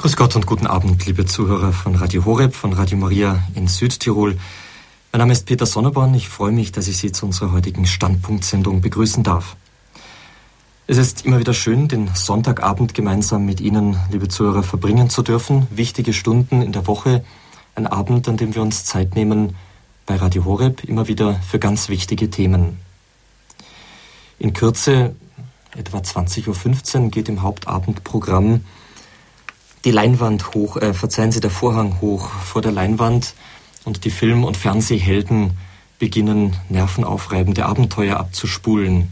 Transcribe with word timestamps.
Grüß 0.00 0.16
Gott 0.16 0.34
und 0.34 0.46
guten 0.46 0.66
Abend, 0.66 1.04
liebe 1.04 1.26
Zuhörer 1.26 1.74
von 1.74 1.94
Radio 1.94 2.24
Horeb, 2.24 2.54
von 2.54 2.72
Radio 2.72 2.96
Maria 2.96 3.42
in 3.54 3.68
Südtirol. 3.68 4.38
Mein 5.12 5.18
Name 5.18 5.34
ist 5.34 5.44
Peter 5.44 5.66
Sonneborn. 5.66 6.14
Ich 6.14 6.30
freue 6.30 6.52
mich, 6.52 6.72
dass 6.72 6.88
ich 6.88 6.96
Sie 6.96 7.12
zu 7.12 7.26
unserer 7.26 7.52
heutigen 7.52 7.84
Standpunktsendung 7.84 8.80
begrüßen 8.80 9.22
darf. 9.22 9.56
Es 10.86 10.96
ist 10.96 11.26
immer 11.26 11.38
wieder 11.38 11.52
schön, 11.52 11.86
den 11.86 12.08
Sonntagabend 12.14 12.94
gemeinsam 12.94 13.44
mit 13.44 13.60
Ihnen, 13.60 13.98
liebe 14.10 14.28
Zuhörer, 14.28 14.62
verbringen 14.62 15.10
zu 15.10 15.20
dürfen. 15.20 15.66
Wichtige 15.68 16.14
Stunden 16.14 16.62
in 16.62 16.72
der 16.72 16.86
Woche. 16.86 17.22
Ein 17.74 17.86
Abend, 17.86 18.26
an 18.26 18.38
dem 18.38 18.54
wir 18.54 18.62
uns 18.62 18.86
Zeit 18.86 19.14
nehmen, 19.14 19.54
bei 20.06 20.16
Radio 20.16 20.46
Horeb 20.46 20.82
immer 20.84 21.08
wieder 21.08 21.34
für 21.46 21.58
ganz 21.58 21.90
wichtige 21.90 22.30
Themen. 22.30 22.80
In 24.38 24.54
Kürze, 24.54 25.14
etwa 25.76 25.98
20.15 25.98 27.02
Uhr, 27.02 27.10
geht 27.10 27.28
im 27.28 27.42
Hauptabendprogramm 27.42 28.64
die 29.84 29.90
Leinwand 29.90 30.54
hoch, 30.54 30.76
äh, 30.76 30.92
verzeihen 30.92 31.32
Sie, 31.32 31.40
der 31.40 31.50
Vorhang 31.50 32.00
hoch. 32.00 32.28
Vor 32.28 32.62
der 32.62 32.72
Leinwand 32.72 33.34
und 33.84 34.04
die 34.04 34.10
Film- 34.10 34.44
und 34.44 34.56
Fernsehhelden 34.56 35.52
beginnen 35.98 36.56
nervenaufreibende 36.68 37.66
Abenteuer 37.66 38.16
abzuspulen. 38.16 39.08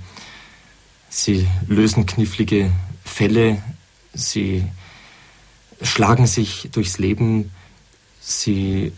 Sie 1.08 1.46
lösen 1.66 2.06
knifflige 2.06 2.70
Fälle, 3.04 3.62
sie 4.12 4.64
schlagen 5.80 6.26
sich 6.26 6.68
durchs 6.72 6.98
Leben, 6.98 7.50
sie 8.20 8.92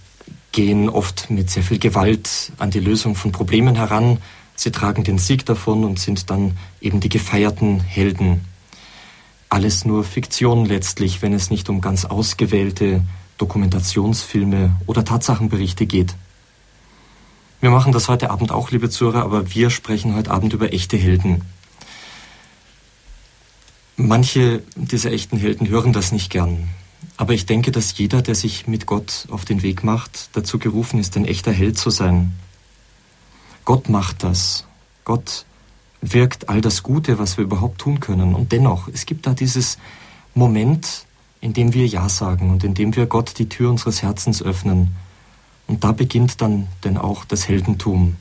gehen 0.52 0.88
oft 0.88 1.30
mit 1.30 1.50
sehr 1.50 1.62
viel 1.62 1.78
Gewalt 1.78 2.52
an 2.59 2.70
die 2.70 2.80
Lösung 2.80 3.14
von 3.14 3.32
Problemen 3.32 3.76
heran, 3.76 4.18
sie 4.56 4.73
tragen 4.73 5.04
den 5.04 5.18
Sieg 5.18 5.46
davon 5.46 5.84
und 5.84 6.00
sind 6.00 6.30
dann 6.30 6.56
eben 6.80 7.00
die 7.00 7.09
gefeierten 7.09 7.80
Helden 7.80 8.45
alles 9.50 9.84
nur 9.84 10.04
Fiktion 10.04 10.64
letztlich, 10.64 11.20
wenn 11.22 11.34
es 11.34 11.50
nicht 11.50 11.68
um 11.68 11.80
ganz 11.80 12.04
ausgewählte 12.04 13.02
Dokumentationsfilme 13.36 14.76
oder 14.86 15.04
Tatsachenberichte 15.04 15.87
geht. 15.87 16.15
Wir 17.60 17.71
machen 17.71 17.93
das 17.93 18.09
heute 18.09 18.30
Abend 18.30 18.52
auch, 18.52 18.71
liebe 18.71 18.88
Zuhörer, 18.88 19.23
aber 19.23 19.52
wir 19.52 19.68
sprechen 19.71 20.15
heute 20.15 20.30
Abend 20.30 20.52
über 20.52 20.73
echte 20.73 20.96
Helden. 20.96 21.43
Manche 23.96 24.62
dieser 24.76 25.12
echten 25.12 25.37
Helden 25.37 25.68
hören 25.68 25.93
das 25.93 26.10
nicht 26.12 26.30
gern. 26.30 26.71
Aber 27.18 27.34
ich 27.34 27.45
denke, 27.45 27.71
dass 27.71 27.98
jeder, 27.98 28.23
der 28.23 28.34
sich 28.34 28.66
mit 28.66 28.87
Gott 28.87 29.26
auf 29.30 29.45
den 29.45 29.62
Weg 29.62 29.84
macht, 29.84 30.30
dazu 30.32 30.59
gerufen 30.59 30.98
ist, 30.98 31.16
ein 31.16 31.26
echter 31.26 31.52
Held 31.52 31.76
zu 31.76 31.90
sein. 31.90 32.32
Gott 33.66 33.90
macht 33.90 34.23
das. 34.23 34.65
Gott 35.04 35.45
wirkt 36.02 36.48
all 36.48 36.60
das 36.60 36.82
Gute, 36.82 37.18
was 37.18 37.37
wir 37.37 37.45
überhaupt 37.45 37.79
tun 37.79 38.01
können. 38.01 38.34
Und 38.34 38.52
dennoch, 38.52 38.88
es 38.88 39.06
gibt 39.06 39.26
da 39.26 39.34
dieses 39.34 39.79
Moment, 40.34 41.06
in 41.40 41.52
dem 41.52 41.74
wir 41.74 41.87
Ja 41.87 42.09
sagen 42.09 42.51
und 42.51 42.65
in 42.65 42.74
dem 42.74 42.96
wir 42.96 43.06
Gott 43.06 43.38
die 43.38 43.48
Tür 43.48 43.70
unseres 43.70 44.02
Herzens 44.02 44.43
öffnen. 44.43 44.95
Und 45.66 45.84
da 45.84 45.93
beginnt 45.93 46.40
dann 46.40 46.68
denn 46.84 46.96
auch 46.96 47.24
das 47.24 47.48
Heldentum. 47.48 48.16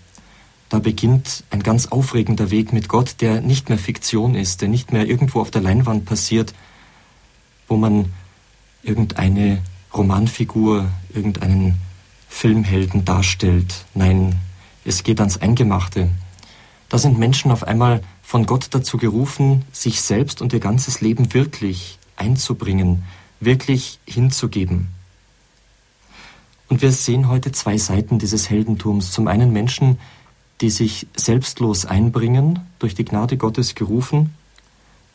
Da 0.69 0.79
beginnt 0.79 1.43
ein 1.49 1.63
ganz 1.63 1.87
aufregender 1.87 2.51
Weg 2.51 2.73
mit 2.73 2.89
Gott, 2.89 3.15
der 3.21 3.41
nicht 3.41 3.69
mehr 3.69 3.79
Fiktion 3.79 4.35
ist, 4.35 4.61
der 4.61 4.69
nicht 4.69 4.91
mehr 4.91 5.07
irgendwo 5.07 5.41
auf 5.41 5.49
der 5.49 5.61
Leinwand 5.61 6.05
passiert, 6.05 6.53
wo 7.67 7.75
man 7.75 8.13
irgendeine 8.83 9.63
Romanfigur, 9.93 10.87
irgendeinen 11.13 11.75
Filmhelden 12.27 13.03
darstellt. 13.03 13.85
Nein, 13.95 14.35
es 14.85 15.03
geht 15.03 15.19
ans 15.19 15.37
Eingemachte. 15.37 16.09
Da 16.89 16.97
sind 16.97 17.19
Menschen 17.19 17.51
auf 17.51 17.63
einmal 17.63 18.01
von 18.23 18.45
Gott 18.45 18.67
dazu 18.71 18.97
gerufen, 18.97 19.63
sich 19.71 20.01
selbst 20.01 20.41
und 20.41 20.53
ihr 20.53 20.59
ganzes 20.59 21.01
Leben 21.01 21.33
wirklich 21.33 21.99
einzubringen, 22.15 23.03
wirklich 23.39 23.99
hinzugeben. 24.05 24.89
Und 26.67 26.81
wir 26.81 26.91
sehen 26.91 27.27
heute 27.27 27.51
zwei 27.51 27.77
Seiten 27.77 28.19
dieses 28.19 28.49
Heldentums. 28.49 29.11
Zum 29.11 29.27
einen 29.27 29.53
Menschen, 29.53 29.99
die 30.61 30.69
sich 30.69 31.07
selbstlos 31.15 31.85
einbringen, 31.85 32.59
durch 32.79 32.95
die 32.95 33.05
Gnade 33.05 33.37
Gottes 33.37 33.75
gerufen, 33.75 34.33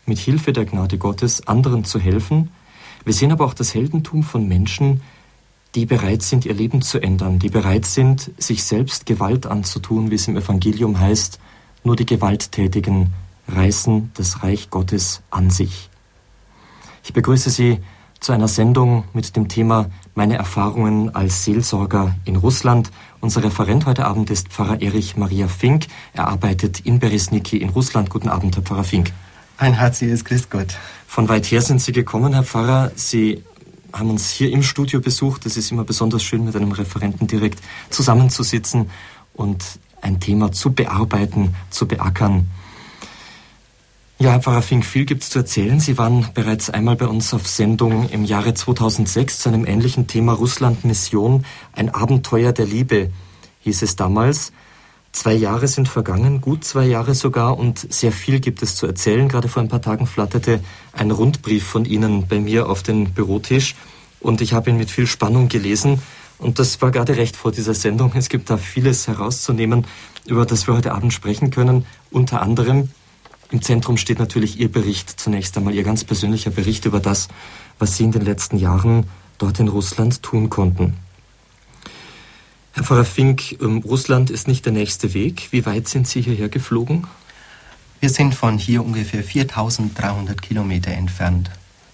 mit 0.07 0.19
Hilfe 0.19 0.53
der 0.53 0.65
Gnade 0.65 0.99
Gottes 0.99 1.47
anderen 1.47 1.85
zu 1.85 1.99
helfen. 1.99 2.51
Wir 3.05 3.15
sehen 3.15 3.33
aber 3.33 3.45
auch 3.45 3.55
das 3.55 3.75
Heldentum 3.75 4.23
von 4.23 4.49
Menschen, 4.49 5.03
die 5.75 5.87
bereit 5.87 6.23
sind, 6.23 6.45
ihr 6.45 6.55
Leben 6.55 6.83
zu 6.83 7.01
ändern, 7.01 7.39
die 7.39 7.49
bereit 7.49 7.85
sind, 7.85 8.31
sich 8.39 8.65
selbst 8.65 9.07
Gewalt 9.07 9.47
anzutun, 9.47 10.11
wie 10.11 10.15
es 10.15 10.29
im 10.29 10.37
Evangelium 10.37 10.99
heißt, 10.99 11.41
nur 11.85 11.97
die 11.97 12.07
Gewalttätigen 12.07 13.13
reißen 13.49 14.11
das 14.15 14.43
Reich 14.43 14.71
Gottes 14.71 15.23
an 15.31 15.51
sich. 15.51 15.91
Ich 17.05 17.13
begrüße 17.13 17.51
Sie 17.51 17.79
zu 18.21 18.33
einer 18.33 18.49
Sendung 18.49 19.05
mit 19.13 19.37
dem 19.37 19.49
Thema 19.49 19.91
Meine 20.15 20.37
Erfahrungen 20.37 21.15
als 21.15 21.45
Seelsorger 21.45 22.17
in 22.25 22.37
Russland. 22.37 22.91
Unser 23.21 23.45
Referent 23.45 23.85
heute 23.85 24.07
Abend 24.07 24.31
ist 24.31 24.49
Pfarrer 24.49 24.81
Erich 24.81 25.17
Maria 25.19 25.47
Fink. 25.47 25.87
Er 26.15 26.29
arbeitet 26.29 26.81
in 26.81 26.99
Beresniki 26.99 27.59
in 27.59 27.69
Russland. 27.69 28.09
Guten 28.09 28.31
Abend, 28.31 28.57
Herr 28.57 28.63
Pfarrer 28.63 28.85
Fink. 28.85 29.13
Ein 29.59 29.75
herzliches 29.75 30.25
Grüß 30.25 30.49
Gott. 30.49 30.77
Von 31.07 31.29
weit 31.29 31.45
her 31.47 31.61
sind 31.61 31.83
Sie 31.83 31.93
gekommen, 31.93 32.33
Herr 32.33 32.45
Pfarrer. 32.45 32.93
Sie 32.95 33.45
haben 33.93 34.09
uns 34.09 34.31
hier 34.31 34.51
im 34.51 34.63
Studio 34.63 35.01
besucht. 35.01 35.45
Es 35.45 35.59
ist 35.59 35.71
immer 35.71 35.85
besonders 35.85 36.23
schön, 36.23 36.47
mit 36.47 36.57
einem 36.57 36.73
Referenten 36.73 37.27
direkt 37.27 37.61
zusammenzusitzen 37.91 38.91
und 39.35 39.63
ein 40.05 40.21
Thema 40.21 40.53
zu 40.53 40.73
bearbeiten, 40.73 41.55
zu 41.71 41.89
beackern. 41.89 42.49
Ja, 44.19 44.31
Herr 44.31 44.41
Pfarrer 44.41 44.63
Fink, 44.63 44.85
viel 44.85 45.07
gibt 45.07 45.25
es 45.25 45.31
zu 45.31 45.41
erzählen. 45.41 45.81
Sie 45.81 45.99
waren 45.99 46.29
bereits 46.35 46.71
einmal 46.71 46.95
bei 46.95 47.07
uns 47.07 47.35
auf 47.35 47.49
Sendung 47.49 48.09
im 48.11 48.25
Jahre 48.25 48.55
2006 48.55 49.41
zu 49.41 49.49
einem 49.49 49.67
ähnlichen 49.67 50.07
Thema 50.07 50.35
Russland-Mission. 50.35 51.45
Ein 51.73 51.91
Abenteuer 51.91 52.53
der 52.53 52.67
Liebe 52.67 53.11
hieß 53.61 53.83
es 53.83 53.97
damals. 53.97 54.53
Zwei 55.11 55.35
Jahre 55.35 55.69
sind 55.69 55.89
vergangen, 55.89 56.41
gut 56.41 56.65
zwei 56.65 56.87
Jahre 56.87 57.15
sogar, 57.15 57.59
und 57.59 57.93
sehr 57.93 58.13
viel 58.13 58.41
gibt 58.41 58.63
es 58.63 58.77
zu 58.77 58.87
erzählen. 58.87 59.29
Gerade 59.29 59.49
vor 59.49 59.63
ein 59.63 59.69
paar 59.69 59.83
Tagen 59.83 60.07
flatterte 60.07 60.61
ein 60.93 61.11
Rundbrief 61.11 61.65
von 61.65 61.85
Ihnen 61.85 62.27
bei 62.27 62.41
mir 62.41 62.69
auf 62.69 62.83
den 62.83 63.13
Bürotisch 63.15 63.75
und 64.21 64.41
ich 64.41 64.55
habe 64.55 64.71
ihn 64.71 64.77
mit 64.77 64.91
viel 64.91 65.07
Spannung 65.07 65.49
gelesen. 65.49 66.03
Und 66.39 66.59
das 66.59 66.83
war 66.83 66.91
gerade 66.91 67.17
recht 67.17 67.37
vor 67.37 67.53
dieser 67.53 67.75
Sendung. 67.75 68.13
Es 68.15 68.29
gibt 68.29 68.51
da 68.51 68.57
vieles 68.57 69.07
herauszunehmen, 69.07 69.87
über 70.27 70.45
das 70.47 70.67
wir 70.67 70.75
heute 70.75 70.93
Abend 70.93 71.13
sprechen 71.13 71.51
können. 71.51 71.87
Unter 72.11 72.43
anderem 72.43 72.91
im 73.51 73.63
Zentrum 73.63 73.97
steht 73.97 74.19
natürlich 74.19 74.59
Ihr 74.59 74.71
Bericht 74.71 75.21
zunächst 75.21 75.57
einmal, 75.57 75.75
Ihr 75.75 75.85
ganz 75.85 76.05
persönlicher 76.05 76.51
Bericht 76.51 76.87
über 76.87 77.01
das, 77.01 77.29
was 77.79 77.97
Sie 77.97 78.05
in 78.05 78.13
den 78.13 78.23
letzten 78.23 78.57
Jahren 78.57 79.09
dort 79.39 79.61
in 79.61 79.69
Russland 79.69 80.23
tun 80.23 80.51
konnten. 80.51 80.97
Herr 82.73 82.83
Pfarrer 82.83 83.05
Fink, 83.05 83.61
ähm, 83.63 83.79
Russland 83.79 84.31
ist 84.31 84.49
nicht 84.49 84.65
der 84.65 84.73
nächste 84.73 85.15
Weg. 85.15 85.49
Wie 85.53 85.65
weit 85.65 85.87
sind 85.87 86.09
Sie 86.09 86.21
hierher 86.21 86.49
geflogen? 86.49 87.07
Wir 88.01 88.11
sind 88.11 88.35
von 88.35 88.59
hier 88.59 88.85
ungefähr 88.85 89.23
4300 89.23 90.43
Kilometer 90.43 90.91
entfernt. 90.91 91.51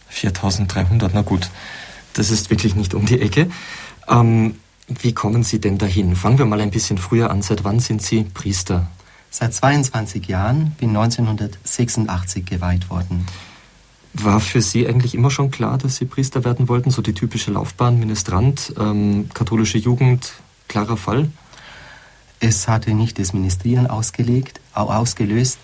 4300, 0.09 1.13
na 1.13 1.23
gut. 1.23 1.51
Das 2.15 2.31
ist 2.31 2.51
wirklich 2.51 2.75
nicht 2.75 2.95
um 2.95 3.07
die 3.07 3.21
Ecke. 3.21 3.51
Ähm, 4.11 4.57
wie 4.89 5.13
kommen 5.13 5.45
Sie 5.45 5.61
denn 5.61 5.79
dahin? 5.79 6.17
Fangen 6.17 6.39
wir 6.39 6.47
mal 6.47 6.61
ein 6.61 6.71
bisschen 6.71 6.99
früher 6.99 7.31
an. 7.31 7.43
Seit 7.43 7.63
wann 7.63 7.79
sind 7.79 8.03
Sie 8.03 8.25
Priester? 8.25 8.89
Seit 9.31 9.55
22 9.55 10.27
Jahren, 10.27 10.73
bin 10.79 10.91
1986 10.91 12.45
geweiht 12.45 12.91
worden. 12.91 13.27
War 14.13 14.41
für 14.41 14.61
Sie 14.61 14.89
eigentlich 14.89 15.15
immer 15.15 15.31
schon 15.31 15.53
klar, 15.53 15.79
dass 15.79 15.97
Sie 15.97 16.05
Priester 16.05 16.45
werden 16.45 16.69
wollten? 16.69 16.91
So 16.91 17.01
die 17.01 17.15
typische 17.15 17.53
Laufbahn, 17.53 18.01
Ministrant, 18.01 18.75
ähm, 18.77 19.29
katholische 19.33 19.79
Jugend, 19.79 20.33
klarer 20.67 20.97
Fall? 20.97 21.31
Es 22.41 22.67
hatte 22.67 22.95
nicht 22.95 23.21
das 23.21 23.33
Ministrieren 23.33 23.87
ausgelegt, 23.87 24.61
ausgelöst. 24.75 25.59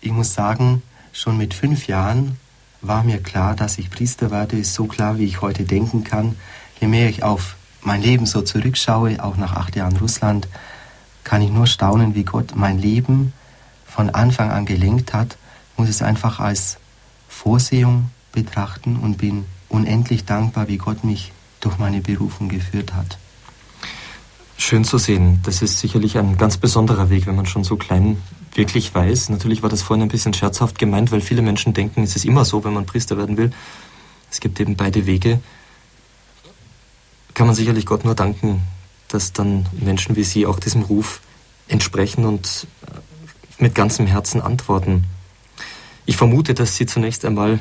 Ich 0.00 0.12
muss 0.12 0.32
sagen, 0.32 0.82
schon 1.12 1.36
mit 1.36 1.52
fünf 1.52 1.88
Jahren 1.88 2.36
war 2.80 3.04
mir 3.04 3.18
klar, 3.18 3.54
dass 3.54 3.76
ich 3.76 3.90
Priester 3.90 4.30
werde. 4.30 4.56
Ist 4.56 4.72
so 4.72 4.86
klar, 4.86 5.18
wie 5.18 5.24
ich 5.24 5.42
heute 5.42 5.64
denken 5.64 6.04
kann. 6.04 6.36
Je 6.80 6.88
mehr 6.88 7.10
ich 7.10 7.22
auf 7.22 7.56
mein 7.82 8.02
Leben 8.02 8.26
so 8.26 8.42
zurückschaue, 8.42 9.22
auch 9.22 9.36
nach 9.36 9.54
acht 9.54 9.76
Jahren 9.76 9.96
Russland, 9.96 10.48
kann 11.24 11.42
ich 11.42 11.50
nur 11.50 11.66
staunen, 11.66 12.14
wie 12.14 12.24
Gott 12.24 12.54
mein 12.54 12.78
Leben 12.78 13.32
von 13.86 14.10
Anfang 14.10 14.50
an 14.50 14.64
gelenkt 14.64 15.12
hat, 15.12 15.36
muss 15.76 15.88
es 15.88 16.02
einfach 16.02 16.40
als 16.40 16.78
Vorsehung 17.28 18.10
betrachten 18.32 18.96
und 18.96 19.18
bin 19.18 19.44
unendlich 19.68 20.24
dankbar, 20.24 20.68
wie 20.68 20.78
Gott 20.78 21.04
mich 21.04 21.32
durch 21.60 21.78
meine 21.78 22.00
Berufung 22.00 22.48
geführt 22.48 22.94
hat. 22.94 23.18
Schön 24.56 24.84
zu 24.84 24.98
sehen. 24.98 25.40
Das 25.42 25.60
ist 25.60 25.78
sicherlich 25.80 26.18
ein 26.18 26.38
ganz 26.38 26.56
besonderer 26.56 27.10
Weg, 27.10 27.26
wenn 27.26 27.34
man 27.34 27.46
schon 27.46 27.64
so 27.64 27.76
klein 27.76 28.18
wirklich 28.54 28.94
weiß. 28.94 29.28
Natürlich 29.30 29.62
war 29.62 29.70
das 29.70 29.82
vorhin 29.82 30.02
ein 30.02 30.08
bisschen 30.08 30.34
scherzhaft 30.34 30.78
gemeint, 30.78 31.10
weil 31.10 31.20
viele 31.20 31.42
Menschen 31.42 31.72
denken, 31.74 32.02
es 32.02 32.16
ist 32.16 32.24
immer 32.24 32.44
so, 32.44 32.62
wenn 32.64 32.72
man 32.72 32.86
Priester 32.86 33.16
werden 33.16 33.36
will. 33.36 33.50
Es 34.30 34.40
gibt 34.40 34.60
eben 34.60 34.76
beide 34.76 35.06
Wege 35.06 35.40
kann 37.34 37.46
man 37.46 37.56
sicherlich 37.56 37.86
Gott 37.86 38.04
nur 38.04 38.14
danken, 38.14 38.62
dass 39.08 39.32
dann 39.32 39.66
Menschen 39.72 40.16
wie 40.16 40.24
Sie 40.24 40.46
auch 40.46 40.58
diesem 40.58 40.82
Ruf 40.82 41.20
entsprechen 41.68 42.24
und 42.24 42.66
äh, 42.86 43.62
mit 43.62 43.74
ganzem 43.74 44.06
Herzen 44.06 44.40
antworten. 44.40 45.04
Ich 46.04 46.16
vermute, 46.16 46.54
dass 46.54 46.76
Sie 46.76 46.86
zunächst 46.86 47.24
einmal 47.24 47.60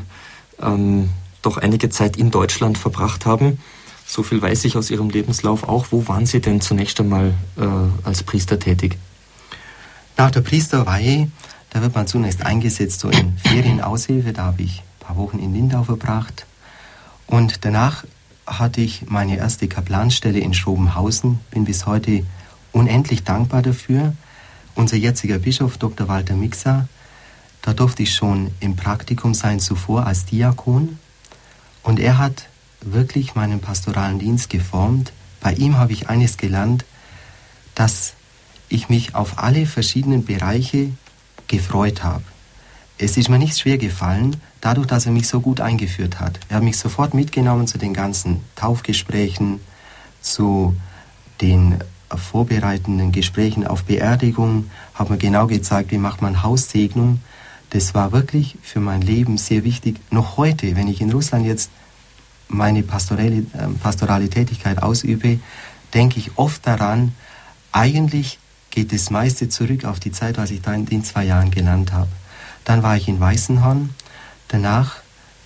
ähm, 0.62 1.10
doch 1.42 1.58
einige 1.58 1.90
Zeit 1.90 2.18
in 2.18 2.32
Deutschland 2.32 2.78
verbracht 2.78 3.26
haben. 3.26 3.60
So 4.06 4.24
viel 4.24 4.42
weiß 4.42 4.66
ich 4.66 4.78
aus 4.78 4.90
Ihrem 4.90 5.10
Lebenslauf 5.10 5.64
auch. 5.64 5.88
Wo 5.92 6.08
waren 6.08 6.26
Sie 6.26 6.42
denn 6.42 6.60
zunächst 6.62 7.00
einmal 7.00 7.34
äh, 7.58 7.64
als 8.04 8.24
Priester 8.24 8.60
tätig? 8.60 8.98
Nach 10.18 10.32
der 10.32 10.42
Priesterweihe, 10.42 11.32
da 11.70 11.82
wird 11.82 11.96
man 11.96 12.08
zunächst 12.08 12.46
eingesetzt 12.46 13.00
so 13.00 13.10
in 13.10 13.38
Ferienaushilfe. 13.38 14.34
Da 14.34 14.46
habe 14.46 14.64
ich 14.64 14.80
ein 14.80 15.06
paar 15.06 15.18
Wochen 15.18 15.40
in 15.40 15.54
Lindau 15.54 15.84
verbracht. 15.84 16.46
Und 17.28 17.64
danach 17.64 18.04
hatte 18.60 18.82
ich 18.82 19.10
meine 19.10 19.38
erste 19.38 19.68
Kaplanstelle 19.68 20.40
in 20.40 20.54
Schrobenhausen. 20.54 21.40
Bin 21.52 21.66
bis 21.66 21.86
heute 21.86 22.26
unendlich 22.72 23.24
dankbar 23.24 23.62
dafür. 23.62 24.16
Unser 24.76 24.98
jetziger 24.98 25.40
Bischof, 25.40 25.78
Dr. 25.78 26.08
Walter 26.08 26.36
Mixer, 26.36 26.88
da 27.62 27.74
durfte 27.74 28.04
ich 28.04 28.16
schon 28.16 28.52
im 28.60 28.76
Praktikum 28.76 29.34
sein 29.34 29.60
zuvor 29.60 30.08
als 30.08 30.26
Diakon. 30.26 30.98
Und 31.84 32.00
er 32.00 32.18
hat 32.18 32.48
wirklich 32.82 33.36
meinen 33.36 33.60
pastoralen 33.60 34.20
Dienst 34.20 34.50
geformt. 34.50 35.12
Bei 35.40 35.54
ihm 35.54 35.78
habe 35.78 35.94
ich 35.94 36.10
eines 36.10 36.38
gelernt, 36.38 36.86
dass 37.76 38.14
ich 38.70 38.90
mich 38.90 39.16
auf 39.16 39.40
alle 39.40 39.66
verschiedenen 39.66 40.26
Bereiche 40.26 40.92
gefreut 41.48 42.04
habe. 42.04 42.24
Es 42.98 43.18
ist 43.18 43.30
mir 43.30 43.40
nicht 43.40 43.58
schwer 43.58 43.78
gefallen, 43.78 44.38
dadurch, 44.62 44.88
dass 44.88 45.06
er 45.06 45.12
mich 45.12 45.28
so 45.28 45.42
gut 45.42 45.60
eingeführt 45.60 46.20
hat. 46.20 46.40
Er 46.50 46.58
hat 46.58 46.64
mich 46.64 46.78
sofort 46.78 47.14
mitgenommen 47.14 47.68
zu 47.68 47.78
den 47.78 47.94
ganzen 47.94 48.42
Taufgesprächen, 48.56 49.60
zu 50.22 50.76
den 51.42 51.80
vorbereitenden 52.10 53.12
Gesprächen 53.12 53.66
auf 53.66 53.84
Beerdigung, 53.84 54.70
hat 54.94 55.10
mir 55.10 55.18
genau 55.18 55.48
gezeigt, 55.48 55.92
wie 55.92 55.98
macht 55.98 56.22
man 56.22 56.44
Haussegnung. 56.44 57.22
Das 57.72 57.94
war 57.94 58.12
wirklich 58.12 58.58
für 58.62 58.80
mein 58.80 59.02
Leben 59.02 59.38
sehr 59.38 59.64
wichtig. 59.64 60.00
Noch 60.12 60.38
heute, 60.38 60.76
wenn 60.76 60.88
ich 60.88 61.02
in 61.02 61.12
Russland 61.12 61.46
jetzt 61.46 61.72
meine 62.48 62.84
pastorale, 62.84 63.38
äh, 63.38 63.68
pastorale 63.82 64.30
Tätigkeit 64.30 64.84
ausübe, 64.84 65.40
denke 65.94 66.20
ich 66.20 66.38
oft 66.38 66.68
daran, 66.68 67.14
eigentlich 67.72 68.40
geht 68.72 68.94
das 68.94 69.10
meiste 69.10 69.50
zurück 69.50 69.86
auf 69.86 70.00
die 70.00 70.12
Zeit, 70.12 70.38
was 70.38 70.52
ich 70.52 70.62
da 70.62 70.74
in 70.74 70.86
den 70.86 71.04
zwei 71.04 71.24
Jahren 71.26 71.52
gelernt 71.52 71.94
habe. 71.94 72.10
Dann 72.66 72.84
war 72.84 72.98
ich 72.98 73.08
in 73.08 73.20
Weißenhorn, 73.20 73.92
danach 74.54 74.98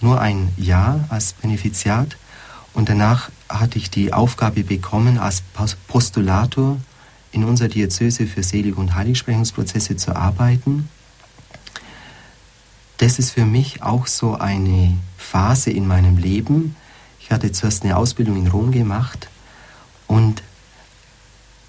nur 0.01 0.19
ein 0.19 0.53
Jahr 0.57 1.05
als 1.09 1.33
Benefiziat 1.33 2.17
und 2.73 2.89
danach 2.89 3.29
hatte 3.47 3.77
ich 3.77 3.89
die 3.89 4.13
Aufgabe 4.13 4.63
bekommen, 4.63 5.17
als 5.17 5.43
Postulator 5.87 6.77
in 7.31 7.43
unserer 7.43 7.69
Diözese 7.69 8.27
für 8.27 8.43
Selig- 8.43 8.77
und 8.77 8.95
Heiligsprechungsprozesse 8.95 9.95
zu 9.97 10.15
arbeiten. 10.15 10.89
Das 12.97 13.19
ist 13.19 13.31
für 13.31 13.45
mich 13.45 13.83
auch 13.83 14.07
so 14.07 14.35
eine 14.35 14.97
Phase 15.17 15.71
in 15.71 15.87
meinem 15.87 16.17
Leben, 16.17 16.75
ich 17.19 17.31
hatte 17.31 17.51
zuerst 17.51 17.83
eine 17.83 17.97
Ausbildung 17.97 18.37
in 18.37 18.47
Rom 18.47 18.71
gemacht 18.71 19.29
und 20.05 20.43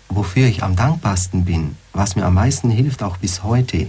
wofür 0.09 0.47
ich 0.47 0.63
am 0.63 0.77
dankbarsten 0.77 1.45
bin, 1.47 1.77
was 1.95 2.15
mir 2.15 2.27
am 2.27 2.35
meisten 2.35 2.71
hilft, 2.71 3.03
auch 3.03 3.17
bis 3.17 3.43
heute, 3.43 3.89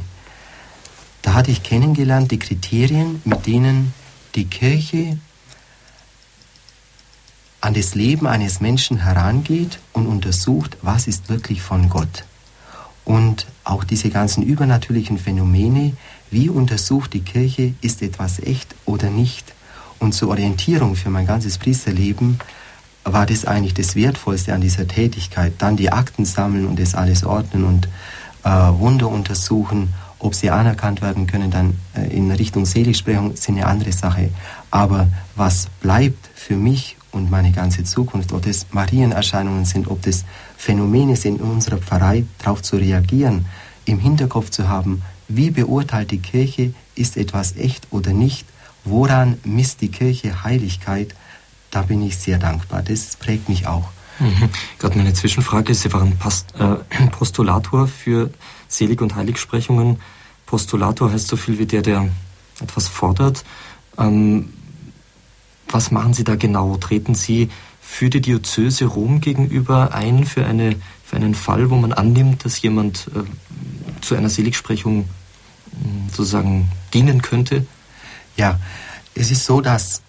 da 1.21 1.33
hatte 1.33 1.51
ich 1.51 1.63
kennengelernt 1.63 2.31
die 2.31 2.39
Kriterien, 2.39 3.21
mit 3.25 3.45
denen 3.47 3.93
die 4.35 4.45
Kirche 4.45 5.17
an 7.59 7.73
das 7.73 7.95
Leben 7.95 8.27
eines 8.27 8.61
Menschen 8.61 8.97
herangeht 9.03 9.79
und 9.93 10.07
untersucht, 10.07 10.77
was 10.81 11.07
ist 11.07 11.29
wirklich 11.29 11.61
von 11.61 11.89
Gott. 11.89 12.23
Und 13.03 13.47
auch 13.63 13.83
diese 13.83 14.09
ganzen 14.09 14.43
übernatürlichen 14.43 15.17
Phänomene, 15.17 15.93
wie 16.29 16.49
untersucht 16.49 17.13
die 17.13 17.21
Kirche, 17.21 17.73
ist 17.81 18.01
etwas 18.01 18.39
echt 18.39 18.75
oder 18.85 19.09
nicht. 19.09 19.53
Und 19.99 20.13
zur 20.13 20.29
Orientierung 20.29 20.95
für 20.95 21.09
mein 21.09 21.25
ganzes 21.25 21.57
Priesterleben 21.57 22.39
war 23.03 23.25
das 23.25 23.45
eigentlich 23.45 23.73
das 23.73 23.95
Wertvollste 23.95 24.53
an 24.53 24.61
dieser 24.61 24.87
Tätigkeit. 24.87 25.53
Dann 25.57 25.77
die 25.77 25.91
Akten 25.91 26.25
sammeln 26.25 26.67
und 26.67 26.79
das 26.79 26.95
alles 26.95 27.23
ordnen 27.23 27.63
und 27.63 27.87
äh, 28.43 28.49
Wunder 28.49 29.07
untersuchen, 29.07 29.93
ob 30.19 30.35
sie 30.35 30.49
anerkannt 30.49 31.01
werden 31.01 31.27
können, 31.27 31.51
dann 31.51 31.77
äh, 31.95 32.07
in 32.15 32.31
Richtung 32.31 32.65
Seligsprechung, 32.65 33.35
sind 33.35 33.57
eine 33.57 33.67
andere 33.67 33.91
Sache. 33.91 34.29
Aber 34.71 35.07
was 35.35 35.67
bleibt 35.81 36.29
für 36.35 36.55
mich 36.55 36.97
und 37.11 37.29
meine 37.31 37.51
ganze 37.51 37.83
Zukunft, 37.83 38.33
ob 38.33 38.43
das 38.43 38.67
Marienerscheinungen 38.71 39.65
sind, 39.65 39.87
ob 39.87 40.01
das 40.01 40.25
Phänomene 40.57 41.15
sind 41.15 41.39
in 41.39 41.47
unserer 41.47 41.77
Pfarrei, 41.77 42.25
darauf 42.39 42.61
zu 42.61 42.77
reagieren, 42.77 43.45
im 43.85 43.99
Hinterkopf 43.99 44.49
zu 44.49 44.67
haben, 44.67 45.01
wie 45.27 45.51
beurteilt 45.51 46.11
die 46.11 46.19
Kirche, 46.19 46.73
ist 46.95 47.17
etwas 47.17 47.55
echt 47.55 47.87
oder 47.91 48.13
nicht, 48.13 48.45
woran 48.85 49.37
misst 49.43 49.81
die 49.81 49.89
Kirche 49.89 50.43
Heiligkeit, 50.43 51.15
da 51.71 51.81
bin 51.81 52.01
ich 52.01 52.17
sehr 52.17 52.37
dankbar. 52.37 52.81
Das 52.81 53.17
prägt 53.17 53.49
mich 53.49 53.67
auch. 53.67 53.89
Mhm. 54.19 54.49
Gerade 54.79 54.97
meine 54.97 55.13
Zwischenfrage, 55.13 55.73
Sie 55.73 55.91
waren 55.93 56.17
Past, 56.17 56.53
äh, 56.57 56.77
Postulator 57.11 57.87
für 57.87 58.31
Selig- 58.67 59.01
und 59.01 59.15
Heiligsprechungen. 59.15 59.99
Postulator 60.45 61.11
heißt 61.11 61.27
so 61.27 61.35
viel 61.35 61.59
wie 61.59 61.65
der, 61.65 61.81
der 61.81 62.09
etwas 62.61 62.87
fordert. 62.87 63.43
Ähm, 63.97 64.53
was 65.69 65.91
machen 65.91 66.13
Sie 66.13 66.23
da 66.23 66.35
genau? 66.35 66.77
Treten 66.77 67.15
Sie 67.15 67.49
für 67.81 68.09
die 68.09 68.21
Diözese 68.21 68.85
Rom 68.85 69.21
gegenüber 69.21 69.93
ein, 69.93 70.25
für, 70.25 70.45
eine, 70.45 70.75
für 71.03 71.15
einen 71.15 71.35
Fall, 71.35 71.69
wo 71.69 71.75
man 71.75 71.93
annimmt, 71.93 72.45
dass 72.45 72.61
jemand 72.61 73.09
äh, 73.15 74.01
zu 74.01 74.15
einer 74.15 74.29
Seligsprechung 74.29 75.01
äh, 75.01 75.05
sozusagen 76.09 76.69
dienen 76.93 77.21
könnte? 77.21 77.65
Ja, 78.35 78.59
es 79.15 79.31
ist 79.31 79.45
so, 79.45 79.61
dass 79.61 80.01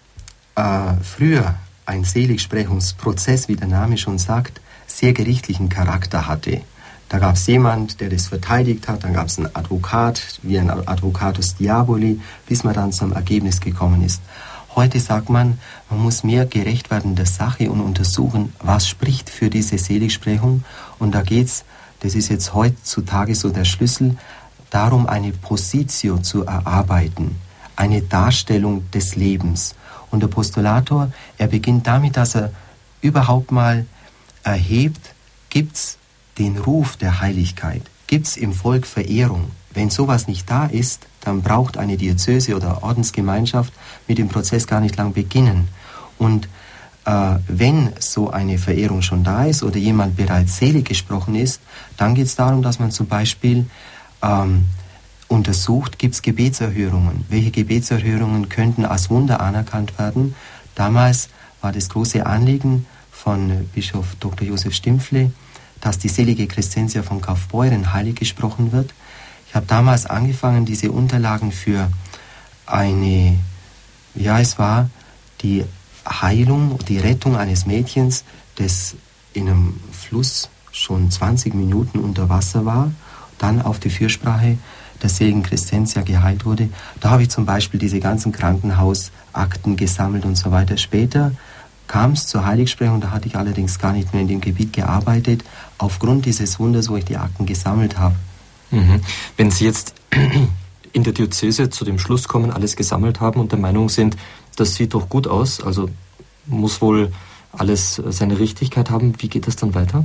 äh, 0.55 0.93
früher 1.03 1.55
ein 1.85 2.03
Seligsprechungsprozess, 2.03 3.47
wie 3.47 3.55
der 3.55 3.67
Name 3.67 3.97
schon 3.97 4.19
sagt, 4.19 4.61
sehr 4.85 5.13
gerichtlichen 5.13 5.69
Charakter 5.69 6.27
hatte. 6.27 6.61
Da 7.09 7.19
gab 7.19 7.35
es 7.35 7.47
jemand, 7.47 7.99
der 7.99 8.09
das 8.09 8.27
verteidigt 8.27 8.87
hat, 8.87 9.03
dann 9.03 9.13
gab 9.13 9.27
es 9.27 9.37
einen 9.37 9.53
Advokat, 9.55 10.39
wie 10.43 10.59
ein 10.59 10.69
Advocatus 10.69 11.55
Diaboli, 11.55 12.21
bis 12.47 12.63
man 12.63 12.75
dann 12.75 12.91
zum 12.91 13.13
Ergebnis 13.13 13.59
gekommen 13.59 14.03
ist. 14.03 14.21
Heute 14.75 14.99
sagt 14.99 15.29
man, 15.29 15.59
man 15.89 15.99
muss 15.99 16.23
mehr 16.23 16.45
gerecht 16.45 16.91
werden 16.91 17.15
der 17.15 17.25
Sache 17.25 17.71
und 17.71 17.81
untersuchen, 17.81 18.53
was 18.59 18.87
spricht 18.87 19.29
für 19.29 19.49
diese 19.49 19.77
Seligsprechung. 19.77 20.63
Und 20.99 21.15
da 21.15 21.23
geht 21.23 21.47
es, 21.47 21.65
das 22.01 22.13
ist 22.13 22.29
jetzt 22.29 22.53
heutzutage 22.53 23.33
so 23.33 23.49
der 23.49 23.65
Schlüssel, 23.65 24.15
darum, 24.69 25.07
eine 25.07 25.31
Positio 25.31 26.19
zu 26.19 26.45
erarbeiten 26.45 27.35
eine 27.79 28.01
Darstellung 28.01 28.91
des 28.91 29.15
Lebens. 29.15 29.73
Und 30.11 30.21
der 30.21 30.27
Postulator, 30.27 31.11
er 31.37 31.47
beginnt 31.47 31.87
damit, 31.87 32.17
dass 32.17 32.35
er 32.35 32.51
überhaupt 33.01 33.51
mal 33.51 33.85
erhebt, 34.43 35.13
gibt 35.49 35.77
es 35.77 35.97
den 36.39 36.57
Ruf 36.57 36.97
der 36.97 37.21
Heiligkeit, 37.21 37.83
gibt 38.07 38.27
es 38.27 38.37
im 38.37 38.53
Volk 38.53 38.87
Verehrung. 38.87 39.51
Wenn 39.73 39.89
sowas 39.89 40.27
nicht 40.27 40.49
da 40.49 40.65
ist, 40.65 41.05
dann 41.21 41.41
braucht 41.41 41.77
eine 41.77 41.97
Diözese 41.97 42.55
oder 42.55 42.81
Ordensgemeinschaft 42.81 43.73
mit 44.07 44.17
dem 44.17 44.29
Prozess 44.29 44.65
gar 44.65 44.79
nicht 44.79 44.97
lang 44.97 45.13
beginnen. 45.13 45.67
Und 46.17 46.47
äh, 47.05 47.35
wenn 47.47 47.91
so 47.99 48.31
eine 48.31 48.57
Verehrung 48.57 49.01
schon 49.01 49.23
da 49.23 49.45
ist 49.45 49.61
oder 49.63 49.77
jemand 49.77 50.15
bereits 50.15 50.57
selig 50.57 50.85
gesprochen 50.85 51.35
ist, 51.35 51.61
dann 51.97 52.15
geht 52.15 52.25
es 52.25 52.35
darum, 52.35 52.61
dass 52.61 52.79
man 52.79 52.91
zum 52.91 53.07
Beispiel 53.07 53.67
ähm, 54.23 54.65
untersucht, 55.27 55.99
gibt 55.99 56.15
es 56.15 56.21
Gebetserhörungen. 56.21 57.25
Welche 57.29 57.51
Gebetserhörungen 57.51 58.49
könnten 58.49 58.85
als 58.85 59.09
Wunder 59.09 59.39
anerkannt 59.39 59.97
werden? 59.99 60.35
Damals 60.75 61.29
war 61.61 61.71
das 61.71 61.89
große 61.89 62.25
Anliegen 62.25 62.85
von 63.11 63.69
Bischof 63.75 64.15
Dr. 64.19 64.47
Josef 64.47 64.73
Stimpfle, 64.73 65.31
dass 65.81 65.97
die 65.97 66.09
selige 66.09 66.47
Crescentia 66.47 67.03
von 67.03 67.21
Kaufbeuren 67.21 67.93
heilig 67.93 68.15
gesprochen 68.15 68.71
wird. 68.71 68.93
Ich 69.47 69.55
habe 69.55 69.65
damals 69.65 70.05
angefangen, 70.05 70.65
diese 70.65 70.91
Unterlagen 70.91 71.51
für 71.51 71.89
eine, 72.65 73.37
ja, 74.15 74.39
es 74.39 74.59
war 74.59 74.89
die 75.41 75.65
Heilung, 76.07 76.77
die 76.87 76.99
Rettung 76.99 77.35
eines 77.35 77.65
Mädchens, 77.65 78.23
das 78.55 78.95
in 79.33 79.47
einem 79.47 79.79
Fluss 79.91 80.49
schon 80.71 81.09
20 81.09 81.53
Minuten 81.53 81.99
unter 81.99 82.29
Wasser 82.29 82.65
war, 82.65 82.91
dann 83.37 83.61
auf 83.61 83.79
die 83.79 83.89
Fürsprache 83.89 84.57
der 85.01 85.09
Segen 85.09 85.43
Crescentia 85.43 86.01
geheilt 86.01 86.45
wurde. 86.45 86.69
Da 86.99 87.11
habe 87.11 87.23
ich 87.23 87.29
zum 87.29 87.45
Beispiel 87.45 87.79
diese 87.79 87.99
ganzen 87.99 88.31
Krankenhausakten 88.31 89.77
gesammelt 89.77 90.25
und 90.25 90.35
so 90.35 90.51
weiter. 90.51 90.77
Später 90.77 91.31
kam 91.87 92.11
es 92.11 92.27
zur 92.27 92.45
Heiligsprechung, 92.45 93.01
da 93.01 93.11
hatte 93.11 93.27
ich 93.27 93.35
allerdings 93.35 93.79
gar 93.79 93.93
nicht 93.93 94.13
mehr 94.13 94.21
in 94.21 94.27
dem 94.27 94.41
Gebiet 94.41 94.73
gearbeitet, 94.73 95.43
aufgrund 95.79 96.25
dieses 96.25 96.59
Wunders, 96.59 96.89
wo 96.89 96.97
ich 96.97 97.05
die 97.05 97.17
Akten 97.17 97.45
gesammelt 97.45 97.97
habe. 97.97 98.15
Mhm. 98.69 99.01
Wenn 99.35 99.49
Sie 99.49 99.65
jetzt 99.65 99.95
in 100.93 101.03
der 101.03 101.13
Diözese 101.13 101.71
zu 101.71 101.83
dem 101.83 101.97
Schluss 101.97 102.27
kommen, 102.27 102.51
alles 102.51 102.75
gesammelt 102.75 103.19
haben 103.19 103.39
und 103.39 103.51
der 103.51 103.59
Meinung 103.59 103.89
sind, 103.89 104.15
das 104.55 104.75
sieht 104.75 104.93
doch 104.93 105.09
gut 105.09 105.27
aus, 105.27 105.61
also 105.61 105.89
muss 106.45 106.81
wohl 106.81 107.11
alles 107.51 108.01
seine 108.09 108.37
Richtigkeit 108.37 108.91
haben, 108.91 109.13
wie 109.17 109.29
geht 109.29 109.47
das 109.47 109.55
dann 109.55 109.73
weiter? 109.73 110.03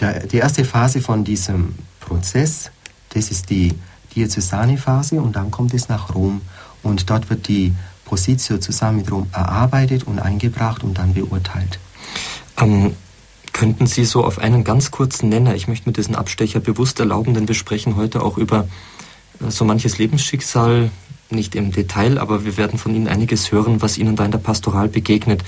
Der, 0.00 0.26
die 0.26 0.36
erste 0.36 0.64
Phase 0.64 1.00
von 1.00 1.24
diesem 1.24 1.74
Prozess 2.00 2.70
das 3.10 3.30
ist 3.30 3.48
die 3.48 3.72
Diözesane-Phase 4.14 5.20
und 5.20 5.36
dann 5.36 5.52
kommt 5.52 5.72
es 5.72 5.88
nach 5.88 6.14
Rom 6.14 6.40
und 6.82 7.08
dort 7.10 7.30
wird 7.30 7.46
die 7.46 7.72
Expositio 8.14 8.58
zusammen 8.58 8.98
mit 8.98 9.10
Rom 9.10 9.26
erarbeitet 9.32 10.04
und 10.04 10.20
eingebracht 10.20 10.84
und 10.84 10.98
dann 10.98 11.14
beurteilt. 11.14 11.80
Ähm, 12.60 12.94
könnten 13.54 13.86
Sie 13.86 14.04
so 14.04 14.22
auf 14.22 14.38
einen 14.38 14.64
ganz 14.64 14.90
kurzen 14.90 15.30
Nenner, 15.30 15.54
ich 15.54 15.68
möchte 15.68 15.88
mir 15.88 15.94
diesen 15.94 16.16
Abstecher 16.16 16.60
bewusst 16.60 17.00
erlauben, 17.00 17.32
denn 17.32 17.48
wir 17.48 17.54
sprechen 17.54 17.96
heute 17.96 18.22
auch 18.22 18.36
über 18.36 18.68
äh, 19.40 19.50
so 19.50 19.64
manches 19.64 19.96
Lebensschicksal, 19.96 20.90
nicht 21.30 21.54
im 21.54 21.72
Detail, 21.72 22.18
aber 22.18 22.44
wir 22.44 22.58
werden 22.58 22.78
von 22.78 22.94
Ihnen 22.94 23.08
einiges 23.08 23.50
hören, 23.50 23.80
was 23.80 23.96
Ihnen 23.96 24.16
da 24.16 24.26
in 24.26 24.32
der 24.32 24.38
Pastoral 24.38 24.88
begegnet. 24.88 25.42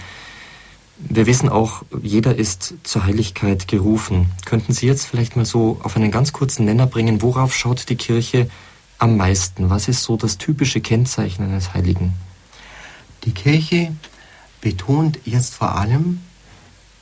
Wir 0.98 1.26
wissen 1.26 1.50
auch, 1.50 1.82
jeder 2.00 2.36
ist 2.36 2.74
zur 2.84 3.04
Heiligkeit 3.04 3.68
gerufen. 3.68 4.30
Könnten 4.46 4.72
Sie 4.72 4.86
jetzt 4.86 5.04
vielleicht 5.04 5.36
mal 5.36 5.44
so 5.44 5.78
auf 5.82 5.96
einen 5.96 6.10
ganz 6.10 6.32
kurzen 6.32 6.64
Nenner 6.64 6.86
bringen, 6.86 7.20
worauf 7.20 7.54
schaut 7.54 7.90
die 7.90 7.96
Kirche 7.96 8.48
am 8.98 9.16
meisten? 9.18 9.68
Was 9.68 9.88
ist 9.88 10.04
so 10.04 10.16
das 10.16 10.38
typische 10.38 10.80
Kennzeichen 10.80 11.44
eines 11.44 11.74
Heiligen? 11.74 12.14
Die 13.24 13.32
Kirche 13.32 13.92
betont 14.62 15.18
jetzt 15.24 15.54
vor 15.54 15.76
allem 15.76 16.20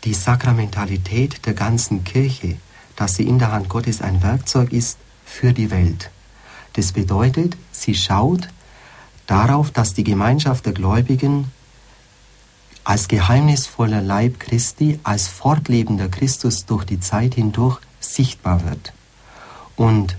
die 0.04 0.14
Sakramentalität 0.14 1.46
der 1.46 1.54
ganzen 1.54 2.04
Kirche, 2.04 2.56
dass 2.96 3.16
sie 3.16 3.26
in 3.26 3.38
der 3.38 3.52
Hand 3.52 3.68
Gottes 3.68 4.02
ein 4.02 4.22
Werkzeug 4.22 4.72
ist 4.72 4.98
für 5.24 5.52
die 5.52 5.70
Welt. 5.70 6.10
Das 6.74 6.92
bedeutet, 6.92 7.56
sie 7.72 7.94
schaut 7.94 8.48
darauf, 9.26 9.70
dass 9.70 9.94
die 9.94 10.04
Gemeinschaft 10.04 10.66
der 10.66 10.74
Gläubigen 10.74 11.50
als 12.84 13.08
geheimnisvoller 13.08 14.02
Leib 14.02 14.38
Christi, 14.38 15.00
als 15.04 15.26
fortlebender 15.26 16.08
Christus 16.08 16.66
durch 16.66 16.84
die 16.84 17.00
Zeit 17.00 17.34
hindurch 17.34 17.80
sichtbar 17.98 18.64
wird. 18.64 18.92
Und 19.76 20.16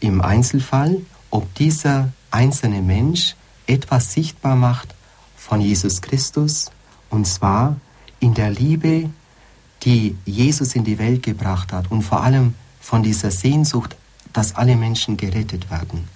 im 0.00 0.22
Einzelfall, 0.22 0.96
ob 1.28 1.54
dieser 1.56 2.10
einzelne 2.30 2.80
Mensch 2.80 3.36
etwas 3.66 4.14
sichtbar 4.14 4.56
macht 4.56 4.94
von 5.36 5.60
Jesus 5.60 6.00
Christus, 6.00 6.70
und 7.10 7.26
zwar 7.26 7.76
in 8.20 8.34
der 8.34 8.50
Liebe, 8.50 9.10
die 9.82 10.16
Jesus 10.26 10.74
in 10.74 10.84
die 10.84 10.98
Welt 10.98 11.22
gebracht 11.22 11.72
hat 11.72 11.90
und 11.90 12.02
vor 12.02 12.22
allem 12.22 12.54
von 12.80 13.02
dieser 13.02 13.30
Sehnsucht, 13.30 13.96
dass 14.32 14.54
alle 14.54 14.76
Menschen 14.76 15.16
gerettet 15.16 15.70
werden. 15.70 16.08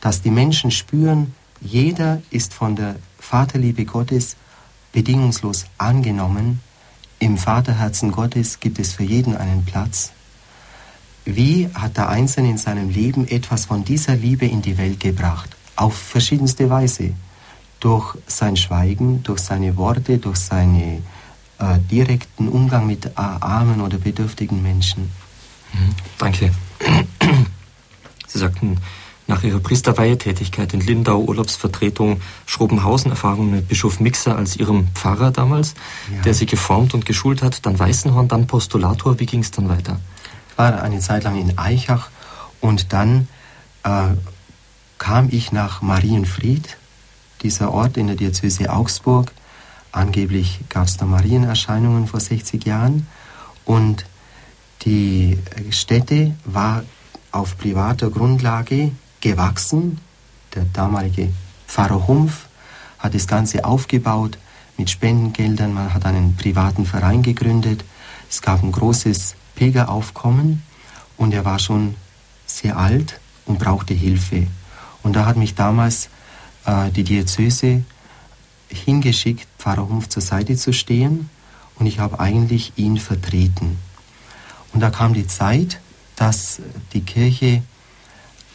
Dass 0.00 0.22
die 0.22 0.30
Menschen 0.30 0.70
spüren, 0.70 1.34
jeder 1.60 2.20
ist 2.30 2.52
von 2.52 2.76
der 2.76 2.96
Vaterliebe 3.18 3.84
Gottes 3.84 4.36
bedingungslos 4.92 5.66
angenommen. 5.78 6.60
Im 7.18 7.38
Vaterherzen 7.38 8.12
Gottes 8.12 8.60
gibt 8.60 8.78
es 8.78 8.92
für 8.92 9.04
jeden 9.04 9.36
einen 9.36 9.64
Platz. 9.64 10.12
Wie 11.24 11.68
hat 11.74 11.96
der 11.96 12.08
Einzelne 12.08 12.50
in 12.50 12.58
seinem 12.58 12.90
Leben 12.90 13.26
etwas 13.26 13.66
von 13.66 13.84
dieser 13.84 14.14
Liebe 14.14 14.46
in 14.46 14.62
die 14.62 14.78
Welt 14.78 15.00
gebracht? 15.00 15.56
Auf 15.74 15.96
verschiedenste 15.96 16.70
Weise. 16.70 17.14
Durch 17.80 18.16
sein 18.26 18.56
Schweigen, 18.56 19.22
durch 19.22 19.40
seine 19.40 19.76
Worte, 19.76 20.18
durch 20.18 20.36
seinen 20.36 21.04
äh, 21.58 21.78
direkten 21.90 22.48
Umgang 22.48 22.86
mit 22.86 23.06
äh, 23.06 23.10
armen 23.16 23.80
oder 23.80 23.98
bedürftigen 23.98 24.62
Menschen. 24.62 25.10
Mhm, 25.72 25.94
danke. 26.18 26.50
Sie 28.26 28.38
sagten, 28.38 28.78
nach 29.26 29.42
ihrer 29.42 29.58
Priesterweihetätigkeit 29.58 30.72
in 30.72 30.80
Lindau, 30.80 31.20
Urlaubsvertretung, 31.20 32.20
Schrobenhausen, 32.46 33.10
Erfahrungen 33.10 33.50
mit 33.50 33.68
Bischof 33.68 33.98
Mixer 33.98 34.36
als 34.36 34.56
ihrem 34.56 34.88
Pfarrer 34.94 35.32
damals, 35.32 35.74
ja. 36.14 36.22
der 36.22 36.34
sie 36.34 36.46
geformt 36.46 36.94
und 36.94 37.06
geschult 37.06 37.42
hat, 37.42 37.66
dann 37.66 37.78
Weißenhorn, 37.78 38.28
dann 38.28 38.46
Postulator. 38.46 39.18
Wie 39.18 39.26
ging 39.26 39.40
es 39.40 39.50
dann 39.50 39.68
weiter? 39.68 39.98
Ich 40.50 40.58
war 40.58 40.80
eine 40.80 41.00
Zeit 41.00 41.24
lang 41.24 41.36
in 41.36 41.58
Eichach 41.58 42.08
und 42.60 42.92
dann 42.92 43.28
äh, 43.82 44.14
kam 44.98 45.28
ich 45.30 45.52
nach 45.52 45.82
Marienfried, 45.82 46.76
dieser 47.42 47.72
Ort 47.72 47.96
in 47.96 48.06
der 48.06 48.16
Diözese 48.16 48.72
Augsburg. 48.72 49.32
Angeblich 49.96 50.60
gab 50.68 50.88
es 50.88 50.98
da 50.98 51.06
Marienerscheinungen 51.06 52.06
vor 52.06 52.20
60 52.20 52.66
Jahren 52.66 53.06
und 53.64 54.04
die 54.82 55.38
Stätte 55.70 56.36
war 56.44 56.82
auf 57.32 57.56
privater 57.56 58.10
Grundlage 58.10 58.92
gewachsen. 59.22 59.98
Der 60.54 60.66
damalige 60.70 61.32
Pfarrer 61.66 62.06
Humpf 62.06 62.44
hat 62.98 63.14
das 63.14 63.26
Ganze 63.26 63.64
aufgebaut 63.64 64.36
mit 64.76 64.90
Spendengeldern. 64.90 65.72
Man 65.72 65.94
hat 65.94 66.04
einen 66.04 66.36
privaten 66.36 66.84
Verein 66.84 67.22
gegründet. 67.22 67.82
Es 68.28 68.42
gab 68.42 68.62
ein 68.62 68.72
großes 68.72 69.34
Pilgeraufkommen 69.54 70.62
und 71.16 71.32
er 71.32 71.46
war 71.46 71.58
schon 71.58 71.94
sehr 72.44 72.76
alt 72.76 73.18
und 73.46 73.58
brauchte 73.58 73.94
Hilfe. 73.94 74.46
Und 75.02 75.16
da 75.16 75.24
hat 75.24 75.38
mich 75.38 75.54
damals 75.54 76.10
äh, 76.66 76.90
die 76.90 77.02
Diözese 77.04 77.82
hingeschickt, 78.68 79.46
Pfarrer 79.58 79.88
Humpf 79.88 80.08
zur 80.08 80.22
Seite 80.22 80.56
zu 80.56 80.72
stehen 80.72 81.30
und 81.76 81.86
ich 81.86 81.98
habe 81.98 82.20
eigentlich 82.20 82.72
ihn 82.76 82.98
vertreten. 82.98 83.78
Und 84.72 84.80
da 84.80 84.90
kam 84.90 85.14
die 85.14 85.26
Zeit, 85.26 85.80
dass 86.16 86.60
die 86.92 87.02
Kirche 87.02 87.62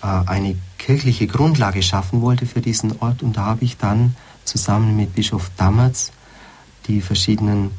äh, 0.02 0.08
eine 0.26 0.56
kirchliche 0.78 1.28
Grundlage 1.28 1.84
schaffen 1.84 2.22
wollte 2.22 2.46
für 2.46 2.62
diesen 2.62 3.00
Ort. 3.00 3.24
Und 3.24 3.38
da 3.38 3.46
habe 3.46 3.64
ich 3.64 3.78
dann 3.78 4.16
zusammen 4.46 4.96
mit 4.96 5.16
Bischof 5.16 5.52
Dammertz 5.58 6.12
die 6.88 7.02
verschiedenen 7.02 7.72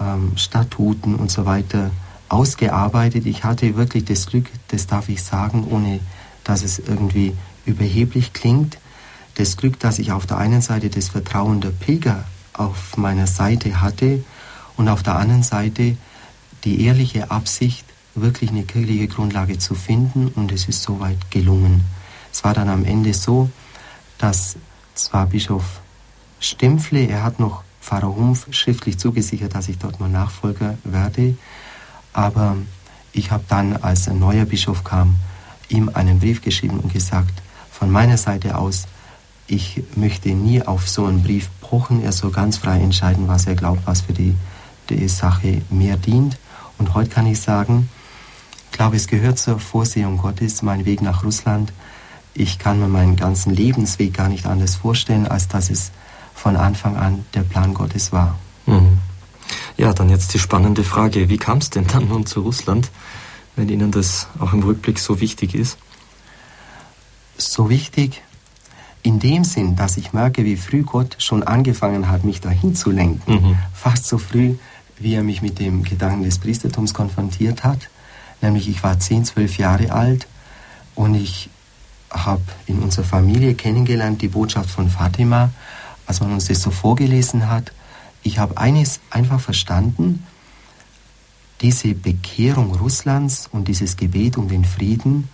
ähm, 0.00 0.32
Statuten 0.36 1.14
und 1.14 1.30
so 1.30 1.44
weiter 1.44 1.90
ausgearbeitet. 2.28 3.26
Ich 3.26 3.44
hatte 3.44 3.76
wirklich 3.76 4.04
das 4.04 4.26
Glück, 4.26 4.46
das 4.68 4.86
darf 4.86 5.08
ich 5.08 5.22
sagen, 5.22 5.66
ohne 5.70 6.00
dass 6.44 6.62
es 6.62 6.78
irgendwie 6.78 7.34
überheblich 7.66 8.32
klingt, 8.32 8.78
das 9.38 9.56
Glück, 9.56 9.78
dass 9.78 10.00
ich 10.00 10.10
auf 10.10 10.26
der 10.26 10.38
einen 10.38 10.60
Seite 10.60 10.90
das 10.90 11.08
Vertrauen 11.08 11.60
der 11.60 11.70
Pilger 11.70 12.24
auf 12.54 12.96
meiner 12.96 13.28
Seite 13.28 13.80
hatte 13.80 14.24
und 14.76 14.88
auf 14.88 15.04
der 15.04 15.14
anderen 15.14 15.44
Seite 15.44 15.96
die 16.64 16.84
ehrliche 16.84 17.30
Absicht, 17.30 17.84
wirklich 18.16 18.50
eine 18.50 18.64
kirchliche 18.64 19.06
Grundlage 19.06 19.58
zu 19.58 19.76
finden 19.76 20.28
und 20.34 20.50
es 20.50 20.68
ist 20.68 20.82
soweit 20.82 21.30
gelungen. 21.30 21.82
Es 22.32 22.42
war 22.42 22.52
dann 22.52 22.68
am 22.68 22.84
Ende 22.84 23.14
so, 23.14 23.48
dass 24.18 24.56
zwar 24.94 25.26
Bischof 25.26 25.80
Stempfle, 26.40 27.06
er 27.06 27.22
hat 27.22 27.38
noch 27.38 27.62
Pfarrer 27.80 28.14
Humpf 28.16 28.48
schriftlich 28.50 28.98
zugesichert, 28.98 29.54
dass 29.54 29.68
ich 29.68 29.78
dort 29.78 30.00
mal 30.00 30.08
Nachfolger 30.08 30.78
werde, 30.82 31.36
aber 32.12 32.56
ich 33.12 33.30
habe 33.30 33.44
dann, 33.48 33.76
als 33.76 34.08
ein 34.08 34.18
neuer 34.18 34.46
Bischof 34.46 34.82
kam, 34.82 35.14
ihm 35.68 35.90
einen 35.94 36.18
Brief 36.18 36.42
geschrieben 36.42 36.80
und 36.80 36.92
gesagt, 36.92 37.40
von 37.70 37.88
meiner 37.90 38.18
Seite 38.18 38.56
aus, 38.56 38.86
ich 39.48 39.82
möchte 39.96 40.28
nie 40.28 40.62
auf 40.62 40.88
so 40.88 41.06
einen 41.06 41.22
Brief 41.22 41.48
pochen, 41.60 42.04
er 42.04 42.12
soll 42.12 42.30
ganz 42.30 42.58
frei 42.58 42.80
entscheiden, 42.80 43.28
was 43.28 43.46
er 43.46 43.54
glaubt, 43.54 43.80
was 43.86 44.02
für 44.02 44.12
die, 44.12 44.34
die 44.90 45.08
Sache 45.08 45.62
mehr 45.70 45.96
dient. 45.96 46.38
Und 46.76 46.94
heute 46.94 47.10
kann 47.10 47.26
ich 47.26 47.40
sagen, 47.40 47.88
ich 48.70 48.76
glaube, 48.76 48.96
es 48.96 49.08
gehört 49.08 49.38
zur 49.38 49.58
Vorsehung 49.58 50.18
Gottes, 50.18 50.62
mein 50.62 50.84
Weg 50.84 51.00
nach 51.00 51.24
Russland. 51.24 51.72
Ich 52.34 52.58
kann 52.58 52.78
mir 52.78 52.88
meinen 52.88 53.16
ganzen 53.16 53.52
Lebensweg 53.52 54.12
gar 54.12 54.28
nicht 54.28 54.46
anders 54.46 54.76
vorstellen, 54.76 55.26
als 55.26 55.48
dass 55.48 55.70
es 55.70 55.90
von 56.34 56.54
Anfang 56.54 56.96
an 56.96 57.24
der 57.34 57.42
Plan 57.42 57.74
Gottes 57.74 58.12
war. 58.12 58.38
Mhm. 58.66 58.98
Ja, 59.78 59.94
dann 59.94 60.10
jetzt 60.10 60.34
die 60.34 60.38
spannende 60.38 60.84
Frage. 60.84 61.30
Wie 61.30 61.38
kam 61.38 61.58
es 61.58 61.70
denn 61.70 61.86
dann 61.86 62.08
nun 62.08 62.26
zu 62.26 62.42
Russland, 62.42 62.90
wenn 63.56 63.70
Ihnen 63.70 63.90
das 63.90 64.28
auch 64.38 64.52
im 64.52 64.62
Rückblick 64.62 64.98
so 64.98 65.20
wichtig 65.20 65.54
ist? 65.54 65.78
So 67.38 67.70
wichtig 67.70 68.22
in 69.02 69.18
dem 69.18 69.44
Sinn, 69.44 69.76
dass 69.76 69.96
ich 69.96 70.12
merke, 70.12 70.44
wie 70.44 70.56
früh 70.56 70.82
Gott 70.82 71.16
schon 71.18 71.42
angefangen 71.42 72.08
hat, 72.08 72.24
mich 72.24 72.40
dahin 72.40 72.74
zu 72.74 72.90
lenken. 72.90 73.32
Mhm. 73.32 73.58
Fast 73.72 74.06
so 74.06 74.18
früh, 74.18 74.54
wie 74.98 75.14
er 75.14 75.22
mich 75.22 75.42
mit 75.42 75.58
dem 75.58 75.82
Gedanken 75.84 76.24
des 76.24 76.38
Priestertums 76.38 76.94
konfrontiert 76.94 77.64
hat. 77.64 77.88
Nämlich 78.40 78.68
ich 78.68 78.82
war 78.82 78.98
10, 78.98 79.24
12 79.24 79.58
Jahre 79.58 79.92
alt 79.92 80.26
und 80.94 81.14
ich 81.14 81.48
habe 82.10 82.42
in 82.66 82.80
unserer 82.80 83.04
Familie 83.04 83.54
kennengelernt 83.54 84.22
die 84.22 84.28
Botschaft 84.28 84.70
von 84.70 84.88
Fatima, 84.88 85.50
als 86.06 86.20
man 86.20 86.32
uns 86.32 86.46
das 86.46 86.62
so 86.62 86.70
vorgelesen 86.70 87.48
hat. 87.48 87.72
Ich 88.22 88.38
habe 88.38 88.56
eines 88.58 89.00
einfach 89.10 89.40
verstanden, 89.40 90.24
diese 91.60 91.94
Bekehrung 91.94 92.74
Russlands 92.74 93.48
und 93.50 93.68
dieses 93.68 93.96
Gebet 93.96 94.36
um 94.36 94.48
den 94.48 94.64
Frieden, 94.64 95.28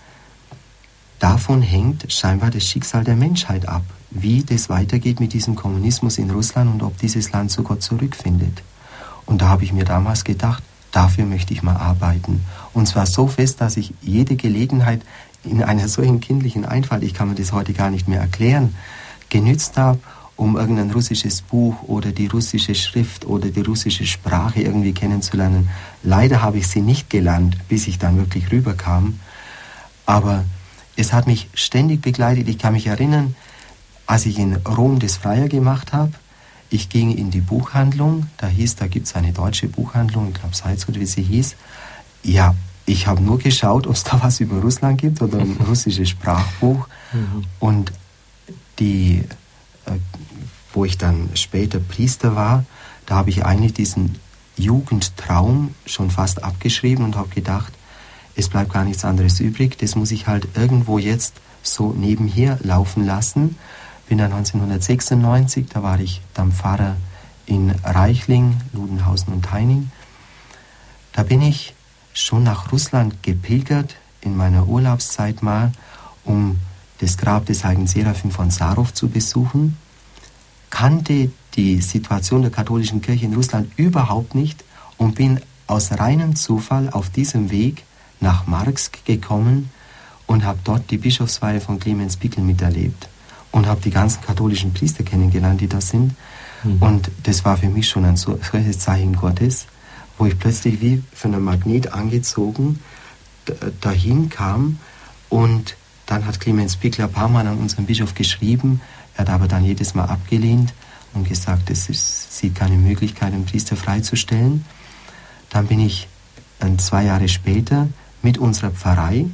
davon 1.25 1.63
hängt 1.63 2.13
scheinbar 2.13 2.51
das 2.51 2.67
Schicksal 2.69 3.03
der 3.03 3.17
Menschheit 3.17 3.69
ab, 3.69 3.83
wie 4.11 4.45
das 4.45 4.69
weitergeht 4.69 5.21
mit 5.21 5.33
diesem 5.33 5.55
Kommunismus 5.55 6.19
in 6.19 6.31
Russland 6.31 6.73
und 6.73 6.83
ob 6.83 6.99
dieses 6.99 7.33
Land 7.33 7.51
zu 7.51 7.63
Gott 7.63 7.83
zurückfindet. 7.83 8.63
Und 9.27 9.41
da 9.41 9.49
habe 9.49 9.65
ich 9.65 9.73
mir 9.73 9.85
damals 9.85 10.25
gedacht, 10.25 10.63
Dafür 10.95 11.27
möchte 11.27 11.53
ich 11.53 11.65
mal 11.65 11.75
arbeiten. 11.75 12.45
Und 12.73 12.87
zwar 12.87 13.07
so 13.07 13.27
fest, 13.27 13.61
dass 13.61 13.77
ich 13.77 13.93
jede 14.01 14.37
Gelegenheit 14.37 15.03
in 15.43 15.61
einer 15.61 15.89
solchen 15.89 16.21
kindlichen 16.21 16.65
Einfalt, 16.65 17.03
ich 17.03 17.15
kann 17.15 17.31
mir 17.31 17.35
das 17.35 17.51
heute 17.51 17.73
gar 17.73 17.91
nicht 17.91 18.07
mehr 18.07 18.21
erklären, 18.21 18.77
genützt 19.29 19.77
habe, 19.77 19.99
um 20.37 20.57
irgendein 20.57 20.93
russisches 20.93 21.43
Buch 21.43 21.83
oder 21.89 22.13
die 22.13 22.29
russische 22.29 22.77
Schrift 22.77 23.27
oder 23.27 23.49
die 23.49 23.63
russische 23.63 24.07
Sprache 24.07 24.63
irgendwie 24.63 24.93
kennenzulernen. 24.93 25.69
Leider 26.05 26.43
habe 26.43 26.59
ich 26.59 26.69
sie 26.69 26.81
nicht 26.81 27.11
gelernt, 27.11 27.57
bis 27.69 27.89
ich 27.89 27.99
dann 27.99 28.17
wirklich 28.17 28.53
rüberkam. 28.53 29.19
Aber 30.07 30.45
es 30.97 31.13
hat 31.13 31.27
mich 31.27 31.49
ständig 31.55 32.03
begleitet. 32.03 32.49
Ich 32.49 32.59
kann 32.59 32.73
mich 32.73 32.87
erinnern, 32.87 33.35
als 34.07 34.27
ich 34.27 34.39
in 34.39 34.57
Rom 34.57 34.99
das 34.99 35.17
Freier 35.17 35.49
gemacht 35.49 35.93
habe, 35.93 36.13
ich 36.71 36.89
ging 36.89 37.17
in 37.17 37.31
die 37.31 37.41
Buchhandlung, 37.41 38.27
da 38.37 38.49
hieß, 38.49 38.77
da 38.77 38.87
gibt 38.87 39.07
es 39.07 39.15
eine 39.15 39.33
deutsche 39.33 39.69
Buchhandlung, 39.69 40.29
ich 40.29 40.35
glaube 40.35 40.55
Salz 40.55 40.89
oder 40.89 41.01
wie 41.01 41.07
sie 41.07 41.23
hieß. 41.23 41.57
Ja, 42.25 42.55
ich 42.87 43.07
habe 43.07 43.23
nur 43.23 43.39
geschaut, 43.39 43.87
ob 43.89 43.95
es 43.95 44.05
da 44.05 44.23
was 44.23 44.41
über 44.41 44.61
Russland 44.61 45.01
gibt 45.01 45.23
oder 45.23 45.39
ein 45.39 45.57
russisches 45.69 46.09
Sprachbuch. 46.09 46.89
Mhm. 47.13 47.45
Und 47.61 47.93
die, 48.79 49.23
äh, 49.87 49.93
wo 50.73 50.85
ich 50.85 50.99
dann 50.99 51.31
später 51.35 51.79
Priester 51.79 52.35
war, 52.35 52.65
da 53.07 53.17
habe 53.17 53.31
ich 53.31 53.45
eigentlich 53.45 53.75
diesen 53.75 54.19
Jugendtraum 54.57 55.75
schon 55.87 56.11
fast 56.11 56.43
abgeschrieben 56.43 57.05
und 57.05 57.17
habe 57.17 57.29
gedacht, 57.29 57.73
es 58.37 58.49
bleibt 58.49 58.73
gar 58.73 58.85
nichts 58.85 59.05
anderes 59.05 59.41
übrig, 59.41 59.79
das 59.79 59.95
muss 59.95 60.11
ich 60.11 60.27
halt 60.27 60.49
irgendwo 60.55 60.99
jetzt 60.99 61.35
so 61.63 61.93
nebenher 61.93 62.59
laufen 62.63 63.07
lassen. 63.07 63.57
Bin 64.09 64.19
dann 64.19 64.33
1996, 64.33 65.67
da 65.73 65.83
war 65.83 65.99
ich 66.01 66.21
dann 66.35 66.53
Pfarrer 66.53 66.97
in 67.47 67.71
Reichling, 67.83 68.61
Ludenhausen 68.73 69.33
und 69.33 69.51
Heining. 69.53 69.91
Da 71.13 71.23
bin 71.23 71.43
ich 71.43 71.75
schon 72.13 72.43
nach 72.43 72.73
Russland 72.73 73.23
gepilgert 73.23 73.97
in 74.21 74.37
meiner 74.37 74.67
Urlaubszeit 74.67 75.43
mal, 75.43 75.73
um 76.25 76.59
das 76.99 77.17
Grab 77.17 77.47
des 77.47 77.65
heiligen 77.65 77.87
Seraphim 77.87 78.31
von 78.31 78.51
Sarov 78.51 78.95
zu 78.95 79.09
besuchen, 79.09 79.77
kannte 80.71 81.31
die 81.55 81.81
Situation 81.81 82.43
der 82.43 82.51
katholischen 82.51 83.01
Kirche 83.01 83.27
in 83.27 83.35
Russland 83.35 83.71
überhaupt 83.77 84.35
nicht 84.35 84.65
und 84.97 85.15
bin 85.15 85.41
aus 85.67 85.93
reinem 85.93 86.37
Zufall 86.37 86.91
auf 86.91 87.11
diesem 87.11 87.51
Weg 87.51 87.85
nach 88.21 88.47
Marxk 88.47 89.05
gekommen 89.05 89.71
und 90.27 90.45
habe 90.45 90.59
dort 90.65 90.91
die 90.91 90.99
Bischofsweihe 90.99 91.61
von 91.61 91.79
Clemens 91.79 92.17
Pickel 92.17 92.43
miterlebt 92.43 93.09
und 93.53 93.67
habe 93.67 93.81
die 93.81 93.91
ganzen 93.91 94.23
katholischen 94.23 94.73
Priester 94.73 95.05
kennengelernt, 95.05 95.61
die 95.61 95.69
da 95.69 95.81
sind. 95.81 96.15
Mhm. 96.63 96.83
Und 96.83 97.11
das 97.25 97.45
war 97.45 97.57
für 97.57 97.69
mich 97.69 97.89
schon 97.89 98.05
ein 98.05 98.17
solches 98.17 98.79
Zeichen 98.79 99.17
Gottes, 99.17 99.67
wo 100.19 100.27
ich 100.27 100.39
plötzlich 100.39 100.81
wie 100.81 101.03
von 101.13 101.35
einem 101.35 101.45
Magnet 101.45 101.93
angezogen 101.93 102.81
dahin 103.81 104.31
kam 104.31 104.79
und 105.29 105.77
dann 106.07 106.27
hat 106.27 106.41
Clemens 106.41 106.77
Pickler 106.77 107.07
ein 107.07 107.13
paar 107.13 107.29
Mal 107.29 107.47
an 107.47 107.59
unseren 107.59 107.87
Bischof 107.87 108.15
geschrieben, 108.15 108.81
er 109.15 109.21
hat 109.21 109.31
aber 109.31 109.49
dann 109.49 109.65
jedes 109.65 109.95
Mal 109.95 110.05
abgelehnt 110.05 110.73
und 111.15 111.29
gesagt, 111.29 111.71
es 111.71 111.89
ist, 111.89 112.37
sieht 112.37 112.55
keine 112.55 112.77
Möglichkeit, 112.77 113.33
einen 113.33 113.47
Priester 113.47 113.77
freizustellen. 113.77 114.65
Dann 115.51 115.67
bin 115.67 115.81
ich 115.81 116.09
dann 116.59 116.79
zwei 116.79 117.05
Jahre 117.05 117.29
später 117.29 117.89
mit 118.25 118.39
unserer 118.39 118.71
Pfarrei, 118.71 119.27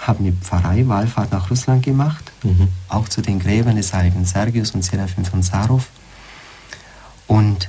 habe 0.00 0.20
eine 0.20 0.32
Pfarrei-Wallfahrt 0.32 1.32
nach 1.32 1.50
Russland 1.50 1.82
gemacht, 1.82 2.30
mhm. 2.42 2.68
auch 2.88 3.08
zu 3.08 3.22
den 3.22 3.40
Gräbern 3.40 3.76
des 3.76 3.92
heiligen 3.92 4.24
Sergius 4.24 4.72
und 4.72 4.84
Seraphim 4.84 5.24
von 5.24 5.42
Sarov 5.42 5.88
und 7.26 7.68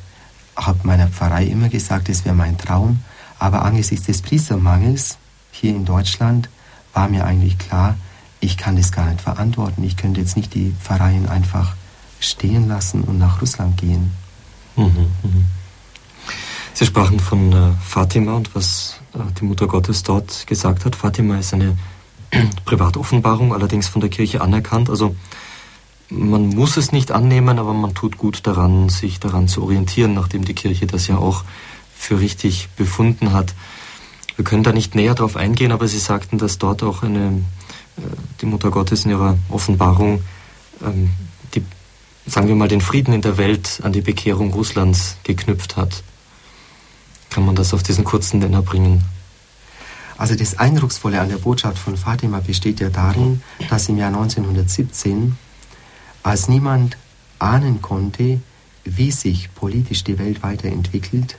habe 0.56 0.80
meiner 0.84 1.08
Pfarrei 1.08 1.46
immer 1.46 1.70
gesagt, 1.70 2.10
es 2.10 2.26
wäre 2.26 2.36
mein 2.36 2.58
Traum, 2.58 3.00
aber 3.40 3.64
angesichts 3.64 4.06
des 4.06 4.22
Priestermangels 4.22 5.18
hier 5.52 5.72
in 5.72 5.86
Deutschland 5.86 6.50
war 6.94 7.08
mir 7.08 7.26
eigentlich 7.26 7.58
klar, 7.58 7.96
ich 8.40 8.58
kann 8.58 8.76
das 8.76 8.92
gar 8.92 9.10
nicht 9.10 9.22
verantworten. 9.22 9.84
Ich 9.84 9.98
könnte 9.98 10.22
jetzt 10.22 10.38
nicht 10.38 10.54
die 10.54 10.74
Pfarreien 10.80 11.28
einfach 11.28 11.76
stehen 12.20 12.68
lassen 12.68 13.02
und 13.02 13.18
nach 13.18 13.42
Russland 13.42 13.78
gehen. 13.78 14.12
Mhm, 14.76 15.08
mhm. 15.24 15.46
Sie 16.78 16.86
sprachen 16.86 17.22
von 17.22 17.54
äh, 17.54 17.72
Fatima 17.82 18.34
und 18.34 18.54
was 18.54 19.00
äh, 19.14 19.20
die 19.40 19.46
Mutter 19.46 19.66
Gottes 19.66 20.04
dort 20.04 20.46
gesagt 20.46 20.84
hat. 20.84 20.98
Fatima 20.98 21.40
ist 21.40 21.54
eine 21.54 21.78
Privatoffenbarung, 22.66 23.54
allerdings 23.54 23.88
von 23.88 24.02
der 24.02 24.10
Kirche 24.10 24.42
anerkannt. 24.42 24.90
Also 24.90 25.16
man 26.10 26.50
muss 26.50 26.76
es 26.76 26.92
nicht 26.92 27.14
annehmen, 27.14 27.60
aber 27.60 27.74
man 27.74 27.96
tut 27.96 28.18
gut 28.18 28.46
daran, 28.46 28.90
sich 28.90 29.22
daran 29.22 29.48
zu 29.48 29.64
orientieren, 29.64 30.14
nachdem 30.16 30.44
die 30.44 30.54
Kirche 30.54 30.86
das 30.86 31.08
ja 31.08 31.18
auch 31.18 31.46
für 31.96 32.20
richtig 32.20 32.68
befunden 32.76 33.32
hat. 33.32 33.56
Wir 34.36 34.44
können 34.44 34.64
da 34.64 34.74
nicht 34.74 34.96
näher 34.96 35.16
darauf 35.16 35.38
eingehen, 35.38 35.72
aber 35.72 35.88
Sie 35.88 36.00
sagten, 36.00 36.40
dass 36.40 36.58
dort 36.58 36.84
auch 36.84 37.04
eine, 37.04 37.42
äh, 37.96 38.02
die 38.42 38.48
Mutter 38.48 38.70
Gottes 38.70 39.06
in 39.06 39.12
ihrer 39.12 39.38
Offenbarung 39.48 40.24
ähm, 40.84 41.12
die, 41.54 41.64
sagen 42.26 42.50
wir 42.50 42.56
mal, 42.56 42.68
den 42.68 42.82
Frieden 42.82 43.14
in 43.14 43.22
der 43.22 43.38
Welt 43.38 43.80
an 43.82 43.94
die 43.94 44.02
Bekehrung 44.02 44.52
Russlands 44.52 45.16
geknüpft 45.24 45.78
hat. 45.78 46.04
Kann 47.36 47.46
man 47.46 47.56
das 47.56 47.74
auf 47.74 47.84
diesen 47.84 48.06
kurzen 48.06 48.40
Nenner 48.40 48.62
bringen? 48.62 49.04
Also 50.18 50.36
das 50.36 50.58
Eindrucksvolle 50.58 51.20
an 51.20 51.28
der 51.28 51.36
Botschaft 51.36 51.78
von 51.78 51.98
Fatima 51.98 52.40
besteht 52.40 52.80
ja 52.80 52.90
darin, 52.90 53.42
dass 53.70 53.90
im 53.90 53.98
Jahr 53.98 54.08
1917, 54.08 55.38
als 56.24 56.48
niemand 56.48 56.96
ahnen 57.38 57.82
konnte, 57.82 58.40
wie 58.86 59.12
sich 59.12 59.54
politisch 59.54 60.06
die 60.06 60.18
Welt 60.18 60.44
weiterentwickelt, 60.44 61.36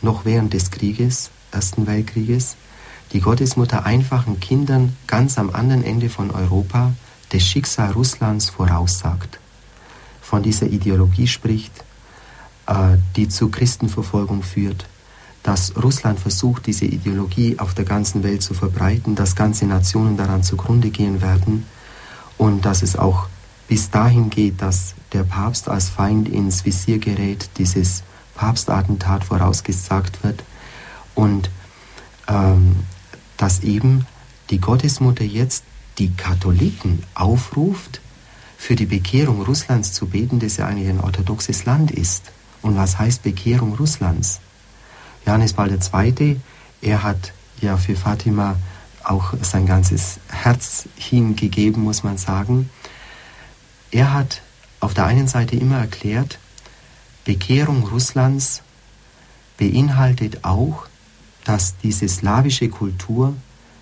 noch 0.00 0.24
während 0.24 0.54
des 0.54 0.70
Krieges, 0.70 1.28
Ersten 1.52 1.86
Weltkrieges, 1.86 2.56
die 3.12 3.20
Gottesmutter 3.20 3.84
einfachen 3.84 4.40
Kindern 4.40 4.96
ganz 5.06 5.36
am 5.36 5.50
anderen 5.50 5.84
Ende 5.84 6.08
von 6.08 6.30
Europa 6.30 6.94
das 7.28 7.42
Schicksal 7.42 7.90
Russlands 7.90 8.48
voraussagt, 8.48 9.38
von 10.22 10.42
dieser 10.42 10.68
Ideologie 10.68 11.26
spricht, 11.26 11.84
äh, 12.66 12.96
die 13.16 13.28
zu 13.28 13.50
Christenverfolgung 13.50 14.42
führt, 14.42 14.86
dass 15.46 15.76
Russland 15.80 16.18
versucht, 16.18 16.66
diese 16.66 16.86
Ideologie 16.86 17.60
auf 17.60 17.72
der 17.72 17.84
ganzen 17.84 18.24
Welt 18.24 18.42
zu 18.42 18.52
verbreiten, 18.52 19.14
dass 19.14 19.36
ganze 19.36 19.64
Nationen 19.66 20.16
daran 20.16 20.42
zugrunde 20.42 20.90
gehen 20.90 21.22
werden 21.22 21.66
und 22.36 22.64
dass 22.64 22.82
es 22.82 22.96
auch 22.96 23.28
bis 23.68 23.90
dahin 23.90 24.28
geht, 24.28 24.60
dass 24.60 24.96
der 25.12 25.22
Papst 25.22 25.68
als 25.68 25.88
Feind 25.88 26.28
ins 26.28 26.64
Visier 26.64 26.98
gerät, 26.98 27.48
dieses 27.58 28.02
Papstattentat 28.34 29.22
vorausgesagt 29.22 30.24
wird 30.24 30.42
und 31.14 31.48
ähm, 32.26 32.78
dass 33.36 33.60
eben 33.60 34.04
die 34.50 34.58
Gottesmutter 34.58 35.24
jetzt 35.24 35.62
die 35.98 36.10
Katholiken 36.10 37.04
aufruft, 37.14 38.00
für 38.58 38.74
die 38.74 38.86
Bekehrung 38.86 39.42
Russlands 39.42 39.92
zu 39.92 40.06
beten, 40.06 40.40
das 40.40 40.56
ja 40.56 40.66
eigentlich 40.66 40.88
ein 40.88 41.00
orthodoxes 41.00 41.66
Land 41.66 41.92
ist. 41.92 42.32
Und 42.62 42.76
was 42.76 42.98
heißt 42.98 43.22
Bekehrung 43.22 43.74
Russlands? 43.74 44.40
Johannes 45.26 45.52
Paul 45.52 45.70
II., 45.70 46.40
er 46.82 47.02
hat 47.02 47.32
ja 47.60 47.76
für 47.76 47.96
Fatima 47.96 48.56
auch 49.02 49.34
sein 49.42 49.66
ganzes 49.66 50.20
Herz 50.28 50.88
hingegeben, 50.96 51.82
muss 51.82 52.02
man 52.02 52.16
sagen. 52.16 52.70
Er 53.90 54.12
hat 54.12 54.42
auf 54.80 54.94
der 54.94 55.06
einen 55.06 55.28
Seite 55.28 55.56
immer 55.56 55.78
erklärt, 55.78 56.38
Bekehrung 57.24 57.86
Russlands 57.88 58.62
beinhaltet 59.58 60.44
auch, 60.44 60.86
dass 61.44 61.76
diese 61.78 62.08
slawische 62.08 62.68
Kultur, 62.68 63.34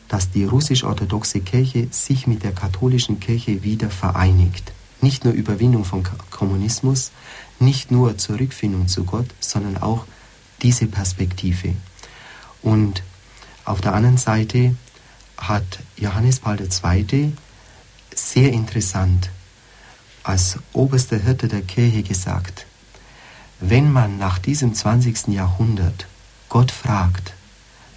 dass 0.08 0.30
die 0.30 0.44
russisch-orthodoxe 0.44 1.40
Kirche 1.40 1.88
sich 1.90 2.26
mit 2.26 2.42
der 2.42 2.52
katholischen 2.52 3.20
Kirche 3.20 3.62
wieder 3.62 3.90
vereinigt. 3.90 4.72
Nicht 5.00 5.24
nur 5.24 5.34
Überwindung 5.34 5.84
von 5.84 6.04
Kommunismus, 6.30 7.10
nicht 7.58 7.90
nur 7.90 8.16
Zurückfindung 8.16 8.88
zu 8.88 9.04
Gott, 9.04 9.26
sondern 9.40 9.78
auch 9.78 10.06
diese 10.64 10.86
Perspektive. 10.86 11.76
Und 12.62 13.04
auf 13.64 13.80
der 13.80 13.94
anderen 13.94 14.16
Seite 14.16 14.74
hat 15.36 15.78
Johannes 15.96 16.40
Paul 16.40 16.58
II. 16.60 17.32
sehr 18.14 18.52
interessant 18.52 19.30
als 20.22 20.58
oberster 20.72 21.18
Hirte 21.18 21.48
der 21.48 21.60
Kirche 21.60 22.02
gesagt, 22.02 22.66
wenn 23.60 23.92
man 23.92 24.18
nach 24.18 24.38
diesem 24.38 24.74
20. 24.74 25.28
Jahrhundert 25.28 26.06
Gott 26.48 26.70
fragt, 26.70 27.34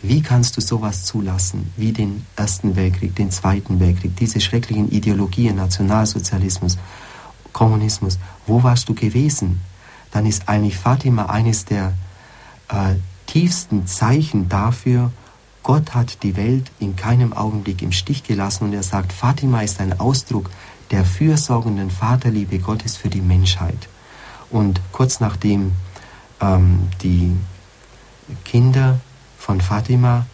wie 0.01 0.21
kannst 0.21 0.57
du 0.57 0.61
sowas 0.61 1.05
zulassen 1.05 1.71
wie 1.77 1.93
den 1.93 2.25
Ersten 2.35 2.75
Weltkrieg, 2.75 3.15
den 3.15 3.31
Zweiten 3.31 3.79
Weltkrieg, 3.79 4.15
diese 4.15 4.41
schrecklichen 4.41 4.91
Ideologien, 4.91 5.55
Nationalsozialismus, 5.55 6.77
Kommunismus, 7.53 8.19
wo 8.45 8.61
warst 8.61 8.89
du 8.89 8.93
gewesen? 8.93 9.61
Dann 10.11 10.25
ist 10.25 10.47
eigentlich 10.47 10.77
Fatima 10.77 11.27
eines 11.27 11.65
der 11.65 11.93
äh, 12.69 12.95
tiefsten 13.25 13.87
Zeichen 13.87 14.49
dafür, 14.49 15.11
Gott 15.63 15.93
hat 15.93 16.23
die 16.23 16.37
Welt 16.37 16.71
in 16.79 16.95
keinem 16.95 17.33
Augenblick 17.33 17.81
im 17.81 17.91
Stich 17.91 18.23
gelassen 18.23 18.65
und 18.65 18.73
er 18.73 18.83
sagt, 18.83 19.11
Fatima 19.11 19.61
ist 19.61 19.81
ein 19.81 19.99
Ausdruck 19.99 20.49
der 20.91 21.03
fürsorgenden 21.03 21.91
Vaterliebe 21.91 22.59
Gottes 22.59 22.95
für 22.95 23.09
die 23.09 23.21
Menschheit. 23.21 23.89
Und 24.49 24.79
kurz 24.93 25.19
nachdem 25.19 25.73
ähm, 26.39 26.87
die 27.03 27.35
Kinder 28.45 28.99
von 29.37 29.61
Fatima 29.61 30.25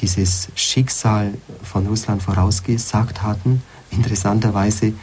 dieses 0.00 0.48
Schicksal 0.54 1.34
von 1.62 1.86
Russland 1.86 2.22
vorausgesagt 2.22 3.22
hatten. 3.22 3.62
Interessanterweise, 3.90 4.94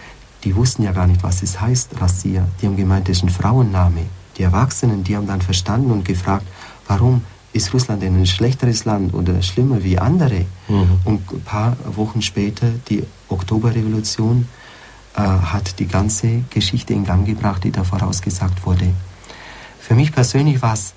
die 0.44 0.56
wussten 0.56 0.84
ja 0.84 0.92
gar 0.92 1.08
nicht, 1.08 1.24
was 1.24 1.44
es 1.44 1.60
heißt, 1.62 2.02
Rassia. 2.02 2.48
Die 2.62 2.66
haben 2.66 2.78
gemeint, 2.78 3.08
das 3.08 3.18
ist 3.18 3.24
ein 3.24 3.30
Frauenname. 3.30 4.08
Die 4.38 4.44
Erwachsenen, 4.44 5.04
die 5.04 5.16
haben 5.16 5.28
dann 5.28 5.42
verstanden 5.42 5.92
und 5.92 6.06
gefragt, 6.06 6.46
warum 6.88 7.24
ist 7.54 7.74
Russland 7.74 8.04
denn 8.04 8.16
ein 8.16 8.28
schlechteres 8.28 8.86
Land 8.86 9.14
oder 9.14 9.42
schlimmer 9.42 9.84
wie 9.84 9.98
andere? 9.98 10.46
Mhm. 10.68 11.00
Und 11.06 11.32
ein 11.32 11.42
paar 11.42 11.76
Wochen 11.96 12.22
später 12.22 12.70
die 12.88 13.04
Oktoberrevolution, 13.30 14.48
äh, 15.18 15.22
hat 15.22 15.80
die 15.80 15.88
ganze 15.88 16.44
Geschichte 16.52 16.94
in 16.94 17.04
Gang 17.04 17.26
gebracht, 17.26 17.64
die 17.64 17.72
da 17.72 17.84
vorausgesagt 17.84 18.66
wurde. 18.66 18.94
Für 19.80 19.96
mich 19.96 20.12
persönlich 20.12 20.62
war 20.62 20.74
es 20.74 20.94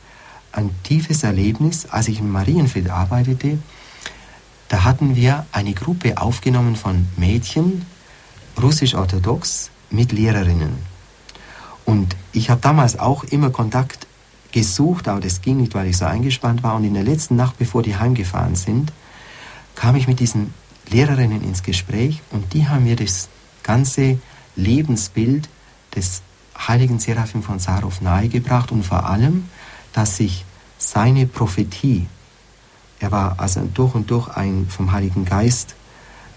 ein 0.53 0.71
tiefes 0.83 1.23
Erlebnis, 1.23 1.87
als 1.87 2.09
ich 2.09 2.19
in 2.19 2.31
Marienfeld 2.31 2.91
arbeitete. 2.91 3.59
Da 4.69 4.85
hatten 4.85 5.17
wir 5.17 5.47
eine 5.53 5.73
Gruppe 5.73 6.19
aufgenommen 6.19 6.77
von 6.77 7.07
Mädchen, 7.17 7.87
russisch-orthodox, 8.61 9.71
mit 9.91 10.13
Lehrerinnen. 10.13 10.90
Und 11.91 12.15
ich 12.33 12.51
habe 12.51 12.61
damals 12.61 13.01
auch 13.01 13.25
immer 13.25 13.51
Kontakt 13.51 14.07
gesucht, 14.53 15.09
aber 15.09 15.19
das 15.19 15.43
ging 15.43 15.57
nicht, 15.57 15.75
weil 15.75 15.89
ich 15.89 15.97
so 15.97 16.05
eingespannt 16.05 16.63
war. 16.63 16.77
Und 16.77 16.85
in 16.85 16.95
der 16.95 17.03
letzten 17.03 17.35
Nacht, 17.35 17.59
bevor 17.59 17.83
die 17.83 17.97
heimgefahren 17.97 18.55
sind, 18.55 18.93
kam 19.75 19.97
ich 19.97 20.07
mit 20.07 20.21
diesen 20.21 20.55
Lehrerinnen 20.89 21.43
ins 21.43 21.65
Gespräch 21.65 22.23
und 22.31 22.53
die 22.53 22.69
haben 22.69 22.85
mir 22.85 22.95
das 22.95 23.29
ganze 23.65 24.21
Lebensbild 24.55 25.49
des 25.97 26.23
heiligen 26.57 27.01
Seraphim 27.01 27.43
von 27.43 27.59
Sarov 27.59 28.01
nahegebracht 28.01 28.71
und 28.71 28.85
vor 28.85 29.07
allem, 29.07 29.49
dass 29.93 30.17
sich 30.17 30.45
seine 30.79 31.27
Prophetie, 31.27 32.07
er 33.01 33.11
war 33.11 33.35
also 33.41 33.69
durch 33.75 33.97
und 33.97 34.09
durch 34.13 34.29
ein 34.29 34.69
vom 34.69 34.93
Heiligen 34.93 35.25
Geist 35.25 35.75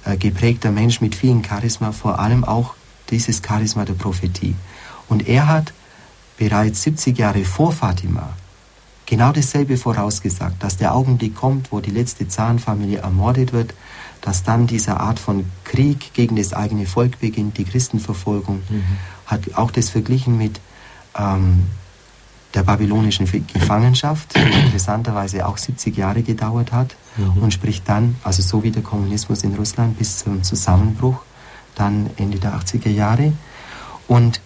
äh, 0.03 0.17
geprägter 0.17 0.71
Mensch 0.71 0.99
mit 0.99 1.13
vielen 1.13 1.43
Charisma, 1.45 1.91
vor 1.91 2.17
allem 2.17 2.43
auch 2.43 2.73
dieses 3.11 3.39
Charisma 3.45 3.85
der 3.85 3.93
Prophetie. 3.93 4.55
Und 5.09 5.27
er 5.27 5.47
hat 5.47 5.73
bereits 6.37 6.83
70 6.83 7.17
Jahre 7.17 7.45
vor 7.45 7.71
Fatima 7.71 8.29
genau 9.05 9.31
dasselbe 9.31 9.77
vorausgesagt, 9.77 10.63
dass 10.63 10.77
der 10.77 10.95
Augenblick 10.95 11.35
kommt, 11.35 11.71
wo 11.71 11.79
die 11.79 11.91
letzte 11.91 12.27
Zahnfamilie 12.27 12.99
ermordet 12.99 13.53
wird, 13.53 13.73
dass 14.21 14.43
dann 14.43 14.67
diese 14.67 14.99
Art 14.99 15.19
von 15.19 15.45
Krieg 15.65 16.13
gegen 16.13 16.35
das 16.35 16.53
eigene 16.53 16.85
Volk 16.85 17.19
beginnt, 17.19 17.57
die 17.57 17.65
Christenverfolgung, 17.65 18.63
mhm. 18.69 18.83
hat 19.25 19.55
auch 19.55 19.71
das 19.71 19.89
verglichen 19.89 20.37
mit 20.37 20.61
ähm, 21.17 21.63
der 22.53 22.63
babylonischen 22.63 23.27
Gefangenschaft, 23.51 24.35
die 24.35 24.39
interessanterweise 24.65 25.45
auch 25.47 25.57
70 25.57 25.97
Jahre 25.97 26.21
gedauert 26.21 26.71
hat 26.71 26.95
mhm. 27.17 27.43
und 27.43 27.53
spricht 27.53 27.89
dann, 27.89 28.15
also 28.23 28.41
so 28.41 28.63
wie 28.63 28.71
der 28.71 28.83
Kommunismus 28.83 29.43
in 29.43 29.55
Russland 29.55 29.97
bis 29.97 30.19
zum 30.19 30.43
Zusammenbruch, 30.43 31.17
dann 31.75 32.09
Ende 32.17 32.39
der 32.39 32.53
80er 32.53 32.89
Jahre. 32.89 33.33
Und 34.07 34.39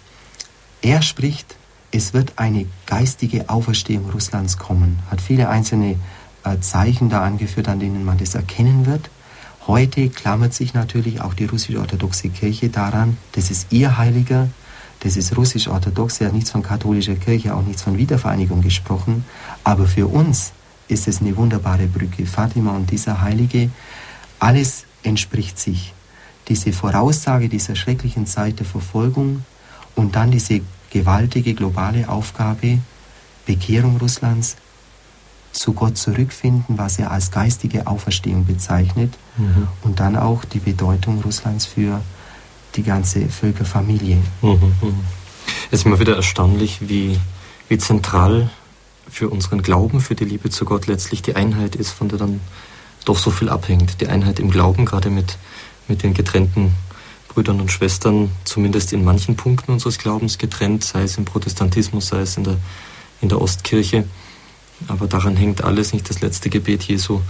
er 0.87 1.01
spricht, 1.01 1.57
es 1.91 2.13
wird 2.13 2.33
eine 2.37 2.65
geistige 2.85 3.49
Auferstehung 3.49 4.09
Russlands 4.09 4.57
kommen, 4.57 4.99
hat 5.11 5.19
viele 5.19 5.49
einzelne 5.49 5.97
äh, 6.45 6.59
Zeichen 6.61 7.09
da 7.09 7.23
angeführt, 7.23 7.67
an 7.67 7.81
denen 7.81 8.05
man 8.05 8.17
das 8.17 8.35
erkennen 8.35 8.85
wird. 8.85 9.09
Heute 9.67 10.07
klammert 10.07 10.53
sich 10.53 10.73
natürlich 10.73 11.19
auch 11.19 11.33
die 11.33 11.43
russisch-orthodoxe 11.43 12.29
Kirche 12.29 12.69
daran, 12.69 13.17
das 13.33 13.51
ist 13.51 13.67
ihr 13.69 13.97
Heiliger, 13.97 14.47
das 15.01 15.17
ist 15.17 15.35
russisch-orthodox, 15.35 16.21
er 16.21 16.27
hat 16.27 16.33
nichts 16.33 16.51
von 16.51 16.63
katholischer 16.63 17.15
Kirche, 17.15 17.53
auch 17.53 17.63
nichts 17.63 17.81
von 17.81 17.97
Wiedervereinigung 17.97 18.61
gesprochen. 18.61 19.25
Aber 19.65 19.87
für 19.87 20.07
uns 20.07 20.53
ist 20.87 21.09
es 21.09 21.19
eine 21.19 21.35
wunderbare 21.35 21.87
Brücke. 21.87 22.25
Fatima 22.25 22.71
und 22.71 22.89
dieser 22.91 23.21
Heilige, 23.21 23.69
alles 24.39 24.85
entspricht 25.03 25.59
sich. 25.59 25.93
Diese 26.47 26.71
Voraussage 26.71 27.49
dieser 27.49 27.75
schrecklichen 27.75 28.25
Zeit 28.25 28.59
der 28.59 28.65
Verfolgung 28.65 29.43
und 29.97 30.15
dann 30.15 30.31
diese 30.31 30.61
gewaltige 30.91 31.53
globale 31.53 32.09
Aufgabe, 32.09 32.79
Bekehrung 33.45 33.97
Russlands, 33.97 34.57
zu 35.51 35.73
Gott 35.73 35.97
zurückfinden, 35.97 36.77
was 36.77 36.99
er 36.99 37.11
als 37.11 37.31
geistige 37.31 37.87
Auferstehung 37.87 38.45
bezeichnet 38.45 39.13
mhm. 39.37 39.67
und 39.81 39.99
dann 39.99 40.15
auch 40.15 40.45
die 40.45 40.59
Bedeutung 40.59 41.21
Russlands 41.21 41.65
für 41.65 42.01
die 42.75 42.83
ganze 42.83 43.27
Völkerfamilie. 43.27 44.17
Mhm, 44.41 44.51
mhm. 44.51 44.99
Es 45.71 45.79
ist 45.79 45.85
immer 45.85 45.99
wieder 45.99 46.15
erstaunlich, 46.15 46.87
wie, 46.87 47.19
wie 47.69 47.77
zentral 47.77 48.49
für 49.09 49.29
unseren 49.29 49.61
Glauben, 49.61 49.99
für 49.99 50.15
die 50.15 50.25
Liebe 50.25 50.49
zu 50.49 50.65
Gott 50.65 50.87
letztlich 50.87 51.21
die 51.21 51.35
Einheit 51.35 51.75
ist, 51.75 51.91
von 51.91 52.09
der 52.09 52.19
dann 52.19 52.39
doch 53.05 53.17
so 53.17 53.31
viel 53.31 53.49
abhängt. 53.49 54.01
Die 54.01 54.07
Einheit 54.07 54.39
im 54.39 54.51
Glauben, 54.51 54.85
gerade 54.85 55.09
mit, 55.09 55.37
mit 55.87 56.03
den 56.03 56.13
getrennten 56.13 56.73
Brüdern 57.37 57.61
und 57.61 57.71
Schwestern, 57.71 58.31
zumindest 58.45 58.93
in 58.93 59.03
manchen 59.03 59.35
Punkten 59.35 59.71
unseres 59.71 59.99
Glaubens 59.99 60.39
getrennt, 60.39 60.83
sei 60.83 61.03
es 61.03 61.19
im 61.19 61.25
Protestantismus, 61.25 62.07
sei 62.07 62.21
es 62.21 62.35
in 62.35 62.43
der, 62.43 62.57
in 63.21 63.29
der 63.29 63.39
Ostkirche. 63.39 64.05
Aber 64.87 65.05
daran 65.05 65.35
hängt 65.35 65.63
alles, 65.63 65.93
nicht 65.93 66.09
das 66.09 66.21
letzte 66.21 66.49
Gebet 66.49 66.81
Jesu, 66.81 67.21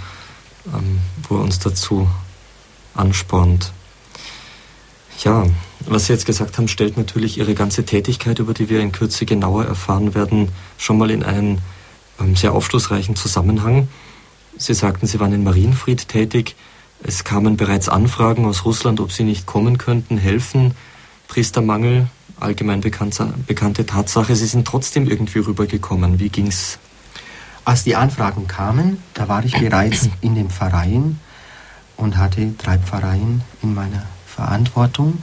wo 1.28 1.36
er 1.36 1.42
uns 1.42 1.60
dazu 1.60 2.08
anspornt. 2.94 3.74
Ja, 5.26 5.46
was 5.82 6.06
Sie 6.06 6.14
jetzt 6.14 6.26
gesagt 6.26 6.58
haben, 6.58 6.70
stellt 6.70 6.96
natürlich 6.96 7.38
Ihre 7.38 7.54
ganze 7.54 7.84
Tätigkeit, 7.84 8.40
über 8.40 8.54
die 8.54 8.70
wir 8.70 8.80
in 8.80 8.94
Kürze 8.94 9.26
genauer 9.26 9.66
erfahren 9.66 10.16
werden, 10.16 10.54
schon 10.78 10.98
mal 10.98 11.12
in 11.12 11.24
einen 11.24 11.60
sehr 12.36 12.54
aufschlussreichen 12.54 13.18
Zusammenhang. 13.18 13.90
Sie 14.58 14.74
sagten, 14.74 15.06
Sie 15.06 15.20
waren 15.20 15.34
in 15.34 15.44
Marienfried 15.44 16.08
tätig. 16.08 16.56
Es 17.04 17.24
kamen 17.24 17.58
bereits 17.58 17.90
Anfragen 17.90 18.46
aus 18.46 18.66
Russland, 18.66 19.00
ob 19.00 19.12
Sie 19.12 19.24
nicht 19.24 19.46
kommen 19.46 19.78
könnten, 19.78 20.18
helfen. 20.18 20.74
Priestermangel, 21.28 22.08
allgemein 22.40 22.82
bekannte, 22.82 23.34
bekannte 23.46 23.86
Tatsache. 23.86 24.36
Sie 24.36 24.48
sind 24.48 24.66
trotzdem 24.66 25.08
irgendwie 25.08 25.40
rübergekommen. 25.40 26.20
Wie 26.20 26.30
ging's? 26.30 26.80
Als 27.66 27.84
die 27.84 27.96
Anfragen 27.96 28.48
kamen, 28.48 29.04
da 29.14 29.28
war 29.28 29.44
ich 29.44 29.58
bereits 29.58 30.10
in 30.22 30.36
den 30.36 30.50
Pfarreien 30.50 31.20
und 31.98 32.18
hatte 32.18 32.54
drei 32.58 32.78
Pfarreien 32.78 33.42
in 33.62 33.74
meiner 33.74 34.04
Verantwortung. 34.26 35.22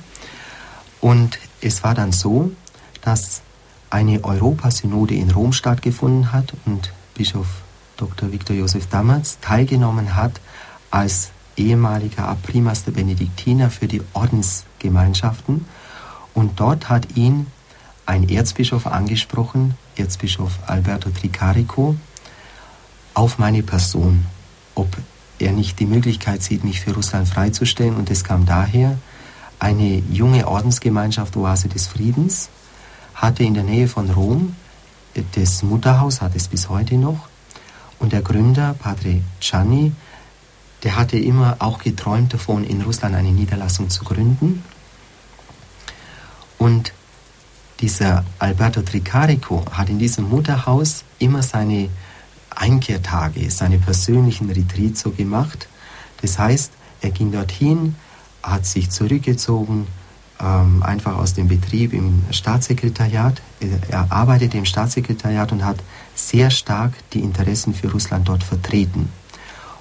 Und 1.00 1.38
es 1.60 1.82
war 1.82 1.94
dann 1.94 2.12
so, 2.12 2.52
dass 3.00 3.42
eine 3.90 4.24
Europasynode 4.24 5.14
in 5.14 5.30
Rom 5.30 5.52
stattgefunden 5.52 6.32
hat 6.32 6.52
und 6.66 6.92
Bischof 7.14 7.46
Dr. 7.96 8.32
Viktor 8.32 8.56
Josef 8.56 8.88
Damatz 8.88 9.38
teilgenommen 9.40 10.16
hat 10.16 10.40
als 10.90 11.30
ehemaliger 11.56 12.28
Abrimas 12.28 12.84
der 12.84 12.92
Benediktiner 12.92 13.70
für 13.70 13.88
die 13.88 14.02
Ordensgemeinschaften. 14.12 15.66
Und 16.34 16.60
dort 16.60 16.88
hat 16.88 17.16
ihn 17.16 17.46
ein 18.06 18.28
Erzbischof 18.28 18.86
angesprochen, 18.86 19.74
Erzbischof 19.96 20.58
Alberto 20.66 21.10
Tricarico, 21.10 21.96
auf 23.14 23.38
meine 23.38 23.62
Person, 23.62 24.26
ob 24.74 24.88
er 25.38 25.52
nicht 25.52 25.78
die 25.78 25.86
Möglichkeit 25.86 26.42
sieht, 26.42 26.64
mich 26.64 26.80
für 26.80 26.94
Russland 26.94 27.28
freizustellen. 27.28 27.96
Und 27.96 28.10
es 28.10 28.24
kam 28.24 28.46
daher, 28.46 28.98
eine 29.58 30.02
junge 30.10 30.46
Ordensgemeinschaft 30.48 31.36
Oase 31.36 31.68
des 31.68 31.86
Friedens 31.86 32.50
hatte 33.14 33.44
in 33.44 33.54
der 33.54 33.62
Nähe 33.62 33.88
von 33.88 34.10
Rom 34.10 34.56
das 35.36 35.62
Mutterhaus, 35.62 36.20
hat 36.20 36.34
es 36.34 36.48
bis 36.48 36.68
heute 36.68 36.96
noch. 36.96 37.28
Und 38.00 38.12
der 38.12 38.22
Gründer, 38.22 38.74
Padre 38.74 39.22
Gianni, 39.40 39.92
der 40.84 40.96
hatte 40.96 41.18
immer 41.18 41.56
auch 41.58 41.78
geträumt 41.78 42.34
davon, 42.34 42.62
in 42.62 42.82
Russland 42.82 43.14
eine 43.14 43.32
Niederlassung 43.32 43.88
zu 43.88 44.04
gründen. 44.04 44.62
Und 46.58 46.92
dieser 47.80 48.24
Alberto 48.38 48.82
Tricarico 48.82 49.64
hat 49.72 49.88
in 49.88 49.98
diesem 49.98 50.28
Mutterhaus 50.28 51.04
immer 51.18 51.42
seine 51.42 51.88
Einkehrtage, 52.50 53.50
seine 53.50 53.78
persönlichen 53.78 54.48
Retreats 54.50 55.00
so 55.00 55.10
gemacht. 55.10 55.68
Das 56.22 56.38
heißt, 56.38 56.72
er 57.00 57.10
ging 57.10 57.32
dorthin, 57.32 57.96
hat 58.42 58.66
sich 58.66 58.90
zurückgezogen, 58.90 59.86
ähm, 60.40 60.82
einfach 60.82 61.16
aus 61.16 61.34
dem 61.34 61.48
Betrieb 61.48 61.92
im 61.92 62.24
Staatssekretariat. 62.30 63.40
Er 63.88 64.12
arbeitete 64.12 64.58
im 64.58 64.64
Staatssekretariat 64.64 65.50
und 65.52 65.64
hat 65.64 65.78
sehr 66.14 66.50
stark 66.50 66.92
die 67.12 67.20
Interessen 67.20 67.74
für 67.74 67.90
Russland 67.90 68.28
dort 68.28 68.44
vertreten. 68.44 69.10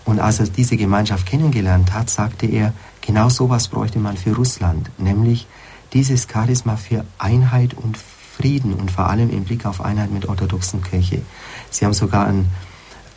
Und 0.06 0.20
als 0.20 0.40
er 0.40 0.48
diese 0.48 0.78
Gemeinschaft 0.78 1.26
kennengelernt 1.26 1.94
hat, 1.94 2.10
sagte 2.10 2.46
er, 2.46 2.74
genau 3.02 3.30
sowas 3.30 3.68
bräuchte 3.68 4.00
man 4.00 4.18
für 4.18 4.36
Russland, 4.36 4.90
nämlich 4.98 5.48
dieses 5.94 6.28
Charisma 6.32 6.76
für 6.76 7.06
Einheit 7.18 7.74
und 7.74 7.98
Frieden 7.98 8.74
und 8.74 8.92
vor 8.92 9.10
allem 9.10 9.30
im 9.30 9.44
Blick 9.44 9.66
auf 9.66 9.80
Einheit 9.80 10.12
mit 10.12 10.28
orthodoxen 10.28 10.82
Kirche. 10.82 11.22
Sie 11.70 11.86
haben 11.86 11.94
sogar 11.94 12.28
ein, 12.28 12.48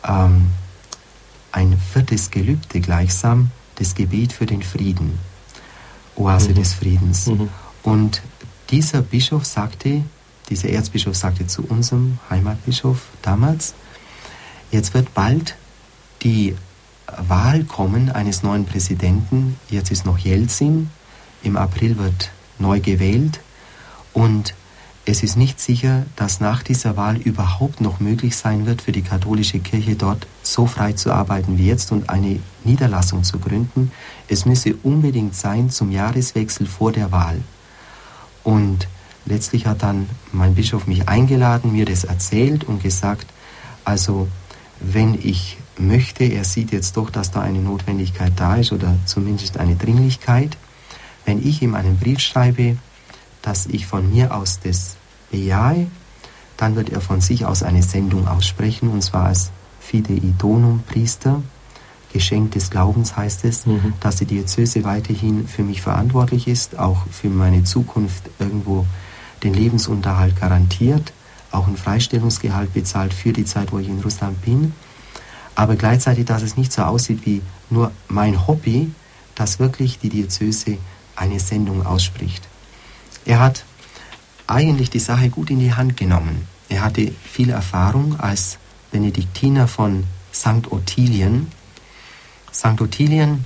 ähm, 0.07 0.47
ein 1.51 1.77
viertes 1.91 2.29
Gelübde 2.29 2.79
gleichsam, 2.79 3.51
das 3.75 3.95
Gebet 3.95 4.31
für 4.31 4.45
den 4.45 4.61
Frieden, 4.61 5.17
Oase 6.15 6.51
mhm. 6.51 6.55
des 6.55 6.73
Friedens. 6.73 7.27
Mhm. 7.27 7.49
Und 7.83 8.21
dieser 8.69 9.01
Bischof 9.01 9.45
sagte, 9.45 10.03
dieser 10.49 10.69
Erzbischof 10.69 11.15
sagte 11.15 11.47
zu 11.47 11.63
unserem 11.63 12.19
Heimatbischof 12.29 13.01
damals, 13.21 13.73
jetzt 14.71 14.93
wird 14.93 15.13
bald 15.13 15.55
die 16.21 16.55
Wahl 17.15 17.63
kommen 17.63 18.09
eines 18.11 18.43
neuen 18.43 18.65
Präsidenten. 18.65 19.57
Jetzt 19.69 19.91
ist 19.91 20.05
noch 20.05 20.17
Jelzin, 20.17 20.89
im 21.43 21.55
April 21.55 21.97
wird 21.97 22.31
neu 22.59 22.79
gewählt 22.79 23.39
und 24.13 24.53
es 25.09 25.23
ist 25.23 25.37
nicht 25.37 25.61
sicher, 25.61 26.05
dass 26.17 26.41
nach 26.41 26.63
dieser 26.63 26.97
Wahl 26.97 27.15
überhaupt 27.15 27.79
noch 27.79 28.01
möglich 28.01 28.35
sein 28.35 28.65
wird, 28.65 28.81
für 28.81 28.91
die 28.91 29.03
katholische 29.03 29.59
Kirche 29.59 29.95
dort 29.95 30.27
so 30.43 30.65
frei 30.65 30.93
zu 30.93 31.13
arbeiten 31.13 31.57
wie 31.57 31.67
jetzt 31.67 31.93
und 31.93 32.09
eine 32.09 32.41
Niederlassung 32.65 33.23
zu 33.23 33.39
gründen. 33.39 33.93
Es 34.27 34.45
müsse 34.45 34.75
unbedingt 34.83 35.33
sein 35.33 35.69
zum 35.69 35.91
Jahreswechsel 35.91 36.67
vor 36.67 36.91
der 36.91 37.13
Wahl. 37.13 37.39
Und 38.43 38.89
letztlich 39.25 39.65
hat 39.65 39.81
dann 39.81 40.09
mein 40.33 40.55
Bischof 40.55 40.87
mich 40.87 41.07
eingeladen, 41.07 41.71
mir 41.71 41.85
das 41.85 42.03
erzählt 42.03 42.65
und 42.65 42.83
gesagt, 42.83 43.27
also 43.85 44.27
wenn 44.81 45.13
ich 45.13 45.57
möchte, 45.79 46.23
er 46.23 46.43
sieht 46.43 46.71
jetzt 46.71 46.97
doch, 46.97 47.09
dass 47.09 47.31
da 47.31 47.41
eine 47.41 47.59
Notwendigkeit 47.59 48.33
da 48.35 48.55
ist 48.55 48.71
oder 48.71 48.95
zumindest 49.05 49.57
eine 49.57 49.75
Dringlichkeit, 49.75 50.57
wenn 51.25 51.45
ich 51.45 51.61
ihm 51.61 51.75
einen 51.75 51.97
Brief 51.97 52.19
schreibe, 52.19 52.77
dass 53.41 53.65
ich 53.67 53.85
von 53.85 54.11
mir 54.11 54.35
aus 54.35 54.59
das 54.59 54.97
bejahe, 55.31 55.87
dann 56.57 56.75
wird 56.75 56.89
er 56.89 57.01
von 57.01 57.21
sich 57.21 57.45
aus 57.45 57.63
eine 57.63 57.83
Sendung 57.83 58.27
aussprechen, 58.27 58.89
und 58.89 59.03
zwar 59.03 59.25
als 59.27 59.51
Fidei 59.79 60.21
Donum 60.37 60.83
Priester, 60.87 61.41
Geschenk 62.13 62.51
des 62.51 62.69
Glaubens 62.69 63.15
heißt 63.15 63.45
es, 63.45 63.65
mhm. 63.65 63.93
dass 63.99 64.17
die 64.17 64.25
Diözese 64.25 64.83
weiterhin 64.83 65.47
für 65.47 65.63
mich 65.63 65.81
verantwortlich 65.81 66.47
ist, 66.47 66.79
auch 66.79 67.05
für 67.11 67.29
meine 67.29 67.63
Zukunft 67.63 68.23
irgendwo 68.39 68.85
den 69.43 69.53
Lebensunterhalt 69.53 70.39
garantiert, 70.39 71.13
auch 71.51 71.67
ein 71.67 71.77
Freistellungsgehalt 71.77 72.73
bezahlt 72.73 73.13
für 73.13 73.33
die 73.33 73.45
Zeit, 73.45 73.71
wo 73.71 73.79
ich 73.79 73.87
in 73.87 74.01
Russland 74.01 74.41
bin. 74.41 74.73
Aber 75.57 75.75
gleichzeitig, 75.75 76.25
dass 76.25 76.43
es 76.43 76.55
nicht 76.55 76.71
so 76.71 76.83
aussieht 76.83 77.25
wie 77.25 77.41
nur 77.71 77.91
mein 78.09 78.45
Hobby, 78.45 78.91
dass 79.33 79.57
wirklich 79.57 79.97
die 79.97 80.09
Diözese 80.09 80.77
eine 81.15 81.39
Sendung 81.39 81.83
ausspricht. 81.83 82.47
Er 83.25 83.39
hat 83.39 83.65
eigentlich 84.45 84.91
die 84.91 84.99
Sache 84.99 85.29
gut 85.31 85.49
in 85.49 85.57
die 85.59 85.73
Hand 85.73 85.97
genommen. 85.97 86.47
Er 86.69 86.83
hatte 86.83 87.11
viel 87.23 87.49
Erfahrung 87.49 88.19
als 88.19 88.59
Benediktiner 88.91 89.67
von 89.67 90.03
St. 90.31 90.71
Ottilien. 90.71 91.47
St. 92.53 92.79
Ottilien, 92.79 93.45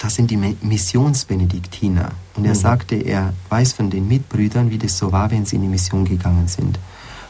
das 0.00 0.16
sind 0.16 0.32
die 0.32 0.36
Missionsbenediktiner. 0.36 2.10
Und 2.34 2.44
er 2.44 2.54
mhm. 2.54 2.58
sagte, 2.58 2.96
er 2.96 3.34
weiß 3.50 3.74
von 3.74 3.88
den 3.88 4.08
Mitbrüdern, 4.08 4.72
wie 4.72 4.78
das 4.78 4.98
so 4.98 5.12
war, 5.12 5.30
wenn 5.30 5.46
sie 5.46 5.56
in 5.56 5.62
die 5.62 5.68
Mission 5.68 6.04
gegangen 6.04 6.48
sind. 6.48 6.80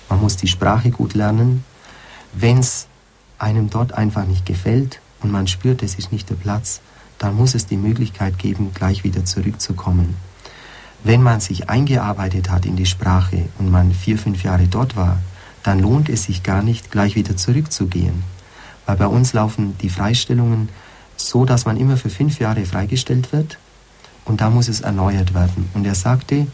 Man 0.09 0.23
muss 0.23 0.39
die 0.39 0.49
Sprache 0.49 0.91
gut 0.91 1.13
lernen. 1.13 1.65
Wenn 2.33 2.61
es 2.61 2.87
einem 3.41 3.71
dort 3.71 3.93
einfach 3.95 4.27
nicht 4.27 4.47
gefällt 4.47 5.01
und 5.21 5.31
man 5.31 5.47
spürt, 5.47 5.83
es 5.83 5.95
ist 5.95 6.13
nicht 6.13 6.31
der 6.31 6.35
Platz, 6.35 6.81
dann 7.19 7.37
muss 7.37 7.55
es 7.55 7.67
die 7.67 7.77
Möglichkeit 7.77 8.39
geben, 8.39 8.73
gleich 8.75 9.05
wieder 9.05 9.25
zurückzukommen. 9.25 10.17
Wenn 11.03 11.23
man 11.23 11.41
sich 11.41 11.69
eingearbeitet 11.71 12.51
hat 12.51 12.67
in 12.67 12.77
die 12.77 12.87
Sprache 12.87 13.49
und 13.59 13.71
man 13.71 13.93
vier, 13.93 14.19
fünf 14.19 14.43
Jahre 14.43 14.67
dort 14.67 14.97
war, 14.97 15.19
dann 15.63 15.81
lohnt 15.81 16.09
es 16.09 16.25
sich 16.25 16.43
gar 16.43 16.63
nicht, 16.63 16.91
gleich 16.91 17.17
wieder 17.17 17.37
zurückzugehen. 17.37 18.23
Weil 18.87 18.97
bei 18.97 19.07
uns 19.07 19.33
laufen 19.33 19.77
die 19.79 19.91
Freistellungen 19.91 20.69
so, 21.17 21.45
dass 21.45 21.67
man 21.67 21.77
immer 21.77 21.97
für 21.97 22.11
fünf 22.11 22.39
Jahre 22.39 22.65
freigestellt 22.65 23.33
wird 23.33 23.59
und 24.25 24.41
da 24.41 24.51
muss 24.51 24.69
es 24.69 24.81
erneuert 24.81 25.35
werden. 25.35 25.69
Und 25.75 25.87
er 25.87 25.95
sagte, 25.95 26.47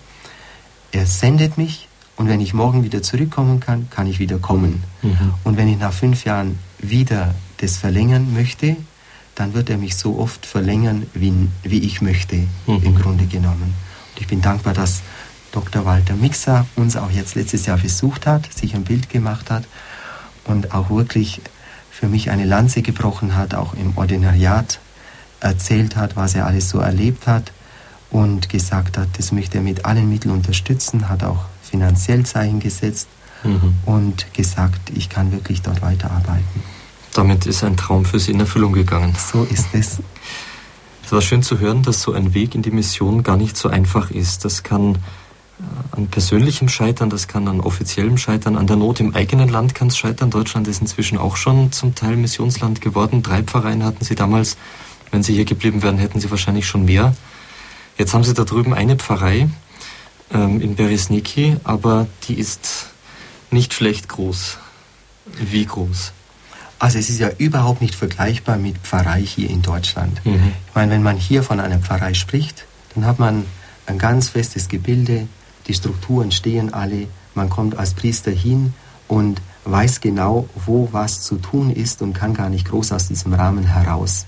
er 0.93 1.07
sendet 1.07 1.59
mich 1.59 1.89
und 2.17 2.29
wenn 2.29 2.41
ich 2.41 2.55
morgen 2.55 2.83
wieder 2.83 3.03
zurückkommen 3.03 3.61
kann, 3.61 3.89
kann 3.91 4.07
ich 4.07 4.19
wieder 4.19 4.39
kommen. 4.39 4.83
Mhm. 5.03 5.35
Und 5.45 5.57
wenn 5.57 5.69
ich 5.69 5.79
nach 5.79 5.93
fünf 5.93 6.25
Jahren 6.25 6.59
wieder 6.79 7.35
das 7.59 7.77
verlängern 7.77 8.33
möchte, 8.35 8.77
dann 9.35 9.55
wird 9.55 9.71
er 9.71 9.79
mich 9.79 9.97
so 9.97 10.19
oft 10.19 10.47
verlängern, 10.47 11.07
wie, 11.15 11.33
wie 11.63 11.81
ich 11.81 12.01
möchte, 12.01 12.37
mhm. 12.67 12.83
im 12.83 12.95
Grunde 12.97 13.27
genommen. 13.27 13.75
Und 14.15 14.21
ich 14.21 14.27
bin 14.27 14.41
dankbar, 14.41 14.75
dass 14.75 15.03
Dr. 15.53 15.85
Walter 15.85 16.15
Mixer 16.15 16.67
uns 16.77 16.97
auch 16.97 17.11
jetzt 17.11 17.35
letztes 17.35 17.67
Jahr 17.67 17.79
besucht 17.79 18.27
hat, 18.27 18.53
sich 18.53 18.75
ein 18.75 18.85
Bild 18.85 19.09
gemacht 19.11 19.51
hat 19.51 19.65
und 20.45 20.73
auch 20.73 20.91
wirklich 20.91 21.41
für 21.91 22.09
mich 22.09 22.31
eine 22.31 22.45
Lanze 22.45 22.83
gebrochen 22.83 23.37
hat, 23.37 23.55
auch 23.55 23.75
im 23.75 23.97
Ordinariat 23.97 24.81
erzählt 25.41 25.97
hat, 25.97 26.17
was 26.17 26.35
er 26.35 26.47
alles 26.47 26.69
so 26.69 26.79
erlebt 26.79 27.27
hat 27.27 27.53
und 28.11 28.49
gesagt 28.49 28.99
hat, 28.99 29.09
das 29.19 29.33
möchte 29.33 29.59
er 29.59 29.65
mit 29.65 29.85
allen 29.85 30.09
Mitteln 30.09 30.35
unterstützen, 30.35 31.09
hat 31.09 31.25
auch 31.25 31.45
finanziell 31.63 32.25
Zeichen 32.25 32.61
gesetzt 32.61 33.09
mhm. 33.49 33.75
und 33.85 34.33
gesagt, 34.35 34.91
ich 34.95 35.09
kann 35.09 35.33
wirklich 35.33 35.63
dort 35.63 35.83
weiterarbeiten. 35.83 36.63
Damit 37.13 37.47
ist 37.47 37.65
ein 37.65 37.77
Traum 37.77 38.05
für 38.05 38.19
Sie 38.19 38.33
in 38.33 38.41
Erfüllung 38.41 38.73
gegangen. 38.73 39.15
So 39.17 39.45
ist 39.45 39.69
es. 39.73 40.01
Es 41.05 41.13
war 41.13 41.23
schön 41.23 41.43
zu 41.43 41.61
hören, 41.61 41.83
dass 41.83 42.03
so 42.03 42.13
ein 42.13 42.35
Weg 42.35 42.55
in 42.55 42.63
die 42.63 42.71
Mission 42.71 43.23
gar 43.23 43.37
nicht 43.37 43.57
so 43.57 43.69
einfach 43.69 44.11
ist. 44.11 44.45
Das 44.45 44.65
kann 44.65 44.97
äh, 44.97 45.97
an 45.97 46.09
persönlichem 46.09 46.69
Scheitern, 46.69 47.11
das 47.11 47.29
kann 47.29 47.49
an 47.49 47.61
offiziellem 47.61 48.19
Scheitern, 48.19 48.57
an 48.57 48.67
der 48.67 48.77
Not 48.77 49.01
im 49.01 49.15
eigenen 49.15 49.49
Land 49.49 49.75
kann 49.75 49.89
es 49.89 49.97
scheitern. 49.97 50.31
Deutschland 50.31 50.69
ist 50.69 50.81
inzwischen 50.81 51.17
auch 51.17 51.37
schon 51.37 51.73
zum 51.73 51.95
Teil 51.95 52.17
Missionsland 52.17 52.81
geworden. 52.81 53.23
Drei 53.23 53.43
Pfarreien 53.43 53.85
hatten 53.85 54.05
Sie 54.05 54.15
damals. 54.15 54.57
Wenn 55.13 55.23
Sie 55.23 55.35
hier 55.35 55.45
geblieben 55.45 55.83
wären, 55.83 55.99
hätten 55.99 56.19
Sie 56.19 56.31
wahrscheinlich 56.31 56.67
schon 56.67 56.85
mehr. 56.85 57.15
Jetzt 57.97 58.13
haben 58.13 58.25
Sie 58.25 58.35
da 58.35 58.45
drüben 58.45 58.75
eine 58.75 58.97
Pfarrei 58.97 59.49
ähm, 60.35 60.61
in 60.61 60.75
Beresniki, 60.75 61.57
aber 61.65 62.09
die 62.27 62.35
ist 62.35 62.91
nicht 63.51 63.75
schlecht 63.75 64.09
groß. 64.09 64.59
Wie 65.41 65.67
groß? 65.67 66.13
Also 66.79 66.99
es 66.99 67.09
ist 67.09 67.19
ja 67.19 67.31
überhaupt 67.39 67.81
nicht 67.81 67.95
vergleichbar 67.95 68.59
mit 68.59 68.79
Pfarrei 68.79 69.23
hier 69.23 69.49
in 69.49 69.63
Deutschland. 69.63 70.25
Mhm. 70.25 70.53
Ich 70.69 70.75
meine, 70.75 70.93
wenn 70.93 71.03
man 71.03 71.17
hier 71.17 71.43
von 71.43 71.59
einer 71.59 71.79
Pfarrei 71.79 72.15
spricht, 72.15 72.67
dann 72.95 73.07
hat 73.07 73.19
man 73.19 73.47
ein 73.87 73.99
ganz 73.99 74.29
festes 74.29 74.69
Gebilde, 74.69 75.27
die 75.67 75.75
Strukturen 75.75 76.33
stehen 76.33 76.75
alle, 76.75 77.09
man 77.35 77.49
kommt 77.49 77.79
als 77.79 77.95
Priester 77.95 78.31
hin 78.31 78.75
und 79.09 79.41
weiß 79.65 80.01
genau, 80.01 80.49
wo 80.55 80.89
was 80.93 81.23
zu 81.23 81.37
tun 81.37 81.71
ist 81.71 82.03
und 82.03 82.13
kann 82.13 82.35
gar 82.35 82.49
nicht 82.49 82.69
groß 82.69 82.93
aus 82.93 83.09
diesem 83.09 83.33
Rahmen 83.33 83.65
heraus. 83.65 84.27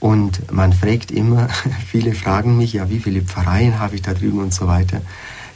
Und 0.00 0.52
man 0.52 0.72
fragt 0.72 1.10
immer, 1.10 1.48
viele 1.86 2.14
fragen 2.14 2.56
mich, 2.56 2.74
ja, 2.74 2.88
wie 2.90 3.00
viele 3.00 3.22
Pfarreien 3.22 3.78
habe 3.78 3.94
ich 3.94 4.02
da 4.02 4.14
drüben 4.14 4.38
und 4.40 4.52
so 4.52 4.66
weiter. 4.66 5.00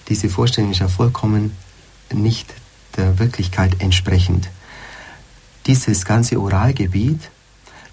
Diese 0.08 0.28
Vorstellung 0.28 0.72
ist 0.72 0.80
ja 0.80 0.88
vollkommen 0.88 1.56
nicht 2.12 2.54
der 2.96 3.18
Wirklichkeit 3.18 3.80
entsprechend. 3.80 4.48
Dieses 5.66 6.04
ganze 6.04 6.40
Uralgebiet 6.40 7.30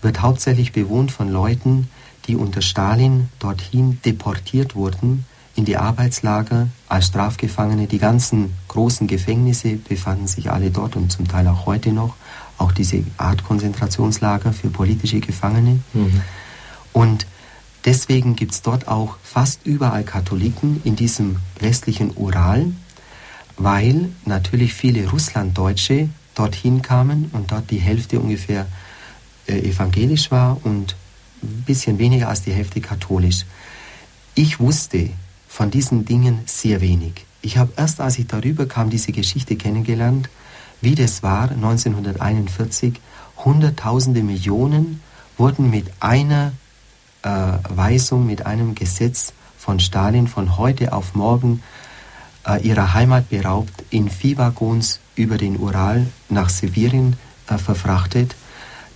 wird 0.01 0.21
hauptsächlich 0.21 0.71
bewohnt 0.71 1.11
von 1.11 1.29
Leuten, 1.29 1.89
die 2.27 2.35
unter 2.35 2.61
Stalin 2.61 3.29
dorthin 3.39 3.99
deportiert 4.03 4.75
wurden, 4.75 5.25
in 5.55 5.65
die 5.65 5.77
Arbeitslager 5.77 6.67
als 6.87 7.07
Strafgefangene. 7.07 7.87
Die 7.87 7.97
ganzen 7.97 8.53
großen 8.67 9.07
Gefängnisse 9.07 9.75
befanden 9.75 10.27
sich 10.27 10.51
alle 10.51 10.69
dort 10.69 10.95
und 10.95 11.11
zum 11.11 11.27
Teil 11.27 11.47
auch 11.47 11.65
heute 11.65 11.91
noch. 11.91 12.15
Auch 12.59 12.71
diese 12.71 13.03
Art 13.17 13.43
Konzentrationslager 13.43 14.53
für 14.53 14.69
politische 14.69 15.19
Gefangene. 15.19 15.79
Mhm. 15.93 16.21
Und 16.93 17.27
deswegen 17.85 18.35
gibt 18.35 18.53
es 18.53 18.61
dort 18.61 18.87
auch 18.87 19.17
fast 19.23 19.65
überall 19.65 20.03
Katholiken 20.03 20.81
in 20.83 20.95
diesem 20.95 21.37
westlichen 21.59 22.15
Ural, 22.15 22.71
weil 23.57 24.09
natürlich 24.25 24.73
viele 24.73 25.09
Russlanddeutsche 25.09 26.09
dorthin 26.35 26.81
kamen 26.81 27.29
und 27.33 27.51
dort 27.51 27.71
die 27.71 27.79
Hälfte 27.79 28.19
ungefähr 28.19 28.67
äh, 29.47 29.57
evangelisch 29.59 30.29
war 30.31 30.59
und 30.63 30.95
ein 31.41 31.63
bisschen 31.65 31.97
weniger 31.97 32.29
als 32.29 32.43
die 32.43 32.53
Hälfte 32.53 32.81
katholisch. 32.81 33.45
Ich 34.35 34.59
wusste 34.59 35.09
von 35.47 35.71
diesen 35.71 36.05
Dingen 36.05 36.41
sehr 36.45 36.81
wenig. 36.81 37.25
Ich 37.41 37.57
habe 37.57 37.73
erst, 37.75 38.01
als 38.01 38.19
ich 38.19 38.27
darüber 38.27 38.67
kam, 38.67 38.89
diese 38.89 39.11
Geschichte 39.11 39.55
kennengelernt, 39.55 40.29
wie 40.81 40.95
das 40.95 41.23
war 41.23 41.49
1941. 41.49 42.99
Hunderttausende 43.43 44.21
Millionen 44.21 45.01
wurden 45.37 45.69
mit 45.69 45.87
einer 45.99 46.51
äh, 47.23 47.29
Weisung, 47.69 48.25
mit 48.25 48.45
einem 48.45 48.75
Gesetz 48.75 49.33
von 49.57 49.79
Stalin 49.79 50.27
von 50.27 50.57
heute 50.57 50.93
auf 50.93 51.15
morgen 51.15 51.63
ihrer 52.55 52.93
Heimat 52.93 53.29
beraubt, 53.29 53.83
in 53.89 54.09
Viehwaggons 54.09 54.99
über 55.15 55.37
den 55.37 55.57
Ural 55.57 56.07
nach 56.29 56.49
Sibirien 56.49 57.17
äh, 57.47 57.57
verfrachtet, 57.57 58.35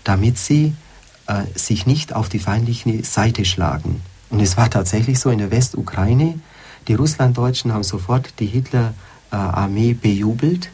damit 0.03 0.37
sie 0.37 0.73
äh, 1.27 1.43
sich 1.55 1.85
nicht 1.85 2.13
auf 2.13 2.29
die 2.29 2.39
feindliche 2.39 3.03
Seite 3.03 3.45
schlagen. 3.45 4.01
Und 4.29 4.39
es 4.39 4.57
war 4.57 4.69
tatsächlich 4.69 5.19
so 5.19 5.29
in 5.29 5.39
der 5.39 5.51
Westukraine, 5.51 6.39
die 6.87 6.93
Russlanddeutschen 6.95 7.73
haben 7.73 7.83
sofort 7.83 8.39
die 8.39 8.47
Hitler-Armee 8.47 9.93
bejubelt 9.93 10.71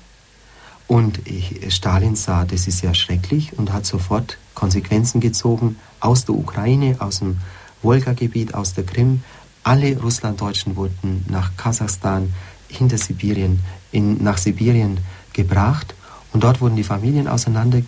und 0.88 1.20
Stalin 1.68 2.16
sah, 2.16 2.46
das 2.46 2.68
ist 2.68 2.82
ja 2.82 2.94
schrecklich 2.94 3.58
und 3.58 3.74
hat 3.74 3.86
sofort 3.86 4.38
Konsequenzen 4.54 5.20
gezogen 5.20 5.78
aus 6.00 6.24
der 6.24 6.36
Ukraine, 6.36 6.96
aus 7.00 7.20
dem 7.20 7.38
Wolga-Gebiet, 7.82 8.54
aus 8.54 8.74
der 8.74 8.86
Krim. 8.86 9.22
Alle 9.64 10.00
Russlanddeutschen 10.00 10.78
wurden 10.78 11.26
nach 11.28 11.58
Kasachstan, 11.58 12.34
hinter 12.68 12.98
Sibirien, 12.98 13.60
in, 13.92 14.24
nach 14.24 14.38
Sibirien 14.38 15.00
gebracht 15.34 15.96
und 16.34 16.44
dort 16.44 16.62
wurden 16.62 16.76
die 16.76 16.84
Familien 16.84 17.28
auseinander, 17.28 17.82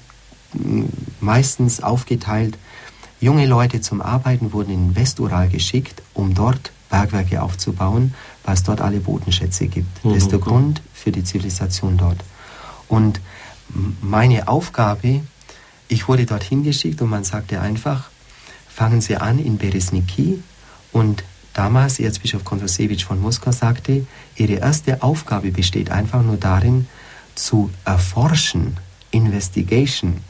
meistens 1.20 1.84
aufgeteilt. 1.84 2.58
Junge 3.22 3.46
Leute 3.46 3.82
zum 3.82 4.02
Arbeiten 4.02 4.54
wurden 4.54 4.74
in 4.74 4.96
Westural 4.96 5.50
geschickt, 5.50 6.02
um 6.14 6.34
dort 6.34 6.72
Bergwerke 6.90 7.42
aufzubauen, 7.42 8.14
weil 8.44 8.56
es 8.56 8.64
dort 8.64 8.82
alle 8.82 9.00
Bodenschätze 9.00 9.68
gibt. 9.68 10.04
Das 10.04 10.18
ist 10.18 10.32
der 10.32 10.40
mhm. 10.40 10.44
Grund 10.44 10.82
für 10.94 11.12
die 11.12 11.24
Zivilisation 11.24 11.98
dort. 11.98 12.24
Und 12.88 13.20
meine 14.02 14.48
Aufgabe, 14.48 15.22
ich 15.88 16.08
wurde 16.08 16.26
dorthin 16.26 16.64
geschickt 16.64 17.02
und 17.02 17.10
man 17.10 17.24
sagte 17.24 17.62
einfach, 17.62 18.10
fangen 18.68 19.02
Sie 19.02 19.18
an 19.18 19.38
in 19.38 19.58
Beresniki 19.58 20.42
und 20.92 21.24
damals 21.60 22.00
Erzbischof 22.00 22.46
Kondrasewitsch 22.46 23.04
von 23.04 23.20
Moskau 23.20 23.52
sagte, 23.52 24.08
ihre 24.38 24.54
erste 24.54 25.04
Aufgabe 25.04 25.52
besteht 25.52 25.92
einfach 25.92 26.24
nur 26.24 26.38
darin, 26.38 26.88
zu 27.36 27.70
erforschen, 27.84 28.78
Investigation, 29.12 30.22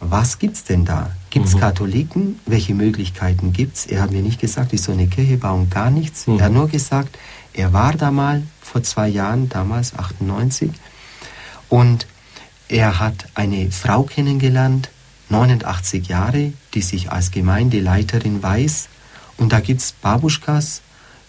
was 0.00 0.38
gibt's 0.38 0.64
denn 0.64 0.86
da? 0.86 1.10
Gibt's 1.28 1.54
mhm. 1.54 1.60
Katholiken? 1.60 2.40
Welche 2.46 2.74
Möglichkeiten 2.74 3.52
gibt's? 3.52 3.84
Er 3.84 4.00
hat 4.00 4.12
mir 4.12 4.22
nicht 4.22 4.40
gesagt, 4.40 4.72
ich 4.72 4.80
soll 4.80 4.94
eine 4.94 5.08
Kirche 5.08 5.36
bauen, 5.36 5.68
gar 5.68 5.90
nichts. 5.90 6.26
Mhm. 6.26 6.38
Er 6.38 6.44
hat 6.46 6.52
nur 6.52 6.68
gesagt, 6.68 7.18
er 7.52 7.74
war 7.74 7.92
da 7.92 8.10
mal 8.10 8.42
vor 8.62 8.82
zwei 8.82 9.08
Jahren, 9.08 9.50
damals 9.50 9.94
98, 9.94 10.70
und 11.68 12.06
er 12.68 12.98
hat 12.98 13.26
eine 13.34 13.70
Frau 13.70 14.04
kennengelernt, 14.04 14.88
89 15.28 16.08
Jahre, 16.08 16.54
die 16.72 16.80
sich 16.80 17.12
als 17.12 17.30
Gemeindeleiterin 17.30 18.42
weiß. 18.42 18.88
Und 19.38 19.52
da 19.52 19.60
gibt's 19.60 19.92
Babuschkas, 19.92 20.82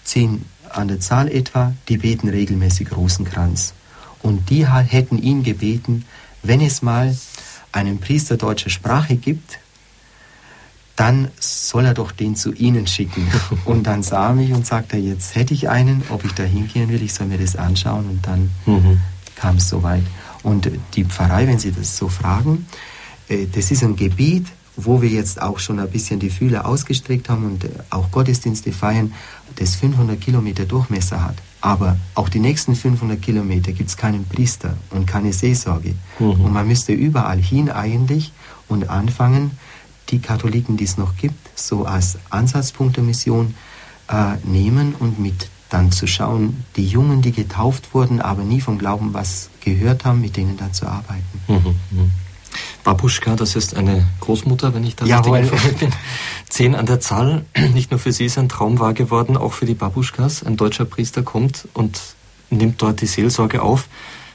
zehn 0.03 0.45
an 0.69 0.87
der 0.87 0.99
Zahl 0.99 1.29
etwa, 1.29 1.73
die 1.87 1.97
beten 1.97 2.29
regelmäßig 2.29 2.95
Rosenkranz. 2.95 3.73
Und 4.21 4.49
die 4.49 4.67
hätten 4.67 5.21
ihn 5.21 5.43
gebeten, 5.43 6.05
wenn 6.43 6.61
es 6.61 6.81
mal 6.81 7.15
einen 7.71 7.99
Priester 7.99 8.37
deutscher 8.37 8.69
Sprache 8.69 9.15
gibt, 9.15 9.59
dann 10.95 11.29
soll 11.39 11.85
er 11.85 11.93
doch 11.93 12.11
den 12.11 12.35
zu 12.35 12.51
Ihnen 12.51 12.85
schicken. 12.85 13.25
Und 13.65 13.83
dann 13.83 14.03
sah 14.03 14.27
er 14.27 14.33
mich 14.33 14.51
und 14.51 14.65
sagte, 14.65 14.97
jetzt 14.97 15.33
hätte 15.35 15.53
ich 15.53 15.69
einen, 15.69 16.03
ob 16.09 16.25
ich 16.25 16.33
da 16.33 16.43
hingehen 16.43 16.89
will, 16.89 17.01
ich 17.01 17.13
soll 17.13 17.27
mir 17.27 17.37
das 17.37 17.55
anschauen. 17.55 18.09
Und 18.09 18.27
dann 18.27 18.51
mhm. 18.65 18.99
kam 19.35 19.55
es 19.55 19.69
soweit. 19.69 20.03
Und 20.43 20.69
die 20.95 21.05
Pfarrei, 21.05 21.47
wenn 21.47 21.57
Sie 21.57 21.71
das 21.71 21.95
so 21.95 22.09
fragen, 22.09 22.67
äh, 23.29 23.45
das 23.47 23.71
ist 23.71 23.81
ein 23.81 23.95
Gebiet, 23.95 24.47
wo 24.85 25.01
wir 25.01 25.09
jetzt 25.09 25.41
auch 25.41 25.59
schon 25.59 25.79
ein 25.79 25.89
bisschen 25.89 26.19
die 26.19 26.29
Fühler 26.29 26.65
ausgestreckt 26.65 27.29
haben 27.29 27.45
und 27.45 27.63
äh, 27.63 27.69
auch 27.89 28.11
Gottesdienste 28.11 28.71
feiern, 28.71 29.13
das 29.55 29.75
500 29.75 30.19
Kilometer 30.19 30.65
Durchmesser 30.65 31.23
hat. 31.23 31.35
Aber 31.61 31.97
auch 32.15 32.29
die 32.29 32.39
nächsten 32.39 32.75
500 32.75 33.21
Kilometer 33.21 33.71
gibt 33.73 33.89
es 33.89 33.97
keinen 33.97 34.25
Priester 34.25 34.77
und 34.91 35.05
keine 35.05 35.33
Seelsorge. 35.33 35.95
Mhm. 36.19 36.41
Und 36.41 36.53
man 36.53 36.67
müsste 36.67 36.93
überall 36.93 37.39
hin 37.39 37.69
eigentlich 37.69 38.31
und 38.67 38.89
anfangen, 38.89 39.51
die 40.09 40.19
Katholiken, 40.19 40.77
die 40.77 40.85
es 40.85 40.97
noch 40.97 41.17
gibt, 41.17 41.57
so 41.59 41.85
als 41.85 42.17
Ansatzpunkt 42.29 42.97
der 42.97 43.03
Mission 43.03 43.55
äh, 44.09 44.35
nehmen 44.43 44.95
und 44.97 45.19
mit 45.19 45.49
dann 45.69 45.91
zu 45.91 46.07
schauen, 46.07 46.63
die 46.75 46.87
Jungen, 46.87 47.21
die 47.21 47.31
getauft 47.31 47.93
wurden, 47.93 48.21
aber 48.21 48.43
nie 48.43 48.59
vom 48.59 48.79
Glauben 48.79 49.13
was 49.13 49.49
gehört 49.61 50.03
haben, 50.03 50.19
mit 50.19 50.35
denen 50.35 50.57
dann 50.57 50.73
zu 50.73 50.87
arbeiten. 50.87 51.41
Mhm. 51.47 52.11
Babuschka, 52.89 53.35
das 53.35 53.55
ist 53.55 53.75
eine 53.75 54.03
Großmutter, 54.19 54.73
wenn 54.73 54.83
ich 54.83 54.95
da 54.95 55.05
Jawohl. 55.05 55.37
richtig 55.37 55.53
informiert 55.53 55.79
bin. 55.79 55.91
Zehn 56.49 56.73
an 56.73 56.87
der 56.87 56.99
Zahl. 56.99 57.45
Nicht 57.75 57.91
nur 57.91 57.99
für 57.99 58.11
sie 58.11 58.25
ist 58.25 58.39
ein 58.39 58.49
Traum 58.49 58.79
wahr 58.79 58.95
geworden, 58.95 59.37
auch 59.37 59.53
für 59.53 59.67
die 59.67 59.75
Babuschkas. 59.75 60.41
Ein 60.41 60.57
deutscher 60.57 60.85
Priester 60.85 61.21
kommt 61.21 61.67
und 61.75 62.01
nimmt 62.49 62.81
dort 62.81 63.01
die 63.01 63.05
Seelsorge 63.05 63.61
auf. 63.61 63.87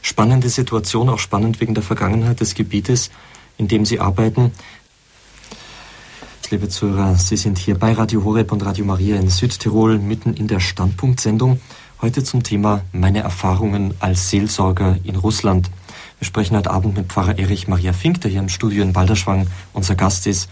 Spannende 0.03 0.49
Situation, 0.51 1.09
auch 1.09 1.19
spannend 1.19 1.61
wegen 1.61 1.75
der 1.75 1.83
Vergangenheit 1.83 2.39
des 2.39 2.55
Gebietes, 2.55 3.11
in 3.59 3.67
dem 3.67 3.85
sie 3.85 3.99
arbeiten. 3.99 4.53
Liebe 6.51 6.69
Zuhörer, 6.69 7.17
Sie 7.17 7.37
sind 7.37 7.59
hier 7.59 7.77
bei 7.77 7.93
Radio 7.93 8.23
Horeb 8.23 8.53
und 8.53 8.65
Radio 8.65 8.85
Maria 8.85 9.17
in 9.17 9.31
Südtirol, 9.31 9.99
mitten 9.99 10.33
in 10.35 10.47
der 10.47 10.61
Standpunktsendung. 10.61 11.61
Heute 12.01 12.23
zum 12.23 12.45
Thema 12.45 12.83
meine 12.93 13.19
Erfahrungen 13.19 13.95
als 13.99 14.31
Seelsorger 14.31 14.97
in 15.03 15.17
Russland. 15.17 15.71
Wir 16.25 16.29
sprechen 16.29 16.57
heute 16.57 16.71
Abend 16.71 16.97
mit 16.97 17.13
Pfarrer 17.13 17.39
Erich 17.39 17.69
Maria 17.69 17.93
Fink, 17.93 18.23
der 18.23 18.31
hier 18.31 18.41
im 18.41 18.49
Studio 18.49 18.83
in 18.83 18.95
Balderschwang 18.95 19.47
unser 19.75 19.95
Gast 19.95 20.27
ist. 20.27 20.49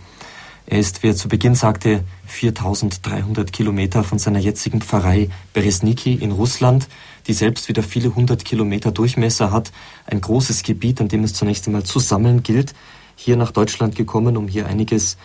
Er 0.66 0.78
ist, 0.78 1.02
wie 1.02 1.06
er 1.08 1.16
zu 1.16 1.28
Beginn 1.28 1.54
sagte, 1.54 2.04
4300 2.26 3.50
Kilometer 3.54 4.04
von 4.04 4.18
seiner 4.18 4.38
jetzigen 4.38 4.82
Pfarrei 4.82 5.30
Beresniki 5.54 6.12
in 6.12 6.30
Russland, 6.30 6.88
die 7.26 7.32
selbst 7.32 7.70
wieder 7.70 7.82
viele 7.82 8.14
hundert 8.14 8.44
Kilometer 8.44 8.92
Durchmesser 8.92 9.50
hat. 9.50 9.72
Ein 10.04 10.20
großes 10.20 10.62
Gebiet, 10.62 11.00
an 11.00 11.08
dem 11.08 11.24
es 11.24 11.32
zunächst 11.32 11.66
einmal 11.66 11.84
zu 11.84 12.00
sammeln 12.00 12.42
gilt. 12.42 12.74
Hier 13.16 13.38
nach 13.38 13.50
Deutschland 13.50 13.96
gekommen, 13.96 14.36
um 14.36 14.48
hier 14.48 14.66
einiges 14.66 15.16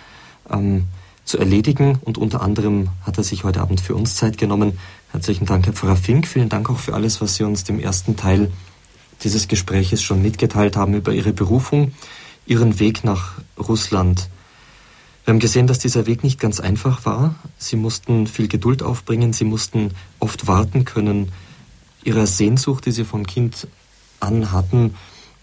ähm, 0.49 0.85
zu 1.25 1.39
erledigen. 1.39 1.99
Und 2.05 2.17
unter 2.17 2.39
anderem 2.39 2.87
hat 3.01 3.17
er 3.17 3.25
sich 3.25 3.43
heute 3.43 3.59
Abend 3.59 3.81
für 3.81 3.95
uns 3.95 4.15
Zeit 4.15 4.37
genommen. 4.37 4.79
Herzlichen 5.11 5.45
Dank, 5.45 5.65
Herr 5.65 5.73
Pfarrer 5.73 5.97
Fink. 5.97 6.25
Vielen 6.25 6.47
Dank 6.47 6.69
auch 6.69 6.79
für 6.79 6.93
alles, 6.93 7.19
was 7.19 7.35
Sie 7.35 7.43
uns 7.43 7.65
dem 7.65 7.81
ersten 7.81 8.15
Teil 8.15 8.49
dieses 9.23 9.47
Gespräches 9.47 10.01
schon 10.01 10.21
mitgeteilt 10.21 10.75
haben 10.75 10.93
über 10.93 11.13
Ihre 11.13 11.33
Berufung, 11.33 11.93
Ihren 12.45 12.79
Weg 12.79 13.03
nach 13.03 13.33
Russland. 13.57 14.29
Wir 15.25 15.33
haben 15.33 15.39
gesehen, 15.39 15.67
dass 15.67 15.79
dieser 15.79 16.05
Weg 16.05 16.23
nicht 16.23 16.39
ganz 16.39 16.59
einfach 16.59 17.05
war. 17.05 17.35
Sie 17.57 17.75
mussten 17.75 18.27
viel 18.27 18.47
Geduld 18.47 18.81
aufbringen, 18.83 19.33
Sie 19.33 19.43
mussten 19.43 19.91
oft 20.19 20.47
warten 20.47 20.85
können. 20.85 21.31
Ihrer 22.03 22.27
Sehnsucht, 22.27 22.85
die 22.85 22.91
Sie 22.91 23.03
von 23.03 23.27
Kind 23.27 23.67
an 24.19 24.51
hatten, 24.51 24.95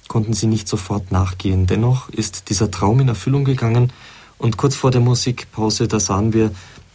konnten 0.08 0.32
Sie 0.32 0.46
nicht 0.46 0.68
sofort 0.68 1.12
nachgehen. 1.12 1.66
Dennoch 1.66 2.08
ist 2.08 2.48
dieser 2.48 2.70
Traum 2.70 3.00
in 3.00 3.08
Erfüllung 3.08 3.44
gegangen 3.44 3.92
und 4.38 4.56
kurz 4.56 4.74
vor 4.74 4.90
der 4.90 5.00
Musikpause, 5.00 5.88
da 5.88 6.00
sahen 6.00 6.32
wir, 6.32 6.50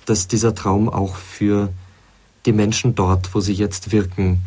dass 0.06 0.28
dieser 0.28 0.56
Traum 0.56 0.90
auch 0.90 1.16
für 1.16 1.70
die 2.46 2.54
Menschen 2.54 2.96
dort, 2.96 3.34
wo 3.36 3.42
sie 3.42 3.54
jetzt 3.54 3.92
wirken, 3.92 4.42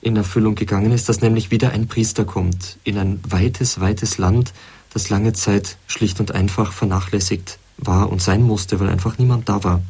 in 0.00 0.16
Erfüllung 0.16 0.54
gegangen 0.54 0.92
ist, 0.92 1.08
dass 1.08 1.20
nämlich 1.20 1.50
wieder 1.50 1.70
ein 1.70 1.88
Priester 1.88 2.24
kommt 2.24 2.78
in 2.84 2.98
ein 2.98 3.20
weites, 3.28 3.80
weites 3.80 4.18
Land, 4.18 4.52
das 4.92 5.10
lange 5.10 5.32
Zeit 5.32 5.76
schlicht 5.86 6.20
und 6.20 6.32
einfach 6.32 6.72
vernachlässigt 6.72 7.58
war 7.76 8.10
und 8.10 8.22
sein 8.22 8.42
musste, 8.42 8.80
weil 8.80 8.88
einfach 8.88 9.18
niemand 9.18 9.48
da 9.48 9.62
war. 9.64 9.82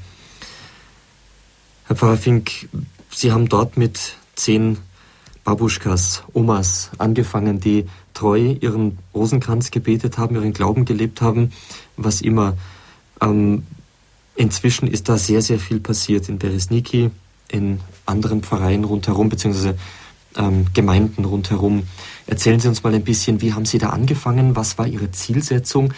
Herr 1.86 1.96
Pfarrer 1.96 2.16
Fink, 2.16 2.68
Sie 3.10 3.32
haben 3.32 3.48
dort 3.48 3.76
mit 3.76 4.16
zehn 4.34 4.78
Babuschkas, 5.44 6.24
Omas 6.34 6.90
angefangen, 6.98 7.58
die 7.58 7.86
treu 8.12 8.56
ihren 8.60 8.98
Rosenkranz 9.14 9.70
gebetet 9.70 10.18
haben, 10.18 10.34
ihren 10.34 10.52
Glauben 10.52 10.84
gelebt 10.84 11.22
haben, 11.22 11.52
was 11.96 12.20
immer. 12.20 12.56
Ähm, 13.22 13.66
inzwischen 14.36 14.88
ist 14.88 15.08
da 15.08 15.16
sehr, 15.16 15.40
sehr 15.40 15.58
viel 15.58 15.80
passiert 15.80 16.28
in 16.28 16.38
Beresniki, 16.38 17.10
in 17.48 17.80
anderen 18.06 18.42
Pfarreien 18.42 18.84
rundherum, 18.84 19.28
beziehungsweise 19.28 19.76
ähm, 20.36 20.66
Gemeinden 20.74 21.24
rundherum. 21.24 21.84
Erzählen 22.26 22.60
Sie 22.60 22.68
uns 22.68 22.82
mal 22.82 22.94
ein 22.94 23.04
bisschen, 23.04 23.40
wie 23.40 23.52
haben 23.52 23.64
Sie 23.64 23.78
da 23.78 23.90
angefangen? 23.90 24.56
Was 24.56 24.78
war 24.78 24.86
Ihre 24.86 25.10
Zielsetzung? 25.10 25.92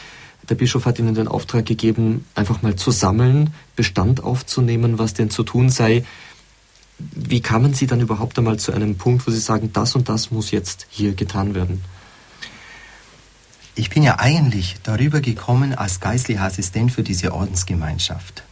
Der 0.48 0.54
Bischof 0.54 0.86
hat 0.86 0.98
Ihnen 0.98 1.14
den 1.14 1.28
Auftrag 1.28 1.66
gegeben, 1.66 2.24
einfach 2.34 2.62
mal 2.62 2.74
zu 2.76 2.90
sammeln, 2.90 3.52
Bestand 3.76 4.22
aufzunehmen, 4.22 4.98
was 4.98 5.14
denn 5.14 5.30
zu 5.30 5.42
tun 5.42 5.70
sei. 5.70 6.04
Wie 6.98 7.40
kamen 7.40 7.74
Sie 7.74 7.86
dann 7.86 8.00
überhaupt 8.00 8.38
einmal 8.38 8.58
zu 8.58 8.72
einem 8.72 8.96
Punkt, 8.96 9.26
wo 9.26 9.30
Sie 9.30 9.38
sagen, 9.38 9.70
das 9.72 9.94
und 9.94 10.08
das 10.08 10.30
muss 10.30 10.50
jetzt 10.50 10.86
hier 10.90 11.14
getan 11.14 11.54
werden? 11.54 11.82
Ich 13.74 13.90
bin 13.90 14.02
ja 14.02 14.18
eigentlich 14.18 14.76
darüber 14.82 15.20
gekommen 15.20 15.74
als 15.74 16.00
geistlicher 16.00 16.42
Assistent 16.42 16.92
für 16.92 17.02
diese 17.02 17.32
Ordensgemeinschaft. 17.32 18.42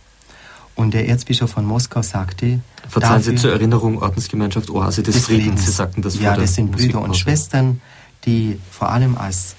Und 0.78 0.94
der 0.94 1.08
Erzbischof 1.08 1.50
von 1.50 1.64
Moskau 1.64 2.02
sagte. 2.02 2.60
Verzeihen 2.88 3.20
Sie 3.20 3.34
zur 3.34 3.50
Erinnerung, 3.50 4.00
Ordensgemeinschaft 4.00 4.70
Oase 4.70 5.02
des, 5.02 5.16
des 5.16 5.24
Friedens. 5.24 5.66
Sie 5.66 5.72
sagten 5.72 6.02
das 6.02 6.20
Ja, 6.20 6.36
das 6.36 6.54
sind 6.54 6.70
Brüder 6.70 7.02
und 7.02 7.16
Schwestern, 7.16 7.80
die 8.24 8.60
vor 8.70 8.90
allem 8.90 9.18
als 9.18 9.56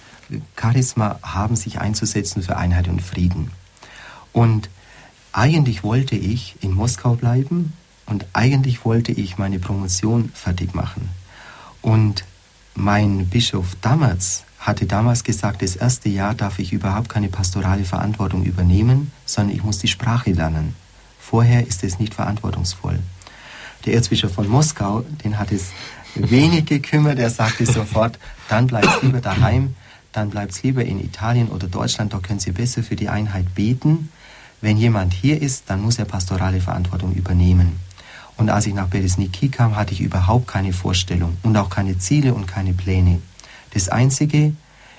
Charisma 0.58 1.20
haben, 1.22 1.58
sich 1.58 1.82
einzusetzen 1.82 2.42
für 2.42 2.56
Einheit 2.56 2.88
und 2.88 3.02
Frieden. 3.02 3.52
Und 4.32 4.70
eigentlich 5.34 5.84
wollte 5.84 6.16
ich 6.16 6.56
in 6.62 6.72
Moskau 6.72 7.16
bleiben 7.16 7.74
und 8.06 8.26
eigentlich 8.32 8.86
wollte 8.86 9.12
ich 9.12 9.38
meine 9.38 9.60
Promotion 9.60 10.32
fertig 10.34 10.74
machen. 10.74 11.10
Und 11.82 12.24
mein 12.76 13.28
Bischof 13.28 13.76
damals 13.82 14.46
hatte 14.58 14.86
damals 14.86 15.26
gesagt, 15.26 15.64
das 15.64 15.76
erste 15.76 16.08
Jahr 16.08 16.34
darf 16.34 16.60
ich 16.60 16.72
überhaupt 16.72 17.10
keine 17.10 17.28
pastorale 17.28 17.84
Verantwortung 17.84 18.46
übernehmen, 18.46 19.12
sondern 19.26 19.54
ich 19.54 19.66
muss 19.66 19.80
die 19.80 19.90
Sprache 19.90 20.32
lernen. 20.32 20.76
Vorher 21.30 21.68
ist 21.68 21.84
es 21.84 22.00
nicht 22.00 22.16
verantwortungsvoll. 22.16 22.98
Der 23.86 23.94
Erzbischof 23.94 24.34
von 24.34 24.48
Moskau, 24.48 25.06
den 25.24 25.38
hat 25.38 25.52
es 25.52 25.68
wenig 26.16 26.66
gekümmert. 26.66 27.20
Er 27.20 27.30
sagte 27.30 27.68
sofort, 27.68 28.18
dann 28.50 28.66
bleibt 28.66 29.04
lieber 29.04 29.22
daheim, 29.22 29.76
dann 30.12 30.32
bleibt 30.32 30.64
lieber 30.64 30.84
in 30.84 31.00
Italien 31.00 31.50
oder 31.50 31.68
Deutschland, 31.68 32.14
da 32.14 32.18
können 32.18 32.40
Sie 32.40 32.52
besser 32.52 32.82
für 32.82 32.96
die 32.96 33.10
Einheit 33.10 33.54
beten. 33.54 34.10
Wenn 34.60 34.78
jemand 34.78 35.14
hier 35.14 35.40
ist, 35.40 35.70
dann 35.70 35.84
muss 35.84 36.00
er 36.00 36.06
pastorale 36.06 36.62
Verantwortung 36.62 37.14
übernehmen. 37.14 37.80
Und 38.36 38.50
als 38.50 38.66
ich 38.66 38.74
nach 38.74 38.88
Beresniki 38.88 39.50
kam, 39.50 39.76
hatte 39.76 39.94
ich 39.94 40.02
überhaupt 40.02 40.48
keine 40.48 40.74
Vorstellung 40.74 41.38
und 41.44 41.56
auch 41.58 41.70
keine 41.70 42.00
Ziele 42.00 42.34
und 42.34 42.48
keine 42.48 42.74
Pläne. 42.74 43.22
Das 43.76 43.88
Einzige, 43.88 44.54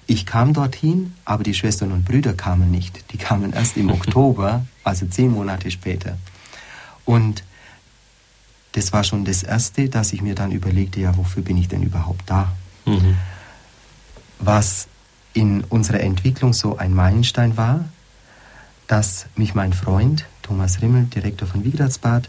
ich 0.07 0.27
kam 0.27 0.53
dorthin, 0.53 1.13
aber 1.25 1.43
die 1.43 1.55
Schwestern 1.55 1.91
und 1.91 2.05
Brüder 2.05 2.35
kamen 2.35 2.71
nicht. 2.71 3.11
Die 3.11 3.19
kamen 3.19 3.53
erst 3.53 3.77
im 3.77 3.91
Oktober, 3.99 4.65
also 4.85 5.07
zehn 5.07 5.31
Monate 5.31 5.71
später. 5.71 6.19
Und 7.05 7.45
das 8.73 8.93
war 8.93 9.05
schon 9.05 9.25
das 9.25 9.43
Erste, 9.43 9.89
dass 9.89 10.13
ich 10.13 10.23
mir 10.23 10.35
dann 10.35 10.53
überlegte, 10.53 11.01
ja, 11.01 11.17
wofür 11.17 11.43
bin 11.43 11.57
ich 11.57 11.69
denn 11.69 11.83
überhaupt 11.83 12.23
da? 12.27 12.53
Mhm. 12.87 13.17
Was 14.39 14.87
in 15.33 15.65
unserer 15.65 16.01
Entwicklung 16.01 16.53
so 16.53 16.77
ein 16.77 16.95
Meilenstein 16.95 17.57
war, 17.57 17.85
dass 18.87 19.27
mich 19.37 19.55
mein 19.55 19.73
Freund 19.73 20.25
Thomas 20.43 20.83
Rimmel, 20.83 21.05
Direktor 21.05 21.47
von 21.47 21.65
Wigratsbad, 21.65 22.29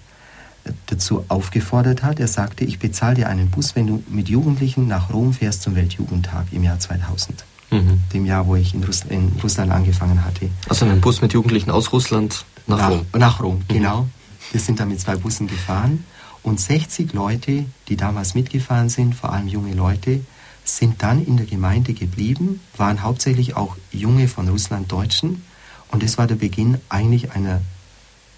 dazu 0.85 1.25
aufgefordert 1.27 2.03
hat. 2.03 2.19
Er 2.19 2.27
sagte, 2.27 2.65
ich 2.65 2.77
bezahle 2.77 3.15
dir 3.15 3.29
einen 3.29 3.49
Bus, 3.49 3.75
wenn 3.75 3.87
du 3.87 4.03
mit 4.07 4.29
Jugendlichen 4.29 4.87
nach 4.87 5.11
Rom 5.11 5.33
fährst 5.33 5.63
zum 5.63 5.75
Weltjugendtag 5.75 6.45
im 6.51 6.63
Jahr 6.63 6.79
2000. 6.79 7.43
Mhm. 7.71 8.01
Dem 8.13 8.25
Jahr, 8.25 8.45
wo 8.47 8.55
ich 8.55 8.73
in, 8.73 8.83
Russ 8.83 9.03
in, 9.09 9.31
Russland 9.41 9.71
angefangen 9.71 10.23
hatte. 10.25 10.49
Also 10.67 10.85
einen 10.85 11.01
Bus 11.01 11.21
mit 11.21 11.33
Jugendlichen 11.33 11.71
aus 11.71 11.91
Russland 11.93 12.45
nach, 12.67 12.77
nach 12.77 12.89
Rom? 12.89 13.05
Nach 13.13 13.39
Rom, 13.41 13.55
mhm. 13.55 13.73
genau. 13.73 14.07
Wir 14.51 14.59
sind 14.59 14.79
da 14.79 14.85
mit 14.85 14.99
zwei 14.99 15.15
Bussen 15.15 15.47
gefahren 15.47 16.03
und 16.43 16.59
60 16.59 17.13
Leute, 17.13 17.65
die 17.87 17.95
damals 17.95 18.35
mitgefahren 18.35 18.89
sind, 18.89 19.15
vor 19.15 19.31
allem 19.31 19.47
junge 19.47 19.73
Leute, 19.73 20.21
sind 20.63 21.01
dann 21.01 21.25
in 21.25 21.37
der 21.37 21.45
Gemeinde 21.45 21.93
geblieben, 21.93 22.59
waren 22.77 23.01
hauptsächlich 23.01 23.55
auch 23.55 23.77
junge 23.91 24.27
von 24.27 24.47
Russland-Deutschen 24.47 25.43
und 25.89 26.03
es 26.03 26.17
war 26.17 26.27
der 26.27 26.35
Beginn 26.35 26.77
eigentlich 26.89 27.31
einer 27.31 27.61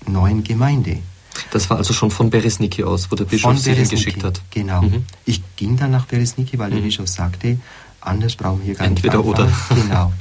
neuen 0.08 0.44
Gemeinde. 0.44 1.00
Das 1.52 1.70
war 1.70 1.78
also 1.78 1.94
schon 1.94 2.12
von 2.12 2.30
Beresniki 2.30 2.84
aus, 2.84 3.12
wo 3.12 3.16
der 3.16 3.26
Bischof 3.26 3.58
sie 3.58 3.74
hingeschickt 3.74 4.24
hat. 4.24 4.42
Genau. 4.52 4.84
Mhm. 4.84 5.06
Ich 5.26 5.42
ging 5.56 5.78
dann 5.78 5.92
nach 5.92 6.06
Beresniki, 6.06 6.60
weil 6.60 6.70
mhm. 6.70 6.76
der 6.76 6.82
Bischof 6.82 7.08
sagte, 7.08 7.58
anders 8.06 8.36
brauchen 8.36 8.66
wir 8.66 8.76
gar 8.76 8.88
Entweder 8.88 9.20
nicht 9.20 9.28
Entweder 9.28 9.46
oder. 9.46 9.82
Genau. 9.82 10.14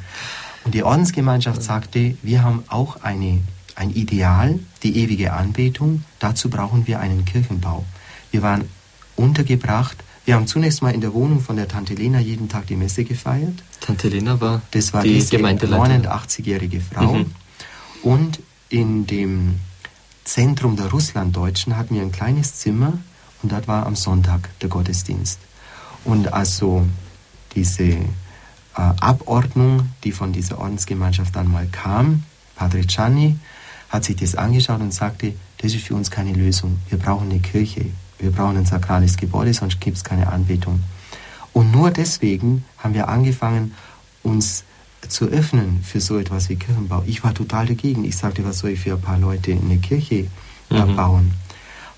Und 0.64 0.74
die 0.74 0.83
Ordensgemeinschaft 0.85 1.62
sagte, 1.62 2.16
wir 2.22 2.43
haben 2.43 2.64
auch 2.68 3.03
eine, 3.03 3.41
ein 3.74 3.91
Ideal, 3.91 4.59
die 4.83 4.97
ewige 4.97 5.33
Anbetung. 5.33 6.05
Dazu 6.18 6.51
brauchen 6.51 6.87
wir 6.87 7.01
einen 7.01 7.24
Kirchenbau. 7.24 7.85
Wir 8.30 8.43
waren 8.43 8.64
untergebracht. 9.16 9.97
Wir 10.24 10.37
haben 10.37 10.47
zunächst 10.47 10.83
mal 10.83 10.91
in 10.91 11.01
der 11.01 11.14
Wohnung 11.14 11.41
von 11.41 11.57
der 11.57 11.66
Tante 11.66 11.95
Lena 11.95 12.20
jeden 12.20 12.49
Tag 12.49 12.68
die 12.68 12.76
Messe 12.76 13.03
gefeiert. 13.05 13.55
Tante 13.80 14.09
Lena 14.09 14.41
war, 14.41 14.62
das 14.70 14.93
war 14.93 15.03
die 15.03 15.24
Gemeindeleiterin. 15.24 16.07
89-jährige 16.07 16.80
Frau. 16.80 17.14
Mhm. 17.14 17.26
Und 18.03 18.41
in 18.68 19.07
dem 19.07 19.57
Zentrum 20.24 20.76
der 20.76 20.91
Russlanddeutschen 20.91 21.76
hatten 21.76 21.97
wir 21.97 22.03
ein 22.03 22.12
kleines 22.12 22.55
Zimmer 22.55 22.93
und 23.43 23.51
dort 23.51 23.66
war 23.66 23.87
am 23.87 23.97
Sonntag 23.97 24.49
der 24.61 24.68
Gottesdienst. 24.68 25.41
Und 26.05 26.33
also 26.33 26.87
diese 27.55 27.84
äh, 27.84 28.05
Abordnung, 28.74 29.90
die 30.05 30.12
von 30.12 30.32
dieser 30.32 30.59
Ordensgemeinschaft 30.59 31.34
dann 31.36 31.50
mal 31.50 31.66
kam, 31.70 32.24
Padre 32.57 32.80
Gianni, 32.82 33.38
hat 33.88 34.05
sich 34.05 34.16
das 34.16 34.34
angeschaut 34.34 34.80
und 34.80 34.94
sagte, 34.94 35.34
das 35.59 35.74
ist 35.74 35.84
für 35.84 35.94
uns 35.94 36.11
keine 36.11 36.32
Lösung. 36.32 36.78
Wir 36.88 36.98
brauchen 36.98 37.30
eine 37.30 37.40
Kirche, 37.40 37.86
wir 38.18 38.30
brauchen 38.30 38.57
ein 38.57 38.66
sakrales 38.66 39.16
Gebäude, 39.16 39.53
sonst 39.53 39.80
gibt 39.80 39.96
es 39.98 40.05
keine 40.05 40.28
Anbetung. 40.32 40.80
Und 41.53 41.70
nur 41.72 41.90
deswegen 41.90 42.64
haben 42.78 42.94
wir 42.94 43.09
angefangen, 43.09 43.74
uns 44.22 44.64
zu 45.09 45.26
öffnen 45.26 45.82
für 45.82 46.00
so 46.00 46.18
etwas 46.18 46.48
wie 46.48 46.57
Kirchenbau. 46.57 47.03
Ich 47.07 47.24
war 47.24 47.34
total 47.34 47.66
dagegen. 47.66 48.05
Ich 48.05 48.16
sagte, 48.16 48.44
was 48.44 48.61
soll 48.61 48.70
ich 48.70 48.80
für 48.80 48.94
ein 48.94 49.00
paar 49.00 49.18
Leute 49.18 49.53
eine 49.53 49.78
Kirche 49.78 50.28
mhm. 50.70 50.96
bauen? 50.96 51.34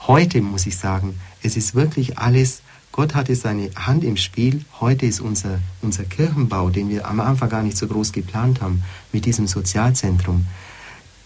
Heute 0.07 0.41
muss 0.41 0.67
ich 0.67 0.77
sagen, 0.77 1.21
es 1.43 1.57
ist 1.57 1.75
wirklich 1.75 2.19
alles, 2.19 2.63
Gott 2.95 3.17
hatte 3.17 3.35
seine 3.35 3.71
Hand 3.75 4.05
im 4.05 4.17
Spiel. 4.17 4.65
Heute 4.81 5.05
ist 5.05 5.19
unser, 5.19 5.59
unser 5.83 6.05
Kirchenbau, 6.05 6.71
den 6.71 6.89
wir 6.89 7.09
am 7.09 7.19
Anfang 7.19 7.49
gar 7.49 7.65
nicht 7.65 7.77
so 7.77 7.89
groß 7.89 8.13
geplant 8.13 8.61
haben, 8.61 8.85
mit 9.11 9.25
diesem 9.25 9.49
Sozialzentrum, 9.49 10.47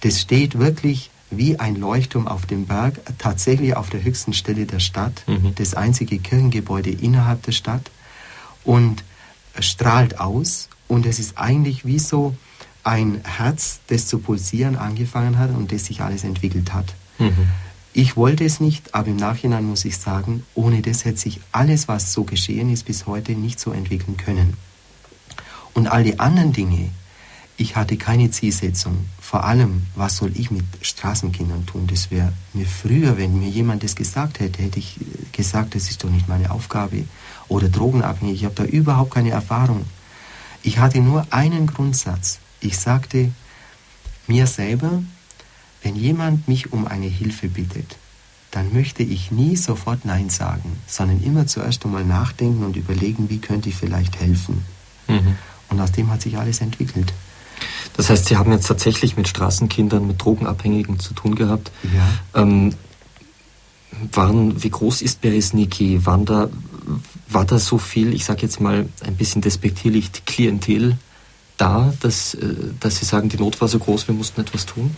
das 0.01 0.19
steht 0.19 0.59
wirklich 0.59 1.11
wie 1.31 1.61
ein 1.61 1.77
Leuchtturm 1.77 2.27
auf 2.27 2.47
dem 2.47 2.65
Berg, 2.65 2.99
tatsächlich 3.19 3.77
auf 3.77 3.91
der 3.91 4.03
höchsten 4.03 4.33
Stelle 4.33 4.65
der 4.65 4.79
Stadt, 4.79 5.25
mhm. 5.27 5.55
das 5.57 5.75
einzige 5.75 6.19
Kirchengebäude 6.19 6.89
innerhalb 6.89 7.43
der 7.43 7.53
Stadt 7.53 7.91
und 8.65 9.05
strahlt 9.61 10.21
aus 10.21 10.71
und 10.87 11.05
es 11.05 11.19
ist 11.19 11.37
eigentlich 11.37 11.85
wie 11.85 11.99
so 11.99 12.35
ein 12.83 13.21
Herz, 13.25 13.81
das 13.89 14.07
zu 14.07 14.21
pulsieren 14.21 14.77
angefangen 14.77 15.39
hat 15.39 15.51
und 15.51 15.71
das 15.71 15.85
sich 15.85 16.01
alles 16.01 16.25
entwickelt 16.25 16.73
hat. 16.73 16.95
Mhm. 17.19 17.47
Ich 18.01 18.17
wollte 18.17 18.45
es 18.45 18.61
nicht, 18.61 18.95
aber 18.95 19.09
im 19.09 19.17
Nachhinein 19.17 19.65
muss 19.65 19.85
ich 19.85 19.99
sagen, 19.99 20.45
ohne 20.55 20.83
das 20.83 21.05
hätte 21.05 21.19
sich 21.19 21.41
alles, 21.51 21.89
was 21.89 22.13
so 22.13 22.23
geschehen 22.23 22.73
ist, 22.73 22.85
bis 22.85 23.07
heute 23.07 23.33
nicht 23.33 23.59
so 23.59 23.73
entwickeln 23.73 24.17
können. 24.17 24.57
Und 25.75 25.89
all 25.89 26.05
die 26.05 26.21
anderen 26.21 26.53
Dinge, 26.53 26.91
ich 27.57 27.75
hatte 27.75 27.97
keine 27.97 28.31
Zielsetzung. 28.31 29.07
Vor 29.21 29.43
allem, 29.43 29.83
was 29.97 30.19
soll 30.19 30.31
ich 30.37 30.53
mit 30.53 30.65
Straßenkindern 30.81 31.67
tun? 31.67 31.89
Das 31.89 32.13
wäre 32.13 32.33
mir 32.53 32.67
früher, 32.67 33.19
wenn 33.19 33.37
mir 33.37 33.49
jemand 33.49 33.83
das 33.83 33.97
gesagt 33.97 34.39
hätte, 34.39 34.63
hätte 34.63 34.79
ich 34.79 35.01
gesagt, 35.33 35.75
das 35.75 35.91
ist 35.91 36.05
doch 36.05 36.11
nicht 36.11 36.29
meine 36.29 36.53
Aufgabe. 36.53 37.03
Oder 37.49 37.69
drogenabhängig, 37.69 38.37
ich 38.37 38.45
habe 38.45 38.55
da 38.55 38.63
überhaupt 38.63 39.13
keine 39.13 39.31
Erfahrung. 39.31 39.85
Ich 40.63 40.79
hatte 40.79 41.01
nur 41.01 41.27
einen 41.31 41.67
Grundsatz. 41.67 42.39
Ich 42.61 42.79
sagte 42.79 43.33
mir 44.29 44.47
selber, 44.47 45.03
wenn 45.83 45.97
jemand 45.97 46.49
mich 46.49 46.73
um 46.73 46.87
eine 46.87 47.07
Hilfe 47.07 47.49
bittet, 47.49 47.97
dann 48.51 48.73
möchte 48.73 49.03
ich 49.03 49.31
nie 49.31 49.57
sofort 49.57 50.05
Nein 50.05 50.31
sagen, 50.31 50.79
sondern 50.87 51.23
immer 51.23 51.47
zuerst 51.47 51.85
einmal 51.85 52.05
nachdenken 52.05 52.65
und 52.65 52.77
überlegen, 52.77 53.29
wie 53.29 53.39
könnte 53.39 53.69
ich 53.69 53.77
vielleicht 53.77 54.21
helfen. 54.21 54.65
Mhm. 55.07 55.37
Und 55.69 55.81
aus 55.81 55.93
dem 55.93 56.11
hat 56.11 56.23
sich 56.23 56.39
alles 56.39 56.61
entwickelt. 56.61 57.13
Das 57.97 58.09
heißt, 58.09 58.27
Sie 58.27 58.37
haben 58.37 58.53
jetzt 58.53 58.67
tatsächlich 58.67 59.17
mit 59.17 59.29
Straßenkindern, 59.29 60.07
mit 60.07 60.23
Drogenabhängigen 60.23 60.99
zu 60.99 61.15
tun 61.15 61.35
gehabt. 61.35 61.71
Ja. 61.83 62.43
Ähm, 62.43 62.75
waren, 64.13 64.63
wie 64.63 64.71
groß 64.71 65.03
ist 65.03 65.21
Beresniki? 65.21 66.07
Waren 66.07 66.25
da 66.25 66.49
war 67.29 67.45
da 67.45 67.59
so 67.59 67.79
viel, 67.79 68.15
ich 68.15 68.25
sage 68.25 68.43
jetzt 68.43 68.61
mal 68.61 68.89
ein 69.05 69.17
bisschen 69.17 69.43
despektierlich, 69.43 70.11
die 70.11 70.23
Klientel 70.23 70.97
da, 71.57 71.93
dass, 72.01 72.35
äh, 72.35 72.55
dass 72.81 72.97
Sie 72.97 73.05
sagen, 73.05 73.29
die 73.29 73.37
Not 73.37 73.61
war 73.61 73.69
so 73.69 73.79
groß, 73.79 74.09
wir 74.09 74.15
mussten 74.15 74.41
etwas 74.41 74.67
tun? 74.67 74.97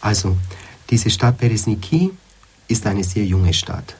Also, 0.00 0.36
diese 0.88 1.10
Stadt 1.10 1.38
Beresniki 1.38 2.10
ist 2.68 2.86
eine 2.86 3.04
sehr 3.04 3.24
junge 3.24 3.54
Stadt. 3.54 3.96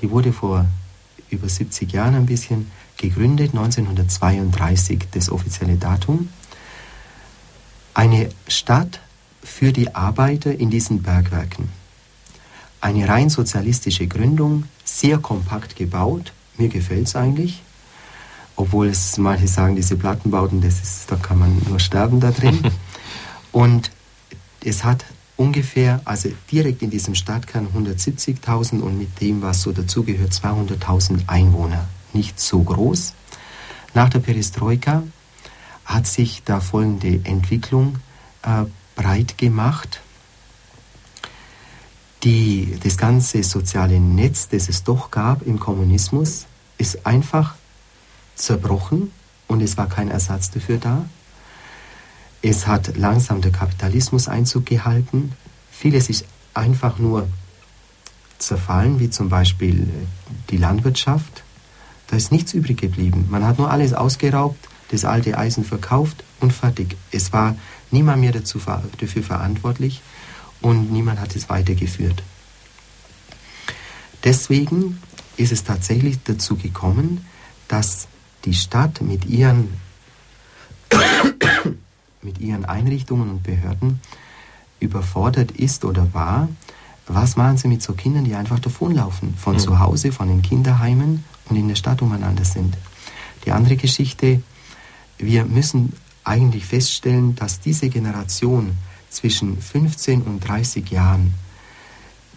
Die 0.00 0.10
wurde 0.10 0.32
vor 0.32 0.66
über 1.30 1.48
70 1.48 1.92
Jahren 1.92 2.14
ein 2.14 2.26
bisschen 2.26 2.70
gegründet, 2.96 3.50
1932 3.54 5.04
das 5.12 5.30
offizielle 5.30 5.76
Datum. 5.76 6.28
Eine 7.94 8.30
Stadt 8.46 9.00
für 9.42 9.72
die 9.72 9.94
Arbeiter 9.94 10.54
in 10.54 10.70
diesen 10.70 11.02
Bergwerken. 11.02 11.68
Eine 12.80 13.08
rein 13.08 13.28
sozialistische 13.28 14.06
Gründung, 14.06 14.64
sehr 14.84 15.18
kompakt 15.18 15.76
gebaut, 15.76 16.32
mir 16.56 16.68
gefällt 16.68 17.08
es 17.08 17.16
eigentlich. 17.16 17.62
Obwohl 18.56 18.88
es 18.88 19.18
manche 19.18 19.46
sagen, 19.46 19.76
diese 19.76 19.96
Plattenbauten, 19.96 20.60
das 20.60 20.80
ist, 20.80 21.10
da 21.10 21.16
kann 21.16 21.38
man 21.38 21.62
nur 21.68 21.78
sterben 21.78 22.20
da 22.20 22.30
drin. 22.30 22.60
und 23.52 23.90
es 24.64 24.84
hat 24.84 25.04
ungefähr, 25.38 26.02
also 26.04 26.30
direkt 26.50 26.82
in 26.82 26.90
diesem 26.90 27.14
Stadtkern 27.14 27.68
170.000 27.74 28.80
und 28.80 28.98
mit 28.98 29.20
dem, 29.20 29.40
was 29.40 29.62
so 29.62 29.72
dazugehört, 29.72 30.32
200.000 30.32 31.28
Einwohner. 31.28 31.88
Nicht 32.12 32.38
so 32.40 32.62
groß. 32.62 33.14
Nach 33.94 34.10
der 34.10 34.18
Perestroika 34.18 35.04
hat 35.84 36.06
sich 36.06 36.42
da 36.44 36.60
folgende 36.60 37.20
Entwicklung 37.24 37.96
äh, 38.42 38.64
breit 38.96 39.38
gemacht. 39.38 40.00
Die, 42.24 42.76
das 42.82 42.98
ganze 42.98 43.44
soziale 43.44 44.00
Netz, 44.00 44.48
das 44.48 44.68
es 44.68 44.82
doch 44.82 45.10
gab 45.12 45.42
im 45.42 45.60
Kommunismus, 45.60 46.46
ist 46.76 47.06
einfach 47.06 47.54
zerbrochen 48.34 49.12
und 49.46 49.62
es 49.62 49.76
war 49.76 49.88
kein 49.88 50.08
Ersatz 50.08 50.50
dafür 50.50 50.78
da. 50.78 51.04
Es 52.42 52.66
hat 52.66 52.96
langsam 52.96 53.40
der 53.40 53.50
Kapitalismus 53.50 54.28
Einzug 54.28 54.66
gehalten. 54.66 55.32
Vieles 55.70 56.08
ist 56.08 56.24
einfach 56.54 56.98
nur 56.98 57.28
zerfallen, 58.38 59.00
wie 59.00 59.10
zum 59.10 59.28
Beispiel 59.28 59.82
äh, 59.82 59.86
die 60.50 60.56
Landwirtschaft. 60.56 61.42
Da 62.06 62.16
ist 62.16 62.32
nichts 62.32 62.54
übrig 62.54 62.80
geblieben. 62.80 63.26
Man 63.28 63.44
hat 63.44 63.58
nur 63.58 63.70
alles 63.70 63.92
ausgeraubt, 63.92 64.68
das 64.90 65.04
alte 65.04 65.36
Eisen 65.36 65.64
verkauft 65.64 66.24
und 66.40 66.52
fertig. 66.52 66.96
Es 67.10 67.32
war 67.32 67.56
niemand 67.90 68.20
mehr 68.20 68.32
dazu, 68.32 68.60
dafür 68.98 69.22
verantwortlich 69.22 70.00
und 70.60 70.90
niemand 70.90 71.20
hat 71.20 71.36
es 71.36 71.48
weitergeführt. 71.48 72.22
Deswegen 74.24 75.00
ist 75.36 75.52
es 75.52 75.64
tatsächlich 75.64 76.18
dazu 76.24 76.56
gekommen, 76.56 77.24
dass 77.68 78.08
die 78.44 78.54
Stadt 78.54 79.00
mit 79.02 79.26
ihren, 79.26 79.68
mit 82.22 82.38
ihren 82.38 82.64
Einrichtungen 82.64 83.30
und 83.30 83.42
Behörden 83.42 84.00
überfordert 84.80 85.52
ist 85.52 85.84
oder 85.84 86.12
war. 86.14 86.48
Was 87.06 87.36
machen 87.36 87.56
sie 87.56 87.68
mit 87.68 87.82
so 87.82 87.94
Kindern, 87.94 88.24
die 88.24 88.34
einfach 88.34 88.58
davonlaufen? 88.58 89.34
Von 89.36 89.54
mhm. 89.54 89.58
zu 89.60 89.78
Hause, 89.78 90.12
von 90.12 90.28
den 90.28 90.42
Kinderheimen 90.42 91.24
und 91.48 91.56
in 91.56 91.68
der 91.68 91.74
Stadt 91.74 92.02
umeinander 92.02 92.44
sind. 92.44 92.76
Die 93.44 93.52
andere 93.52 93.76
Geschichte, 93.76 94.42
wir 95.16 95.44
müssen 95.44 95.94
eigentlich 96.24 96.66
feststellen, 96.66 97.34
dass 97.34 97.60
diese 97.60 97.88
Generation 97.88 98.76
zwischen 99.08 99.60
15 99.60 100.22
und 100.22 100.40
30 100.46 100.90
Jahren, 100.90 101.32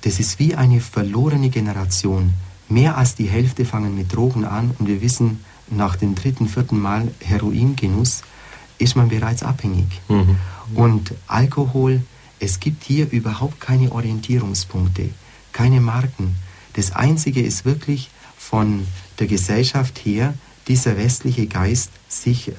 das 0.01 0.19
ist 0.19 0.39
wie 0.39 0.55
eine 0.55 0.79
verlorene 0.79 1.49
Generation. 1.49 2.33
Mehr 2.69 2.97
als 2.97 3.15
die 3.15 3.27
Hälfte 3.27 3.65
fangen 3.65 3.95
mit 3.95 4.15
Drogen 4.15 4.45
an 4.45 4.71
und 4.79 4.87
wir 4.87 5.01
wissen, 5.01 5.43
nach 5.69 5.95
dem 5.95 6.15
dritten, 6.15 6.47
vierten 6.47 6.79
Mal 6.79 7.09
Heroingenuss 7.19 8.23
ist 8.81 8.95
man 8.95 9.09
bereits 9.09 9.43
abhängig. 9.43 10.01
Mhm. 10.09 10.35
Und 10.75 11.13
Alkohol, 11.27 12.01
es 12.39 12.59
gibt 12.59 12.83
hier 12.83 13.09
überhaupt 13.11 13.59
keine 13.59 13.91
Orientierungspunkte. 13.91 15.09
keine 15.53 15.81
Marken. 15.81 16.35
Das 16.73 16.93
Einzige 16.93 17.41
ist 17.41 17.65
wirklich 17.65 18.09
von 18.37 18.87
der 19.19 19.27
Gesellschaft 19.27 19.99
her, 20.05 20.33
dieser 20.67 20.95
westliche 20.95 21.45
Geist, 21.47 21.91
sich 22.07 22.47
äh, 22.47 22.53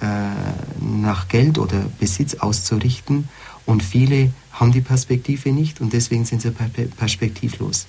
nach 0.79 1.29
Geld 1.29 1.59
oder 1.59 1.81
Besitz 1.99 2.35
auszurichten. 2.35 3.29
Und 3.65 3.83
viele 3.83 4.31
haben 4.53 4.73
die 4.73 4.83
Perspektive 4.83 5.53
nicht 5.53 5.81
und 5.81 5.93
deswegen 5.93 6.25
sind 6.27 6.43
sie 6.43 6.51
perspektivlos. 6.51 7.87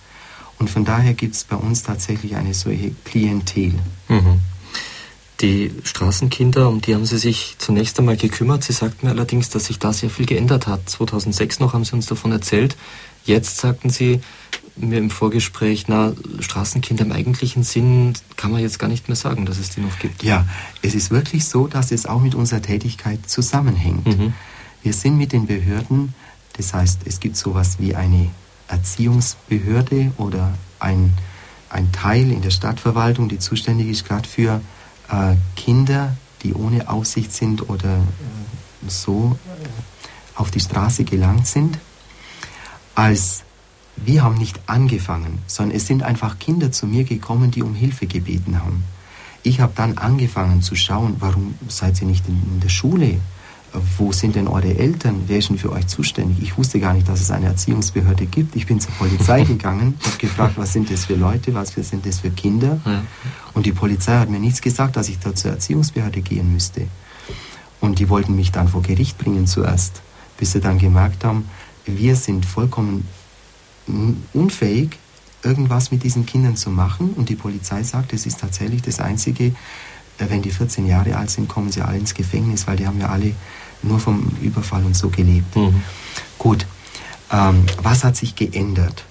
Und 0.57 0.69
von 0.69 0.85
daher 0.85 1.13
gibt 1.13 1.35
es 1.35 1.43
bei 1.43 1.57
uns 1.57 1.83
tatsächlich 1.83 2.35
eine 2.35 2.53
solche 2.53 2.91
Klientel. 3.03 3.73
Mhm. 4.07 4.39
Die 5.41 5.71
Straßenkinder, 5.83 6.69
um 6.69 6.79
die 6.81 6.93
haben 6.93 7.05
Sie 7.05 7.17
sich 7.17 7.55
zunächst 7.57 7.99
einmal 7.99 8.17
gekümmert. 8.17 8.63
Sie 8.63 8.73
sagten 8.73 9.07
mir 9.07 9.11
allerdings, 9.11 9.49
dass 9.49 9.65
sich 9.65 9.79
da 9.79 9.91
sehr 9.91 10.09
viel 10.09 10.25
geändert 10.25 10.67
hat. 10.67 10.89
2006 10.89 11.59
noch 11.59 11.73
haben 11.73 11.83
Sie 11.83 11.93
uns 11.93 12.05
davon 12.05 12.31
erzählt. 12.31 12.77
Jetzt 13.25 13.57
sagten 13.57 13.89
Sie 13.89 14.21
mir 14.75 14.97
im 14.97 15.09
Vorgespräch, 15.09 15.85
na, 15.87 16.13
Straßenkinder 16.39 17.05
im 17.05 17.11
eigentlichen 17.11 17.63
Sinn 17.63 18.13
kann 18.37 18.51
man 18.51 18.61
jetzt 18.61 18.79
gar 18.79 18.87
nicht 18.87 19.07
mehr 19.07 19.15
sagen, 19.15 19.45
dass 19.45 19.59
es 19.59 19.69
die 19.69 19.81
noch 19.81 19.99
gibt. 19.99 20.23
Ja, 20.23 20.47
es 20.81 20.95
ist 20.95 21.11
wirklich 21.11 21.45
so, 21.45 21.67
dass 21.67 21.91
es 21.91 22.05
auch 22.05 22.21
mit 22.21 22.35
unserer 22.35 22.61
Tätigkeit 22.61 23.29
zusammenhängt. 23.29 24.05
Mhm. 24.07 24.33
Wir 24.81 24.93
sind 24.93 25.17
mit 25.17 25.31
den 25.31 25.45
Behörden, 25.45 26.13
das 26.57 26.73
heißt, 26.73 27.01
es 27.05 27.19
gibt 27.19 27.37
sowas 27.37 27.77
wie 27.79 27.95
eine 27.95 28.29
Erziehungsbehörde 28.67 30.11
oder 30.17 30.57
ein, 30.79 31.13
ein 31.69 31.91
Teil 31.91 32.31
in 32.31 32.41
der 32.41 32.51
Stadtverwaltung, 32.51 33.29
die 33.29 33.39
zuständig 33.39 33.89
ist 33.89 34.05
gerade 34.05 34.27
für 34.27 34.61
äh, 35.09 35.35
Kinder, 35.55 36.15
die 36.43 36.53
ohne 36.53 36.89
Aufsicht 36.89 37.31
sind 37.31 37.69
oder 37.69 37.97
äh, 37.97 38.89
so 38.89 39.37
äh, 39.47 40.39
auf 40.39 40.51
die 40.51 40.59
Straße 40.59 41.03
gelangt 41.03 41.47
sind. 41.47 41.79
Als 42.95 43.43
wir 43.95 44.23
haben 44.23 44.37
nicht 44.37 44.59
angefangen, 44.67 45.39
sondern 45.47 45.77
es 45.77 45.87
sind 45.87 46.03
einfach 46.03 46.39
Kinder 46.39 46.71
zu 46.71 46.87
mir 46.87 47.03
gekommen, 47.03 47.51
die 47.51 47.61
um 47.61 47.75
Hilfe 47.75 48.07
gebeten 48.07 48.59
haben. 48.59 48.83
Ich 49.43 49.59
habe 49.59 49.73
dann 49.75 49.97
angefangen 49.97 50.61
zu 50.61 50.75
schauen, 50.75 51.17
warum 51.19 51.55
seid 51.67 52.01
ihr 52.01 52.07
nicht 52.07 52.27
in 52.27 52.59
der 52.61 52.69
Schule? 52.69 53.19
Wo 53.97 54.11
sind 54.11 54.35
denn 54.35 54.47
eure 54.47 54.77
Eltern? 54.77 55.23
Wer 55.27 55.39
ist 55.39 55.49
denn 55.49 55.57
für 55.57 55.71
euch 55.71 55.87
zuständig? 55.87 56.37
Ich 56.41 56.57
wusste 56.57 56.79
gar 56.79 56.93
nicht, 56.93 57.09
dass 57.09 57.21
es 57.21 57.31
eine 57.31 57.47
Erziehungsbehörde 57.47 58.27
gibt. 58.27 58.55
Ich 58.55 58.67
bin 58.67 58.79
zur 58.79 58.93
Polizei 58.93 59.43
gegangen, 59.45 59.95
habe 60.05 60.17
gefragt, 60.17 60.53
was 60.57 60.73
sind 60.73 60.91
das 60.91 61.05
für 61.05 61.15
Leute, 61.15 61.53
was 61.53 61.73
sind 61.73 62.05
das 62.05 62.19
für 62.19 62.29
Kinder? 62.29 62.79
Und 63.53 63.65
die 63.65 63.71
Polizei 63.71 64.17
hat 64.17 64.29
mir 64.29 64.39
nichts 64.39 64.61
gesagt, 64.61 64.95
dass 64.95 65.09
ich 65.09 65.19
da 65.19 65.33
zur 65.33 65.51
Erziehungsbehörde 65.51 66.21
gehen 66.21 66.53
müsste. 66.53 66.87
Und 67.81 67.99
die 67.99 68.09
wollten 68.09 68.35
mich 68.35 68.51
dann 68.51 68.67
vor 68.67 68.81
Gericht 68.81 69.17
bringen 69.17 69.47
zuerst, 69.47 70.01
bis 70.37 70.51
sie 70.51 70.61
dann 70.61 70.77
gemerkt 70.77 71.25
haben, 71.25 71.49
wir 71.85 72.15
sind 72.15 72.45
vollkommen 72.45 73.07
unfähig, 74.33 74.97
irgendwas 75.43 75.91
mit 75.91 76.03
diesen 76.03 76.25
Kindern 76.25 76.55
zu 76.55 76.69
machen. 76.69 77.13
Und 77.15 77.29
die 77.29 77.35
Polizei 77.35 77.83
sagt, 77.83 78.13
es 78.13 78.25
ist 78.25 78.39
tatsächlich 78.39 78.81
das 78.81 78.99
Einzige, 78.99 79.45
äh, 80.17 80.29
wenn 80.29 80.41
die 80.41 80.51
14 80.51 80.87
Jahre 80.87 81.17
alt 81.17 81.29
sind, 81.29 81.49
kommen 81.49 81.71
sie 81.71 81.81
alle 81.81 81.97
ins 81.97 82.13
Gefängnis, 82.13 82.67
weil 82.67 82.77
die 82.77 82.87
haben 82.87 82.99
ja 82.99 83.09
alle 83.09 83.33
nur 83.83 83.99
vom 83.99 84.31
Überfall 84.41 84.83
und 84.85 84.95
so 84.95 85.09
gelebt. 85.09 85.55
Mhm. 85.55 85.83
Gut, 86.37 86.65
ähm, 87.31 87.65
was 87.81 88.03
hat 88.03 88.15
sich 88.15 88.35
geändert? 88.35 89.05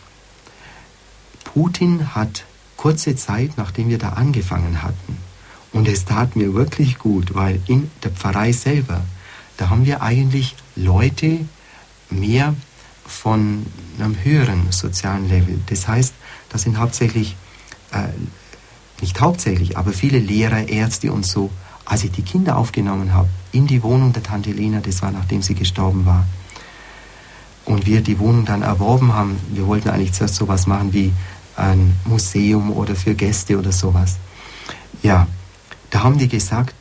Putin 1.44 2.14
hat 2.14 2.44
kurze 2.76 3.14
Zeit, 3.14 3.52
nachdem 3.56 3.88
wir 3.88 3.98
da 3.98 4.10
angefangen 4.10 4.82
hatten, 4.82 5.18
und 5.72 5.88
es 5.88 6.04
tat 6.04 6.36
mir 6.36 6.52
wirklich 6.52 6.98
gut, 6.98 7.34
weil 7.34 7.60
in 7.66 7.90
der 8.02 8.10
Pfarrei 8.10 8.52
selber, 8.52 9.02
da 9.56 9.70
haben 9.70 9.86
wir 9.86 10.02
eigentlich 10.02 10.54
Leute 10.76 11.46
mehr 12.10 12.54
von 13.06 13.66
einem 13.98 14.16
höheren 14.22 14.70
sozialen 14.70 15.28
Level. 15.28 15.60
Das 15.66 15.88
heißt, 15.88 16.14
das 16.50 16.62
sind 16.62 16.78
hauptsächlich, 16.78 17.36
äh, 17.92 18.08
nicht 19.00 19.20
hauptsächlich, 19.20 19.76
aber 19.76 19.92
viele 19.92 20.18
Lehrer, 20.18 20.68
Ärzte 20.68 21.12
und 21.12 21.26
so. 21.26 21.50
Als 21.84 22.04
ich 22.04 22.12
die 22.12 22.22
Kinder 22.22 22.56
aufgenommen 22.56 23.12
habe 23.12 23.28
in 23.50 23.66
die 23.66 23.82
Wohnung 23.82 24.12
der 24.12 24.22
Tante 24.22 24.50
Lena, 24.52 24.80
das 24.80 25.02
war 25.02 25.10
nachdem 25.10 25.42
sie 25.42 25.54
gestorben 25.54 26.06
war, 26.06 26.26
und 27.64 27.86
wir 27.86 28.00
die 28.00 28.18
Wohnung 28.18 28.44
dann 28.44 28.62
erworben 28.62 29.12
haben, 29.12 29.38
wir 29.50 29.66
wollten 29.66 29.88
eigentlich 29.88 30.12
zuerst 30.12 30.34
sowas 30.34 30.66
machen 30.66 30.92
wie 30.92 31.12
ein 31.56 31.94
Museum 32.04 32.72
oder 32.72 32.96
für 32.96 33.14
Gäste 33.14 33.58
oder 33.58 33.72
sowas. 33.72 34.16
Ja, 35.02 35.26
da 35.90 36.02
haben 36.02 36.18
die 36.18 36.28
gesagt, 36.28 36.74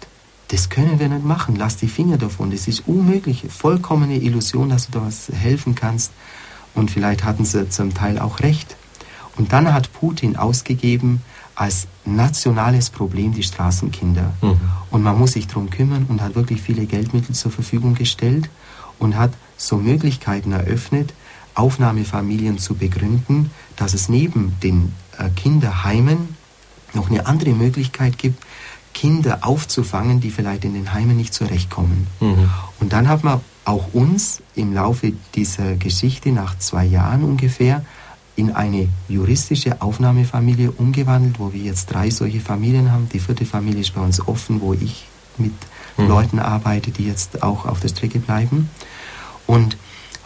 das 0.47 0.69
können 0.69 0.99
wir 0.99 1.07
nicht 1.07 1.25
machen. 1.25 1.55
Lass 1.55 1.77
die 1.77 1.87
Finger 1.87 2.17
davon. 2.17 2.51
Das 2.51 2.67
ist 2.67 2.83
unmöglich. 2.87 3.45
Vollkommene 3.49 4.17
Illusion, 4.17 4.69
dass 4.69 4.87
du 4.87 4.99
da 4.99 5.05
was 5.05 5.29
helfen 5.29 5.75
kannst. 5.75 6.11
Und 6.73 6.91
vielleicht 6.91 7.23
hatten 7.23 7.45
sie 7.45 7.69
zum 7.69 7.93
Teil 7.93 8.19
auch 8.19 8.39
recht. 8.39 8.75
Und 9.37 9.53
dann 9.53 9.73
hat 9.73 9.93
Putin 9.93 10.35
ausgegeben 10.35 11.21
als 11.55 11.87
nationales 12.05 12.89
Problem 12.89 13.33
die 13.33 13.43
Straßenkinder. 13.43 14.33
Mhm. 14.41 14.59
Und 14.91 15.03
man 15.03 15.17
muss 15.17 15.33
sich 15.33 15.47
darum 15.47 15.69
kümmern 15.69 16.05
und 16.07 16.21
hat 16.21 16.35
wirklich 16.35 16.61
viele 16.61 16.85
Geldmittel 16.85 17.33
zur 17.33 17.51
Verfügung 17.51 17.95
gestellt 17.95 18.49
und 18.99 19.17
hat 19.17 19.31
so 19.57 19.77
Möglichkeiten 19.77 20.51
eröffnet, 20.51 21.13
Aufnahmefamilien 21.55 22.59
zu 22.59 22.75
begründen, 22.75 23.51
dass 23.75 23.93
es 23.93 24.09
neben 24.09 24.57
den 24.61 24.93
äh, 25.17 25.29
Kinderheimen 25.29 26.35
noch 26.93 27.09
eine 27.09 27.25
andere 27.25 27.51
Möglichkeit 27.51 28.17
gibt, 28.17 28.43
Kinder 28.93 29.39
aufzufangen, 29.41 30.19
die 30.19 30.31
vielleicht 30.31 30.65
in 30.65 30.73
den 30.73 30.93
Heimen 30.93 31.17
nicht 31.17 31.33
zurechtkommen. 31.33 32.07
Mhm. 32.19 32.49
Und 32.79 32.93
dann 32.93 33.07
hat 33.07 33.23
man 33.23 33.39
auch 33.63 33.93
uns 33.93 34.41
im 34.55 34.73
Laufe 34.73 35.13
dieser 35.35 35.75
Geschichte 35.75 36.29
nach 36.31 36.57
zwei 36.57 36.85
Jahren 36.85 37.23
ungefähr 37.23 37.85
in 38.41 38.51
eine 38.51 38.89
juristische 39.07 39.83
Aufnahmefamilie 39.83 40.71
umgewandelt, 40.71 41.37
wo 41.37 41.53
wir 41.53 41.61
jetzt 41.61 41.85
drei 41.93 42.09
solche 42.09 42.39
Familien 42.39 42.91
haben. 42.91 43.07
Die 43.13 43.19
vierte 43.19 43.45
Familie 43.45 43.81
ist 43.81 43.93
bei 43.93 44.01
uns 44.01 44.19
offen, 44.27 44.61
wo 44.61 44.73
ich 44.73 45.05
mit 45.37 45.53
mhm. 45.97 46.07
Leuten 46.07 46.39
arbeite, 46.39 46.89
die 46.89 47.05
jetzt 47.05 47.43
auch 47.43 47.67
auf 47.67 47.79
der 47.79 47.89
Strecke 47.89 48.17
bleiben. 48.17 48.71
Und 49.45 49.77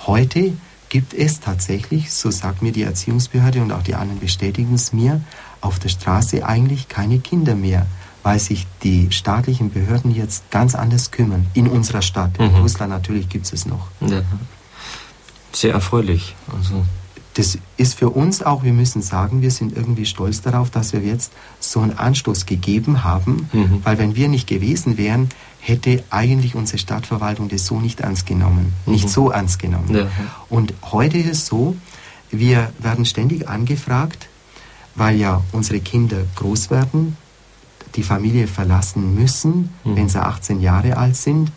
heute 0.08 0.54
gibt 0.88 1.14
es 1.14 1.42
tatsächlich, 1.42 2.14
so 2.14 2.32
sagt 2.32 2.62
mir 2.62 2.72
die 2.72 2.84
Erziehungsbehörde 2.84 3.62
und 3.62 3.74
auch 3.74 3.84
die 3.84 3.96
anderen 3.96 4.22
bestätigen 4.22 4.76
es 4.76 4.94
mir, 4.94 5.20
auf 5.60 5.78
der 5.78 5.90
Straße 5.90 6.46
eigentlich 6.46 6.88
keine 6.88 7.20
Kinder 7.20 7.56
mehr 7.56 7.86
weil 8.24 8.40
sich 8.40 8.66
die 8.82 9.12
staatlichen 9.12 9.70
Behörden 9.70 10.10
jetzt 10.10 10.50
ganz 10.50 10.74
anders 10.74 11.12
kümmern. 11.12 11.46
In 11.54 11.68
unserer 11.68 12.02
Stadt. 12.02 12.32
In 12.40 12.52
mhm. 12.52 12.62
Russland 12.62 12.90
natürlich 12.90 13.30
gibt 13.30 13.46
es 13.46 13.54
es 13.54 13.68
noch. 13.68 13.90
Ja. 14.02 14.24
Sehr 15.52 15.74
erfreulich. 15.74 16.36
Also. 16.52 16.84
Das 17.36 17.58
ist 17.76 17.96
für 17.96 18.10
uns 18.10 18.42
auch, 18.42 18.64
wir 18.64 18.72
müssen 18.72 19.02
sagen, 19.02 19.42
wir 19.42 19.52
sind 19.52 19.76
irgendwie 19.76 20.06
stolz 20.06 20.42
darauf, 20.42 20.70
dass 20.70 20.94
wir 20.94 21.02
jetzt 21.02 21.34
so 21.60 21.82
einen 21.82 21.98
Anstoß 21.98 22.46
gegeben 22.46 23.04
haben, 23.04 23.50
mhm. 23.52 23.82
weil 23.84 23.98
wenn 23.98 24.16
wir 24.16 24.30
nicht 24.30 24.48
gewesen 24.48 24.98
wären, 24.98 25.28
hätte 25.60 26.04
eigentlich 26.10 26.56
unsere 26.56 26.78
Stadtverwaltung 26.78 27.50
das 27.50 27.66
so 27.66 27.80
nicht 27.80 28.00
ernst 28.00 28.26
genommen. 28.26 28.74
Mhm. 28.86 28.94
Nicht 28.94 29.10
so 29.10 29.32
ernst 29.32 29.60
genommen. 29.60 29.94
Ja. 29.94 30.08
Und 30.50 30.74
heute 30.92 31.18
ist 31.18 31.28
es 31.28 31.46
so, 31.48 31.76
wir 32.32 32.72
werden 32.80 33.04
ständig 33.04 33.50
angefragt, 33.50 34.30
weil 34.96 35.18
ja 35.18 35.42
unsere 35.52 35.82
Kinder 35.82 36.18
groß 36.36 36.70
werden, 36.70 37.18
die 37.96 38.04
Familie 38.04 38.48
verlassen 38.48 39.14
müssen, 39.16 39.72
mhm. 39.84 39.96
wenn 39.96 40.10
sie 40.10 40.22
18 40.22 40.62
Jahre 40.62 40.98
alt 40.98 41.18
sind. 41.18 41.52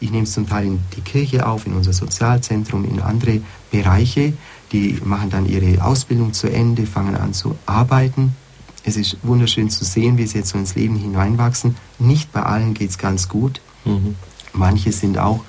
Ich 0.00 0.10
nehme 0.10 0.24
es 0.24 0.32
zum 0.32 0.48
Teil 0.48 0.66
in 0.66 0.80
die 0.96 1.00
Kirche 1.00 1.46
auf, 1.46 1.66
in 1.66 1.72
unser 1.72 1.92
Sozialzentrum, 1.92 2.84
in 2.84 3.00
andere 3.00 3.40
Bereiche. 3.70 4.34
Die 4.74 4.98
machen 5.04 5.30
dann 5.30 5.48
ihre 5.48 5.84
Ausbildung 5.84 6.32
zu 6.32 6.48
Ende, 6.48 6.84
fangen 6.84 7.14
an 7.14 7.32
zu 7.32 7.56
arbeiten. 7.64 8.34
Es 8.82 8.96
ist 8.96 9.18
wunderschön 9.22 9.70
zu 9.70 9.84
sehen, 9.84 10.18
wie 10.18 10.26
sie 10.26 10.38
jetzt 10.38 10.50
so 10.50 10.58
ins 10.58 10.74
Leben 10.74 10.96
hineinwachsen. 10.96 11.76
Nicht 12.00 12.32
bei 12.32 12.42
allen 12.42 12.74
geht 12.74 12.90
es 12.90 12.98
ganz 12.98 13.28
gut. 13.28 13.60
Mhm. 13.84 14.16
Manche 14.52 14.90
sind 14.90 15.16
auch 15.16 15.44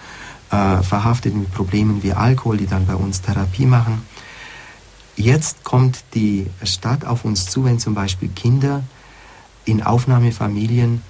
äh, 0.52 0.84
verhaftet 0.84 1.34
mit 1.34 1.52
Problemen 1.52 2.04
wie 2.04 2.14
Alkohol, 2.14 2.58
die 2.58 2.68
dann 2.68 2.86
bei 2.86 2.94
uns 2.94 3.22
Therapie 3.22 3.66
machen. 3.66 4.04
Jetzt 5.16 5.64
kommt 5.64 6.04
die 6.14 6.46
Stadt 6.62 7.04
auf 7.04 7.26
uns 7.26 7.48
zu, 7.48 7.66
wenn 7.66 7.80
zum 7.80 7.96
Beispiel 7.96 8.30
Kinder 8.30 8.84
in 9.66 9.82
Aufnahmefamilien 9.82 11.02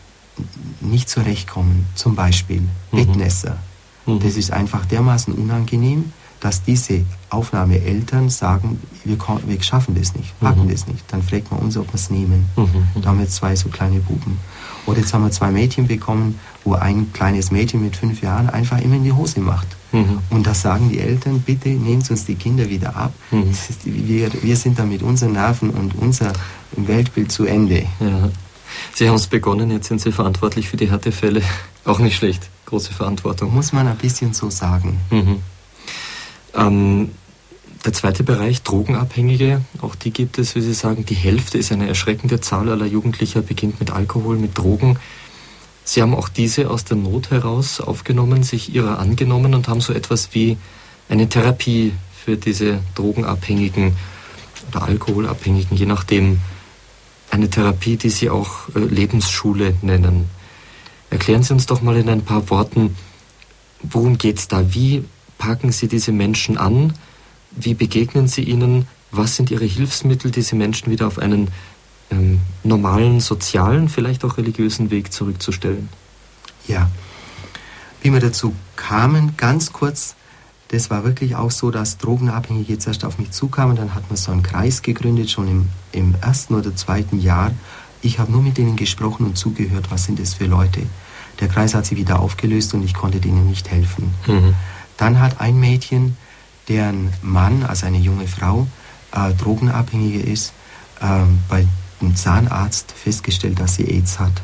nicht 0.79 1.09
zurechtkommen. 1.09 1.85
Zum 1.95 2.15
Beispiel 2.15 2.61
mhm. 2.61 2.97
Bettnässer. 2.97 3.57
Mhm. 4.05 4.21
Das 4.21 4.37
ist 4.37 4.51
einfach 4.51 4.85
dermaßen 4.85 5.33
unangenehm, 5.33 6.13
dass 6.39 6.63
diese 6.63 7.01
Aufnahmeeltern 7.29 8.29
sagen, 8.29 8.79
wir, 9.03 9.17
wir 9.17 9.63
schaffen 9.63 9.95
das 9.95 10.15
nicht, 10.15 10.39
packen 10.39 10.65
mhm. 10.65 10.71
das 10.71 10.87
nicht. 10.87 11.03
Dann 11.11 11.23
fragt 11.23 11.51
man 11.51 11.61
uns, 11.61 11.77
ob 11.77 11.87
wir 11.87 11.95
es 11.95 12.09
nehmen. 12.09 12.45
Mhm. 12.55 13.01
Da 13.01 13.09
haben 13.09 13.19
wir 13.19 13.27
zwei 13.27 13.55
so 13.55 13.69
kleine 13.69 13.99
Buben. 13.99 14.37
Oder 14.85 14.99
jetzt 14.99 15.13
haben 15.13 15.23
wir 15.23 15.31
zwei 15.31 15.51
Mädchen 15.51 15.87
bekommen, 15.87 16.39
wo 16.63 16.73
ein 16.73 17.11
kleines 17.13 17.51
Mädchen 17.51 17.83
mit 17.83 17.95
fünf 17.95 18.21
Jahren 18.21 18.49
einfach 18.49 18.79
immer 18.81 18.95
in 18.95 19.03
die 19.03 19.11
Hose 19.11 19.39
macht. 19.39 19.67
Mhm. 19.91 20.19
Und 20.29 20.45
da 20.45 20.53
sagen 20.53 20.89
die 20.89 20.99
Eltern, 20.99 21.41
bitte 21.41 21.69
nehmt 21.69 22.09
uns 22.11 22.25
die 22.25 22.35
Kinder 22.35 22.69
wieder 22.69 22.95
ab. 22.95 23.13
Mhm. 23.31 23.49
Ist, 23.49 23.85
wir, 23.85 24.31
wir 24.43 24.55
sind 24.55 24.77
da 24.77 24.85
mit 24.85 25.01
unseren 25.01 25.33
Nerven 25.33 25.69
und 25.71 25.95
unser 25.95 26.33
Weltbild 26.75 27.31
zu 27.31 27.45
Ende. 27.45 27.85
Ja. 27.99 28.29
Sie 28.93 29.07
haben 29.07 29.15
es 29.15 29.27
begonnen, 29.27 29.71
jetzt 29.71 29.87
sind 29.87 30.01
Sie 30.01 30.11
verantwortlich 30.11 30.69
für 30.69 30.77
die 30.77 30.89
Härtefälle. 30.89 31.41
Auch 31.85 31.99
nicht 31.99 32.15
schlecht. 32.15 32.49
Große 32.65 32.93
Verantwortung. 32.93 33.53
Muss 33.53 33.73
man 33.73 33.87
ein 33.87 33.97
bisschen 33.97 34.33
so 34.33 34.49
sagen. 34.49 34.99
Mhm. 35.11 35.39
Ähm, 36.55 37.11
Der 37.85 37.93
zweite 37.93 38.23
Bereich, 38.23 38.63
Drogenabhängige, 38.63 39.61
auch 39.79 39.93
die 39.93 40.09
gibt 40.09 40.39
es, 40.39 40.55
wie 40.55 40.61
Sie 40.61 40.73
sagen, 40.73 41.05
die 41.05 41.13
Hälfte 41.13 41.59
ist 41.59 41.71
eine 41.71 41.87
erschreckende 41.87 42.41
Zahl 42.41 42.69
aller 42.69 42.87
Jugendlicher, 42.87 43.43
beginnt 43.43 43.79
mit 43.79 43.91
Alkohol, 43.91 44.37
mit 44.37 44.57
Drogen. 44.57 44.97
Sie 45.83 46.01
haben 46.01 46.15
auch 46.15 46.27
diese 46.27 46.71
aus 46.71 46.83
der 46.83 46.97
Not 46.97 47.29
heraus 47.29 47.79
aufgenommen, 47.79 48.41
sich 48.41 48.73
ihrer 48.73 48.97
angenommen 48.97 49.53
und 49.53 49.67
haben 49.67 49.81
so 49.81 49.93
etwas 49.93 50.29
wie 50.33 50.57
eine 51.09 51.29
Therapie 51.29 51.93
für 52.25 52.37
diese 52.37 52.79
Drogenabhängigen 52.95 53.93
oder 54.71 54.81
Alkoholabhängigen, 54.81 55.77
je 55.77 55.85
nachdem, 55.85 56.39
eine 57.29 57.51
Therapie, 57.51 57.97
die 57.97 58.09
Sie 58.09 58.31
auch 58.31 58.69
äh, 58.73 58.79
Lebensschule 58.79 59.75
nennen. 59.83 60.25
Erklären 61.11 61.43
Sie 61.43 61.53
uns 61.53 61.67
doch 61.67 61.83
mal 61.83 61.97
in 61.97 62.09
ein 62.09 62.25
paar 62.25 62.49
Worten, 62.49 62.95
worum 63.83 64.17
geht 64.17 64.39
es 64.39 64.47
da? 64.47 64.73
Wie 64.73 65.03
packen 65.45 65.71
Sie 65.71 65.87
diese 65.87 66.11
Menschen 66.11 66.57
an? 66.57 66.93
Wie 67.51 67.75
begegnen 67.75 68.27
Sie 68.27 68.41
ihnen? 68.41 68.87
Was 69.11 69.35
sind 69.35 69.51
Ihre 69.51 69.65
Hilfsmittel, 69.65 70.31
diese 70.31 70.55
Menschen 70.55 70.91
wieder 70.91 71.05
auf 71.05 71.19
einen 71.19 71.49
ähm, 72.09 72.39
normalen, 72.63 73.19
sozialen, 73.19 73.87
vielleicht 73.87 74.25
auch 74.25 74.37
religiösen 74.37 74.89
Weg 74.89 75.13
zurückzustellen? 75.13 75.89
Ja, 76.67 76.89
wie 78.01 78.11
wir 78.11 78.19
dazu 78.19 78.55
kamen, 78.75 79.37
ganz 79.37 79.71
kurz, 79.71 80.15
das 80.69 80.89
war 80.89 81.03
wirklich 81.03 81.35
auch 81.35 81.51
so, 81.51 81.69
dass 81.69 81.99
Drogenabhängige 81.99 82.73
jetzt 82.73 82.87
erst 82.87 83.05
auf 83.05 83.19
mich 83.19 83.29
zukamen. 83.29 83.75
Dann 83.75 83.93
hat 83.93 84.09
man 84.09 84.17
so 84.17 84.31
einen 84.31 84.41
Kreis 84.41 84.81
gegründet, 84.81 85.29
schon 85.29 85.47
im, 85.47 85.67
im 85.91 86.15
ersten 86.21 86.55
oder 86.55 86.75
zweiten 86.75 87.19
Jahr. 87.19 87.51
Ich 88.01 88.17
habe 88.17 88.31
nur 88.31 88.41
mit 88.41 88.57
denen 88.57 88.77
gesprochen 88.77 89.27
und 89.27 89.37
zugehört, 89.37 89.91
was 89.91 90.05
sind 90.05 90.17
das 90.19 90.33
für 90.33 90.47
Leute. 90.47 90.81
Der 91.39 91.49
Kreis 91.49 91.75
hat 91.75 91.85
sich 91.85 91.99
wieder 91.99 92.19
aufgelöst 92.19 92.73
und 92.73 92.83
ich 92.83 92.95
konnte 92.95 93.19
denen 93.19 93.47
nicht 93.47 93.69
helfen. 93.69 94.11
Mhm. 94.25 94.55
Dann 94.97 95.19
hat 95.19 95.41
ein 95.41 95.59
Mädchen 95.59 96.17
deren 96.67 97.13
Mann, 97.21 97.63
also 97.63 97.85
eine 97.85 97.97
junge 97.97 98.27
Frau, 98.27 98.67
äh, 99.11 99.33
Drogenabhängige 99.33 100.19
ist, 100.19 100.53
äh, 101.01 101.23
bei 101.47 101.67
dem 102.01 102.15
Zahnarzt 102.15 102.91
festgestellt, 102.91 103.59
dass 103.59 103.75
sie 103.75 103.85
AIDS 103.85 104.19
hat, 104.19 104.41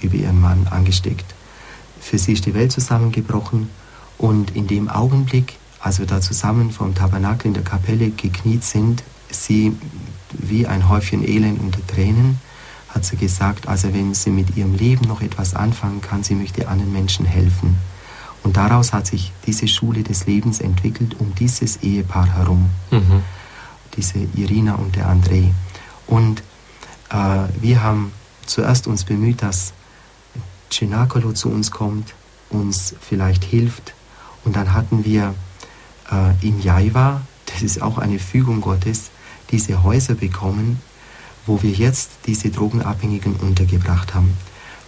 über 0.00 0.14
ihren 0.14 0.40
Mann 0.40 0.66
angesteckt. 0.70 1.34
Für 2.00 2.18
sie 2.18 2.32
ist 2.32 2.46
die 2.46 2.54
Welt 2.54 2.72
zusammengebrochen 2.72 3.70
und 4.18 4.54
in 4.56 4.66
dem 4.66 4.88
Augenblick, 4.88 5.54
als 5.80 5.98
wir 5.98 6.06
da 6.06 6.20
zusammen 6.20 6.70
vom 6.70 6.94
Tabernakel 6.94 7.48
in 7.48 7.54
der 7.54 7.64
Kapelle 7.64 8.10
gekniet 8.10 8.64
sind, 8.64 9.02
sie 9.30 9.76
wie 10.30 10.66
ein 10.66 10.88
Häufchen 10.88 11.26
Elend 11.26 11.60
unter 11.60 11.84
Tränen, 11.86 12.40
hat 12.88 13.04
sie 13.04 13.16
gesagt, 13.16 13.68
also 13.68 13.92
wenn 13.94 14.14
sie 14.14 14.30
mit 14.30 14.56
ihrem 14.56 14.74
Leben 14.74 15.06
noch 15.08 15.22
etwas 15.22 15.54
anfangen 15.54 16.00
kann, 16.00 16.22
sie 16.22 16.34
möchte 16.34 16.68
anderen 16.68 16.92
Menschen 16.92 17.24
helfen. 17.24 17.78
Und 18.42 18.56
daraus 18.56 18.92
hat 18.92 19.06
sich 19.06 19.32
diese 19.46 19.68
Schule 19.68 20.02
des 20.02 20.26
Lebens 20.26 20.60
entwickelt 20.60 21.16
um 21.18 21.34
dieses 21.34 21.78
Ehepaar 21.82 22.34
herum. 22.34 22.70
Mhm. 22.90 23.22
Diese 23.96 24.18
Irina 24.34 24.74
und 24.74 24.96
der 24.96 25.08
André. 25.08 25.52
Und 26.06 26.42
äh, 27.10 27.44
wir 27.60 27.82
haben 27.82 28.12
zuerst 28.46 28.86
uns 28.86 29.04
bemüht, 29.04 29.42
dass 29.42 29.72
Cenacolo 30.70 31.32
zu 31.32 31.50
uns 31.50 31.70
kommt, 31.70 32.14
uns 32.50 32.94
vielleicht 33.00 33.44
hilft. 33.44 33.94
Und 34.44 34.56
dann 34.56 34.72
hatten 34.72 35.04
wir 35.04 35.34
äh, 36.10 36.46
in 36.46 36.60
Jaiva, 36.60 37.20
das 37.46 37.62
ist 37.62 37.82
auch 37.82 37.98
eine 37.98 38.18
Fügung 38.18 38.60
Gottes, 38.60 39.10
diese 39.50 39.82
Häuser 39.82 40.14
bekommen, 40.14 40.80
wo 41.46 41.62
wir 41.62 41.70
jetzt 41.70 42.10
diese 42.26 42.50
Drogenabhängigen 42.50 43.36
untergebracht 43.36 44.14
haben 44.14 44.36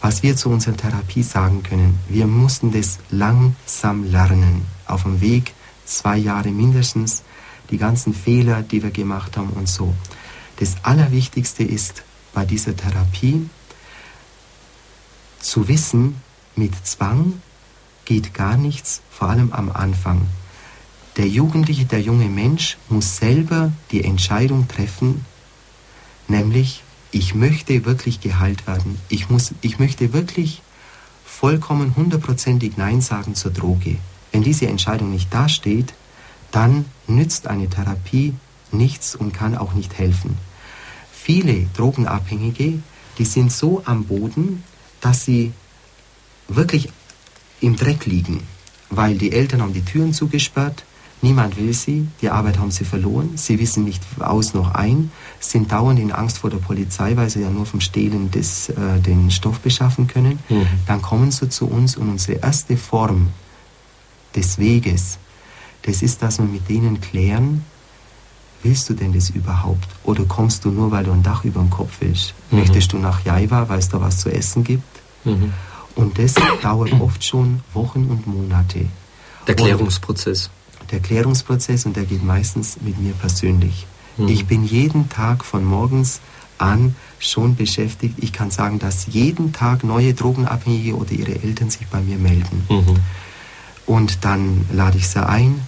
was 0.05 0.23
wir 0.23 0.37
zu 0.37 0.51
unserer 0.51 0.77
Therapie 0.77 1.23
sagen 1.23 1.63
können, 1.63 1.99
wir 2.11 2.27
mussten 2.27 2.73
das 2.73 2.99
langsam 3.09 4.05
lernen, 4.05 4.67
auf 4.87 5.05
dem 5.05 5.23
Weg, 5.23 5.55
zwei 5.87 6.19
Jahre 6.19 6.51
mindestens, 6.51 7.23
die 7.71 7.79
ganzen 7.79 8.13
Fehler, 8.13 8.61
die 8.61 8.83
wir 8.83 8.91
gemacht 8.91 9.39
haben 9.39 9.49
und 9.55 9.67
so. 9.67 9.95
Das 10.59 10.77
Allerwichtigste 10.83 11.65
ist 11.65 12.03
bei 12.35 12.45
dieser 12.45 12.77
Therapie 12.77 13.49
zu 15.41 15.69
wissen, 15.69 16.21
mit 16.55 16.75
Zwang 16.87 17.41
geht 18.05 18.35
gar 18.35 18.59
nichts, 18.59 19.01
vor 19.11 19.31
allem 19.31 19.55
am 19.55 19.73
Anfang. 19.73 20.27
Der 21.17 21.29
Jugendliche, 21.29 21.87
der 21.87 22.03
junge 22.03 22.29
Mensch 22.29 22.77
muss 22.91 23.17
selber 23.17 23.73
die 23.91 24.05
Entscheidung 24.05 24.69
treffen, 24.69 25.25
nämlich 26.29 26.84
ich 27.15 27.33
möchte 27.33 27.85
wirklich 27.85 28.21
geheilt 28.21 28.67
werden. 28.67 28.99
Ich, 29.09 29.31
muss, 29.31 29.55
ich 29.61 29.79
möchte 29.79 30.13
wirklich 30.13 30.63
vollkommen 31.25 31.95
hundertprozentig 31.97 32.77
Nein 32.77 33.01
sagen 33.01 33.37
zur 33.37 33.53
Droge. 33.53 33.97
Wenn 34.33 34.43
diese 34.43 34.67
Entscheidung 34.67 35.13
nicht 35.13 35.33
dasteht, 35.33 35.95
dann 36.51 36.87
nützt 37.07 37.47
eine 37.47 37.71
Therapie 37.71 38.35
nichts 38.73 39.15
und 39.15 39.33
kann 39.33 39.57
auch 39.57 39.75
nicht 39.75 39.97
helfen. 39.97 40.37
Viele 41.13 41.69
Drogenabhängige, 41.77 42.81
die 43.19 43.25
sind 43.25 43.53
so 43.53 43.83
am 43.85 44.05
Boden, 44.07 44.65
dass 45.01 45.25
sie 45.25 45.53
wirklich 46.49 46.89
im 47.61 47.77
Dreck 47.77 48.07
liegen, 48.07 48.43
weil 48.91 49.17
die 49.17 49.31
Eltern 49.31 49.63
haben 49.63 49.73
die 49.73 49.85
Türen 49.85 50.13
zugesperrt, 50.13 50.85
Niemand 51.25 51.57
will 51.57 51.73
sie, 51.73 52.07
die 52.21 52.29
Arbeit 52.29 52.59
haben 52.59 52.71
sie 52.71 52.85
verloren, 52.85 53.31
sie 53.37 53.59
wissen 53.59 53.85
nicht 53.85 54.03
aus 54.21 54.53
noch 54.53 54.75
ein, 54.75 55.11
sind 55.51 55.73
dauernd 55.73 55.99
in 55.99 56.13
Angst 56.13 56.39
vor 56.39 56.51
der 56.51 56.59
Polizei, 56.59 57.17
weil 57.17 57.31
sie 57.31 57.43
ja 57.43 57.51
nur 57.51 57.67
vom 57.67 57.81
Stehlen 57.81 58.31
des, 58.31 58.69
äh, 58.71 59.01
den 59.01 59.31
Stoff 59.31 59.61
beschaffen 59.61 60.07
können. 60.07 60.39
Mhm. 60.49 60.67
Dann 60.87 61.03
kommen 61.03 61.31
sie 61.31 61.49
zu 61.49 61.67
uns 61.67 61.97
und 61.97 62.09
unsere 62.09 62.39
erste 62.39 62.77
Form 62.77 63.29
des 64.35 64.59
Weges, 64.59 65.19
das 65.83 66.03
ist, 66.03 66.23
dass 66.23 66.39
wir 66.39 66.47
mit 66.47 66.69
denen 66.69 67.01
klären, 67.01 67.65
willst 68.63 68.89
du 68.89 68.95
denn 68.95 69.13
das 69.13 69.31
überhaupt? 69.31 69.87
Oder 70.05 70.25
kommst 70.25 70.65
du 70.65 70.71
nur, 70.71 70.91
weil 70.91 71.05
du 71.05 71.13
ein 71.13 71.23
Dach 71.23 71.45
über 71.45 71.61
dem 71.61 71.71
Kopf 71.71 71.97
willst? 72.01 72.35
Mhm. 72.51 72.61
Möchtest 72.61 72.93
du 72.93 72.99
nach 72.99 73.25
Jaiwa, 73.25 73.69
weil 73.69 73.79
es 73.79 73.89
da 73.89 74.01
was 74.01 74.19
zu 74.19 74.31
essen 74.31 74.65
gibt? 74.65 74.83
Mhm. 75.25 75.53
Und 75.95 76.19
das 76.19 76.35
dauert 76.63 76.93
oft 77.01 77.23
schon 77.23 77.61
Wochen 77.73 78.07
und 78.07 78.27
Monate. 78.27 78.87
Der 79.47 79.55
Klärungsprozess 79.55 80.51
der 80.91 81.01
Klärungsprozess 81.01 81.87
und 81.87 81.97
der 81.97 82.05
geht 82.05 82.23
meistens 82.23 82.79
mit 82.81 82.99
mir 82.99 83.13
persönlich. 83.15 83.87
Mhm. 84.17 84.29
Ich 84.29 84.47
bin 84.47 84.65
jeden 84.65 85.09
Tag 85.09 85.45
von 85.45 85.65
morgens 85.65 86.21
an 86.59 86.95
schon 87.19 87.57
beschäftigt. 87.57 88.15
Ich 88.19 88.33
kann 88.33 88.51
sagen, 88.51 88.79
dass 88.79 89.07
jeden 89.07 89.53
Tag 89.53 89.85
neue 89.85 90.15
Drogenabhängige 90.15 90.97
oder 90.97 91.13
ihre 91.13 91.43
Eltern 91.43 91.71
sich 91.71 91.87
bei 91.89 92.01
mir 92.01 92.17
melden. 92.17 92.67
Mhm. 92.69 92.97
Und 93.87 94.25
dann 94.25 94.67
lade 94.73 94.99
ich 94.99 95.09
sie 95.09 95.27
ein. 95.27 95.61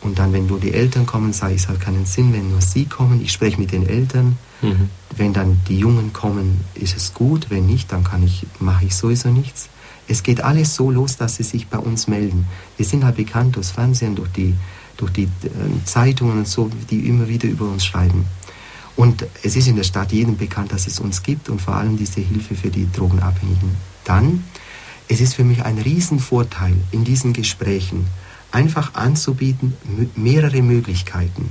Und 0.00 0.18
dann, 0.18 0.34
wenn 0.34 0.46
nur 0.46 0.60
die 0.60 0.74
Eltern 0.74 1.06
kommen, 1.06 1.32
sage 1.32 1.54
ich, 1.54 1.62
es 1.62 1.68
hat 1.68 1.80
keinen 1.80 2.04
Sinn, 2.04 2.32
wenn 2.34 2.50
nur 2.50 2.60
sie 2.60 2.84
kommen. 2.84 3.22
Ich 3.22 3.32
spreche 3.32 3.58
mit 3.58 3.72
den 3.72 3.86
Eltern. 3.86 4.36
Mhm. 4.60 4.90
Wenn 5.16 5.32
dann 5.32 5.60
die 5.68 5.78
Jungen 5.78 6.12
kommen, 6.12 6.60
ist 6.74 6.96
es 6.96 7.14
gut. 7.14 7.46
Wenn 7.48 7.66
nicht, 7.66 7.90
dann 7.90 8.04
kann 8.04 8.22
ich, 8.22 8.46
mache 8.60 8.84
ich 8.84 8.94
sowieso 8.94 9.30
nichts. 9.30 9.70
Es 10.06 10.22
geht 10.22 10.42
alles 10.42 10.74
so 10.74 10.90
los, 10.90 11.16
dass 11.16 11.36
sie 11.36 11.42
sich 11.42 11.68
bei 11.68 11.78
uns 11.78 12.06
melden. 12.06 12.46
Wir 12.76 12.84
sind 12.84 13.04
halt 13.04 13.16
bekannt 13.16 13.56
durchs 13.56 13.70
Fernsehen, 13.70 14.14
durch 14.14 14.30
die, 14.32 14.54
durch 14.96 15.12
die 15.12 15.24
äh, 15.24 15.28
Zeitungen 15.84 16.38
und 16.38 16.48
so, 16.48 16.70
die 16.90 17.08
immer 17.08 17.28
wieder 17.28 17.48
über 17.48 17.68
uns 17.68 17.84
schreiben. 17.84 18.26
Und 18.96 19.26
es 19.42 19.56
ist 19.56 19.66
in 19.66 19.76
der 19.76 19.82
Stadt 19.82 20.12
jedem 20.12 20.36
bekannt, 20.36 20.72
dass 20.72 20.86
es 20.86 21.00
uns 21.00 21.22
gibt 21.22 21.48
und 21.48 21.60
vor 21.60 21.74
allem 21.74 21.96
diese 21.96 22.20
Hilfe 22.20 22.54
für 22.54 22.70
die 22.70 22.90
Drogenabhängigen. 22.92 23.70
Dann, 24.04 24.44
es 25.08 25.20
ist 25.20 25.34
für 25.34 25.44
mich 25.44 25.64
ein 25.64 25.78
Riesenvorteil 25.78 26.76
in 26.92 27.04
diesen 27.04 27.32
Gesprächen, 27.32 28.06
einfach 28.52 28.94
anzubieten, 28.94 29.74
mehrere 30.14 30.62
Möglichkeiten. 30.62 31.50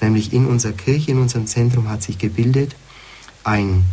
Nämlich 0.00 0.32
in 0.32 0.46
unserer 0.46 0.72
Kirche, 0.72 1.12
in 1.12 1.18
unserem 1.18 1.46
Zentrum 1.46 1.88
hat 1.88 2.02
sich 2.02 2.18
gebildet 2.18 2.74
ein, 3.44 3.84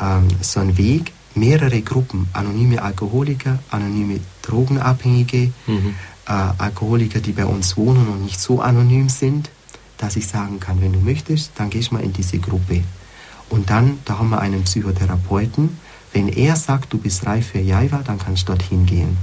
ähm, 0.00 0.28
so 0.40 0.60
ein 0.60 0.78
Weg, 0.78 1.12
mehrere 1.34 1.80
Gruppen, 1.82 2.28
anonyme 2.32 2.82
Alkoholiker, 2.82 3.58
anonyme 3.70 4.20
Drogenabhängige, 4.42 5.52
mhm. 5.66 5.94
Äh, 6.30 6.62
Alkoholiker, 6.62 7.20
die 7.20 7.32
bei 7.32 7.44
uns 7.44 7.76
wohnen 7.76 8.08
und 8.08 8.24
nicht 8.24 8.40
so 8.40 8.60
anonym 8.60 9.08
sind, 9.08 9.50
dass 9.98 10.16
ich 10.16 10.26
sagen 10.26 10.60
kann, 10.60 10.80
wenn 10.80 10.92
du 10.92 11.00
möchtest, 11.00 11.52
dann 11.56 11.70
gehst 11.70 11.92
mal 11.92 12.02
in 12.02 12.12
diese 12.12 12.38
Gruppe. 12.38 12.82
Und 13.48 13.68
dann, 13.68 13.98
da 14.04 14.18
haben 14.18 14.30
wir 14.30 14.40
einen 14.40 14.62
Psychotherapeuten. 14.62 15.78
Wenn 16.12 16.28
er 16.28 16.56
sagt, 16.56 16.92
du 16.92 16.98
bist 16.98 17.26
reif 17.26 17.48
für 17.48 17.58
Jaiva, 17.58 18.02
dann 18.04 18.18
kannst 18.18 18.42
du 18.48 18.52
dorthin 18.52 18.86
gehen. 18.86 19.16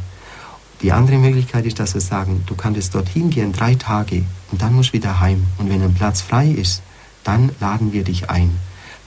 Die 0.81 0.91
andere 0.91 1.17
Möglichkeit 1.17 1.65
ist, 1.65 1.79
dass 1.79 1.93
wir 1.93 2.01
sagen, 2.01 2.43
du 2.45 2.55
kannst 2.55 2.93
dorthin 2.93 3.29
gehen, 3.29 3.53
drei 3.53 3.73
Tage, 3.75 4.23
und 4.51 4.61
dann 4.61 4.73
musst 4.75 4.89
du 4.89 4.93
wieder 4.93 5.19
heim. 5.19 5.47
Und 5.57 5.69
wenn 5.69 5.81
ein 5.81 5.95
Platz 5.95 6.21
frei 6.21 6.47
ist, 6.47 6.83
dann 7.23 7.51
laden 7.59 7.93
wir 7.93 8.03
dich 8.03 8.29
ein 8.29 8.59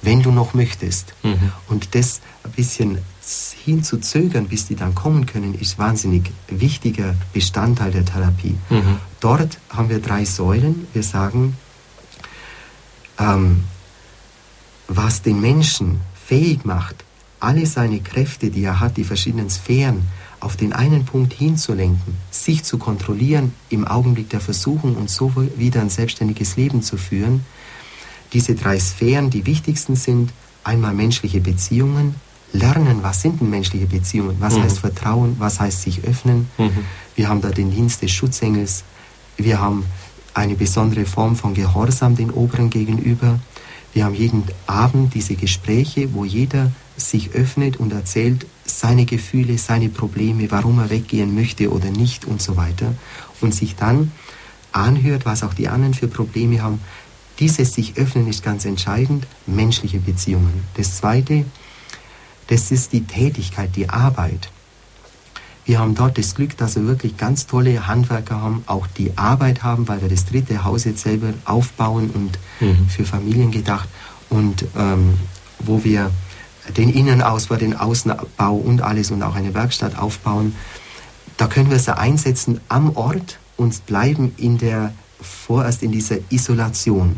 wenn 0.02 0.22
du 0.22 0.30
noch 0.30 0.54
möchtest. 0.54 1.14
Mhm. 1.22 1.52
Und 1.68 1.94
das 1.94 2.20
ein 2.44 2.52
bisschen 2.52 2.98
hinzuzögern, 3.64 4.48
bis 4.48 4.66
die 4.66 4.76
dann 4.76 4.94
kommen 4.94 5.26
können, 5.26 5.54
ist 5.54 5.78
wahnsinnig 5.78 6.30
wichtiger 6.48 7.14
Bestandteil 7.32 7.90
der 7.90 8.04
Therapie. 8.04 8.56
Mhm. 8.68 8.96
Dort 9.20 9.58
haben 9.68 9.88
wir 9.88 10.00
drei 10.00 10.24
Säulen. 10.24 10.86
Wir 10.92 11.02
sagen, 11.02 11.56
ähm, 13.18 13.64
was 14.88 15.22
den 15.22 15.40
Menschen 15.40 16.00
fähig 16.26 16.64
macht, 16.64 17.04
alle 17.38 17.66
seine 17.66 18.00
Kräfte, 18.00 18.50
die 18.50 18.64
er 18.64 18.80
hat, 18.80 18.96
die 18.96 19.04
verschiedenen 19.04 19.48
Sphären 19.50 20.02
auf 20.40 20.56
den 20.56 20.72
einen 20.72 21.04
Punkt 21.04 21.32
hinzulenken, 21.32 22.14
sich 22.30 22.64
zu 22.64 22.78
kontrollieren 22.78 23.52
im 23.68 23.86
Augenblick 23.86 24.30
der 24.30 24.40
Versuchung 24.40 24.96
und 24.96 25.10
so 25.10 25.32
wieder 25.56 25.80
ein 25.80 25.90
selbstständiges 25.90 26.56
Leben 26.56 26.82
zu 26.82 26.96
führen. 26.96 27.44
Diese 28.32 28.54
drei 28.54 28.78
Sphären, 28.78 29.30
die 29.30 29.44
wichtigsten 29.46 29.96
sind, 29.96 30.32
einmal 30.64 30.94
menschliche 30.94 31.40
Beziehungen, 31.40 32.14
lernen, 32.52 33.02
was 33.02 33.22
sind 33.22 33.40
denn 33.40 33.50
menschliche 33.50 33.86
Beziehungen, 33.86 34.36
was 34.40 34.56
mhm. 34.56 34.62
heißt 34.62 34.78
Vertrauen, 34.78 35.36
was 35.38 35.60
heißt 35.60 35.82
sich 35.82 36.04
öffnen. 36.04 36.48
Mhm. 36.58 36.84
Wir 37.14 37.28
haben 37.28 37.40
da 37.40 37.50
den 37.50 37.70
Dienst 37.70 38.02
des 38.02 38.10
Schutzengels, 38.10 38.84
wir 39.36 39.60
haben 39.60 39.84
eine 40.34 40.54
besondere 40.54 41.06
Form 41.06 41.36
von 41.36 41.54
Gehorsam 41.54 42.16
den 42.16 42.30
Oberen 42.30 42.70
gegenüber. 42.70 43.38
Wir 43.92 44.04
haben 44.04 44.14
jeden 44.14 44.44
Abend 44.66 45.14
diese 45.14 45.34
Gespräche, 45.34 46.14
wo 46.14 46.24
jeder 46.24 46.70
sich 46.96 47.32
öffnet 47.34 47.78
und 47.78 47.92
erzählt 47.92 48.46
seine 48.64 49.04
Gefühle, 49.04 49.58
seine 49.58 49.88
Probleme, 49.88 50.50
warum 50.50 50.78
er 50.78 50.90
weggehen 50.90 51.34
möchte 51.34 51.72
oder 51.72 51.90
nicht 51.90 52.24
und 52.24 52.40
so 52.40 52.56
weiter. 52.56 52.94
Und 53.40 53.54
sich 53.54 53.74
dann 53.74 54.12
anhört, 54.72 55.26
was 55.26 55.42
auch 55.42 55.54
die 55.54 55.68
anderen 55.68 55.94
für 55.94 56.08
Probleme 56.08 56.62
haben. 56.62 56.80
Dieses 57.40 57.72
sich 57.72 57.96
öffnen 57.96 58.28
ist 58.28 58.44
ganz 58.44 58.64
entscheidend, 58.64 59.26
menschliche 59.46 59.98
Beziehungen. 59.98 60.64
Das 60.76 60.96
Zweite, 60.96 61.46
das 62.50 62.72
ist 62.72 62.92
die 62.92 63.04
Tätigkeit, 63.04 63.76
die 63.76 63.88
Arbeit. 63.88 64.50
Wir 65.64 65.78
haben 65.78 65.94
dort 65.94 66.18
das 66.18 66.34
Glück, 66.34 66.56
dass 66.56 66.74
wir 66.74 66.86
wirklich 66.86 67.16
ganz 67.16 67.46
tolle 67.46 67.86
Handwerker 67.86 68.42
haben, 68.42 68.64
auch 68.66 68.88
die 68.88 69.16
Arbeit 69.16 69.62
haben, 69.62 69.86
weil 69.86 70.02
wir 70.02 70.08
das 70.08 70.26
dritte 70.26 70.64
Haus 70.64 70.84
jetzt 70.84 71.02
selber 71.02 71.32
aufbauen 71.44 72.10
und 72.10 72.38
mhm. 72.58 72.88
für 72.88 73.04
Familien 73.04 73.52
gedacht 73.52 73.88
und 74.30 74.64
ähm, 74.76 75.14
wo 75.60 75.84
wir 75.84 76.10
den 76.76 76.90
Innenausbau, 76.90 77.54
den 77.54 77.76
Außenbau 77.76 78.54
und 78.54 78.82
alles 78.82 79.12
und 79.12 79.22
auch 79.22 79.36
eine 79.36 79.54
Werkstatt 79.54 79.96
aufbauen. 79.96 80.56
Da 81.36 81.46
können 81.46 81.70
wir 81.70 81.78
sie 81.78 81.96
einsetzen 81.96 82.60
am 82.68 82.96
Ort 82.96 83.38
und 83.56 83.86
bleiben 83.86 84.32
in 84.36 84.58
der, 84.58 84.92
vorerst 85.20 85.84
in 85.84 85.92
dieser 85.92 86.16
Isolation. 86.30 87.16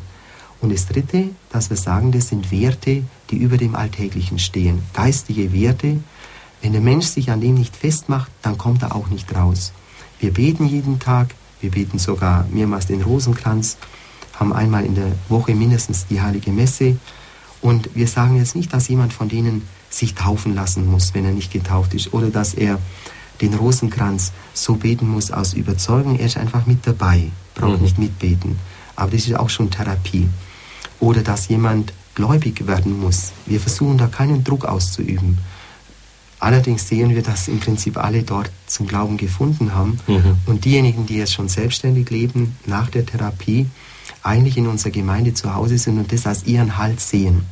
Und 0.62 0.72
das 0.72 0.86
Dritte, 0.86 1.30
dass 1.50 1.70
wir 1.70 1.76
sagen, 1.76 2.12
das 2.12 2.28
sind 2.28 2.52
Werte, 2.52 3.02
die 3.30 3.36
über 3.36 3.58
dem 3.58 3.74
Alltäglichen 3.74 4.38
stehen. 4.38 4.82
Geistige 4.94 5.52
Werte, 5.52 5.98
wenn 6.62 6.72
der 6.72 6.80
Mensch 6.80 7.06
sich 7.06 7.32
an 7.32 7.40
dem 7.40 7.54
nicht 7.54 7.76
festmacht, 7.76 8.30
dann 8.42 8.56
kommt 8.56 8.82
er 8.82 8.94
auch 8.94 9.08
nicht 9.08 9.34
raus. 9.34 9.72
Wir 10.20 10.32
beten 10.32 10.66
jeden 10.66 11.00
Tag, 11.00 11.34
wir 11.60 11.72
beten 11.72 11.98
sogar 11.98 12.46
mehrmals 12.52 12.86
den 12.86 13.02
Rosenkranz, 13.02 13.76
haben 14.38 14.52
einmal 14.52 14.84
in 14.84 14.94
der 14.94 15.12
Woche 15.28 15.54
mindestens 15.56 16.06
die 16.06 16.20
heilige 16.20 16.52
Messe. 16.52 16.96
Und 17.60 17.90
wir 17.96 18.06
sagen 18.06 18.36
jetzt 18.36 18.54
nicht, 18.54 18.72
dass 18.72 18.86
jemand 18.86 19.12
von 19.12 19.28
denen 19.28 19.66
sich 19.90 20.14
taufen 20.14 20.54
lassen 20.54 20.88
muss, 20.88 21.12
wenn 21.12 21.24
er 21.24 21.32
nicht 21.32 21.52
getauft 21.52 21.92
ist, 21.92 22.14
oder 22.14 22.30
dass 22.30 22.54
er 22.54 22.78
den 23.40 23.54
Rosenkranz 23.54 24.30
so 24.54 24.76
beten 24.76 25.08
muss 25.08 25.32
aus 25.32 25.54
Überzeugung. 25.54 26.20
Er 26.20 26.26
ist 26.26 26.36
einfach 26.36 26.66
mit 26.66 26.86
dabei, 26.86 27.30
braucht 27.56 27.78
mhm. 27.78 27.82
nicht 27.82 27.98
mitbeten. 27.98 28.60
Aber 28.94 29.10
das 29.10 29.26
ist 29.26 29.34
auch 29.34 29.50
schon 29.50 29.70
Therapie. 29.70 30.28
Oder 31.02 31.22
dass 31.22 31.48
jemand 31.48 31.92
gläubig 32.14 32.68
werden 32.68 33.00
muss. 33.00 33.32
Wir 33.44 33.58
versuchen 33.58 33.98
da 33.98 34.06
keinen 34.06 34.44
Druck 34.44 34.64
auszuüben. 34.64 35.38
Allerdings 36.38 36.86
sehen 36.86 37.10
wir, 37.10 37.22
dass 37.22 37.48
im 37.48 37.58
Prinzip 37.58 37.96
alle 37.96 38.22
dort 38.22 38.50
zum 38.68 38.86
Glauben 38.86 39.16
gefunden 39.16 39.74
haben. 39.74 39.98
Mhm. 40.06 40.36
Und 40.46 40.64
diejenigen, 40.64 41.04
die 41.06 41.16
jetzt 41.16 41.32
schon 41.32 41.48
selbstständig 41.48 42.08
leben, 42.10 42.56
nach 42.66 42.88
der 42.88 43.04
Therapie, 43.04 43.66
eigentlich 44.22 44.56
in 44.56 44.68
unserer 44.68 44.92
Gemeinde 44.92 45.34
zu 45.34 45.52
Hause 45.54 45.76
sind 45.76 45.98
und 45.98 46.12
das 46.12 46.24
als 46.24 46.44
ihren 46.44 46.76
Halt 46.78 47.00
sehen. 47.00 47.46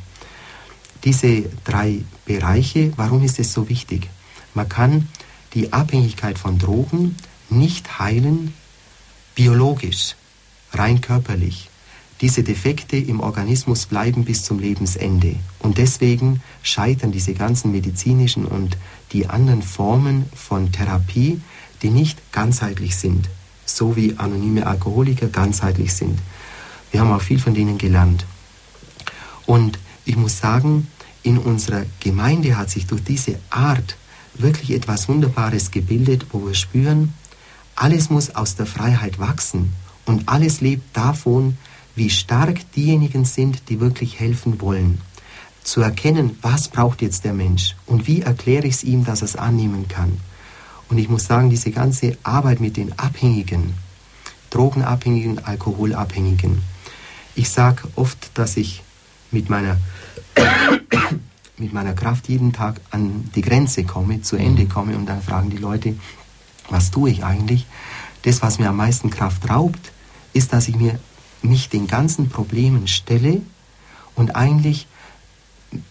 Diese 1.03 1.43
drei 1.65 2.03
Bereiche, 2.25 2.93
warum 2.95 3.21
ist 3.21 3.37
es 3.37 3.51
so 3.51 3.67
wichtig? 3.67 4.09
Man 4.53 4.69
kann 4.69 5.09
die 5.53 5.73
Abhängigkeit 5.73 6.39
von 6.39 6.57
Drogen 6.57 7.17
nicht 7.49 7.99
heilen 7.99 8.53
biologisch, 9.35 10.15
rein 10.71 11.01
körperlich. 11.01 11.70
Diese 12.21 12.43
Defekte 12.43 12.97
im 12.97 13.19
Organismus 13.19 13.87
bleiben 13.87 14.25
bis 14.25 14.43
zum 14.43 14.59
Lebensende. 14.59 15.35
Und 15.59 15.79
deswegen 15.79 16.41
scheitern 16.61 17.11
diese 17.11 17.33
ganzen 17.33 17.71
medizinischen 17.71 18.45
und 18.45 18.77
die 19.11 19.27
anderen 19.27 19.63
Formen 19.63 20.25
von 20.35 20.71
Therapie, 20.71 21.41
die 21.81 21.89
nicht 21.89 22.31
ganzheitlich 22.31 22.95
sind, 22.95 23.27
so 23.65 23.95
wie 23.95 24.17
anonyme 24.17 24.67
Alkoholiker 24.67 25.27
ganzheitlich 25.27 25.93
sind. 25.93 26.19
Wir 26.91 27.01
haben 27.01 27.11
auch 27.11 27.21
viel 27.21 27.39
von 27.39 27.55
denen 27.55 27.79
gelernt. 27.79 28.25
Und 29.47 29.79
ich 30.05 30.15
muss 30.15 30.37
sagen, 30.37 30.87
in 31.23 31.39
unserer 31.39 31.85
Gemeinde 31.99 32.55
hat 32.55 32.69
sich 32.69 32.85
durch 32.85 33.03
diese 33.03 33.39
Art 33.49 33.95
wirklich 34.35 34.71
etwas 34.71 35.09
Wunderbares 35.09 35.71
gebildet, 35.71 36.27
wo 36.31 36.45
wir 36.45 36.53
spüren, 36.53 37.13
alles 37.75 38.09
muss 38.09 38.35
aus 38.35 38.55
der 38.55 38.65
Freiheit 38.67 39.17
wachsen 39.17 39.73
und 40.05 40.29
alles 40.29 40.61
lebt 40.61 40.95
davon, 40.95 41.57
wie 41.95 42.09
stark 42.09 42.71
diejenigen 42.73 43.25
sind, 43.25 43.69
die 43.69 43.79
wirklich 43.79 44.19
helfen 44.19 44.61
wollen. 44.61 45.01
Zu 45.63 45.81
erkennen, 45.81 46.37
was 46.41 46.69
braucht 46.69 47.01
jetzt 47.01 47.23
der 47.23 47.33
Mensch 47.33 47.75
und 47.85 48.07
wie 48.07 48.21
erkläre 48.21 48.67
ich 48.67 48.75
es 48.75 48.83
ihm, 48.83 49.05
dass 49.05 49.21
er 49.21 49.25
es 49.25 49.35
annehmen 49.35 49.87
kann. 49.87 50.17
Und 50.89 50.97
ich 50.97 51.07
muss 51.07 51.25
sagen, 51.25 51.49
diese 51.49 51.71
ganze 51.71 52.17
Arbeit 52.23 52.59
mit 52.59 52.77
den 52.77 52.97
Abhängigen, 52.97 53.75
Drogenabhängigen, 54.49 55.45
Alkoholabhängigen, 55.45 56.61
ich 57.35 57.49
sage 57.49 57.83
oft, 57.95 58.31
dass 58.33 58.57
ich 58.57 58.83
mit 59.31 59.49
meiner, 59.49 59.77
mit 61.57 61.71
meiner 61.71 61.93
Kraft 61.93 62.27
jeden 62.27 62.51
Tag 62.51 62.81
an 62.89 63.29
die 63.35 63.41
Grenze 63.41 63.83
komme, 63.83 64.21
zu 64.21 64.35
Ende 64.35 64.63
mhm. 64.63 64.69
komme 64.69 64.95
und 64.95 65.05
dann 65.05 65.21
fragen 65.21 65.49
die 65.49 65.57
Leute, 65.57 65.95
was 66.69 66.91
tue 66.91 67.09
ich 67.09 67.23
eigentlich? 67.23 67.65
Das, 68.23 68.41
was 68.41 68.59
mir 68.59 68.69
am 68.69 68.77
meisten 68.77 69.09
Kraft 69.09 69.49
raubt, 69.49 69.91
ist, 70.33 70.53
dass 70.53 70.67
ich 70.67 70.75
mir 70.75 70.99
mich 71.41 71.69
den 71.69 71.87
ganzen 71.87 72.29
Problemen 72.29 72.87
stelle 72.87 73.41
und 74.15 74.35
eigentlich 74.35 74.87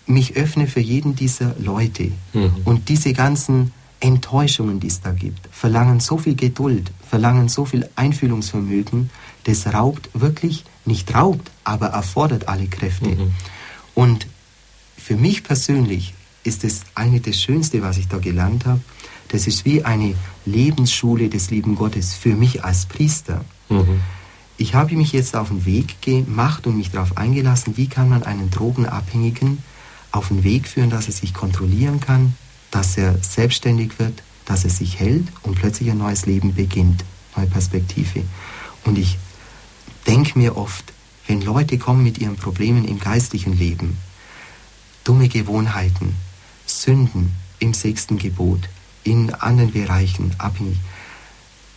mich 0.06 0.36
öffne 0.36 0.66
für 0.66 0.80
jeden 0.80 1.16
dieser 1.16 1.54
Leute. 1.58 2.12
Mhm. 2.32 2.52
Und 2.64 2.88
diese 2.88 3.12
ganzen 3.12 3.72
Enttäuschungen, 4.00 4.80
die 4.80 4.88
es 4.88 5.00
da 5.00 5.12
gibt, 5.12 5.48
verlangen 5.52 6.00
so 6.00 6.18
viel 6.18 6.34
Geduld, 6.34 6.90
verlangen 7.08 7.48
so 7.48 7.64
viel 7.64 7.88
Einfühlungsvermögen, 7.96 9.10
das 9.44 9.66
raubt 9.66 10.10
wirklich, 10.14 10.64
nicht 10.84 11.14
raubt, 11.14 11.50
aber 11.64 11.88
erfordert 11.88 12.48
alle 12.48 12.66
Kräfte. 12.66 13.10
Mhm. 13.10 13.32
Und 13.94 14.26
für 14.96 15.16
mich 15.16 15.42
persönlich 15.42 16.14
ist 16.44 16.64
es 16.64 16.82
eine 16.94 17.20
das 17.20 17.40
Schönste, 17.40 17.82
was 17.82 17.98
ich 17.98 18.08
da 18.08 18.18
gelernt 18.18 18.66
habe. 18.66 18.80
Das 19.28 19.46
ist 19.46 19.64
wie 19.64 19.84
eine 19.84 20.14
Lebensschule 20.46 21.28
des 21.28 21.50
lieben 21.50 21.76
Gottes 21.76 22.14
für 22.14 22.34
mich 22.34 22.64
als 22.64 22.86
Priester. 22.86 23.44
Mhm. 23.68 24.00
Ich 24.60 24.74
habe 24.74 24.94
mich 24.94 25.12
jetzt 25.12 25.36
auf 25.36 25.48
den 25.48 25.64
Weg 25.64 26.02
gemacht 26.02 26.66
und 26.66 26.76
mich 26.76 26.90
darauf 26.90 27.16
eingelassen, 27.16 27.78
wie 27.78 27.86
kann 27.86 28.10
man 28.10 28.24
einen 28.24 28.50
Drogenabhängigen 28.50 29.62
auf 30.12 30.28
den 30.28 30.44
Weg 30.44 30.68
führen, 30.68 30.90
dass 30.90 31.06
er 31.06 31.14
sich 31.14 31.32
kontrollieren 31.32 31.98
kann, 31.98 32.34
dass 32.70 32.98
er 32.98 33.16
selbstständig 33.22 33.98
wird, 33.98 34.22
dass 34.44 34.64
er 34.64 34.70
sich 34.70 35.00
hält 35.00 35.26
und 35.44 35.54
plötzlich 35.54 35.90
ein 35.90 35.96
neues 35.96 36.26
Leben 36.26 36.54
beginnt, 36.54 37.06
neue 37.38 37.46
Perspektive. 37.46 38.22
Und 38.84 38.98
ich 38.98 39.16
denke 40.06 40.38
mir 40.38 40.58
oft, 40.58 40.92
wenn 41.26 41.40
Leute 41.40 41.78
kommen 41.78 42.02
mit 42.02 42.18
ihren 42.18 42.36
Problemen 42.36 42.84
im 42.84 43.00
geistlichen 43.00 43.56
Leben, 43.56 43.96
dumme 45.04 45.28
Gewohnheiten, 45.28 46.16
Sünden 46.66 47.32
im 47.60 47.72
sechsten 47.72 48.18
Gebot, 48.18 48.68
in 49.04 49.32
anderen 49.32 49.72
Bereichen 49.72 50.34
abhängig, 50.36 50.76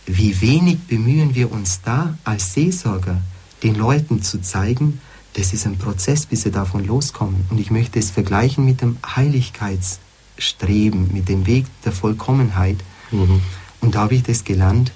wie 0.06 0.40
wenig 0.40 0.78
bemühen 0.86 1.34
wir 1.34 1.50
uns 1.50 1.80
da 1.82 2.16
als 2.24 2.52
Seelsorger, 2.52 3.20
den 3.62 3.74
Leuten 3.74 4.22
zu 4.22 4.40
zeigen, 4.40 5.00
das 5.34 5.52
ist 5.52 5.66
ein 5.66 5.78
Prozess, 5.78 6.26
bis 6.26 6.42
sie 6.42 6.52
davon 6.52 6.86
loskommen. 6.86 7.44
Und 7.50 7.58
ich 7.58 7.70
möchte 7.70 7.98
es 7.98 8.10
vergleichen 8.10 8.64
mit 8.64 8.80
dem 8.80 8.96
Heiligkeitsstreben, 9.04 11.12
mit 11.12 11.28
dem 11.28 11.46
Weg 11.46 11.66
der 11.84 11.92
Vollkommenheit. 11.92 12.76
Mhm. 13.10 13.40
Und 13.80 13.96
da 13.96 14.02
habe 14.02 14.14
ich 14.14 14.22
das 14.22 14.44
gelernt. 14.44 14.92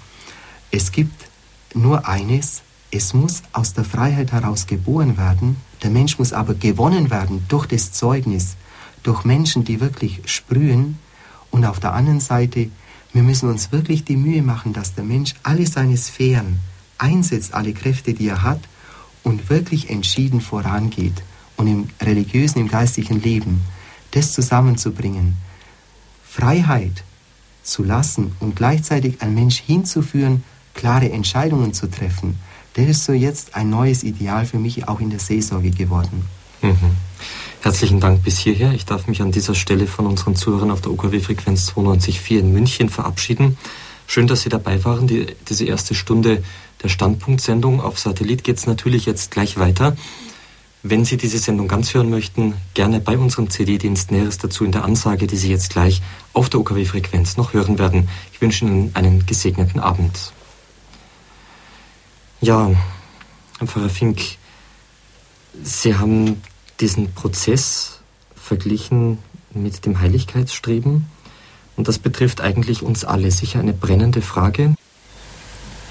Es 0.70 0.92
gibt 0.92 1.28
nur 1.74 2.08
eines, 2.08 2.62
es 2.90 3.14
muss 3.14 3.42
aus 3.52 3.74
der 3.74 3.84
Freiheit 3.84 4.32
heraus 4.32 4.66
geboren 4.66 5.16
werden. 5.16 5.56
Der 5.82 5.90
Mensch 5.90 6.18
muss 6.18 6.32
aber 6.32 6.54
gewonnen 6.54 7.10
werden 7.10 7.44
durch 7.48 7.66
das 7.66 7.92
Zeugnis, 7.92 8.56
durch 9.02 9.24
Menschen, 9.24 9.64
die 9.64 9.80
wirklich 9.80 10.20
sprühen. 10.26 10.98
Und 11.50 11.64
auf 11.64 11.80
der 11.80 11.94
anderen 11.94 12.20
Seite 12.20 12.70
wir 13.18 13.24
müssen 13.24 13.48
uns 13.48 13.72
wirklich 13.72 14.04
die 14.04 14.14
Mühe 14.14 14.42
machen, 14.42 14.72
dass 14.72 14.94
der 14.94 15.02
Mensch 15.02 15.34
alle 15.42 15.66
seine 15.66 15.96
Sphären 15.96 16.60
einsetzt, 16.98 17.52
alle 17.52 17.72
Kräfte, 17.72 18.14
die 18.14 18.28
er 18.28 18.44
hat 18.44 18.60
und 19.24 19.50
wirklich 19.50 19.90
entschieden 19.90 20.40
vorangeht 20.40 21.24
und 21.56 21.66
im 21.66 21.88
religiösen, 22.00 22.60
im 22.60 22.68
geistlichen 22.68 23.20
Leben 23.20 23.60
das 24.12 24.34
zusammenzubringen, 24.34 25.36
Freiheit 26.22 27.02
zu 27.64 27.82
lassen 27.82 28.36
und 28.38 28.54
gleichzeitig 28.54 29.20
einen 29.20 29.34
Mensch 29.34 29.58
hinzuführen, 29.58 30.44
klare 30.74 31.10
Entscheidungen 31.10 31.74
zu 31.74 31.90
treffen, 31.90 32.38
das 32.74 32.86
ist 32.86 33.04
so 33.04 33.12
jetzt 33.12 33.56
ein 33.56 33.68
neues 33.68 34.04
Ideal 34.04 34.46
für 34.46 34.60
mich 34.60 34.86
auch 34.86 35.00
in 35.00 35.10
der 35.10 35.18
Seelsorge 35.18 35.72
geworden. 35.72 36.24
Mhm. 36.62 36.96
Herzlichen 37.60 38.00
Dank 38.00 38.22
bis 38.22 38.38
hierher. 38.38 38.72
Ich 38.72 38.84
darf 38.84 39.08
mich 39.08 39.20
an 39.20 39.32
dieser 39.32 39.54
Stelle 39.54 39.86
von 39.86 40.06
unseren 40.06 40.36
Zuhörern 40.36 40.70
auf 40.70 40.80
der 40.80 40.92
UKW-Frequenz 40.92 41.72
92.4 41.72 42.38
in 42.38 42.52
München 42.52 42.88
verabschieden. 42.88 43.58
Schön, 44.06 44.26
dass 44.26 44.42
Sie 44.42 44.48
dabei 44.48 44.84
waren. 44.84 45.06
Die, 45.06 45.26
diese 45.48 45.64
erste 45.64 45.94
Stunde 45.94 46.42
der 46.82 46.88
Standpunktsendung 46.88 47.80
auf 47.80 47.98
Satellit 47.98 48.44
geht 48.44 48.56
es 48.58 48.66
natürlich 48.66 49.06
jetzt 49.06 49.32
gleich 49.32 49.58
weiter. 49.58 49.96
Wenn 50.84 51.04
Sie 51.04 51.16
diese 51.16 51.38
Sendung 51.38 51.66
ganz 51.66 51.92
hören 51.92 52.08
möchten, 52.08 52.54
gerne 52.74 53.00
bei 53.00 53.18
unserem 53.18 53.50
CD-Dienst 53.50 54.12
Näheres 54.12 54.38
dazu 54.38 54.64
in 54.64 54.70
der 54.70 54.84
Ansage, 54.84 55.26
die 55.26 55.36
Sie 55.36 55.50
jetzt 55.50 55.70
gleich 55.70 56.00
auf 56.32 56.48
der 56.48 56.60
UKW-Frequenz 56.60 57.36
noch 57.36 57.52
hören 57.52 57.78
werden. 57.78 58.08
Ich 58.32 58.40
wünsche 58.40 58.64
Ihnen 58.64 58.92
einen 58.94 59.26
gesegneten 59.26 59.80
Abend. 59.80 60.32
Ja, 62.40 62.70
Pfarrer 63.66 63.88
Fink, 63.88 64.37
Sie 65.62 65.96
haben 65.96 66.42
diesen 66.80 67.12
Prozess 67.12 68.00
verglichen 68.36 69.18
mit 69.52 69.84
dem 69.86 70.00
Heiligkeitsstreben. 70.00 71.06
Und 71.76 71.88
das 71.88 71.98
betrifft 71.98 72.40
eigentlich 72.40 72.82
uns 72.82 73.04
alle. 73.04 73.30
Sicher 73.30 73.60
eine 73.60 73.72
brennende 73.72 74.22
Frage. 74.22 74.74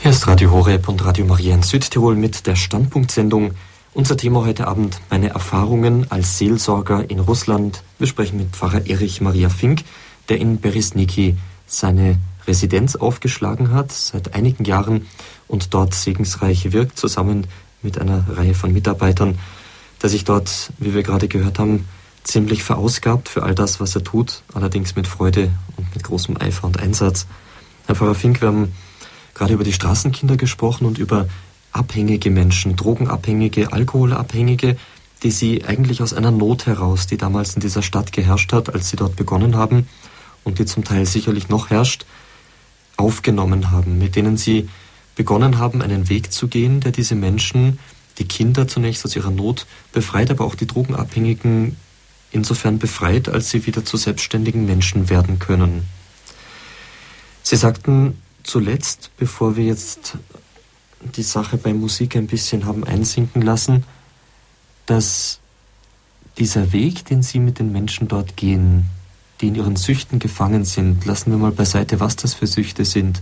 Hier 0.01 0.11
ist 0.11 0.27
Radio 0.27 0.51
Horeb 0.51 0.87
und 0.87 1.03
Radio 1.03 1.25
Maria 1.25 1.55
in 1.55 1.63
Südtirol 1.63 2.15
mit 2.15 2.45
der 2.47 2.55
Standpunktsendung. 2.55 3.51
Unser 3.93 4.15
Thema 4.15 4.45
heute 4.45 4.67
Abend 4.67 4.99
meine 5.09 5.29
Erfahrungen 5.29 6.05
als 6.11 6.37
Seelsorger 6.37 7.09
in 7.09 7.19
Russland. 7.19 7.83
Wir 7.97 8.07
sprechen 8.07 8.37
mit 8.37 8.55
Pfarrer 8.55 8.85
Erich 8.85 9.21
Maria 9.21 9.49
Fink, 9.49 9.83
der 10.29 10.37
in 10.37 10.59
Beresniki 10.61 11.35
seine 11.65 12.17
Residenz 12.47 12.95
aufgeschlagen 12.95 13.71
hat 13.71 13.91
seit 13.91 14.33
einigen 14.33 14.65
Jahren 14.65 15.07
und 15.47 15.73
dort 15.73 15.93
segensreich 15.93 16.71
wirkt, 16.71 16.97
zusammen 16.97 17.47
mit 17.81 17.99
einer 17.99 18.25
Reihe 18.29 18.53
von 18.53 18.71
Mitarbeitern 18.71 19.37
der 20.01 20.09
sich 20.09 20.23
dort, 20.23 20.71
wie 20.77 20.93
wir 20.93 21.03
gerade 21.03 21.27
gehört 21.27 21.59
haben, 21.59 21.87
ziemlich 22.23 22.63
verausgabt 22.63 23.29
für 23.29 23.43
all 23.43 23.55
das, 23.55 23.79
was 23.79 23.95
er 23.95 24.03
tut, 24.03 24.43
allerdings 24.53 24.95
mit 24.95 25.07
Freude 25.07 25.51
und 25.77 25.93
mit 25.95 26.03
großem 26.03 26.39
Eifer 26.39 26.67
und 26.67 26.79
Einsatz. 26.79 27.25
Herr 27.85 27.95
Pfarrer 27.95 28.15
Fink, 28.15 28.41
wir 28.41 28.49
haben 28.49 28.73
gerade 29.33 29.53
über 29.53 29.63
die 29.63 29.73
Straßenkinder 29.73 30.35
gesprochen 30.35 30.85
und 30.85 30.97
über 30.97 31.27
abhängige 31.71 32.29
Menschen, 32.29 32.75
Drogenabhängige, 32.75 33.71
Alkoholabhängige, 33.71 34.77
die 35.23 35.31
Sie 35.31 35.63
eigentlich 35.65 36.01
aus 36.01 36.13
einer 36.13 36.31
Not 36.31 36.65
heraus, 36.65 37.07
die 37.07 37.17
damals 37.17 37.55
in 37.55 37.61
dieser 37.61 37.81
Stadt 37.81 38.11
geherrscht 38.11 38.51
hat, 38.53 38.73
als 38.73 38.89
Sie 38.89 38.97
dort 38.97 39.15
begonnen 39.15 39.55
haben 39.55 39.87
und 40.43 40.59
die 40.59 40.65
zum 40.65 40.83
Teil 40.83 41.05
sicherlich 41.05 41.49
noch 41.49 41.69
herrscht, 41.69 42.05
aufgenommen 42.97 43.71
haben, 43.71 43.97
mit 43.97 44.15
denen 44.15 44.37
Sie 44.37 44.69
begonnen 45.15 45.57
haben, 45.57 45.81
einen 45.81 46.09
Weg 46.09 46.31
zu 46.31 46.47
gehen, 46.47 46.79
der 46.81 46.91
diese 46.91 47.15
Menschen 47.15 47.79
die 48.17 48.27
Kinder 48.27 48.67
zunächst 48.67 49.05
aus 49.05 49.15
ihrer 49.15 49.31
Not 49.31 49.65
befreit, 49.91 50.31
aber 50.31 50.45
auch 50.45 50.55
die 50.55 50.67
Drogenabhängigen 50.67 51.77
insofern 52.31 52.79
befreit, 52.79 53.29
als 53.29 53.49
sie 53.49 53.65
wieder 53.65 53.85
zu 53.85 53.97
selbstständigen 53.97 54.65
Menschen 54.65 55.09
werden 55.09 55.39
können. 55.39 55.85
Sie 57.43 57.55
sagten 57.55 58.21
zuletzt, 58.43 59.11
bevor 59.17 59.55
wir 59.55 59.65
jetzt 59.65 60.17
die 61.15 61.23
Sache 61.23 61.57
bei 61.57 61.73
Musik 61.73 62.15
ein 62.15 62.27
bisschen 62.27 62.65
haben 62.65 62.83
einsinken 62.83 63.41
lassen, 63.41 63.83
dass 64.85 65.39
dieser 66.37 66.71
Weg, 66.71 67.05
den 67.05 67.23
Sie 67.23 67.39
mit 67.39 67.59
den 67.59 67.71
Menschen 67.71 68.07
dort 68.07 68.35
gehen, 68.35 68.89
die 69.41 69.47
in 69.47 69.55
ihren 69.55 69.75
Süchten 69.75 70.19
gefangen 70.19 70.65
sind, 70.65 71.05
lassen 71.05 71.31
wir 71.31 71.37
mal 71.37 71.51
beiseite, 71.51 71.99
was 71.99 72.15
das 72.15 72.33
für 72.33 72.47
Süchte 72.47 72.85
sind, 72.85 73.21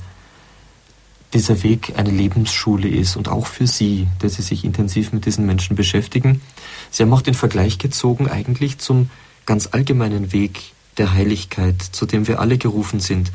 dieser 1.36 1.62
Weg 1.64 1.94
eine 1.98 2.10
Lebensschule 2.10 2.88
ist 2.88 3.18
und 3.18 3.28
auch 3.28 3.46
für 3.46 3.68
Sie, 3.68 4.08
dass 4.20 4.36
Sie 4.36 4.42
sich 4.42 4.64
intensiv 4.64 5.12
mit 5.12 5.26
diesen 5.26 5.46
Menschen 5.46 5.76
beschäftigen. 5.76 6.42
Sie 6.90 7.04
haben 7.04 7.12
auch 7.14 7.22
den 7.22 7.34
Vergleich 7.34 7.78
gezogen 7.78 8.30
eigentlich 8.30 8.78
zum 8.80 9.10
ganz 9.46 9.68
allgemeinen 9.72 10.32
Weg 10.32 10.72
der 10.98 11.14
Heiligkeit, 11.14 11.82
zu 11.82 12.06
dem 12.06 12.28
wir 12.28 12.40
alle 12.40 12.58
gerufen 12.58 13.02
sind. 13.02 13.34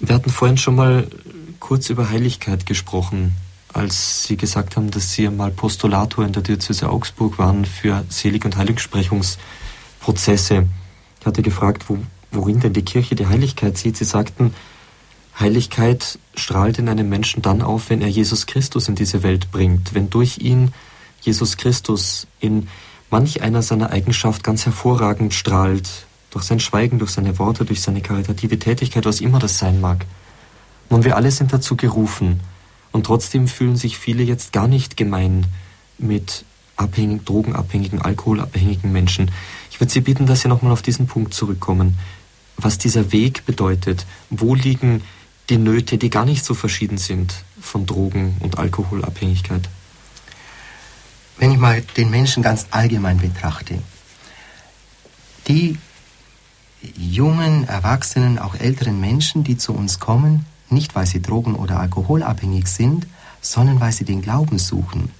Wir 0.00 0.14
hatten 0.14 0.30
vorhin 0.30 0.58
schon 0.58 0.74
mal 0.74 1.06
kurz 1.60 1.90
über 1.90 2.10
Heiligkeit 2.10 2.66
gesprochen, 2.66 3.36
als 3.72 4.24
Sie 4.24 4.36
gesagt 4.36 4.76
haben, 4.76 4.90
dass 4.90 5.12
Sie 5.12 5.28
einmal 5.28 5.52
Postulator 5.52 6.24
in 6.24 6.32
der 6.32 6.42
Diözese 6.42 6.90
Augsburg 6.90 7.38
waren 7.38 7.66
für 7.66 8.04
Selig- 8.08 8.44
und 8.44 8.56
Heiligsprechungsprozesse. 8.56 10.66
Ich 11.20 11.26
hatte 11.26 11.42
gefragt, 11.42 11.84
wo, 11.88 11.98
worin 12.32 12.58
denn 12.58 12.72
die 12.72 12.84
Kirche 12.84 13.14
die 13.14 13.28
Heiligkeit 13.28 13.78
sieht. 13.78 13.96
Sie 13.96 14.04
sagten, 14.04 14.54
Heiligkeit 15.38 16.18
strahlt 16.34 16.78
in 16.78 16.88
einem 16.88 17.08
Menschen 17.08 17.42
dann 17.42 17.62
auf, 17.62 17.90
wenn 17.90 18.02
er 18.02 18.08
Jesus 18.08 18.46
Christus 18.46 18.88
in 18.88 18.94
diese 18.94 19.22
Welt 19.22 19.50
bringt, 19.52 19.94
wenn 19.94 20.10
durch 20.10 20.38
ihn 20.38 20.72
Jesus 21.20 21.56
Christus 21.56 22.26
in 22.40 22.68
manch 23.10 23.42
einer 23.42 23.62
seiner 23.62 23.90
Eigenschaft 23.90 24.42
ganz 24.42 24.66
hervorragend 24.66 25.34
strahlt, 25.34 25.88
durch 26.30 26.44
sein 26.44 26.60
Schweigen, 26.60 26.98
durch 26.98 27.10
seine 27.10 27.38
Worte, 27.38 27.64
durch 27.64 27.80
seine 27.80 28.00
karitative 28.00 28.58
Tätigkeit, 28.58 29.06
was 29.06 29.20
immer 29.20 29.38
das 29.38 29.58
sein 29.58 29.80
mag. 29.80 30.04
Nun, 30.90 31.04
wir 31.04 31.16
alle 31.16 31.30
sind 31.30 31.52
dazu 31.52 31.76
gerufen, 31.76 32.40
und 32.92 33.04
trotzdem 33.04 33.48
fühlen 33.48 33.76
sich 33.76 33.98
viele 33.98 34.22
jetzt 34.22 34.52
gar 34.52 34.68
nicht 34.68 34.96
gemein 34.96 35.46
mit 35.98 36.44
abhängigen, 36.76 37.24
drogenabhängigen, 37.24 38.00
alkoholabhängigen 38.00 38.92
Menschen. 38.92 39.30
Ich 39.70 39.80
würde 39.80 39.92
Sie 39.92 40.00
bitten, 40.00 40.26
dass 40.26 40.40
Sie 40.40 40.48
nochmal 40.48 40.72
auf 40.72 40.82
diesen 40.82 41.06
Punkt 41.06 41.34
zurückkommen, 41.34 41.98
was 42.56 42.78
dieser 42.78 43.12
Weg 43.12 43.46
bedeutet. 43.46 44.06
Wo 44.30 44.54
liegen 44.54 45.02
die 45.48 45.58
Nöte, 45.58 45.98
die 45.98 46.10
gar 46.10 46.24
nicht 46.24 46.44
so 46.44 46.54
verschieden 46.54 46.98
sind 46.98 47.34
von 47.60 47.86
Drogen- 47.86 48.36
und 48.40 48.58
Alkoholabhängigkeit? 48.58 49.68
Wenn 51.38 51.52
ich 51.52 51.58
mal 51.58 51.82
den 51.96 52.10
Menschen 52.10 52.42
ganz 52.42 52.66
allgemein 52.70 53.18
betrachte, 53.18 53.78
die 55.46 55.78
jungen, 56.96 57.66
erwachsenen, 57.66 58.38
auch 58.38 58.54
älteren 58.54 59.00
Menschen, 59.00 59.44
die 59.44 59.56
zu 59.56 59.72
uns 59.72 59.98
kommen, 59.98 60.46
nicht 60.70 60.94
weil 60.94 61.06
sie 61.06 61.22
drogen- 61.22 61.54
oder 61.54 61.80
alkoholabhängig 61.80 62.66
sind, 62.66 63.06
sondern 63.40 63.80
weil 63.80 63.92
sie 63.92 64.04
den 64.04 64.20
Glauben 64.20 64.58
suchen. 64.58 65.10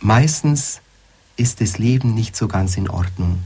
Meistens 0.00 0.80
ist 1.36 1.60
das 1.60 1.78
Leben 1.78 2.14
nicht 2.14 2.36
so 2.36 2.48
ganz 2.48 2.76
in 2.76 2.90
Ordnung. 2.90 3.42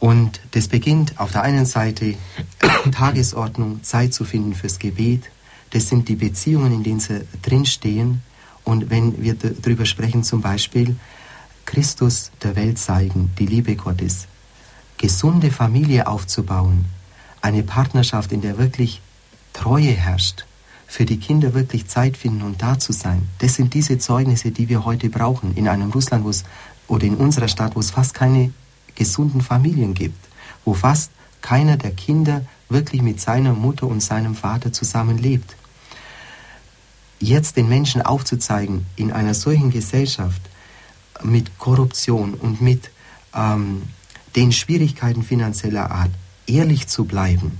Und 0.00 0.40
das 0.52 0.66
beginnt 0.66 1.20
auf 1.20 1.30
der 1.30 1.42
einen 1.42 1.66
Seite 1.66 2.14
Tagesordnung, 2.92 3.84
Zeit 3.84 4.12
zu 4.14 4.24
finden 4.24 4.54
fürs 4.54 4.78
Gebet. 4.78 5.30
Das 5.70 5.88
sind 5.88 6.08
die 6.08 6.16
Beziehungen, 6.16 6.72
in 6.72 6.82
denen 6.82 7.00
sie 7.00 7.26
drinstehen. 7.42 8.22
Und 8.64 8.90
wenn 8.90 9.22
wir 9.22 9.34
darüber 9.34 9.84
sprechen, 9.84 10.24
zum 10.24 10.40
Beispiel 10.40 10.96
Christus 11.66 12.32
der 12.42 12.56
Welt 12.56 12.78
zeigen, 12.78 13.30
die 13.38 13.46
Liebe 13.46 13.76
Gottes, 13.76 14.26
gesunde 14.96 15.50
Familie 15.50 16.06
aufzubauen, 16.06 16.86
eine 17.42 17.62
Partnerschaft, 17.62 18.32
in 18.32 18.40
der 18.40 18.58
wirklich 18.58 19.00
Treue 19.52 19.92
herrscht, 19.92 20.46
für 20.86 21.04
die 21.04 21.18
Kinder 21.18 21.54
wirklich 21.54 21.86
Zeit 21.86 22.16
finden 22.16 22.42
und 22.42 22.62
da 22.62 22.78
zu 22.78 22.92
sein. 22.92 23.28
Das 23.38 23.54
sind 23.54 23.74
diese 23.74 23.98
Zeugnisse, 23.98 24.50
die 24.50 24.68
wir 24.68 24.84
heute 24.84 25.08
brauchen 25.08 25.54
in 25.56 25.68
einem 25.68 25.90
Russland, 25.90 26.24
wo 26.24 26.30
es 26.30 26.44
oder 26.88 27.04
in 27.04 27.14
unserer 27.14 27.46
Stadt, 27.46 27.76
wo 27.76 27.80
es 27.80 27.92
fast 27.92 28.14
keine 28.14 28.52
gesunden 28.94 29.40
Familien 29.40 29.94
gibt, 29.94 30.28
wo 30.64 30.74
fast 30.74 31.10
keiner 31.40 31.76
der 31.76 31.92
Kinder 31.92 32.44
wirklich 32.68 33.02
mit 33.02 33.20
seiner 33.20 33.52
Mutter 33.52 33.86
und 33.86 34.00
seinem 34.00 34.34
Vater 34.34 34.72
zusammenlebt. 34.72 35.56
Jetzt 37.18 37.56
den 37.56 37.68
Menschen 37.68 38.02
aufzuzeigen, 38.02 38.86
in 38.96 39.12
einer 39.12 39.34
solchen 39.34 39.70
Gesellschaft 39.70 40.40
mit 41.22 41.58
Korruption 41.58 42.34
und 42.34 42.60
mit 42.60 42.90
ähm, 43.34 43.82
den 44.36 44.52
Schwierigkeiten 44.52 45.22
finanzieller 45.22 45.90
Art 45.90 46.10
ehrlich 46.46 46.86
zu 46.86 47.04
bleiben, 47.04 47.58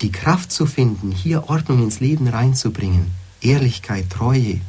die 0.00 0.12
Kraft 0.12 0.52
zu 0.52 0.66
finden, 0.66 1.10
hier 1.10 1.48
Ordnung 1.48 1.82
ins 1.82 2.00
Leben 2.00 2.28
reinzubringen, 2.28 3.10
Ehrlichkeit, 3.40 4.10
Treue, 4.10 4.60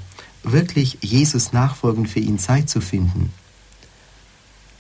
wirklich 0.44 0.98
Jesus 1.02 1.54
nachfolgend 1.54 2.10
für 2.10 2.20
ihn 2.20 2.40
Zeit 2.40 2.70
zu 2.70 2.82
finden, 2.82 3.32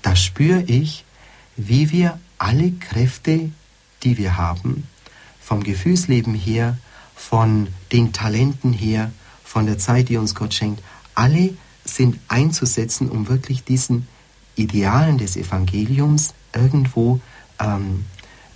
da 0.01 0.15
spüre 0.15 0.61
ich, 0.63 1.05
wie 1.57 1.91
wir 1.91 2.19
alle 2.37 2.71
Kräfte, 2.71 3.51
die 4.03 4.17
wir 4.17 4.37
haben, 4.37 4.87
vom 5.39 5.63
Gefühlsleben 5.63 6.33
her, 6.33 6.77
von 7.15 7.67
den 7.91 8.13
Talenten 8.13 8.73
her, 8.73 9.11
von 9.43 9.65
der 9.65 9.77
Zeit, 9.77 10.09
die 10.09 10.17
uns 10.17 10.33
Gott 10.33 10.53
schenkt, 10.53 10.81
alle 11.13 11.53
sind 11.85 12.19
einzusetzen, 12.27 13.09
um 13.09 13.27
wirklich 13.27 13.63
diesen 13.63 14.07
Idealen 14.55 15.17
des 15.17 15.35
Evangeliums 15.37 16.33
irgendwo 16.53 17.19
ähm, 17.59 18.05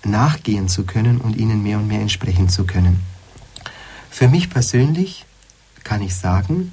nachgehen 0.04 0.68
zu 0.68 0.86
können 0.86 1.20
und 1.20 1.36
ihnen 1.36 1.64
mehr 1.64 1.78
und 1.78 1.88
mehr 1.88 2.02
entsprechen 2.02 2.50
zu 2.50 2.66
können. 2.66 3.02
Für 4.10 4.28
mich 4.30 4.50
persönlich 4.50 5.26
kann 5.84 6.02
ich 6.02 6.16
sagen, 6.16 6.72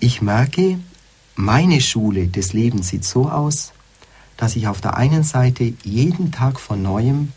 ich 0.00 0.22
merke, 0.22 0.78
meine 1.38 1.80
Schule 1.80 2.26
des 2.26 2.52
Lebens 2.52 2.88
sieht 2.88 3.04
so 3.04 3.30
aus, 3.30 3.72
dass 4.36 4.56
ich 4.56 4.66
auf 4.66 4.80
der 4.80 4.96
einen 4.96 5.22
Seite 5.22 5.72
jeden 5.84 6.32
Tag 6.32 6.58
von 6.58 6.82
neuem 6.82 7.32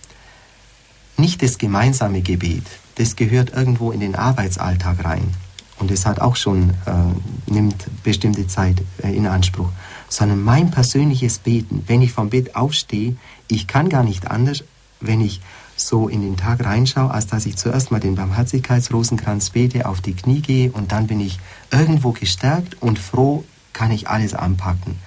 nicht 1.18 1.44
das 1.44 1.60
gemeinsame 1.60 2.22
Gebet, 2.22 2.64
das 2.96 3.16
gehört 3.16 3.54
irgendwo 3.54 3.92
in 3.92 4.00
den 4.00 4.16
Arbeitsalltag 4.16 5.06
rein. 5.06 5.34
und 5.78 5.90
es 5.90 6.06
hat 6.06 6.20
auch 6.20 6.36
schon, 6.36 6.72
äh, 6.86 7.52
nimmt 7.52 7.88
bestimmte 8.04 8.46
Zeit 8.48 8.82
äh, 9.04 9.16
in 9.16 9.26
Anspruch, 9.26 9.70
sondern 10.10 10.42
mein 10.42 10.70
persönliches 10.70 11.40
Beten, 11.40 11.84
wenn 11.88 12.04
ich 12.04 12.12
vom 12.12 12.30
Bett 12.30 12.56
aufstehe, 12.56 13.16
ich 13.48 13.68
kann 13.68 13.90
gar 13.90 14.04
nicht 14.04 14.30
anders, 14.30 14.64
wenn 15.00 15.22
ich 15.22 15.42
so 15.76 16.08
in 16.08 16.22
den 16.22 16.38
Tag 16.38 16.64
reinschaue, 16.64 17.10
als 17.10 17.28
dass 17.28 17.48
ich 17.48 17.56
zuerst 17.56 17.90
mal 17.92 18.00
den 18.00 18.16
Barmherzigkeitsrosenkranz 18.16 19.52
bete, 19.52 19.88
auf 19.88 20.02
die 20.02 20.14
Knie 20.14 20.42
gehe 20.42 20.72
und 20.72 20.92
dann 20.92 21.08
bin 21.08 21.20
ich 21.20 21.40
irgendwo 21.72 22.12
gestärkt 22.12 22.78
und 22.82 23.00
froh, 23.00 23.44
kann 23.74 23.92
ich 23.92 24.08
alles 24.08 24.34
anpacken. 24.34 24.98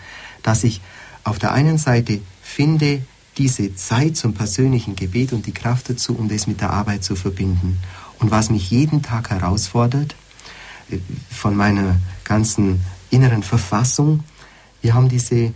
Dass 0.43 0.65
ich 0.65 0.81
auf 1.25 1.39
der 1.39 1.53
einen 1.53 1.79
Seite 1.79 2.21
finde, 2.43 3.03
diese 3.39 3.75
Zeit 3.75 4.17
zum 4.17 4.35
persönlichen 4.35 4.95
Gebet 4.95 5.33
und 5.33 5.47
die 5.47 5.55
Kraft 5.55 5.91
dazu, 5.91 6.15
um 6.17 6.29
das 6.29 6.47
mit 6.47 6.61
der 6.61 6.71
Arbeit 6.71 7.03
zu 7.03 7.17
verbinden. 7.17 7.79
Und 8.21 8.31
was 8.31 8.51
mich 8.51 8.71
jeden 8.71 9.03
Tag 9.03 9.31
herausfordert, 9.31 10.15
von 11.31 11.57
meiner 11.57 11.97
ganzen 12.25 12.81
inneren 13.11 13.43
Verfassung. 13.43 14.25
Wir 14.83 14.95
haben 14.95 15.09
diese 15.09 15.53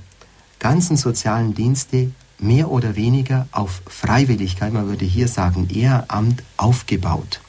ganzen 0.59 0.97
sozialen 0.97 1.55
Dienste 1.55 2.13
mehr 2.39 2.71
oder 2.71 2.97
weniger 2.97 3.49
auf 3.51 3.83
Freiwilligkeit, 3.87 4.73
man 4.73 4.87
würde 4.87 5.05
hier 5.05 5.29
sagen 5.29 5.69
Ehrenamt, 5.71 6.43
aufgebaut. 6.57 7.41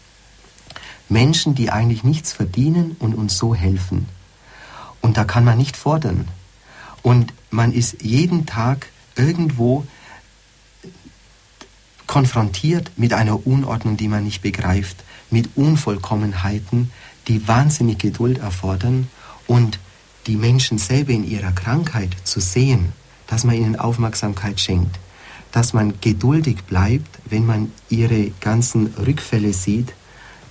Menschen, 1.10 1.56
die 1.56 1.72
eigentlich 1.72 2.04
nichts 2.04 2.34
verdienen 2.34 2.96
und 3.00 3.16
uns 3.16 3.38
so 3.38 3.56
helfen. 3.56 4.08
Und 5.02 5.18
da 5.18 5.24
kann 5.24 5.44
man 5.44 5.58
nicht 5.58 5.78
fordern. 5.78 6.28
Und 7.02 7.34
man 7.50 7.72
ist 7.72 8.02
jeden 8.02 8.46
Tag 8.46 8.88
irgendwo 9.16 9.86
konfrontiert 12.08 12.92
mit 12.98 13.14
einer 13.14 13.46
Unordnung, 13.46 13.96
die 13.96 14.08
man 14.08 14.24
nicht 14.24 14.42
begreift, 14.42 14.98
mit 15.30 15.52
Unvollkommenheiten, 15.56 16.92
die 17.28 17.48
wahnsinnig 17.48 18.00
Geduld 18.00 18.40
erfordern 18.40 19.08
und 19.46 19.80
die 20.28 20.36
Menschen 20.36 20.78
selber 20.78 21.12
in 21.12 21.30
ihrer 21.30 21.52
Krankheit 21.52 22.10
zu 22.24 22.40
sehen, 22.40 22.94
dass 23.28 23.44
man 23.44 23.56
ihnen 23.56 23.76
Aufmerksamkeit 23.76 24.60
schenkt, 24.60 24.98
dass 25.52 25.74
man 25.74 26.02
geduldig 26.02 26.64
bleibt, 26.64 27.20
wenn 27.26 27.46
man 27.46 27.72
ihre 27.90 28.32
ganzen 28.40 28.88
Rückfälle 28.96 29.54
sieht, 29.54 29.94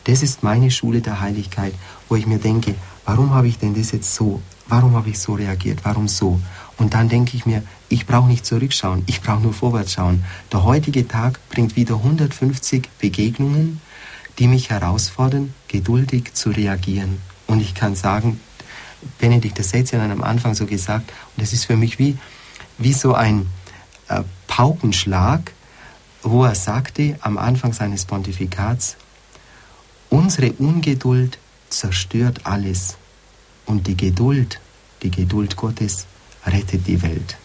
das 0.05 0.22
ist 0.22 0.42
meine 0.42 0.70
Schule 0.70 1.01
der 1.01 1.20
Heiligkeit, 1.20 1.74
wo 2.09 2.16
ich 2.16 2.26
mir 2.26 2.38
denke, 2.38 2.74
warum 3.09 3.32
habe 3.32 3.48
ich 3.48 3.59
denn 3.59 3.74
das 3.74 3.90
jetzt 3.92 4.14
so, 4.14 4.42
warum 4.68 4.94
habe 4.94 5.09
ich 5.09 5.18
so 5.18 5.32
reagiert, 5.32 5.80
warum 5.82 6.09
so? 6.09 6.38
Und 6.76 6.92
dann 6.92 7.09
denke 7.09 7.38
ich 7.38 7.46
mir, 7.46 7.62
ich 7.88 8.04
brauche 8.04 8.28
nicht 8.28 8.44
zurückschauen, 8.44 9.02
ich 9.06 9.22
brauche 9.22 9.40
nur 9.40 9.54
vorwärts 9.54 9.94
schauen. 9.94 10.24
Der 10.52 10.62
heutige 10.62 11.09
Tag 11.09 11.40
bringt 11.48 11.74
wieder 11.74 11.94
150 11.94 12.86
Begegnungen, 12.98 13.80
die 14.38 14.46
mich 14.46 14.68
herausfordern, 14.68 15.54
geduldig 15.68 16.34
zu 16.34 16.50
reagieren. 16.50 17.18
Und 17.46 17.62
ich 17.62 17.74
kann 17.74 17.96
sagen, 17.96 18.40
Benedikt 19.18 19.59
XVI 19.59 19.84
hat 19.84 20.11
am 20.11 20.22
Anfang 20.22 20.54
so 20.54 20.66
gesagt, 20.66 21.11
und 21.34 21.42
es 21.42 21.54
ist 21.54 21.64
für 21.64 21.76
mich 21.76 21.98
wie, 21.98 22.18
wie 22.76 22.92
so 22.92 23.14
ein 23.14 23.46
äh, 24.09 24.22
Paukenschlag, 24.48 25.52
wo 26.22 26.44
er 26.44 26.54
sagte 26.54 27.16
am 27.22 27.38
Anfang 27.38 27.72
seines 27.72 28.04
Pontifikats, 28.04 28.98
unsere 30.11 30.52
Ungeduld 30.52 31.38
zerstört 31.70 32.40
alles 32.44 32.97
und 33.69 33.87
die 33.87 33.97
Geduld, 33.97 34.61
die 35.03 35.11
Geduld 35.11 35.57
Gottes 35.57 36.07
rettet 36.45 36.87
die 36.87 37.01
Welt. 37.03 37.37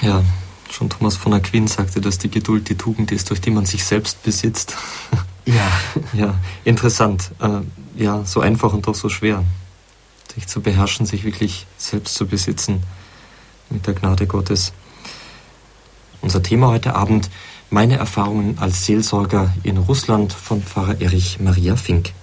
Ja, 0.00 0.24
schon 0.70 0.90
Thomas 0.90 1.16
von 1.16 1.32
Aquin 1.32 1.68
sagte, 1.68 2.00
dass 2.00 2.18
die 2.18 2.30
Geduld 2.30 2.68
die 2.68 2.76
Tugend 2.76 3.12
ist, 3.12 3.30
durch 3.30 3.40
die 3.40 3.50
man 3.50 3.66
sich 3.66 3.84
selbst 3.84 4.22
besitzt. 4.22 4.76
Ja. 5.46 5.70
Ja, 6.14 6.34
interessant. 6.64 7.30
Äh, 7.38 8.02
ja, 8.02 8.24
so 8.24 8.40
einfach 8.40 8.72
und 8.72 8.86
doch 8.86 8.94
so 8.94 9.10
schwer. 9.10 9.44
Sich 10.34 10.46
zu 10.46 10.62
beherrschen, 10.62 11.04
sich 11.04 11.24
wirklich 11.24 11.66
selbst 11.76 12.14
zu 12.14 12.26
besitzen 12.26 12.82
mit 13.68 13.86
der 13.86 13.92
Gnade 13.92 14.26
Gottes. 14.26 14.72
Unser 16.22 16.42
Thema 16.42 16.68
heute 16.68 16.94
Abend, 16.94 17.28
meine 17.68 17.98
Erfahrungen 17.98 18.56
als 18.58 18.86
Seelsorger 18.86 19.52
in 19.64 19.76
Russland 19.76 20.32
von 20.32 20.62
Pfarrer 20.62 20.98
Erich 21.02 21.40
Maria 21.40 21.76
Fink. 21.76 22.14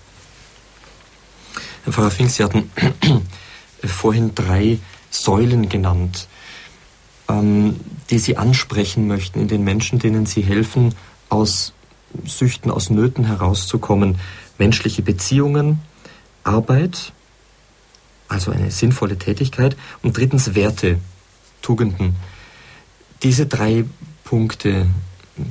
Herr 1.84 1.94
Pfarrer 1.94 2.12
Fink, 2.12 2.30
Sie 2.30 2.44
hatten 2.44 2.70
vorhin 3.84 4.36
drei 4.36 4.80
Säulen 5.10 5.68
genannt, 5.68 6.28
ähm, 7.28 7.80
die 8.10 8.20
Sie 8.20 8.38
ansprechen 8.38 9.08
möchten 9.08 9.40
in 9.42 9.48
den 9.48 9.64
Menschen, 9.64 9.98
denen 9.98 10.26
Sie 10.26 10.42
helfen, 10.42 10.94
aus 11.30 11.74
Süchten, 12.26 12.70
aus 12.70 12.90
Nöten 12.90 13.26
herauszukommen. 13.26 14.20
Menschliche 14.60 15.02
Beziehungen, 15.02 15.80
Arbeit, 16.44 17.14
also 18.28 18.52
eine 18.52 18.70
sinnvolle 18.70 19.18
Tätigkeit 19.18 19.76
und 20.04 20.18
drittens 20.18 20.54
Werte, 20.54 21.00
Tugenden. 21.62 22.16
Diese 23.24 23.46
drei 23.46 23.86
Punkte, 24.24 24.88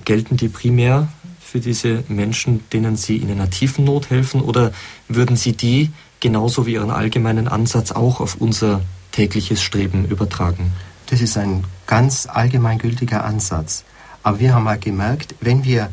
gelten 0.05 0.37
die 0.37 0.49
primär 0.49 1.09
für 1.41 1.61
diese 1.61 2.05
Menschen, 2.09 2.63
denen 2.73 2.97
Sie 2.97 3.17
in 3.17 3.31
einer 3.31 3.51
tiefen 3.51 3.85
Not 3.85 4.11
helfen 4.11 4.41
oder 4.41 4.73
würden 5.09 5.37
Sie 5.37 5.53
die 5.53 5.91
genauso 6.21 6.67
wie 6.67 6.75
Ihren 6.75 6.91
allgemeinen 6.91 7.49
Ansatz 7.49 7.93
auch 7.93 8.21
auf 8.21 8.37
unser 8.37 8.83
tägliches 9.13 9.63
Streben 9.63 10.05
übertragen? 10.05 10.73
Das 11.07 11.21
ist 11.21 11.37
ein 11.37 11.65
ganz 11.87 12.29
allgemeingültiger 12.31 13.25
Ansatz. 13.25 13.85
Aber 14.23 14.39
wir 14.39 14.55
haben 14.55 14.65
mal 14.65 14.79
gemerkt, 14.79 15.35
wenn 15.41 15.65
wir 15.65 15.91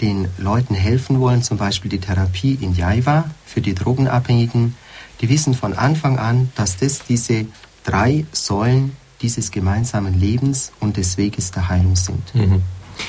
den 0.00 0.28
Leuten 0.38 0.74
helfen 0.74 1.20
wollen, 1.20 1.42
zum 1.42 1.58
Beispiel 1.58 1.90
die 1.90 2.00
Therapie 2.00 2.58
in 2.60 2.74
Jaiva 2.74 3.30
für 3.46 3.60
die 3.60 3.74
Drogenabhängigen, 3.74 4.74
die 5.20 5.28
wissen 5.28 5.54
von 5.54 5.72
Anfang 5.74 6.18
an, 6.18 6.50
dass 6.54 6.76
das 6.76 7.04
diese 7.08 7.46
drei 7.84 8.26
Säulen 8.32 8.96
dieses 9.22 9.52
gemeinsamen 9.52 10.18
Lebens 10.18 10.72
und 10.80 10.96
des 10.96 11.16
Weges 11.16 11.52
der 11.52 11.68
Heilung 11.68 11.96
sind. 11.96 12.34
Mhm. 12.34 12.62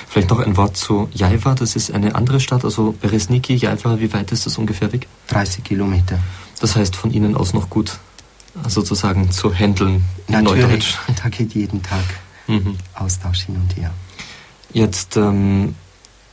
Vielleicht 0.07 0.29
noch 0.29 0.39
ein 0.39 0.55
Wort 0.55 0.77
zu 0.77 1.09
Jaiva, 1.11 1.55
das 1.55 1.75
ist 1.75 1.91
eine 1.91 2.15
andere 2.15 2.39
Stadt, 2.39 2.63
also 2.63 2.93
Beresniki, 2.99 3.55
Jaiva, 3.55 3.99
wie 3.99 4.13
weit 4.13 4.31
ist 4.31 4.45
das 4.45 4.57
ungefähr 4.57 4.93
weg? 4.93 5.07
30 5.27 5.63
Kilometer. 5.63 6.19
Das 6.63 6.77
heißt 6.77 6.95
von 6.95 7.11
Ihnen 7.11 7.35
aus 7.35 7.53
noch 7.53 7.69
gut 7.69 7.99
sozusagen 8.69 9.29
zu 9.31 9.53
handeln 9.53 10.05
Natürlich, 10.29 10.97
da 11.21 11.27
geht 11.27 11.53
jeden 11.55 11.83
Tag 11.83 12.05
mhm. 12.47 12.77
Austausch 12.93 13.41
hin 13.41 13.57
und 13.57 13.75
her. 13.75 13.91
Jetzt 14.71 15.17
ähm, 15.17 15.75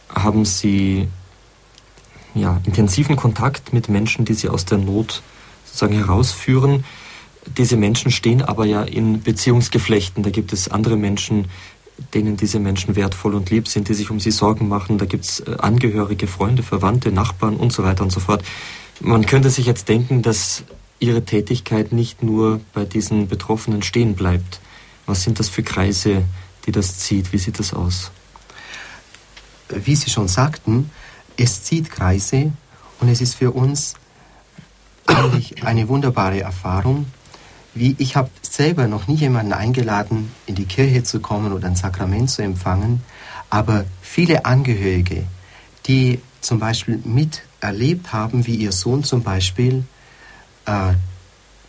haben 0.08 0.44
Sie 0.44 1.08
ja, 2.36 2.60
intensiven 2.64 3.16
Kontakt 3.16 3.72
mit 3.72 3.88
Menschen, 3.88 4.24
die 4.24 4.34
Sie 4.34 4.48
aus 4.48 4.64
der 4.64 4.78
Not 4.78 5.20
sozusagen 5.64 5.96
herausführen. 5.96 6.84
Diese 7.58 7.76
Menschen 7.76 8.12
stehen 8.12 8.40
aber 8.40 8.66
ja 8.66 8.84
in 8.84 9.22
Beziehungsgeflechten. 9.22 10.22
Da 10.22 10.30
gibt 10.30 10.52
es 10.52 10.68
andere 10.68 10.96
Menschen, 10.96 11.48
denen 12.14 12.36
diese 12.36 12.60
Menschen 12.60 12.94
wertvoll 12.94 13.34
und 13.34 13.50
lieb 13.50 13.66
sind, 13.66 13.88
die 13.88 13.94
sich 13.94 14.12
um 14.12 14.20
sie 14.20 14.30
Sorgen 14.30 14.68
machen. 14.68 14.96
Da 14.96 15.06
gibt 15.06 15.24
es 15.24 15.40
äh, 15.40 15.56
Angehörige, 15.58 16.28
Freunde, 16.28 16.62
Verwandte, 16.62 17.10
Nachbarn 17.10 17.56
und 17.56 17.72
so 17.72 17.82
weiter 17.82 18.04
und 18.04 18.12
so 18.12 18.20
fort. 18.20 18.44
Man 19.00 19.26
könnte 19.26 19.50
sich 19.50 19.66
jetzt 19.66 19.88
denken, 19.88 20.22
dass 20.22 20.64
Ihre 20.98 21.24
Tätigkeit 21.24 21.92
nicht 21.92 22.22
nur 22.22 22.60
bei 22.74 22.84
diesen 22.84 23.26
Betroffenen 23.28 23.82
stehen 23.82 24.14
bleibt. 24.14 24.60
Was 25.06 25.22
sind 25.22 25.38
das 25.38 25.48
für 25.48 25.62
Kreise, 25.62 26.24
die 26.66 26.72
das 26.72 26.98
zieht? 26.98 27.32
Wie 27.32 27.38
sieht 27.38 27.58
das 27.58 27.72
aus? 27.72 28.10
wie 29.74 29.96
Sie 29.96 30.10
schon 30.10 30.28
sagten, 30.28 30.90
es 31.36 31.62
zieht 31.62 31.90
Kreise 31.90 32.52
und 33.00 33.08
es 33.08 33.20
ist 33.20 33.34
für 33.34 33.52
uns 33.52 33.94
eigentlich 35.06 35.64
eine 35.64 35.88
wunderbare 35.88 36.40
Erfahrung. 36.40 37.06
Wie 37.74 37.94
ich 37.98 38.16
habe 38.16 38.30
selber 38.42 38.88
noch 38.88 39.06
nie 39.06 39.14
jemanden 39.14 39.52
eingeladen, 39.52 40.32
in 40.46 40.56
die 40.56 40.64
Kirche 40.64 41.02
zu 41.02 41.20
kommen 41.20 41.52
oder 41.52 41.68
ein 41.68 41.76
Sakrament 41.76 42.30
zu 42.30 42.42
empfangen, 42.42 43.02
aber 43.48 43.84
viele 44.02 44.44
Angehörige, 44.44 45.24
die 45.86 46.20
zum 46.40 46.58
Beispiel 46.58 47.00
miterlebt 47.60 48.12
haben, 48.12 48.46
wie 48.46 48.56
ihr 48.56 48.72
Sohn 48.72 49.04
zum 49.04 49.22
Beispiel 49.22 49.84
äh, 50.66 50.94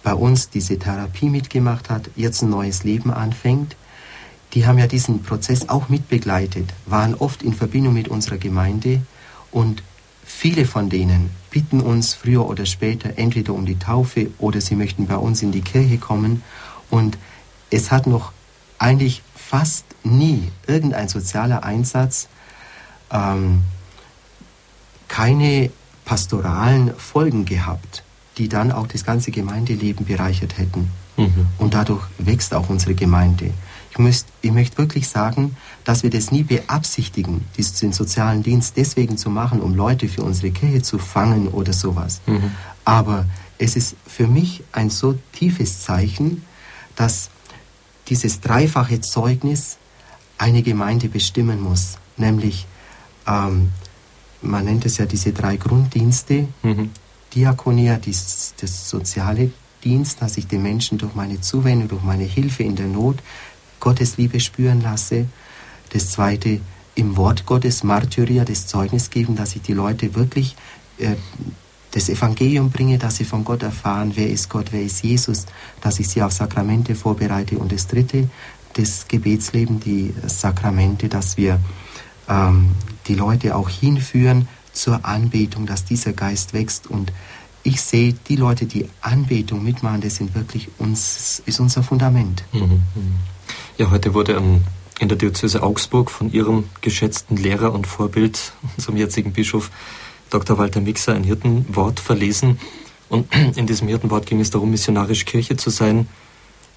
bei 0.03 0.13
uns 0.13 0.49
diese 0.49 0.79
Therapie 0.79 1.29
mitgemacht 1.29 1.89
hat, 1.89 2.09
jetzt 2.15 2.41
ein 2.41 2.49
neues 2.49 2.83
Leben 2.83 3.11
anfängt, 3.11 3.75
die 4.53 4.65
haben 4.65 4.79
ja 4.79 4.87
diesen 4.87 5.21
Prozess 5.21 5.69
auch 5.69 5.89
mitbegleitet, 5.89 6.73
waren 6.85 7.13
oft 7.15 7.43
in 7.43 7.53
Verbindung 7.53 7.93
mit 7.93 8.07
unserer 8.07 8.37
Gemeinde 8.37 9.01
und 9.51 9.83
viele 10.23 10.65
von 10.65 10.89
denen 10.89 11.29
bitten 11.51 11.81
uns 11.81 12.13
früher 12.13 12.47
oder 12.47 12.65
später 12.65 13.17
entweder 13.17 13.53
um 13.53 13.65
die 13.65 13.77
Taufe 13.77 14.29
oder 14.39 14.61
sie 14.61 14.75
möchten 14.75 15.07
bei 15.07 15.17
uns 15.17 15.41
in 15.41 15.51
die 15.51 15.61
Kirche 15.61 15.97
kommen. 15.97 16.41
Und 16.89 17.17
es 17.69 17.91
hat 17.91 18.07
noch 18.07 18.31
eigentlich 18.77 19.21
fast 19.35 19.85
nie 20.03 20.51
irgendein 20.67 21.09
sozialer 21.09 21.63
Einsatz 21.63 22.27
ähm, 23.11 23.61
keine 25.09 25.69
pastoralen 26.05 26.93
Folgen 26.97 27.45
gehabt, 27.45 28.03
die 28.37 28.49
dann 28.49 28.71
auch 28.71 28.87
das 28.87 29.05
ganze 29.05 29.31
Gemeindeleben 29.31 30.05
bereichert 30.05 30.57
hätten. 30.57 30.89
Mhm. 31.17 31.47
Und 31.57 31.73
dadurch 31.73 32.03
wächst 32.17 32.53
auch 32.53 32.69
unsere 32.69 32.95
Gemeinde. 32.95 33.51
Ich, 33.91 33.97
müsst, 33.97 34.27
ich 34.41 34.51
möchte 34.51 34.77
wirklich 34.77 35.07
sagen, 35.09 35.57
dass 35.83 36.03
wir 36.03 36.09
das 36.09 36.31
nie 36.31 36.43
beabsichtigen, 36.43 37.45
diesen 37.57 37.91
sozialen 37.91 38.41
Dienst 38.41 38.77
deswegen 38.77 39.17
zu 39.17 39.29
machen, 39.29 39.59
um 39.59 39.75
Leute 39.75 40.07
für 40.07 40.23
unsere 40.23 40.51
Kirche 40.51 40.81
zu 40.81 40.97
fangen 40.97 41.49
oder 41.49 41.73
sowas. 41.73 42.21
Mhm. 42.25 42.51
Aber 42.85 43.25
es 43.57 43.75
ist 43.75 43.95
für 44.07 44.27
mich 44.27 44.63
ein 44.71 44.89
so 44.89 45.17
tiefes 45.33 45.81
Zeichen, 45.81 46.43
dass 46.95 47.29
dieses 48.07 48.41
dreifache 48.41 49.01
Zeugnis 49.01 49.77
eine 50.37 50.63
Gemeinde 50.63 51.07
bestimmen 51.07 51.61
muss, 51.61 51.97
nämlich 52.17 52.65
ähm, 53.27 53.69
man 54.41 54.65
nennt 54.65 54.85
es 54.85 54.97
ja 54.97 55.05
diese 55.05 55.33
drei 55.33 55.57
Grunddienste, 55.57 56.47
mhm. 56.63 56.91
Diakonia, 57.33 57.97
das, 57.97 58.53
soziale 58.89 59.51
Dienst, 59.83 60.21
dass 60.21 60.37
ich 60.37 60.47
den 60.47 60.63
Menschen 60.63 60.97
durch 60.97 61.15
meine 61.15 61.41
Zuwendung, 61.41 61.87
durch 61.87 62.03
meine 62.03 62.23
Hilfe 62.23 62.63
in 62.63 62.75
der 62.75 62.87
Not 62.87 63.17
Gottes 63.79 64.17
Liebe 64.17 64.39
spüren 64.39 64.81
lasse. 64.81 65.25
Das 65.91 66.11
zweite, 66.11 66.59
im 66.95 67.17
Wort 67.17 67.45
Gottes, 67.45 67.83
Martyria, 67.83 68.45
das 68.45 68.67
Zeugnis 68.67 69.09
geben, 69.09 69.35
dass 69.35 69.55
ich 69.55 69.61
die 69.61 69.73
Leute 69.73 70.13
wirklich 70.13 70.55
äh, 70.97 71.15
das 71.91 72.09
Evangelium 72.09 72.69
bringe, 72.69 72.97
dass 72.97 73.17
sie 73.17 73.25
von 73.25 73.43
Gott 73.43 73.63
erfahren, 73.63 74.13
wer 74.15 74.29
ist 74.29 74.49
Gott, 74.49 74.67
wer 74.71 74.81
ist 74.81 75.03
Jesus, 75.03 75.45
dass 75.81 75.99
ich 75.99 76.07
sie 76.07 76.21
auf 76.21 76.31
Sakramente 76.31 76.95
vorbereite. 76.95 77.57
Und 77.57 77.71
das 77.71 77.87
dritte, 77.87 78.29
das 78.73 79.07
Gebetsleben, 79.07 79.79
die 79.79 80.13
Sakramente, 80.27 81.09
dass 81.09 81.35
wir 81.37 81.59
ähm, 82.29 82.71
die 83.07 83.15
Leute 83.15 83.55
auch 83.55 83.69
hinführen 83.69 84.47
zur 84.73 85.05
Anbetung, 85.05 85.65
dass 85.65 85.85
dieser 85.85 86.13
Geist 86.13 86.53
wächst. 86.53 86.87
Und 86.87 87.11
ich 87.63 87.81
sehe, 87.81 88.13
die 88.13 88.35
Leute, 88.35 88.65
die 88.65 88.87
Anbetung 89.01 89.63
mitmachen, 89.63 90.01
das 90.01 90.15
sind 90.15 90.35
wirklich 90.35 90.69
uns, 90.77 91.41
ist 91.45 91.59
unser 91.59 91.83
Fundament. 91.83 92.43
Mhm, 92.53 92.61
mhm. 92.61 92.81
Ja, 93.77 93.91
heute 93.91 94.13
wurde 94.13 94.33
ähm, 94.33 94.61
in 94.99 95.09
der 95.09 95.17
Diözese 95.17 95.63
Augsburg 95.63 96.11
von 96.11 96.31
Ihrem 96.31 96.65
geschätzten 96.81 97.37
Lehrer 97.37 97.73
und 97.73 97.87
Vorbild, 97.87 98.53
unserem 98.77 98.97
jetzigen 98.97 99.33
Bischof 99.33 99.71
Dr. 100.29 100.57
Walter 100.57 100.81
Mixer, 100.81 101.13
ein 101.13 101.23
Hirtenwort 101.23 101.99
verlesen. 101.99 102.59
Und 103.09 103.27
in 103.55 103.67
diesem 103.67 103.87
Hirtenwort 103.87 104.25
ging 104.25 104.39
es 104.39 104.49
darum, 104.49 104.71
missionarisch 104.71 105.25
Kirche 105.25 105.57
zu 105.57 105.69
sein. 105.69 106.07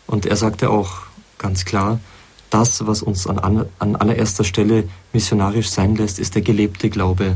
Und 0.07 0.27
er 0.27 0.37
sagte 0.37 0.71
auch 0.71 1.03
ganz 1.39 1.65
klar, 1.65 2.01
das, 2.55 2.87
was 2.87 3.03
uns 3.03 3.27
an, 3.27 3.67
an 3.81 3.97
allererster 3.97 4.45
Stelle 4.45 4.89
missionarisch 5.13 5.69
sein 5.71 5.97
lässt, 5.97 6.21
ist 6.21 6.37
der 6.37 6.43
gelebte 6.43 6.89
Glaube. 6.89 7.35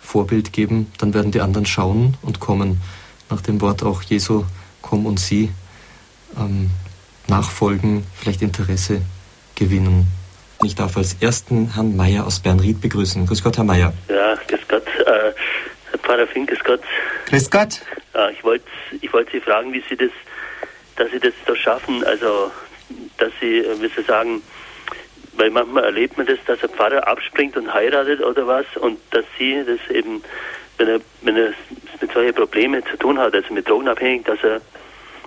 Vorbild 0.00 0.52
geben, 0.52 0.92
dann 0.98 1.14
werden 1.14 1.32
die 1.32 1.40
anderen 1.40 1.66
schauen 1.66 2.16
und 2.22 2.38
kommen. 2.38 2.80
Nach 3.28 3.40
dem 3.40 3.60
Wort 3.60 3.82
auch 3.82 4.02
Jesu, 4.02 4.44
komm 4.80 5.06
und 5.06 5.18
sieh, 5.18 5.50
ähm, 6.38 6.70
nachfolgen, 7.26 8.04
vielleicht 8.14 8.42
Interesse 8.42 9.02
gewinnen. 9.56 10.06
Ich 10.62 10.76
darf 10.76 10.96
als 10.96 11.16
ersten 11.20 11.74
Herrn 11.74 11.96
Meier 11.96 12.24
aus 12.24 12.38
Bernried 12.38 12.80
begrüßen. 12.80 13.26
Grüß 13.26 13.42
Gott, 13.42 13.56
Herr 13.56 13.64
Meier. 13.64 13.92
Ja, 14.08 14.36
grüß 14.46 14.60
Gott. 14.68 14.86
Äh, 14.86 15.32
Herr 15.90 15.98
Pfarrer 15.98 16.26
Fink, 16.28 16.50
grüß 16.50 16.62
Gott. 16.62 16.80
Grüß 17.26 17.50
Gott. 17.50 17.80
Äh, 18.14 18.32
ich 18.32 18.44
wollte 18.44 18.64
ich 19.00 19.12
wollt 19.12 19.28
Sie 19.32 19.40
fragen, 19.40 19.72
wie 19.72 19.82
Sie 19.88 19.96
das, 19.96 20.10
dass 20.96 21.10
Sie 21.10 21.18
das 21.18 21.32
so 21.46 21.56
schaffen, 21.56 22.04
also 22.04 22.52
dass 23.18 23.32
Sie, 23.40 23.58
äh, 23.58 23.80
wie 23.80 23.88
Sie 23.88 24.02
sagen, 24.02 24.42
weil 25.34 25.50
manchmal 25.50 25.84
erlebt 25.84 26.18
man 26.18 26.26
das, 26.26 26.38
dass 26.46 26.62
ein 26.62 26.70
Pfarrer 26.70 27.06
abspringt 27.06 27.56
und 27.56 27.72
heiratet 27.72 28.20
oder 28.20 28.46
was 28.46 28.66
und 28.80 28.98
dass 29.10 29.24
sie 29.38 29.64
das 29.64 29.94
eben, 29.94 30.22
wenn 30.78 30.88
er, 30.88 31.00
wenn 31.22 31.36
er 31.36 31.52
mit 32.00 32.12
solchen 32.12 32.34
Problemen 32.34 32.82
zu 32.90 32.96
tun 32.98 33.18
hat, 33.18 33.34
also 33.34 33.54
mit 33.54 33.68
Drogenabhängigen, 33.68 34.24
dass 34.24 34.42
er, 34.42 34.60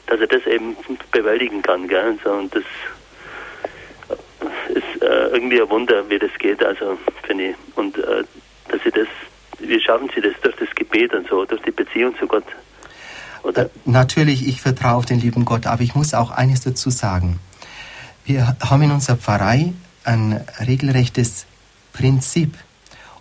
dass 0.08 0.20
er 0.20 0.28
das 0.28 0.46
eben 0.46 0.76
bewältigen 1.12 1.62
kann, 1.62 1.88
gell? 1.88 2.10
Und, 2.10 2.24
so, 2.24 2.32
und 2.32 2.56
das 2.56 2.64
ist 4.70 5.02
äh, 5.02 5.28
irgendwie 5.34 5.62
ein 5.62 5.70
Wunder, 5.70 6.08
wie 6.10 6.20
das 6.20 6.32
geht, 6.38 6.64
also 6.64 6.98
finde 7.24 7.50
ich. 7.50 7.56
Und 7.76 7.98
äh, 7.98 8.24
dass 8.70 8.82
sie 8.84 8.92
das, 8.92 9.08
wie 9.60 9.82
schaffen 9.82 10.10
sie 10.14 10.22
das 10.22 10.34
durch 10.42 10.56
das 10.58 10.70
Gebet 10.76 11.14
und 11.14 11.28
so, 11.28 11.46
durch 11.46 11.62
die 11.64 11.72
Beziehung 11.72 12.16
zu 12.18 12.28
Gott? 12.28 12.46
Oder? 13.44 13.66
Äh, 13.66 13.70
natürlich, 13.86 14.48
ich 14.48 14.62
vertraue 14.62 14.98
auf 14.98 15.06
den 15.06 15.20
lieben 15.20 15.46
Gott, 15.46 15.66
aber 15.66 15.82
ich 15.82 15.96
muss 15.96 16.14
auch 16.14 16.32
eines 16.32 16.62
dazu 16.62 16.90
sagen. 16.90 17.40
Wir 18.26 18.58
haben 18.60 18.82
in 18.82 18.90
unserer 18.90 19.18
Pfarrei 19.18 19.72
ein 20.04 20.42
regelrechtes 20.60 21.46
Prinzip. 21.94 22.58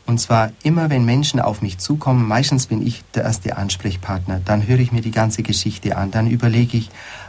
Und 0.07 0.19
zwar 0.19 0.51
immer, 0.63 0.89
wenn 0.89 1.05
Menschen 1.05 1.41
auf 1.41 1.61
mich 1.61 1.77
zukommen, 1.77 2.27
meistens 2.27 2.69
bin 2.69 2.87
ich 2.87 3.05
der 3.15 3.25
erste 3.25 3.59
Ansprechpartner, 3.59 4.41
dann 4.43 4.67
höre 4.67 4.79
ich 4.79 4.93
mir 4.93 5.03
die 5.03 5.11
ganze 5.11 5.43
Geschichte 5.43 5.99
an, 5.99 6.11
dann 6.11 6.27
überlege 6.27 6.79
ich, 6.79 6.89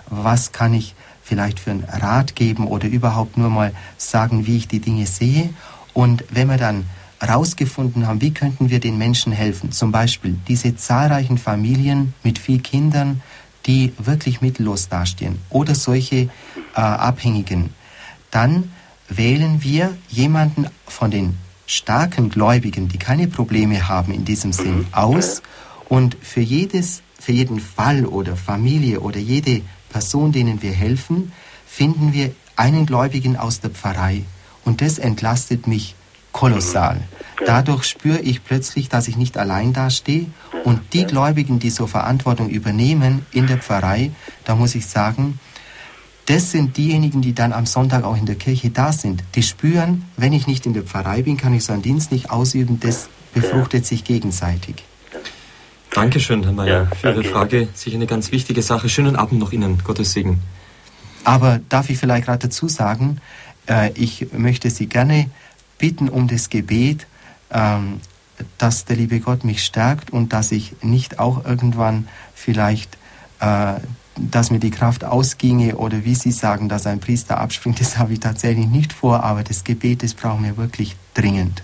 was 0.10 0.54
kann 0.54 0.74
ich 0.74 0.96
vielleicht 1.22 1.60
für 1.60 1.72
einen 1.72 1.84
Rat 1.84 2.36
geben 2.36 2.68
oder 2.68 2.88
überhaupt 2.88 3.36
nur 3.36 3.50
mal 3.50 3.74
sagen, 3.98 4.48
wie 4.48 4.56
ich 4.56 4.70
die 4.70 4.80
Dinge 4.80 5.06
sehe. 5.06 5.50
Und 5.94 6.24
wenn 6.30 6.48
wir 6.48 6.58
dann 6.58 6.86
herausgefunden 7.20 8.08
haben, 8.08 8.22
wie 8.22 8.34
könnten 8.34 8.70
wir 8.70 8.80
den 8.80 8.98
Menschen 8.98 9.34
helfen, 9.34 9.74
zum 9.74 9.92
Beispiel 9.92 10.38
diese 10.48 10.78
zahlreichen 10.78 11.38
Familien 11.38 12.14
mit 12.24 12.40
vielen 12.40 12.64
Kindern, 12.64 13.22
die 13.66 13.92
wirklich 13.98 14.42
mittellos 14.42 14.88
dastehen 14.88 15.40
oder 15.50 15.76
solche 15.76 16.30
äh, 16.76 16.82
Abhängigen, 16.82 17.74
dann 18.32 18.72
wählen 19.08 19.64
wir 19.64 19.96
jemanden 20.10 20.68
von 20.88 21.12
den 21.12 21.38
starken 21.68 22.30
Gläubigen, 22.30 22.90
die 22.90 22.98
keine 22.98 23.28
Probleme 23.28 23.88
haben 23.88 24.14
in 24.14 24.26
diesem 24.26 24.54
Sinn, 24.54 24.80
mhm. 24.80 24.88
aus. 24.92 25.42
Und 25.90 26.18
für 26.22 26.42
jedes, 26.42 27.02
für 27.20 27.32
jeden 27.32 27.60
Fall 27.60 28.06
oder 28.06 28.36
Familie 28.36 29.00
oder 29.00 29.20
jede 29.20 29.62
Person, 29.90 30.32
denen 30.32 30.62
wir 30.62 30.72
helfen, 30.72 31.32
finden 31.66 32.14
wir 32.14 32.32
einen 32.56 32.86
Gläubigen 32.86 33.38
aus 33.38 33.60
der 33.62 33.70
Pfarrei. 33.70 34.24
Und 34.64 34.82
das 34.82 34.98
entlastet 34.98 35.68
mich 35.68 35.96
kolossal. 36.32 36.96
Mhm. 36.96 37.46
Dadurch 37.46 37.84
spüre 37.86 38.20
ich 38.20 38.44
plötzlich, 38.44 38.90
dass 38.90 39.08
ich 39.08 39.18
nicht 39.18 39.38
allein 39.38 39.74
dastehe. 39.74 40.28
Und 40.64 40.94
die 40.94 41.06
Gläubigen, 41.06 41.60
die 41.60 41.70
so 41.70 41.88
Verantwortung 41.88 42.50
übernehmen 42.50 43.26
in 43.32 43.48
der 43.48 43.58
Pfarrei, 43.58 44.12
da 44.44 44.56
muss 44.56 44.76
ich 44.76 44.88
sagen, 44.88 45.40
das 46.26 46.52
sind 46.52 46.78
diejenigen, 46.78 47.22
die 47.22 47.34
dann 47.34 47.54
am 47.54 47.66
Sonntag 47.66 48.04
auch 48.04 48.18
in 48.18 48.26
der 48.26 48.36
Kirche 48.36 48.72
da 48.72 48.92
sind. 48.92 49.24
Die 49.36 49.44
spüren, 49.44 50.06
wenn 50.18 50.34
ich 50.34 50.48
nicht 50.48 50.66
in 50.66 50.74
der 50.74 50.84
Pfarrei 50.84 51.22
bin, 51.22 51.38
kann 51.38 51.54
ich 51.54 51.64
so 51.64 51.74
einen 51.74 51.84
Dienst 51.84 52.12
nicht 52.12 52.32
ausüben. 52.32 52.80
Das 52.80 53.10
befruchtet 53.34 53.86
sich 53.86 54.04
gegenseitig. 54.04 54.84
Dankeschön, 55.94 56.44
Herr 56.44 56.52
Mayer, 56.52 56.88
für 57.00 57.12
Ihre 57.12 57.24
Frage. 57.24 57.68
Sicher 57.74 57.96
eine 57.96 58.08
ganz 58.08 58.32
wichtige 58.32 58.62
Sache. 58.62 58.90
Schönen 58.90 59.16
Abend 59.16 59.40
noch 59.40 59.54
Ihnen. 59.54 59.78
Gottes 59.84 60.14
Segen. 60.14 60.42
Aber 61.24 61.60
darf 61.70 61.90
ich 61.90 61.98
vielleicht 61.98 62.26
gerade 62.26 62.48
dazu 62.48 62.68
sagen, 62.68 63.22
äh, 63.68 63.92
ich 63.94 64.34
möchte 64.34 64.70
Sie 64.70 64.88
gerne 64.88 65.30
bitten 65.78 66.10
um 66.10 66.28
das 66.28 66.50
Gebet, 66.50 67.08
ähm, 67.52 68.02
dass 68.58 68.86
der 68.86 68.98
liebe 68.98 69.20
Gott 69.20 69.44
mich 69.44 69.64
stärkt 69.64 70.12
und 70.12 70.34
dass 70.34 70.52
ich 70.52 70.76
nicht 70.82 71.20
auch 71.20 71.46
irgendwann 71.46 72.08
vielleicht 72.34 72.98
äh, 73.40 73.76
dass 74.18 74.52
mir 74.52 74.60
die 74.60 74.72
Kraft 74.72 75.04
ausginge 75.04 75.76
oder 75.76 76.06
wie 76.06 76.16
Sie 76.16 76.32
sagen, 76.32 76.70
dass 76.70 76.86
ein 76.86 77.00
Priester 77.00 77.40
abspringt, 77.40 77.80
das 77.82 77.98
habe 77.98 78.14
ich 78.14 78.20
tatsächlich 78.20 78.68
nicht 78.68 78.94
vor, 78.94 79.24
aber 79.24 79.44
das 79.44 79.64
Gebet, 79.64 80.04
das 80.04 80.14
brauchen 80.14 80.44
wir 80.44 80.58
wirklich 80.58 80.96
dringend. 81.14 81.64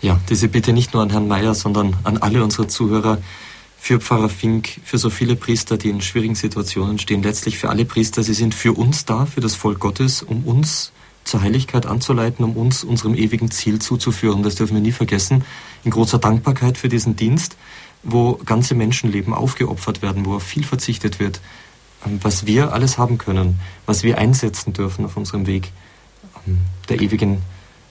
Ja, 0.00 0.20
diese 0.28 0.48
Bitte 0.48 0.72
nicht 0.72 0.92
nur 0.92 1.02
an 1.02 1.10
Herrn 1.10 1.28
Mayer, 1.28 1.54
sondern 1.54 1.96
an 2.04 2.18
alle 2.18 2.44
unsere 2.44 2.68
Zuhörer, 2.68 3.18
für 3.84 4.00
Pfarrer 4.00 4.30
Fink, 4.30 4.80
für 4.82 4.96
so 4.96 5.10
viele 5.10 5.36
Priester, 5.36 5.76
die 5.76 5.90
in 5.90 6.00
schwierigen 6.00 6.34
Situationen 6.34 6.98
stehen, 6.98 7.22
letztlich 7.22 7.58
für 7.58 7.68
alle 7.68 7.84
Priester. 7.84 8.22
Sie 8.22 8.32
sind 8.32 8.54
für 8.54 8.72
uns 8.72 9.04
da, 9.04 9.26
für 9.26 9.42
das 9.42 9.54
Volk 9.54 9.78
Gottes, 9.78 10.22
um 10.22 10.44
uns 10.44 10.90
zur 11.24 11.42
Heiligkeit 11.42 11.84
anzuleiten, 11.84 12.46
um 12.46 12.56
uns 12.56 12.82
unserem 12.82 13.14
ewigen 13.14 13.50
Ziel 13.50 13.80
zuzuführen. 13.80 14.42
Das 14.42 14.54
dürfen 14.54 14.72
wir 14.72 14.80
nie 14.80 14.92
vergessen. 14.92 15.44
In 15.84 15.90
großer 15.90 16.18
Dankbarkeit 16.18 16.78
für 16.78 16.88
diesen 16.88 17.16
Dienst, 17.16 17.58
wo 18.02 18.40
ganze 18.46 18.74
Menschenleben 18.74 19.34
aufgeopfert 19.34 20.00
werden, 20.00 20.24
wo 20.24 20.36
auf 20.36 20.42
viel 20.42 20.64
verzichtet 20.64 21.20
wird 21.20 21.42
was 22.22 22.46
wir 22.46 22.72
alles 22.72 22.98
haben 22.98 23.18
können, 23.18 23.60
was 23.86 24.02
wir 24.02 24.18
einsetzen 24.18 24.72
dürfen 24.72 25.04
auf 25.04 25.16
unserem 25.16 25.46
Weg 25.46 25.72
ähm, 26.46 26.58
der 26.88 27.00
ewigen 27.00 27.42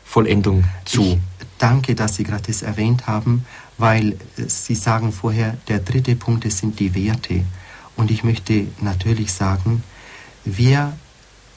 Vollendung 0.05 0.65
zu. 0.85 1.01
Ich 1.39 1.47
danke, 1.57 1.95
dass 1.95 2.15
Sie 2.15 2.23
gerade 2.23 2.43
das 2.47 2.61
erwähnt 2.61 3.07
haben, 3.07 3.45
weil 3.77 4.13
äh, 4.13 4.15
Sie 4.47 4.75
sagen 4.75 5.11
vorher, 5.11 5.57
der 5.67 5.79
dritte 5.79 6.15
Punkt, 6.15 6.45
das 6.45 6.59
sind 6.59 6.79
die 6.79 6.93
Werte. 6.95 7.43
Und 7.95 8.11
ich 8.11 8.23
möchte 8.23 8.67
natürlich 8.81 9.33
sagen, 9.33 9.83
wir 10.45 10.93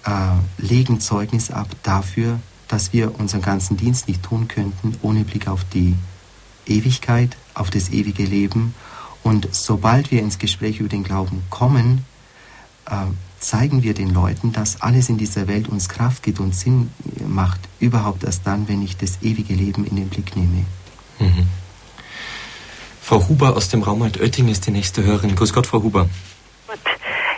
äh, 0.05 0.11
legen 0.59 1.01
Zeugnis 1.01 1.51
ab 1.51 1.69
dafür, 1.83 2.41
dass 2.69 2.93
wir 2.93 3.19
unseren 3.19 3.43
ganzen 3.43 3.77
Dienst 3.77 4.09
nicht 4.09 4.23
tun 4.23 4.49
könnten, 4.49 4.95
ohne 5.03 5.25
Blick 5.25 5.49
auf 5.49 5.65
die 5.73 5.95
Ewigkeit, 6.67 7.37
auf 7.55 7.71
das 7.71 7.91
ewige 7.91 8.25
Leben. 8.25 8.75
Und 9.23 9.49
sobald 9.53 10.11
wir 10.11 10.21
ins 10.21 10.39
Gespräch 10.39 10.81
über 10.81 10.89
den 10.89 11.05
Glauben 11.05 11.43
kommen, 11.51 12.05
zeigen 13.39 13.83
wir 13.83 13.95
den 13.95 14.13
Leuten, 14.13 14.53
dass 14.53 14.81
alles 14.81 15.09
in 15.09 15.19
dieser 15.19 15.47
Welt 15.49 15.69
uns 15.69 15.89
Kraft 15.89 16.23
gibt 16.23 16.41
und 16.41 16.55
Sinn 16.55 16.91
macht, 17.27 17.61
überhaupt 17.81 18.25
erst 18.25 18.47
dann, 18.47 18.69
wenn 18.69 18.83
ich 18.83 18.97
das 18.97 19.19
ewige 19.23 19.55
Leben 19.55 19.87
in 19.87 19.97
den 19.97 20.09
Blick 20.09 20.37
nehme. 20.37 20.65
Mhm. 21.19 21.49
Frau 23.03 23.29
Huber 23.29 23.57
aus 23.57 23.69
dem 23.69 23.83
Raum 23.83 24.03
Altötting 24.03 24.49
ist 24.49 24.67
die 24.67 24.73
nächste 24.73 25.05
Hörerin. 25.05 25.37
Grüß 25.37 25.53
Gott, 25.53 25.67
Frau 25.67 25.83
Huber. 25.83 26.09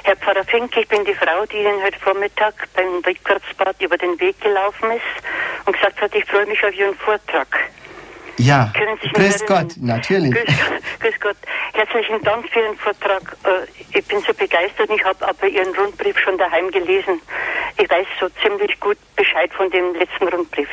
Herr 0.04 0.16
Pfarrer 0.16 0.44
Fink, 0.44 0.74
ich 0.74 0.88
bin 0.88 1.04
die 1.04 1.12
Frau, 1.12 1.44
die 1.52 1.58
Ihnen 1.58 1.82
heute 1.84 1.98
Vormittag 1.98 2.54
beim 2.74 3.02
Rückwärtsbad 3.06 3.76
über 3.82 3.98
den 3.98 4.18
Weg 4.18 4.40
gelaufen 4.40 4.90
ist 4.92 5.66
und 5.66 5.74
gesagt 5.74 6.00
hat, 6.00 6.14
ich 6.14 6.24
freue 6.24 6.46
mich 6.46 6.64
auf 6.64 6.74
Ihren 6.74 6.94
Vortrag. 6.94 7.48
Ja, 8.38 8.72
grüß 9.14 9.46
Gott, 9.46 9.74
natürlich. 9.80 10.32
Grüß, 10.32 10.56
grüß, 11.00 11.20
Gott. 11.20 11.36
Herzlichen 11.72 12.22
Dank 12.22 12.48
für 12.48 12.60
Ihren 12.60 12.76
Vortrag. 12.76 13.36
Äh, 13.44 13.98
ich 13.98 14.06
bin 14.06 14.20
so 14.20 14.32
begeistert, 14.32 14.88
ich 14.90 15.04
habe 15.04 15.26
aber 15.26 15.46
Ihren 15.48 15.74
Rundbrief 15.74 16.16
schon 16.20 16.38
daheim 16.38 16.70
gelesen. 16.70 17.20
Ich 17.76 17.90
weiß 17.90 18.06
so 18.20 18.28
ziemlich 18.42 18.78
gut 18.78 18.96
Bescheid 19.16 19.52
von 19.54 19.70
dem 19.70 19.94
letzten 19.94 20.28
Rundbrief. 20.28 20.68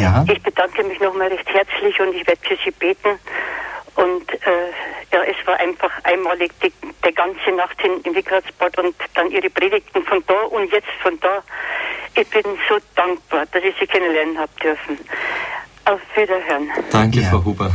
Ja. 0.00 0.24
Ich 0.30 0.42
bedanke 0.42 0.84
mich 0.84 1.00
nochmal 1.00 1.28
recht 1.28 1.48
herzlich 1.48 2.00
und 2.00 2.14
ich 2.14 2.26
werde 2.26 2.40
für 2.42 2.56
Sie 2.64 2.70
beten. 2.70 3.18
Und 3.94 4.32
äh, 4.32 4.70
ja, 5.12 5.22
es 5.24 5.46
war 5.46 5.60
einfach 5.60 5.92
einmalig 6.04 6.50
die, 6.62 6.72
die 7.06 7.14
ganze 7.14 7.50
Nacht 7.52 7.76
in, 7.84 8.00
im 8.02 8.14
Wickhardsbad 8.14 8.78
und 8.78 8.96
dann 9.14 9.30
Ihre 9.30 9.50
Predigten 9.50 10.02
von 10.04 10.24
da 10.26 10.40
und 10.44 10.72
jetzt 10.72 10.88
von 11.02 11.20
da. 11.20 11.42
Ich 12.14 12.28
bin 12.30 12.42
so 12.68 12.78
dankbar, 12.94 13.44
dass 13.52 13.62
ich 13.62 13.74
Sie 13.78 13.86
kennenlernen 13.86 14.38
habe 14.38 14.52
dürfen. 14.62 14.98
Auf 15.84 16.00
Wiederhören. 16.14 16.68
Danke, 16.90 17.20
ja. 17.20 17.30
Frau 17.30 17.44
Huber. 17.44 17.72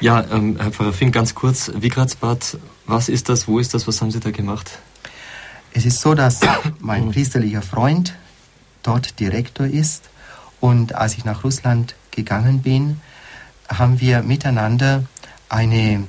Ja, 0.00 0.24
ähm, 0.32 0.56
Herr 0.58 0.70
Pfarrer 0.70 0.92
Fink, 0.92 1.14
ganz 1.14 1.34
kurz, 1.34 1.70
Wigratsbad, 1.74 2.58
was 2.86 3.08
ist 3.08 3.28
das, 3.28 3.48
wo 3.48 3.58
ist 3.58 3.74
das, 3.74 3.86
was 3.86 4.00
haben 4.00 4.10
Sie 4.10 4.20
da 4.20 4.30
gemacht? 4.30 4.78
Es 5.74 5.84
ist 5.84 6.00
so, 6.00 6.14
dass 6.14 6.40
mein 6.78 7.10
priesterlicher 7.10 7.62
Freund 7.62 8.14
dort 8.82 9.20
Direktor 9.20 9.66
ist 9.66 10.08
und 10.60 10.94
als 10.94 11.16
ich 11.16 11.24
nach 11.24 11.44
Russland 11.44 11.94
gegangen 12.10 12.62
bin, 12.62 13.00
haben 13.68 14.00
wir 14.00 14.22
miteinander 14.22 15.04
eine 15.48 16.04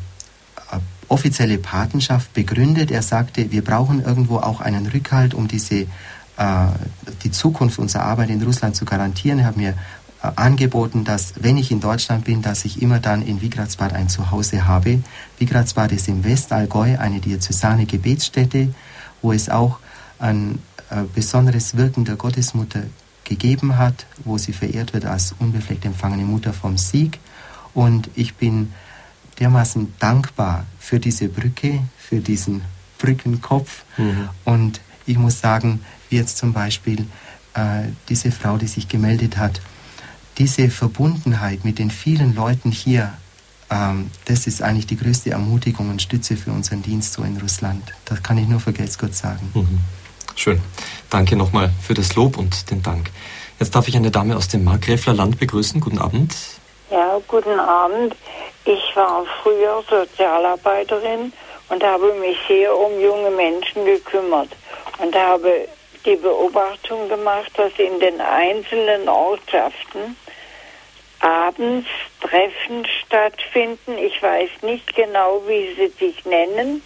äh, 0.72 0.78
offizielle 1.08 1.58
Patenschaft 1.58 2.34
begründet. 2.34 2.92
Er 2.92 3.02
sagte, 3.02 3.52
wir 3.52 3.64
brauchen 3.64 4.04
irgendwo 4.04 4.38
auch 4.38 4.62
einen 4.62 4.88
Rückhalt, 4.88 5.34
um 5.34 5.48
diese, 5.48 5.76
äh, 5.76 5.88
die 7.24 7.32
Zukunft 7.32 7.80
unserer 7.80 8.04
Arbeit 8.04 8.30
in 8.30 8.42
Russland 8.42 8.76
zu 8.76 8.86
garantieren. 8.86 9.40
Er 9.40 9.46
hat 9.46 9.58
mir 9.58 9.74
angeboten, 10.22 11.04
dass 11.04 11.34
wenn 11.42 11.58
ich 11.58 11.72
in 11.72 11.80
Deutschland 11.80 12.26
bin, 12.26 12.42
dass 12.42 12.66
ich 12.66 12.82
immer 12.82 13.00
dann 13.00 13.22
in 13.24 13.42
Wigratsbad 13.42 13.94
ein 13.94 14.08
Zuhause 14.08 14.68
habe. 14.68 15.02
Wigratsbad 15.40 15.92
ist 15.92 16.08
im 16.08 16.24
Westallgäu 16.24 16.98
eine 17.00 17.20
diözesane 17.20 17.86
Gebetsstätte, 17.86 18.74
wo 19.22 19.34
es 19.34 19.50
auch 19.50 19.80
ein 20.20 20.60
äh, 20.90 21.04
besonderes 21.16 21.76
Wirken 21.76 22.06
der 22.06 22.16
Gottesmutter 22.16 22.84
gegeben 23.24 23.78
hat, 23.78 24.06
wo 24.24 24.38
sie 24.38 24.54
verehrt 24.54 24.94
wird 24.94 25.06
als 25.06 25.34
unbefleckt 25.40 25.86
empfangene 25.86 26.26
Mutter 26.26 26.54
vom 26.54 26.78
Sieg. 26.78 27.20
Und 27.74 28.10
ich 28.14 28.36
bin 28.36 28.74
dermaßen 29.40 29.94
dankbar 30.00 30.66
für 30.80 31.00
diese 31.00 31.30
Brücke, 31.30 31.80
für 31.98 32.20
diesen 32.20 32.62
Brückenkopf. 33.00 33.86
Mhm. 33.98 34.30
Und 34.46 34.82
ich 35.08 35.18
muss 35.18 35.40
sagen, 35.40 35.82
wie 36.10 36.18
jetzt 36.18 36.38
zum 36.38 36.54
Beispiel 36.54 37.08
äh, 37.56 37.86
diese 38.10 38.32
Frau, 38.32 38.58
die 38.58 38.68
sich 38.68 38.88
gemeldet 38.88 39.38
hat, 39.38 39.62
diese 40.42 40.72
Verbundenheit 40.72 41.64
mit 41.66 41.78
den 41.78 41.92
vielen 41.92 42.34
Leuten 42.34 42.72
hier, 42.72 43.14
ähm, 43.70 44.10
das 44.26 44.48
ist 44.48 44.64
eigentlich 44.64 44.88
die 44.88 44.98
größte 44.98 45.30
Ermutigung 45.30 45.92
und 45.92 46.02
Stütze 46.02 46.36
für 46.36 46.50
unseren 46.50 46.82
Dienst 46.82 47.14
so 47.14 47.22
in 47.22 47.38
Russland. 47.38 47.84
Das 48.06 48.24
kann 48.24 48.40
ich 48.40 48.48
nur 48.48 48.60
für 48.60 48.74
Gott 48.74 49.14
sagen. 49.14 49.52
Mhm. 49.54 49.80
Schön. 50.36 50.60
Danke 51.12 51.36
nochmal 51.36 51.70
für 51.84 51.94
das 51.94 52.16
Lob 52.16 52.40
und 52.40 52.72
den 52.72 52.82
Dank. 52.82 53.12
Jetzt 53.60 53.76
darf 53.76 53.88
ich 53.88 53.96
eine 53.96 54.10
Dame 54.10 54.36
aus 54.36 54.48
dem 54.48 54.64
Markgräfler 54.64 55.14
Land 55.14 55.38
begrüßen. 55.38 55.80
Guten 55.80 56.00
Abend. 56.00 56.36
Ja, 56.90 57.20
guten 57.28 57.60
Abend. 57.60 58.16
Ich 58.66 58.96
war 58.96 59.24
früher 59.44 59.84
Sozialarbeiterin 59.88 61.32
und 61.70 61.84
habe 61.84 62.16
mich 62.20 62.38
sehr 62.48 62.76
um 62.76 63.00
junge 63.00 63.30
Menschen 63.30 63.86
gekümmert 63.86 64.50
und 64.98 65.14
habe 65.14 65.68
die 66.04 66.16
Beobachtung 66.16 67.08
gemacht, 67.10 67.52
dass 67.58 67.72
in 67.78 68.00
den 68.00 68.20
einzelnen 68.20 69.08
Ortschaften 69.08 70.16
abends 71.22 71.88
Treffen 72.20 72.86
stattfinden. 73.06 73.98
Ich 73.98 74.22
weiß 74.22 74.50
nicht 74.62 74.96
genau, 74.96 75.44
wie 75.48 75.74
sie 75.76 75.88
sich 75.88 76.26
nennen 76.26 76.84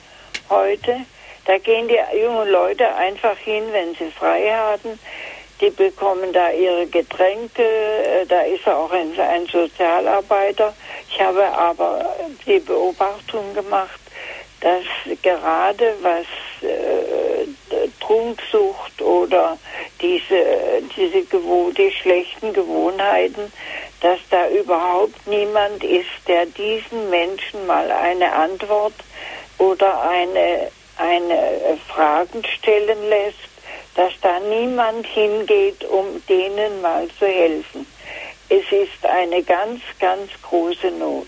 heute. 0.49 1.01
Da 1.45 1.57
gehen 1.57 1.87
die 1.87 1.99
jungen 2.19 2.49
Leute 2.49 2.93
einfach 2.95 3.37
hin, 3.37 3.63
wenn 3.71 3.95
sie 3.95 4.11
frei 4.11 4.51
haben. 4.51 4.99
Die 5.61 5.69
bekommen 5.69 6.33
da 6.33 6.51
ihre 6.51 6.87
Getränke. 6.87 7.63
Äh, 7.63 8.25
da 8.25 8.41
ist 8.41 8.67
auch 8.67 8.91
ein, 8.91 9.13
Sozialarbeiter. 9.47 10.73
Ich 11.09 11.21
habe 11.21 11.45
aber 11.45 12.15
die 12.45 12.59
Beobachtung 12.59 13.53
gemacht, 13.53 13.99
dass 14.59 14.83
gerade 15.21 15.93
was 16.01 16.25
äh, 16.61 17.47
Trunksucht 17.99 19.01
oder 19.01 19.57
diese, 20.01 20.81
diese 20.95 21.23
die 21.23 21.91
schlechten 21.91 22.53
Gewohnheiten, 22.53 23.51
dass 24.01 24.19
da 24.29 24.49
überhaupt 24.49 25.25
niemand 25.27 25.83
ist, 25.83 26.05
der 26.27 26.45
diesen 26.45 27.09
Menschen 27.09 27.65
mal 27.65 27.91
eine 27.91 28.31
Antwort 28.33 28.93
oder 29.57 30.01
eine, 30.09 30.71
eine 30.97 31.77
Fragen 31.87 32.43
stellen 32.57 33.09
lässt, 33.09 33.49
dass 33.95 34.13
da 34.21 34.39
niemand 34.39 35.07
hingeht, 35.07 35.83
um 35.85 36.05
denen 36.27 36.81
mal 36.81 37.07
zu 37.17 37.25
helfen. 37.25 37.85
Es 38.49 38.65
ist 38.71 39.05
eine 39.05 39.41
ganz, 39.41 39.81
ganz 39.99 40.29
große 40.43 40.91
Not. 40.91 41.27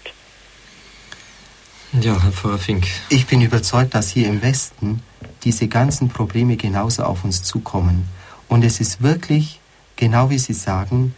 Ja, 1.94 2.22
Herr 2.22 2.32
Pfarrer 2.32 2.60
Fink. 2.60 2.86
Ich 3.10 3.26
bin 3.26 3.42
überzeugt, 3.42 3.96
dass 3.96 4.10
hier 4.10 4.28
im 4.28 4.42
Westen 4.42 5.02
diese 5.44 5.68
ganzen 5.68 6.10
Probleme 6.10 6.58
genauso 6.58 7.04
auf 7.04 7.24
uns 7.24 7.42
zukommen. 7.42 8.08
Und 8.50 8.64
es 8.64 8.80
ist 8.80 9.02
wirklich, 9.02 9.60
genau 9.96 10.30
wie 10.30 10.38
Sie 10.38 10.54
sagen, 10.54 11.16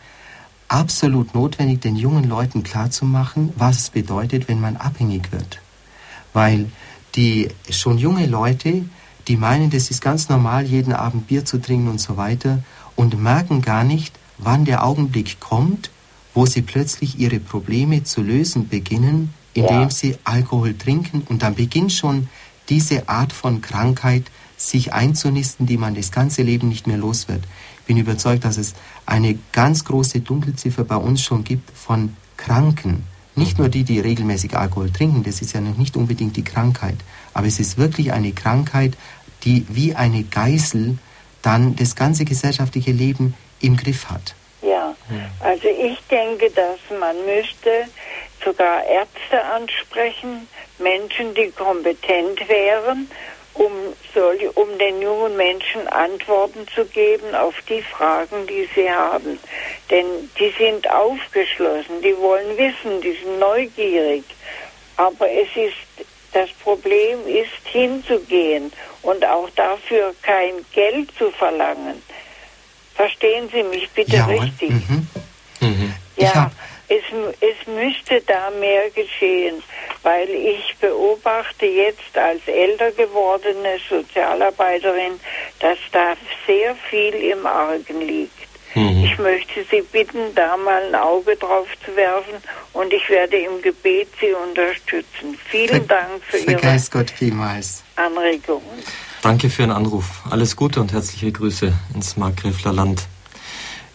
absolut 0.70 1.36
notwendig, 1.36 1.82
den 1.82 1.96
jungen 1.96 2.24
Leuten 2.24 2.64
klarzumachen, 2.64 3.52
was 3.58 3.80
es 3.80 3.90
bedeutet, 3.90 4.48
wenn 4.48 4.62
man 4.62 4.78
abhängig 4.78 5.32
wird. 5.32 5.60
Weil 6.32 6.72
die 7.16 7.50
schon 7.70 7.98
junge 7.98 8.28
Leute, 8.28 8.86
die 9.28 9.36
meinen, 9.36 9.70
das 9.70 9.91
ist 9.91 10.02
ganz 10.02 10.30
normal, 10.30 10.66
jeden 10.66 10.94
Abend 10.94 11.28
Bier 11.28 11.44
zu 11.44 11.60
trinken 11.60 11.90
und 11.90 12.00
so 12.00 12.18
weiter 12.18 12.64
und 12.96 13.22
merken 13.22 13.62
gar 13.62 13.84
nicht, 13.84 14.18
wann 14.38 14.66
der 14.66 14.86
Augenblick 14.86 15.40
kommt, 15.40 15.91
wo 16.34 16.46
sie 16.46 16.62
plötzlich 16.62 17.20
ihre 17.20 17.40
Probleme 17.40 18.04
zu 18.04 18.22
lösen 18.22 18.70
beginnen, 18.70 19.34
indem 19.54 19.82
ja. 19.82 19.90
sie 19.90 20.18
Alkohol 20.24 20.78
trinken 20.78 21.24
und 21.28 21.41
dann 21.41 21.56
beginnt 21.56 21.91
schon 21.91 22.30
diese 22.70 23.10
Art 23.10 23.34
von 23.34 23.62
Krankheit 23.62 24.26
sich 24.56 24.94
einzunisten, 24.94 25.66
die 25.66 25.78
man 25.78 25.96
das 25.96 26.12
ganze 26.12 26.44
Leben 26.44 26.70
nicht 26.70 26.86
mehr 26.86 26.98
los 26.98 27.28
wird. 27.28 27.44
Bin 27.90 27.98
überzeugt, 27.98 28.45
dass 28.45 28.60
es 28.60 28.76
eine 29.07 29.40
ganz 29.52 29.84
große 29.84 30.20
Dunkelziffer 30.20 30.84
bei 30.84 30.95
uns 30.95 31.24
schon 31.24 31.44
gibt 31.44 31.76
von 31.76 32.16
Kranken. 32.38 33.03
Nicht 33.34 33.57
nur 33.57 33.68
die, 33.68 33.84
die 33.84 33.99
regelmäßig 33.99 34.56
Alkohol 34.56 34.91
trinken, 34.91 35.24
das 35.24 35.41
ist 35.41 35.53
ja 35.53 35.60
noch 35.60 35.76
nicht 35.76 35.98
unbedingt 35.98 36.38
die 36.38 36.44
Krankheit, 36.44 36.98
aber 37.34 37.48
es 37.48 37.60
ist 37.60 37.80
wirklich 37.80 38.14
eine 38.14 38.32
Krankheit, 38.32 38.94
die 39.44 39.66
wie 39.70 39.95
eine 39.95 40.22
Geißel 40.22 40.99
dann 41.41 41.76
das 41.78 41.95
ganze 41.95 42.26
gesellschaftliche 42.26 42.91
Leben 42.91 43.34
im 43.60 43.76
Griff 43.76 44.07
hat. 44.11 44.36
Ja, 44.61 44.94
also 45.40 45.68
ich 45.68 45.98
denke, 46.11 46.52
dass 46.52 46.78
man 46.99 47.16
müsste 47.26 47.86
sogar 48.45 48.84
Ärzte 48.84 49.44
ansprechen, 49.56 50.48
Menschen, 50.78 51.34
die 51.34 51.49
kompetent 51.49 52.48
wären, 52.48 53.10
um, 53.60 53.72
soll, 54.14 54.38
um 54.56 54.77
den 54.77 55.02
jungen 55.02 55.36
Menschen 55.36 55.88
Antworten 55.90 56.65
zu 56.73 56.86
geben 56.86 57.36
auf 57.36 57.56
die 57.68 57.81
Fragen, 57.81 58.48
die 58.48 58.68
sie 58.73 58.90
haben. 58.90 59.38
Denn 59.90 60.06
die 60.40 60.53
sind 60.57 60.90
aufgeschlossen, 60.90 62.02
die 62.02 62.18
wollen 62.18 62.57
wissen, 62.57 63.02
die 63.02 63.11
sind 63.11 63.38
neugierig. 63.38 64.23
Aber 64.95 65.30
es 65.30 65.49
ist, 65.56 66.07
das 66.31 66.49
Problem 66.64 67.27
ist 67.27 67.49
hinzugehen 67.65 68.72
und 69.02 69.26
auch 69.26 69.49
dafür 69.52 70.15
kein 70.22 70.65
Geld 70.72 71.10
zu 71.18 71.30
verlangen. 71.31 72.02
Verstehen 72.95 73.49
Sie 73.52 73.64
mich 73.64 73.90
bitte 73.91 74.18
ja, 74.18 74.26
richtig? 74.26 74.69
Mhm. 74.69 75.07
Mhm. 75.60 75.94
Ja, 76.15 76.52
es, 76.90 77.03
es 77.40 77.68
müsste 77.68 78.22
da 78.22 78.49
mehr 78.60 78.90
geschehen, 78.90 79.61
weil 80.02 80.30
ich 80.30 80.76
beobachte 80.80 81.66
jetzt 81.66 82.18
als 82.18 82.41
älter 82.48 82.91
gewordene 82.91 83.78
Sozialarbeiterin, 83.88 85.20
dass 85.60 85.78
da 85.91 86.16
sehr 86.48 86.76
viel 86.90 87.14
im 87.14 87.45
Argen 87.45 88.02
liegt. 88.02 88.49
Mhm. 88.76 89.03
Ich 89.03 89.18
möchte 89.18 89.66
Sie 89.70 89.82
bitten, 89.91 90.34
da 90.36 90.57
mal 90.57 90.84
ein 90.88 90.95
Auge 90.95 91.36
drauf 91.36 91.68
zu 91.86 91.95
werfen 91.95 92.36
und 92.74 92.94
ich 92.94 93.07
werde 93.10 93.38
im 93.38 93.61
Gebet 93.61 94.10
Sie 94.20 94.34
unterstützen. 94.34 95.38
Vielen 95.49 95.86
Ver 95.86 95.95
Dank 95.95 96.24
für 96.24 96.38
Ihre 96.38 96.82
Gott 96.91 97.11
vielmals. 97.11 97.84
Anregungen. 97.95 98.84
Danke 99.22 99.49
für 99.49 99.64
Ihren 99.64 99.72
Anruf. 99.72 100.06
Alles 100.30 100.56
Gute 100.56 100.80
und 100.82 100.94
herzliche 100.94 101.32
Grüße 101.32 101.74
ins 101.94 102.16
Markgräfler 102.16 102.74
Land. 102.74 103.07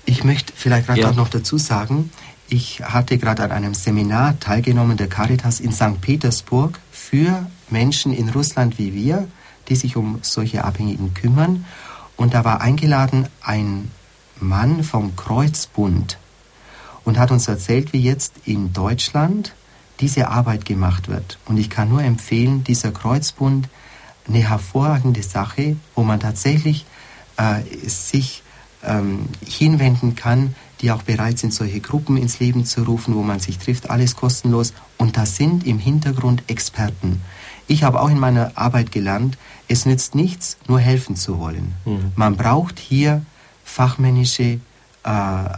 Ich 0.07 0.25
möchte 0.25 0.53
vielleicht 0.55 0.87
gerade 0.87 1.01
ja. 1.01 1.12
noch 1.12 1.29
dazu 1.29 1.57
sagen, 1.57 2.12
ich 2.55 2.81
hatte 2.85 3.19
gerade 3.19 3.43
an 3.43 3.51
einem 3.51 3.75
Seminar 3.75 4.39
teilgenommen 4.39 4.97
der 4.97 5.09
Caritas 5.09 5.59
in 5.59 5.73
St. 5.73 6.01
Petersburg 6.01 6.79
für 6.93 7.47
Menschen 7.69 8.15
in 8.15 8.29
Russland 8.29 8.79
wie 8.79 8.95
wir, 8.95 9.27
die 9.69 9.75
sich 9.75 9.97
um 9.97 10.21
solche 10.23 10.63
Abhängigen 10.63 11.15
kümmern. 11.15 11.65
Und 12.17 12.33
da 12.33 12.45
war 12.45 12.61
eingeladen 12.61 13.27
ein 13.43 13.91
Mann 14.39 14.85
vom 14.85 15.17
Kreuzbund 15.17 16.17
und 17.05 17.19
hat 17.19 17.33
uns 17.33 17.49
erzählt, 17.49 17.93
wie 17.93 18.01
jetzt 18.01 18.35
in 18.45 18.73
Deutschland 18.73 19.53
diese 19.99 20.29
Arbeit 20.29 20.65
gemacht 20.65 21.09
wird. 21.09 21.39
Und 21.47 21.57
ich 21.57 21.71
kann 21.71 21.89
nur 21.89 22.05
empfehlen, 22.05 22.63
dieser 22.63 22.93
Kreuzbund, 22.93 23.69
eine 24.29 24.49
hervorragende 24.49 25.25
Sache, 25.25 25.77
wo 25.97 26.05
man 26.05 26.21
tatsächlich 26.21 26.87
äh, 27.37 27.63
sich 27.89 28.45
ähm, 28.85 29.29
hinwenden 29.45 30.15
kann, 30.15 30.55
die 30.81 30.91
auch 30.91 31.03
bereit 31.03 31.39
sind, 31.39 31.53
solche 31.53 31.81
Gruppen 31.81 32.17
ins 32.17 32.41
Leben 32.41 32.65
zu 32.65 32.83
rufen, 32.83 33.15
wo 33.15 33.23
man 33.23 33.41
sich 33.41 33.59
trifft, 33.59 33.91
alles 33.91 34.17
kostenlos. 34.17 34.73
Und 34.99 35.17
da 35.17 35.27
sind 35.27 35.67
im 35.67 35.79
Hintergrund 35.79 36.43
Experten. 36.49 37.21
Ich 37.67 37.83
habe 37.83 38.01
auch 38.01 38.11
in 38.11 38.19
meiner 38.19 38.53
Arbeit 38.57 38.93
gelernt, 38.93 39.39
es 39.69 39.87
nützt 39.87 40.15
nichts, 40.15 40.59
nur 40.69 40.81
helfen 40.81 41.17
zu 41.17 41.39
wollen. 41.39 41.75
Mhm. 41.85 42.13
Man 42.17 42.37
braucht 42.37 42.79
hier 42.79 43.25
fachmännische 43.65 44.61
äh, 45.05 45.45
äh, 45.45 45.51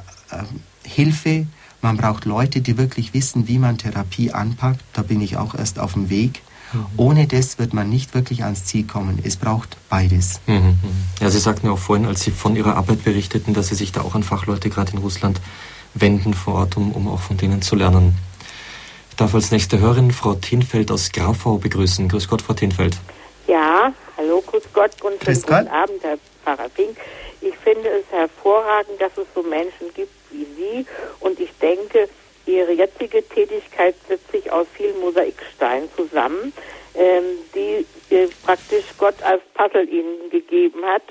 Hilfe, 0.85 1.47
man 1.83 1.97
braucht 1.97 2.25
Leute, 2.25 2.61
die 2.61 2.79
wirklich 2.79 3.15
wissen, 3.15 3.49
wie 3.49 3.59
man 3.59 3.79
Therapie 3.79 4.33
anpackt. 4.33 4.81
Da 4.93 5.03
bin 5.03 5.21
ich 5.21 5.37
auch 5.37 5.55
erst 5.55 5.79
auf 5.79 5.93
dem 5.93 6.11
Weg. 6.11 6.43
Mhm. 6.73 6.87
Ohne 6.97 7.27
das 7.27 7.59
wird 7.59 7.73
man 7.73 7.89
nicht 7.89 8.15
wirklich 8.15 8.45
ans 8.45 8.65
Ziel 8.65 8.87
kommen. 8.87 9.19
Es 9.23 9.37
braucht 9.37 9.77
beides. 9.89 10.41
Mhm. 10.47 10.55
mhm. 10.55 10.77
Ja, 11.21 11.31
Sie 11.31 11.39
sagten 11.39 11.67
ja 11.67 11.73
auch 11.73 11.79
vorhin, 11.79 12.07
als 12.07 12.23
Sie 12.23 12.31
von 12.31 12.57
Ihrer 12.57 12.77
Arbeit 12.77 13.05
berichteten, 13.05 13.55
dass 13.55 13.69
Sie 13.69 13.75
sich 13.75 13.93
da 13.93 14.03
auch 14.03 14.15
an 14.15 14.23
Fachleute 14.23 14.71
gerade 14.71 14.93
in 14.93 14.99
Russland 14.99 15.41
wenden 15.95 16.35
vor 16.35 16.55
Ort, 16.55 16.77
um, 16.77 16.93
um 16.93 17.09
auch 17.09 17.21
von 17.21 17.37
denen 17.37 17.63
zu 17.63 17.77
lernen. 17.77 18.17
Ich 19.11 19.17
darf 19.17 19.35
als 19.35 19.51
nächste 19.51 19.79
Hörerin 19.79 20.11
Frau 20.11 20.35
Tenfeld 20.35 20.91
aus 20.91 21.11
Grafau 21.11 21.57
begrüßen. 21.57 22.09
Grüß 22.09 22.29
Gott, 22.29 22.43
Frau 22.43 22.53
Tenfeld. 22.53 22.99
Ja, 23.47 23.93
hallo, 24.17 24.43
grüß 24.47 24.65
Gott 24.75 24.91
und 25.03 25.19
grüß 25.21 25.43
guten 25.43 25.69
Abend, 25.69 26.03
Herr 26.03 26.19
Pfarrer 26.45 26.69
Fink. 26.71 26.97
Ich 27.41 27.57
finde 27.57 27.89
es 27.89 28.05
hervorragend, 28.11 29.01
dass 29.01 29.13
es 29.17 29.27
so 29.35 29.43
Menschen 29.43 29.87
gibt 29.95 30.13
wie 30.31 30.47
Sie 30.57 30.87
und 31.21 31.39
ich 31.41 31.51
denke, 31.63 32.09
Ihre 32.47 32.73
jetzige 32.73 33.27
Tätigkeit 33.29 33.95
setzt 34.09 34.31
sich 34.33 34.51
aus 34.51 34.67
vielen 34.77 34.99
Mosaiksteinen 35.01 35.89
zusammen, 35.97 36.53
ähm, 36.95 37.25
die 37.55 37.87
äh, 38.15 38.29
praktisch 38.45 38.85
Gott 38.99 39.21
als 39.23 39.43
Puzzle 39.55 39.89
Ihnen 39.89 40.31
gegeben 40.31 40.85
hat. 40.85 41.03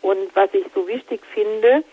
Und 0.00 0.34
was 0.34 0.48
ich 0.52 0.64
so 0.74 0.86
wichtig 0.86 1.20
finde, 1.34 1.84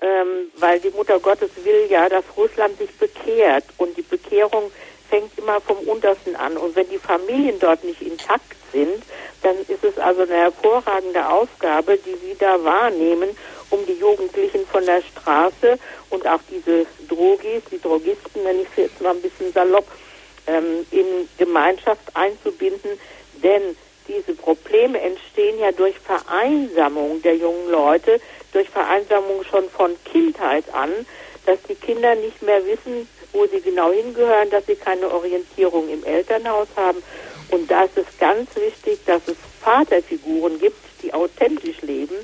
ähm, 0.00 0.50
weil 0.58 0.80
die 0.80 0.90
Mutter 0.90 1.18
Gottes 1.18 1.50
will 1.64 1.86
ja, 1.88 2.08
dass 2.08 2.24
Russland 2.36 2.76
sich 2.78 2.90
bekehrt 2.98 3.64
und 3.78 3.96
die 3.96 4.02
Bekehrung 4.02 4.70
fängt 5.08 5.36
immer 5.38 5.60
vom 5.60 5.78
Untersten 5.88 6.36
an. 6.36 6.56
Und 6.56 6.76
wenn 6.76 6.88
die 6.88 6.98
Familien 6.98 7.58
dort 7.58 7.84
nicht 7.84 8.02
intakt 8.02 8.56
sind, 8.72 9.02
dann 9.42 9.56
ist 9.68 9.84
es 9.84 9.98
also 9.98 10.22
eine 10.22 10.34
hervorragende 10.34 11.28
Aufgabe, 11.28 11.98
die 11.98 12.14
Sie 12.14 12.36
da 12.38 12.62
wahrnehmen, 12.64 13.30
um 13.74 13.84
die 13.86 13.98
Jugendlichen 13.98 14.66
von 14.66 14.86
der 14.86 15.02
Straße 15.02 15.78
und 16.10 16.26
auch 16.26 16.40
diese 16.50 16.86
Drogis, 17.08 17.62
die 17.70 17.80
Drogisten, 17.80 18.44
wenn 18.44 18.60
ich 18.60 18.68
es 18.76 18.84
jetzt 18.84 19.00
mal 19.00 19.10
ein 19.10 19.20
bisschen 19.20 19.52
salopp, 19.52 19.86
ähm, 20.46 20.86
in 20.90 21.28
Gemeinschaft 21.38 22.04
einzubinden. 22.14 22.90
Denn 23.42 23.76
diese 24.06 24.34
Probleme 24.34 25.00
entstehen 25.00 25.58
ja 25.58 25.72
durch 25.72 25.96
Vereinsamung 25.98 27.20
der 27.22 27.36
jungen 27.36 27.70
Leute, 27.70 28.20
durch 28.52 28.68
Vereinsamung 28.68 29.42
schon 29.44 29.68
von 29.70 29.96
Kindheit 30.04 30.64
an, 30.72 30.90
dass 31.46 31.58
die 31.68 31.74
Kinder 31.74 32.14
nicht 32.14 32.42
mehr 32.42 32.64
wissen, 32.64 33.08
wo 33.32 33.46
sie 33.46 33.60
genau 33.60 33.90
hingehören, 33.90 34.50
dass 34.50 34.66
sie 34.66 34.76
keine 34.76 35.10
Orientierung 35.10 35.88
im 35.88 36.04
Elternhaus 36.04 36.68
haben. 36.76 37.02
Und 37.50 37.70
da 37.70 37.84
ist 37.84 37.98
es 37.98 38.06
ganz 38.18 38.54
wichtig, 38.56 39.00
dass 39.06 39.26
es 39.26 39.36
Vaterfiguren 39.60 40.60
gibt, 40.60 40.78
die 41.02 41.12
authentisch 41.12 41.80
leben 41.82 42.14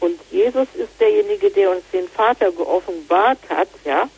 und 0.00 0.18
Jesus 0.30 0.68
ist 0.74 1.00
derjenige, 1.00 1.50
der 1.50 1.70
uns 1.70 1.82
den 1.92 2.08
Vater 2.08 2.50
geoffenbart 2.52 3.38
hat, 3.48 3.68
ja. 3.84 4.08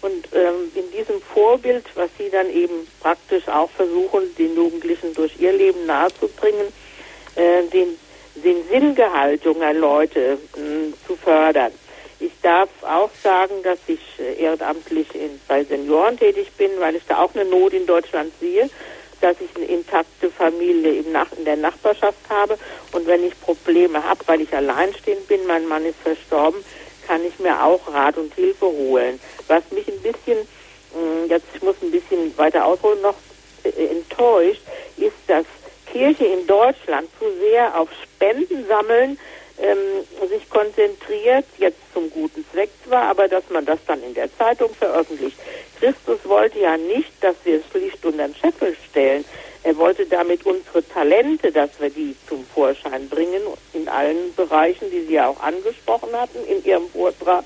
Und 0.00 0.28
ähm, 0.32 0.72
in 0.74 0.90
diesem 0.90 1.20
Vorbild, 1.22 1.84
was 1.94 2.10
Sie 2.18 2.28
dann 2.28 2.50
eben 2.50 2.88
praktisch 3.00 3.48
auch 3.48 3.70
versuchen, 3.70 4.34
den 4.36 4.56
Jugendlichen 4.56 5.14
durch 5.14 5.38
ihr 5.38 5.52
Leben 5.52 5.86
nahezubringen, 5.86 6.66
äh, 7.36 7.62
den, 7.72 7.96
den 8.34 8.68
Sinngehalt 8.68 9.44
junger 9.44 9.72
Leute 9.72 10.38
mh, 10.56 10.94
zu 11.06 11.16
fördern. 11.16 11.72
Ich 12.18 12.32
darf 12.42 12.68
auch 12.82 13.10
sagen, 13.22 13.62
dass 13.62 13.78
ich 13.86 14.00
ehrenamtlich 14.38 15.14
in, 15.14 15.40
bei 15.48 15.64
Senioren 15.64 16.18
tätig 16.18 16.52
bin, 16.56 16.70
weil 16.78 16.96
ich 16.96 17.02
da 17.08 17.18
auch 17.18 17.34
eine 17.34 17.44
Not 17.44 17.72
in 17.72 17.86
Deutschland 17.86 18.32
sehe 18.40 18.70
dass 19.22 19.36
ich 19.40 19.54
eine 19.56 19.66
intakte 19.66 20.30
Familie 20.30 21.00
im 21.00 21.12
Nach 21.12 21.30
in 21.36 21.44
der 21.44 21.56
Nachbarschaft 21.56 22.18
habe. 22.28 22.58
Und 22.92 23.06
wenn 23.06 23.24
ich 23.24 23.40
Probleme 23.40 24.02
habe, 24.04 24.20
weil 24.26 24.40
ich 24.40 24.54
alleinstehend 24.54 25.26
bin, 25.28 25.46
mein 25.46 25.66
Mann 25.66 25.86
ist 25.86 25.98
verstorben, 26.00 26.62
kann 27.06 27.24
ich 27.24 27.38
mir 27.38 27.62
auch 27.62 27.80
Rat 27.92 28.16
und 28.18 28.34
Hilfe 28.34 28.66
holen. 28.66 29.20
Was 29.48 29.62
mich 29.70 29.86
ein 29.88 30.00
bisschen, 30.00 30.38
mm, 30.94 31.30
jetzt 31.30 31.46
ich 31.54 31.62
muss 31.62 31.76
ein 31.82 31.90
bisschen 31.90 32.36
weiter 32.36 32.64
ausholen, 32.64 33.00
noch 33.00 33.16
äh, 33.64 33.86
enttäuscht, 33.86 34.62
ist, 34.96 35.16
dass 35.26 35.46
Kirche 35.90 36.24
in 36.24 36.46
Deutschland 36.46 37.08
zu 37.18 37.26
sehr 37.40 37.78
auf 37.78 37.88
Spenden 38.02 38.66
sammeln 38.66 39.18
ähm, 39.62 40.28
sich 40.28 40.48
konzentriert, 40.50 41.44
jetzt 41.58 41.80
zum 41.94 42.10
guten 42.10 42.44
Zweck 42.52 42.70
zwar, 42.86 43.04
aber 43.04 43.28
dass 43.28 43.48
man 43.50 43.64
das 43.64 43.78
dann 43.86 44.02
in 44.02 44.14
der 44.14 44.28
Zeitung 44.36 44.74
veröffentlicht. 44.74 45.38
Christus 45.78 46.18
wollte 46.24 46.58
ja 46.58 46.76
nicht, 46.76 47.12
dass 47.20 47.36
wir 47.44 47.60
es 47.60 47.70
schlicht 47.70 48.04
unter 48.04 48.26
den 48.26 48.34
Scheffel 48.34 48.76
stellen. 48.90 49.24
Er 49.62 49.76
wollte 49.76 50.06
damit 50.06 50.44
unsere 50.44 50.86
Talente, 50.86 51.52
dass 51.52 51.70
wir 51.78 51.90
die 51.90 52.16
zum 52.28 52.44
Vorschein 52.44 53.08
bringen, 53.08 53.42
in 53.72 53.88
allen 53.88 54.34
Bereichen, 54.34 54.90
die 54.90 55.02
Sie 55.06 55.14
ja 55.14 55.28
auch 55.28 55.40
angesprochen 55.40 56.12
hatten 56.12 56.44
in 56.46 56.64
Ihrem 56.64 56.88
Vortrag. 56.88 57.44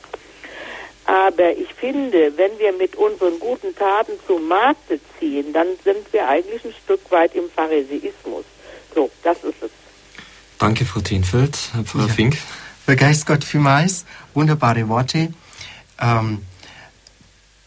Aber 1.04 1.52
ich 1.52 1.72
finde, 1.74 2.36
wenn 2.36 2.58
wir 2.58 2.72
mit 2.72 2.96
unseren 2.96 3.38
guten 3.38 3.76
Taten 3.76 4.12
zum 4.26 4.48
Markte 4.48 4.98
ziehen, 5.18 5.52
dann 5.52 5.68
sind 5.84 6.12
wir 6.12 6.26
eigentlich 6.26 6.64
ein 6.64 6.74
Stück 6.84 7.10
weit 7.10 7.34
im 7.34 7.48
Pharisäismus. 7.50 8.44
So, 8.94 9.10
das 9.22 9.44
ist 9.44 9.62
es. 9.62 9.85
Danke, 10.58 10.84
Frau 10.84 11.00
Tenfeld. 11.00 11.56
Frau 11.84 12.00
ja. 12.00 12.08
Fink. 12.08 12.38
Begeist 12.86 13.26
Gott 13.26 13.44
vielmals. 13.44 14.04
Wunderbare 14.32 14.88
Worte. 14.88 15.32
Ähm, 15.98 16.42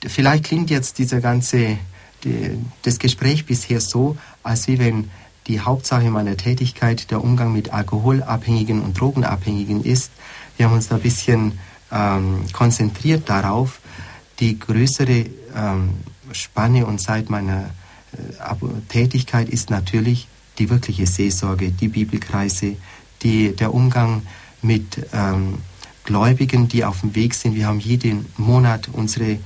vielleicht 0.06 0.46
klingt 0.46 0.70
jetzt 0.70 0.98
dieser 0.98 1.20
ganze, 1.20 1.78
die, 2.24 2.58
das 2.84 3.00
Gespräch 3.00 3.46
bisher 3.46 3.82
so, 3.82 4.18
als 4.44 4.68
wie 4.68 4.80
wenn 4.80 5.12
die 5.48 5.60
Hauptsache 5.60 6.10
meiner 6.10 6.38
Tätigkeit 6.38 7.12
der 7.12 7.24
Umgang 7.24 7.52
mit 7.52 7.74
Alkoholabhängigen 7.74 8.82
und 8.82 9.00
Drogenabhängigen 9.00 9.84
ist. 9.84 10.12
Wir 10.58 10.68
haben 10.68 10.74
uns 10.74 10.88
da 10.88 10.96
ein 10.96 11.02
bisschen 11.02 11.60
ähm, 11.92 12.46
konzentriert 12.54 13.30
darauf. 13.30 13.82
Die 14.40 14.58
größere 14.58 15.26
ähm, 15.56 15.96
Spanne 16.32 16.86
und 16.86 17.00
Zeit 17.00 17.30
meiner 17.30 17.72
äh, 18.14 18.66
Tätigkeit 18.88 19.50
ist 19.50 19.70
natürlich 19.70 20.29
die 20.60 20.70
wirkliche 20.70 21.08
Seelsorge, 21.08 21.72
die 21.72 21.88
Bibelkreise, 21.88 22.76
die, 23.24 23.56
der 23.56 23.74
Umgang 23.74 24.22
mit 24.62 25.08
ähm, 25.14 25.60
Gläubigen, 26.04 26.68
die 26.68 26.84
auf 26.86 27.02
dem 27.02 27.16
Weg 27.16 27.34
sind. 27.34 27.56
Wir 27.56 27.68
haben 27.68 27.80
jeden 27.80 28.26
Monat 28.38 28.90
unsere 28.92 29.40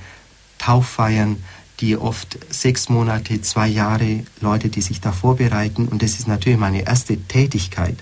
Tauffeiern, 0.58 1.42
die 1.80 1.96
oft 1.96 2.38
sechs 2.50 2.88
Monate, 2.88 3.40
zwei 3.42 3.68
Jahre, 3.68 4.24
Leute, 4.40 4.68
die 4.68 4.80
sich 4.80 5.00
da 5.00 5.12
vorbereiten. 5.12 5.88
Und 5.88 6.02
das 6.02 6.12
ist 6.12 6.28
natürlich 6.28 6.58
meine 6.58 6.86
erste 6.86 7.16
Tätigkeit. 7.16 7.96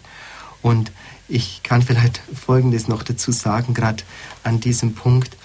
Und 0.61 0.93
ich 1.29 1.63
kann 1.63 1.83
vielleicht 1.83 2.21
Folgendes 2.35 2.89
noch 2.89 3.03
dazu 3.03 3.33
sagen, 3.33 3.75
gerade 3.75 4.05
an 4.45 4.61
diesem 4.61 4.95
Punkt. 4.95 5.37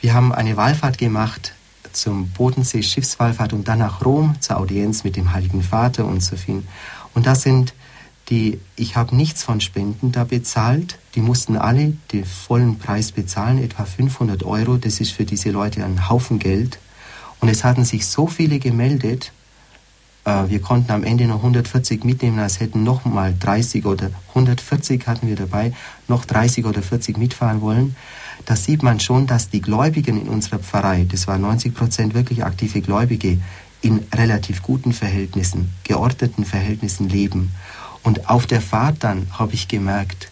Wir 0.00 0.14
haben 0.14 0.32
eine 0.32 0.56
Wallfahrt 0.56 0.98
gemacht 0.98 1.54
zum 1.92 2.28
Bodensee, 2.28 2.82
Schiffswallfahrt 2.82 3.52
und 3.52 3.68
dann 3.68 3.78
nach 3.78 4.04
Rom 4.04 4.36
zur 4.40 4.58
Audienz 4.58 5.04
mit 5.04 5.16
dem 5.16 5.32
Heiligen 5.32 5.62
Vater 5.62 6.04
und 6.04 6.22
so 6.22 6.36
viel. 6.36 6.62
Und 7.16 7.26
da 7.26 7.34
sind 7.34 7.72
die, 8.28 8.60
ich 8.76 8.94
habe 8.94 9.16
nichts 9.16 9.42
von 9.42 9.62
Spenden 9.62 10.12
da 10.12 10.24
bezahlt. 10.24 10.98
Die 11.14 11.20
mussten 11.20 11.56
alle 11.56 11.94
den 12.12 12.26
vollen 12.26 12.78
Preis 12.78 13.10
bezahlen, 13.10 13.58
etwa 13.58 13.86
500 13.86 14.44
Euro. 14.44 14.76
Das 14.76 15.00
ist 15.00 15.12
für 15.12 15.24
diese 15.24 15.50
Leute 15.50 15.82
ein 15.82 16.10
Haufen 16.10 16.38
Geld. 16.38 16.78
Und 17.40 17.48
es 17.48 17.64
hatten 17.64 17.86
sich 17.86 18.06
so 18.06 18.26
viele 18.26 18.58
gemeldet, 18.58 19.32
äh, 20.26 20.48
wir 20.48 20.60
konnten 20.60 20.92
am 20.92 21.04
Ende 21.04 21.26
noch 21.26 21.38
140 21.38 22.04
mitnehmen, 22.04 22.38
als 22.38 22.60
hätten 22.60 22.82
noch 22.82 23.04
mal 23.06 23.34
30 23.38 23.86
oder 23.86 24.10
140 24.28 25.06
hatten 25.06 25.28
wir 25.28 25.36
dabei, 25.36 25.72
noch 26.08 26.24
30 26.24 26.66
oder 26.66 26.82
40 26.82 27.16
mitfahren 27.16 27.62
wollen. 27.62 27.96
Da 28.44 28.56
sieht 28.56 28.82
man 28.82 29.00
schon, 29.00 29.26
dass 29.26 29.48
die 29.48 29.62
Gläubigen 29.62 30.20
in 30.20 30.28
unserer 30.28 30.58
Pfarrei, 30.58 31.06
das 31.10 31.26
waren 31.26 31.40
90 31.40 31.74
Prozent 31.74 32.14
wirklich 32.14 32.44
aktive 32.44 32.82
Gläubige, 32.82 33.38
in 33.82 34.06
relativ 34.14 34.62
guten 34.62 34.92
Verhältnissen, 34.92 35.72
geordneten 35.84 36.44
Verhältnissen 36.44 37.08
leben. 37.08 37.52
Und 38.02 38.28
auf 38.28 38.46
der 38.46 38.60
Fahrt 38.60 39.04
dann 39.04 39.26
habe 39.32 39.54
ich 39.54 39.68
gemerkt, 39.68 40.30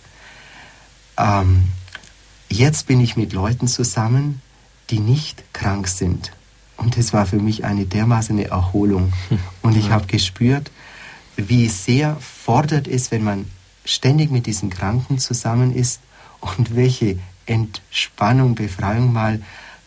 ähm, 1.17 1.65
jetzt 2.49 2.87
bin 2.87 3.01
ich 3.01 3.17
mit 3.17 3.33
Leuten 3.33 3.69
zusammen, 3.69 4.41
die 4.91 5.01
nicht 5.01 5.45
krank 5.53 5.89
sind. 5.89 6.33
Und 6.77 6.97
das 6.97 7.13
war 7.13 7.27
für 7.27 7.39
mich 7.39 7.65
eine 7.65 7.87
dermaßen 7.87 8.39
Erholung. 8.39 9.13
Und 9.63 9.77
ich 9.77 9.91
habe 9.91 10.07
gespürt, 10.07 10.71
wie 11.37 11.69
sehr 11.69 12.17
fordert 12.17 12.87
es, 12.89 13.11
wenn 13.11 13.25
man 13.25 13.51
ständig 13.85 14.31
mit 14.31 14.47
diesen 14.47 14.71
Kranken 14.71 15.19
zusammen 15.19 15.75
ist 15.75 16.01
und 16.41 16.75
welche 16.77 17.19
Entspannung, 17.47 18.55
Befreiung 18.55 19.13
mal 19.13 19.43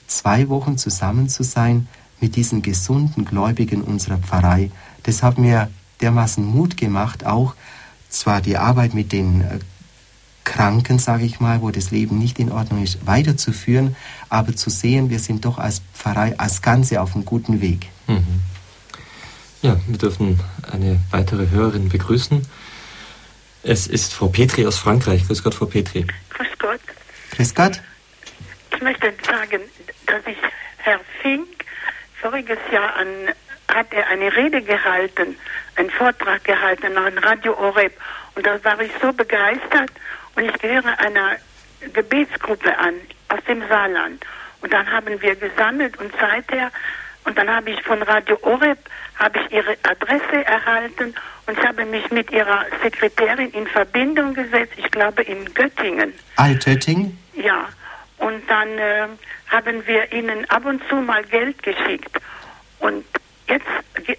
zwei 0.07 0.49
Wochen 0.49 0.77
zusammen 0.77 1.29
zu 1.29 1.43
sein 1.43 1.87
mit 2.19 2.35
diesen 2.35 2.61
gesunden 2.61 3.25
Gläubigen 3.25 3.81
unserer 3.81 4.17
Pfarrei. 4.17 4.71
Das 5.03 5.23
hat 5.23 5.37
mir 5.37 5.69
dermaßen 6.01 6.43
Mut 6.43 6.77
gemacht, 6.77 7.25
auch 7.25 7.55
zwar 8.09 8.41
die 8.41 8.57
Arbeit 8.57 8.93
mit 8.93 9.11
den 9.11 9.41
äh, 9.41 9.59
Kranken, 10.43 10.97
sage 10.97 11.25
ich 11.25 11.39
mal, 11.39 11.61
wo 11.61 11.71
das 11.71 11.91
Leben 11.91 12.17
nicht 12.17 12.39
in 12.39 12.51
Ordnung 12.51 12.81
ist, 12.81 13.05
weiterzuführen, 13.05 13.95
aber 14.29 14.55
zu 14.55 14.69
sehen, 14.69 15.09
wir 15.09 15.19
sind 15.19 15.43
doch 15.43 15.57
als 15.57 15.81
Pfarrei 15.93 16.39
als 16.39 16.61
Ganze 16.61 17.01
auf 17.01 17.15
einem 17.15 17.25
guten 17.25 17.59
Weg. 17.61 17.87
Mhm. 18.07 18.41
Ja, 19.61 19.77
wir 19.87 19.97
dürfen 19.97 20.39
eine 20.71 20.99
weitere 21.11 21.49
Hörerin 21.49 21.89
begrüßen. 21.89 22.45
Es 23.63 23.87
ist 23.87 24.13
Frau 24.13 24.27
Petri 24.27 24.65
aus 24.65 24.77
Frankreich. 24.77 25.27
Grüß 25.27 25.43
Gott, 25.43 25.55
Frau 25.55 25.65
Petri. 25.65 26.05
Grüß 26.29 26.47
Gott. 26.59 26.79
Grüß 27.31 27.53
Gott. 27.53 27.81
Ich 28.73 28.81
möchte 28.81 29.11
sagen, 29.25 29.61
dass 30.05 30.25
ich 30.25 30.37
Herr 30.77 31.01
Fink 31.21 31.56
voriges 32.21 32.59
Jahr 32.71 32.95
an, 32.95 33.07
hat 33.73 33.87
er 33.91 34.07
eine 34.07 34.35
Rede 34.35 34.61
gehalten, 34.61 35.37
einen 35.75 35.89
Vortrag 35.91 36.43
gehalten 36.43 36.97
an 36.97 37.17
Radio 37.17 37.57
Oreb. 37.57 37.93
Und 38.35 38.45
da 38.45 38.63
war 38.63 38.79
ich 38.81 38.91
so 39.01 39.11
begeistert 39.13 39.91
und 40.35 40.45
ich 40.45 40.53
gehöre 40.59 40.97
einer 40.99 41.37
Gebetsgruppe 41.93 42.77
an 42.77 42.95
aus 43.29 43.43
dem 43.47 43.67
Saarland. 43.67 44.25
Und 44.61 44.73
dann 44.73 44.89
haben 44.91 45.21
wir 45.21 45.35
gesammelt 45.35 45.97
und 45.97 46.11
seither, 46.19 46.71
und 47.25 47.37
dann 47.37 47.49
habe 47.49 47.71
ich 47.71 47.81
von 47.83 48.01
Radio 48.01 48.37
Oreb, 48.41 48.79
habe 49.15 49.39
ich 49.39 49.51
ihre 49.51 49.75
Adresse 49.83 50.45
erhalten 50.45 51.13
und 51.45 51.57
ich 51.57 51.65
habe 51.65 51.85
mich 51.85 52.09
mit 52.11 52.31
ihrer 52.31 52.65
Sekretärin 52.81 53.51
in 53.51 53.67
Verbindung 53.67 54.33
gesetzt, 54.33 54.73
ich 54.77 54.89
glaube 54.91 55.23
in 55.23 55.53
Göttingen. 55.53 56.13
Altötting? 56.35 57.17
Ja. 57.33 57.67
Und 58.17 58.49
dann 58.49 58.77
äh, 58.77 59.07
haben 59.47 59.85
wir 59.85 60.11
ihnen 60.11 60.49
ab 60.49 60.65
und 60.65 60.81
zu 60.89 60.95
mal 60.95 61.23
Geld 61.23 61.61
geschickt. 61.63 62.17
Und 62.79 63.05
jetzt 63.47 63.65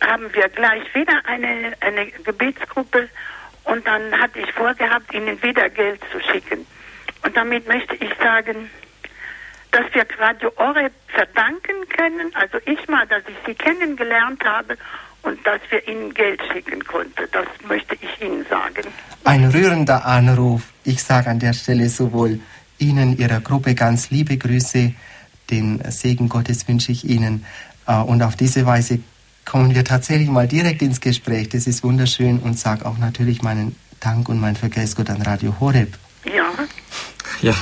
haben 0.03 0.33
wir 0.33 0.49
gleich 0.49 0.83
wieder 0.95 1.21
eine, 1.25 1.75
eine 1.81 2.07
Gebetsgruppe 2.07 3.09
und 3.65 3.87
dann 3.87 4.19
hatte 4.19 4.41
ich 4.41 4.53
vorgehabt, 4.53 5.13
ihnen 5.13 5.41
wieder 5.43 5.69
Geld 5.69 6.01
zu 6.11 6.21
schicken. 6.21 6.67
Und 7.25 7.37
damit 7.37 7.69
möchte 7.69 7.95
ich 7.97 8.11
sagen, 8.23 8.71
dass 9.71 9.85
wir 9.93 10.07
Radio 10.19 10.51
Oreb 10.57 10.93
verdanken 11.09 11.89
können, 11.95 12.35
also 12.35 12.59
ich 12.65 12.89
mal, 12.89 13.07
dass 13.07 13.23
ich 13.29 13.37
sie 13.47 13.55
kennengelernt 13.55 14.43
habe 14.45 14.79
und 15.23 15.47
dass 15.47 15.61
wir 15.71 15.87
ihnen 15.87 16.15
Geld 16.15 16.41
schicken 16.53 16.83
konnten. 16.85 17.29
Das 17.33 17.47
möchte 17.69 17.97
ich 18.01 18.25
Ihnen 18.25 18.47
sagen. 18.49 18.87
Ein 19.25 19.45
rührender 19.51 20.07
Anruf. 20.07 20.63
Ich 20.85 21.03
sage 21.03 21.29
an 21.29 21.39
der 21.39 21.53
Stelle 21.53 21.89
sowohl 21.89 22.41
Ihnen, 22.79 23.19
Ihrer 23.19 23.41
Gruppe 23.41 23.75
ganz 23.75 24.11
liebe 24.11 24.39
Grüße, 24.39 24.95
den 25.51 25.81
Segen 25.91 26.29
Gottes 26.29 26.66
wünsche 26.69 26.93
ich 26.93 27.05
Ihnen. 27.05 27.45
Äh, 27.87 27.97
und 27.97 28.23
auf 28.23 28.37
diese 28.37 28.66
Weise 28.66 29.01
kommen 29.45 29.75
wir 29.75 29.85
tatsächlich 29.85 30.29
mal 30.29 30.47
direkt 30.47 30.83
ins 30.83 31.01
Gespräch. 31.01 31.49
Das 31.49 31.66
ist 31.66 31.83
wunderschön 31.83 32.39
und 32.39 32.59
sage 32.59 32.85
auch 32.85 32.99
natürlich 32.99 33.43
meinen 33.43 33.75
Dank 34.01 34.29
und 34.29 34.41
mein 34.41 34.57
Vergelt's 34.57 34.97
an 34.97 35.23
Radio 35.23 35.55
Horeb. 35.61 35.99
Ja. 36.25 36.53
Ja, 37.41 37.55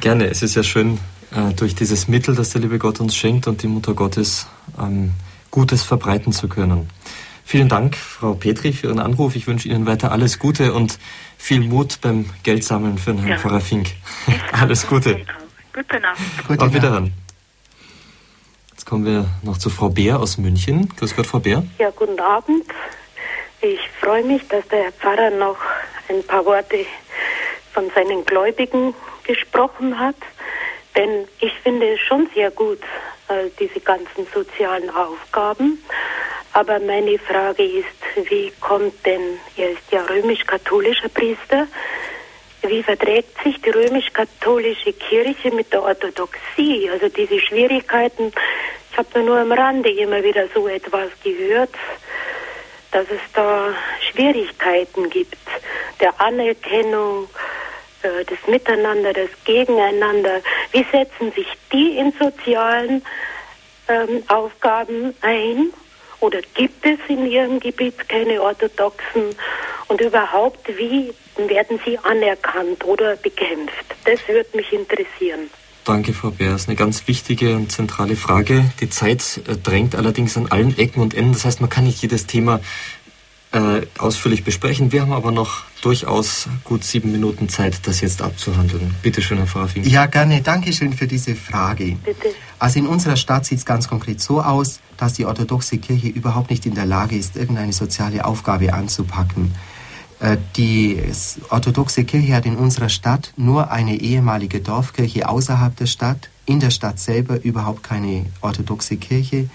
gerne. 0.00 0.26
Es 0.26 0.42
ist 0.42 0.56
ja 0.56 0.62
schön, 0.62 0.98
äh, 1.30 1.54
durch 1.54 1.74
dieses 1.74 2.08
Mittel, 2.08 2.34
das 2.34 2.50
der 2.50 2.60
liebe 2.60 2.78
Gott 2.78 3.00
uns 3.00 3.14
schenkt 3.14 3.46
und 3.46 3.62
die 3.62 3.68
Mutter 3.68 3.94
Gottes 3.94 4.46
ähm, 4.78 5.12
Gutes 5.50 5.82
verbreiten 5.82 6.32
zu 6.32 6.48
können. 6.48 6.88
Vielen 7.44 7.68
Dank, 7.68 7.96
Frau 7.96 8.34
Petri, 8.34 8.72
für 8.72 8.88
Ihren 8.88 8.98
Anruf. 8.98 9.36
Ich 9.36 9.46
wünsche 9.46 9.68
Ihnen 9.68 9.86
weiter 9.86 10.10
alles 10.10 10.38
Gute 10.40 10.74
und 10.74 10.98
viel 11.38 11.60
Mut 11.60 12.00
beim 12.00 12.26
Geldsammeln 12.42 12.98
für 12.98 13.12
den 13.12 13.20
Herrn 13.20 13.30
ja. 13.30 13.38
Pfarrer 13.38 13.60
Fink. 13.60 13.92
alles 14.52 14.86
Gute. 14.86 15.20
Gute 15.76 16.00
Nacht. 16.00 16.18
Gute 16.48 16.64
Auf 16.64 16.72
Wiederhören. 16.72 17.12
Jetzt 18.70 18.86
kommen 18.86 19.04
wir 19.04 19.26
noch 19.42 19.58
zu 19.58 19.68
Frau 19.68 19.90
Bär 19.90 20.18
aus 20.18 20.38
München. 20.38 20.88
Grüß 20.96 21.14
Gott, 21.14 21.26
Frau 21.26 21.38
Bär. 21.38 21.64
Ja, 21.78 21.90
guten 21.90 22.18
Abend. 22.18 22.64
Ich 23.60 23.80
freue 24.00 24.24
mich, 24.24 24.48
dass 24.48 24.66
der 24.68 24.84
Herr 24.84 24.92
Pfarrer 24.92 25.28
noch 25.32 25.58
ein 26.08 26.22
paar 26.26 26.46
Worte 26.46 26.86
von 27.74 27.90
seinen 27.94 28.24
Gläubigen 28.24 28.94
gesprochen 29.24 29.98
hat. 29.98 30.16
Denn 30.96 31.26
ich 31.40 31.52
finde 31.62 31.92
es 31.92 32.00
schon 32.00 32.26
sehr 32.34 32.50
gut, 32.50 32.80
äh, 33.28 33.50
diese 33.60 33.80
ganzen 33.80 34.26
sozialen 34.32 34.88
Aufgaben. 34.88 35.84
Aber 36.54 36.80
meine 36.80 37.18
Frage 37.18 37.64
ist, 37.64 38.30
wie 38.30 38.50
kommt 38.60 38.94
denn, 39.04 39.38
er 39.58 39.72
ist 39.72 39.92
ja 39.92 40.00
römisch-katholischer 40.04 41.10
Priester, 41.10 41.66
wie 42.68 42.82
verträgt 42.82 43.42
sich 43.42 43.60
die 43.62 43.70
römisch-katholische 43.70 44.92
Kirche 44.92 45.50
mit 45.50 45.72
der 45.72 45.82
Orthodoxie? 45.82 46.88
Also 46.90 47.08
diese 47.08 47.40
Schwierigkeiten, 47.40 48.32
ich 48.90 48.98
habe 48.98 49.22
nur 49.22 49.38
am 49.38 49.52
Rande 49.52 49.90
immer 49.90 50.22
wieder 50.22 50.46
so 50.54 50.68
etwas 50.68 51.10
gehört, 51.22 51.74
dass 52.92 53.06
es 53.10 53.20
da 53.34 53.74
Schwierigkeiten 54.10 55.10
gibt 55.10 55.36
der 56.00 56.20
Anerkennung, 56.20 57.28
äh, 58.02 58.24
des 58.24 58.38
Miteinander, 58.46 59.12
des 59.12 59.30
Gegeneinander. 59.44 60.40
Wie 60.72 60.84
setzen 60.90 61.32
sich 61.32 61.46
die 61.72 61.98
in 61.98 62.12
sozialen 62.12 63.02
ähm, 63.88 64.22
Aufgaben 64.28 65.14
ein? 65.22 65.72
Oder 66.20 66.40
gibt 66.54 66.84
es 66.84 66.98
in 67.08 67.26
Ihrem 67.30 67.60
Gebiet 67.60 68.08
keine 68.08 68.40
Orthodoxen? 68.42 69.34
Und 69.88 70.00
überhaupt, 70.00 70.66
wie 70.76 71.12
werden 71.38 71.78
sie 71.84 71.98
anerkannt 71.98 72.84
oder 72.84 73.16
bekämpft? 73.16 73.94
Das 74.04 74.20
würde 74.28 74.56
mich 74.56 74.72
interessieren. 74.72 75.50
Danke, 75.84 76.12
Frau 76.12 76.30
Bär. 76.30 76.50
Das 76.50 76.62
ist 76.62 76.68
eine 76.68 76.76
ganz 76.76 77.06
wichtige 77.06 77.54
und 77.54 77.70
zentrale 77.70 78.16
Frage. 78.16 78.64
Die 78.80 78.90
Zeit 78.90 79.40
äh, 79.46 79.56
drängt 79.56 79.94
allerdings 79.94 80.36
an 80.36 80.48
allen 80.50 80.76
Ecken 80.76 81.00
und 81.00 81.14
Enden. 81.14 81.32
Das 81.32 81.44
heißt, 81.44 81.60
man 81.60 81.70
kann 81.70 81.84
nicht 81.84 82.02
jedes 82.02 82.26
Thema 82.26 82.60
äh, 83.52 83.82
ausführlich 83.98 84.42
besprechen. 84.42 84.90
Wir 84.90 85.02
haben 85.02 85.12
aber 85.12 85.30
noch 85.30 85.62
durchaus 85.82 86.48
gut 86.64 86.82
sieben 86.82 87.12
Minuten 87.12 87.48
Zeit, 87.48 87.86
das 87.86 88.00
jetzt 88.00 88.20
abzuhandeln. 88.20 88.96
Bitte 89.02 89.22
schön, 89.22 89.38
Herr 89.38 89.46
Pfarrer 89.46 89.68
Fink. 89.68 89.86
Ja, 89.86 90.06
gerne. 90.06 90.42
Dankeschön 90.42 90.92
für 90.92 91.06
diese 91.06 91.36
Frage. 91.36 91.96
Bitte. 92.04 92.34
Also 92.58 92.80
in 92.80 92.88
unserer 92.88 93.16
Stadt 93.16 93.46
sieht 93.46 93.58
es 93.58 93.64
ganz 93.64 93.86
konkret 93.86 94.20
so 94.20 94.42
aus, 94.42 94.80
dass 94.96 95.12
die 95.12 95.24
orthodoxe 95.24 95.78
Kirche 95.78 96.08
überhaupt 96.08 96.50
nicht 96.50 96.66
in 96.66 96.74
der 96.74 96.86
Lage 96.86 97.16
ist, 97.16 97.36
irgendeine 97.36 97.72
soziale 97.72 98.24
Aufgabe 98.24 98.74
anzupacken. 98.74 99.54
Äh, 100.20 100.38
die 100.56 101.02
orthodoxe 101.50 102.04
Kirche 102.04 102.34
hat 102.34 102.46
in 102.46 102.56
unserer 102.56 102.88
Stadt 102.88 103.32
nur 103.36 103.70
eine 103.70 103.96
ehemalige 104.00 104.60
Dorfkirche 104.60 105.28
außerhalb 105.28 105.76
der 105.76 105.86
Stadt, 105.86 106.30
in 106.46 106.60
der 106.60 106.70
Stadt 106.70 106.98
selber 106.98 107.42
überhaupt 107.42 107.82
keine 107.82 108.26
orthodoxe 108.40 108.96
Kirche. 108.96 109.50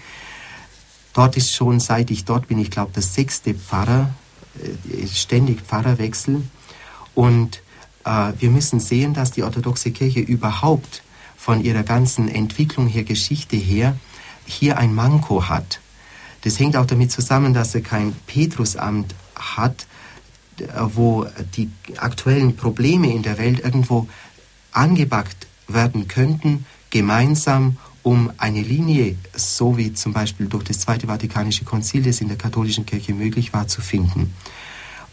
Dort 1.13 1.35
ist 1.35 1.53
schon, 1.53 1.79
seit 1.79 2.11
ich 2.11 2.25
dort 2.25 2.47
bin, 2.47 2.59
ich 2.59 2.71
glaube, 2.71 2.91
der 2.93 3.01
sechste 3.01 3.53
Pfarrer, 3.53 4.13
äh, 4.61 5.07
ständig 5.07 5.61
Pfarrerwechsel. 5.61 6.43
Und 7.15 7.61
äh, 8.05 8.33
wir 8.39 8.49
müssen 8.49 8.79
sehen, 8.79 9.13
dass 9.13 9.31
die 9.31 9.43
orthodoxe 9.43 9.91
Kirche 9.91 10.19
überhaupt 10.19 11.03
von 11.37 11.63
ihrer 11.63 11.83
ganzen 11.83 12.29
Entwicklung 12.29 12.87
her, 12.87 13.03
Geschichte 13.03 13.55
her, 13.55 13.95
hier 14.45 14.77
ein 14.77 14.93
Manko 14.93 15.49
hat. 15.49 15.79
Das 16.43 16.59
hängt 16.59 16.75
auch 16.75 16.85
damit 16.85 17.11
zusammen, 17.11 17.53
dass 17.53 17.73
er 17.73 17.81
kein 17.81 18.13
Petrusamt 18.27 19.15
hat, 19.35 19.85
wo 20.93 21.25
die 21.55 21.69
aktuellen 21.97 22.55
Probleme 22.55 23.13
in 23.13 23.23
der 23.23 23.37
Welt 23.37 23.59
irgendwo 23.59 24.07
angepackt 24.71 25.47
werden 25.67 26.07
könnten, 26.07 26.65
gemeinsam, 26.89 27.77
um 28.03 28.31
eine 28.37 28.61
Linie, 28.61 29.15
so 29.35 29.77
wie 29.77 29.93
zum 29.93 30.13
Beispiel 30.13 30.47
durch 30.47 30.63
das 30.63 30.79
Zweite 30.79 31.07
Vatikanische 31.07 31.65
Konzil, 31.65 32.01
das 32.01 32.21
in 32.21 32.27
der 32.27 32.37
katholischen 32.37 32.85
Kirche 32.85 33.13
möglich 33.13 33.53
war, 33.53 33.67
zu 33.67 33.81
finden. 33.81 34.33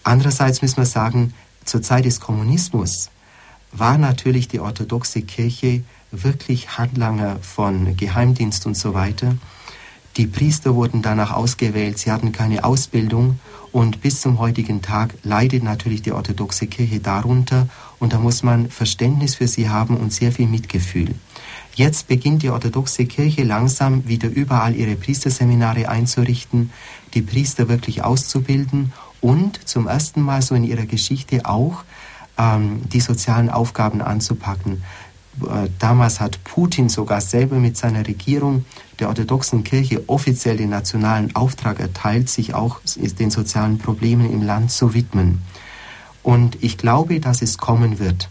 Andererseits 0.03 0.63
müssen 0.63 0.79
wir 0.79 0.87
sagen, 0.87 1.35
zur 1.65 1.83
Zeit 1.83 2.07
des 2.07 2.21
Kommunismus 2.21 3.11
war 3.73 3.99
natürlich 3.99 4.49
die 4.49 4.61
orthodoxe 4.61 5.23
Kirche 5.23 5.83
wirklich 6.11 6.79
Handlanger 6.79 7.37
von 7.43 7.97
Geheimdienst 7.97 8.65
und 8.65 8.77
so 8.77 8.95
weiter. 8.95 9.37
Die 10.17 10.27
Priester 10.27 10.75
wurden 10.75 11.03
danach 11.03 11.33
ausgewählt, 11.33 11.99
sie 11.99 12.11
hatten 12.11 12.33
keine 12.33 12.65
Ausbildung 12.65 13.39
und 13.73 14.01
bis 14.01 14.21
zum 14.21 14.39
heutigen 14.39 14.83
Tag 14.83 15.15
leidet 15.23 15.63
natürlich 15.63 16.03
die 16.03 16.13
orthodoxe 16.13 16.67
Kirche 16.67 17.01
darunter 17.01 17.69
und 17.99 18.13
da 18.13 18.19
muss 18.19 18.43
man 18.43 18.71
Verständnis 18.71 19.35
für 19.35 19.49
sie 19.49 19.69
haben 19.69 19.97
und 19.97 20.13
sehr 20.13 20.33
viel 20.33 20.47
Mitgefühl. 20.47 21.15
Jetzt 21.75 22.09
beginnt 22.09 22.43
die 22.43 22.51
orthodoxe 22.51 23.07
Kirche 23.07 23.45
langsam 23.45 24.09
wieder 24.09 24.29
überall 24.29 24.75
ihre 24.75 24.97
Priesterseminare 24.97 25.89
einzurichten, 25.89 26.71
die 27.15 27.23
Priester 27.23 27.69
wirklich 27.69 28.03
auszubilden 28.03 28.93
und 29.21 29.69
zum 29.69 29.87
ersten 29.87 30.23
Mal 30.23 30.43
so 30.43 30.55
in 30.55 30.65
ihrer 30.65 30.87
Geschichte 30.87 31.47
auch 31.47 31.85
ähm, 32.37 32.83
die 32.93 33.01
sozialen 33.01 33.51
Aufgaben 33.51 34.01
anzupacken. 34.01 34.83
Äh, 35.43 35.69
damals 35.79 36.21
hat 36.21 36.43
Putin 36.45 36.89
sogar 36.89 37.21
selber 37.21 37.57
mit 37.57 37.77
seiner 37.77 38.07
Regierung 38.07 38.65
der 38.99 39.09
orthodoxen 39.09 39.65
Kirche 39.65 40.03
offiziell 40.09 40.57
den 40.57 40.71
nationalen 40.71 41.35
Auftrag 41.37 41.81
erteilt, 41.81 42.29
sich 42.29 42.55
auch 42.55 42.81
den 42.97 43.31
sozialen 43.31 43.79
Problemen 43.79 44.31
im 44.31 44.43
Land 44.43 44.71
zu 44.71 44.95
widmen. 44.95 45.43
Und 46.23 46.63
ich 46.63 46.79
glaube, 46.79 47.21
dass 47.21 47.43
es 47.43 47.59
kommen 47.59 47.99
wird. 47.99 48.29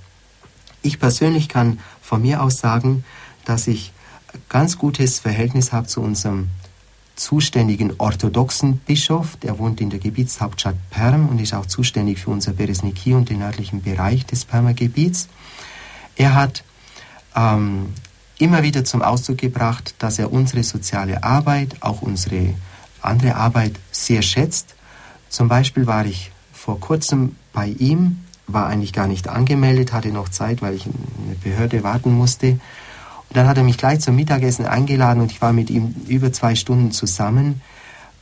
Ich 0.82 1.00
persönlich 1.00 1.50
kann 1.50 1.80
von 2.02 2.22
mir 2.22 2.44
aus 2.44 2.60
sagen, 2.60 3.04
dass 3.46 3.68
ich 3.68 3.94
ganz 4.50 4.78
gutes 4.78 5.20
Verhältnis 5.20 5.72
habe 5.72 5.88
zu 5.88 6.02
unserem 6.02 6.50
zuständigen 7.16 7.94
orthodoxen 7.98 8.78
Bischof, 8.78 9.38
der 9.38 9.58
wohnt 9.58 9.82
in 9.82 9.90
der 9.90 10.00
Gebietshauptstadt 10.00 10.76
Perm 10.92 11.30
und 11.30 11.42
ist 11.42 11.54
auch 11.54 11.66
zuständig 11.66 12.20
für 12.20 12.30
unser 12.30 12.54
Beresniki 12.54 13.14
und 13.14 13.30
den 13.30 13.40
nördlichen 13.40 13.82
Bereich 13.82 14.26
des 14.26 14.46
Permer 14.46 14.74
Gebiets. 14.74 15.28
Er 16.16 16.36
hat 16.36 16.64
ähm, 17.36 17.94
immer 18.40 18.64
wieder 18.64 18.86
zum 18.86 19.02
Ausdruck 19.02 19.38
gebracht, 19.38 19.96
dass 20.00 20.20
er 20.20 20.32
unsere 20.32 20.64
soziale 20.64 21.24
Arbeit, 21.24 21.78
auch 21.82 22.02
unsere 22.02 22.54
andere 23.02 23.36
Arbeit 23.36 23.74
sehr 23.92 24.22
schätzt. 24.22 24.76
Zum 25.30 25.48
Beispiel 25.48 25.88
war 25.88 26.06
ich 26.06 26.32
vor 26.54 26.80
kurzem 26.80 27.36
bei 27.54 27.68
ihm, 27.68 28.24
war 28.48 28.68
eigentlich 28.68 28.94
gar 28.94 29.08
nicht 29.08 29.28
angemeldet, 29.28 29.94
hatte 29.94 30.10
noch 30.10 30.30
Zeit, 30.30 30.62
weil 30.62 30.76
ich 30.76 30.86
in 30.86 30.94
eine 31.26 31.36
Behörde 31.36 31.84
warten 31.84 32.14
musste. 32.14 32.52
Und 32.52 33.36
dann 33.36 33.48
hat 33.48 33.58
er 33.58 33.64
mich 33.64 33.78
gleich 33.78 34.00
zum 34.00 34.16
Mittagessen 34.16 34.66
eingeladen 34.66 35.22
und 35.22 35.32
ich 35.32 35.42
war 35.42 35.54
mit 35.54 35.70
ihm 35.70 35.96
über 36.08 36.32
zwei 36.32 36.56
Stunden 36.56 36.92
zusammen. 36.92 37.62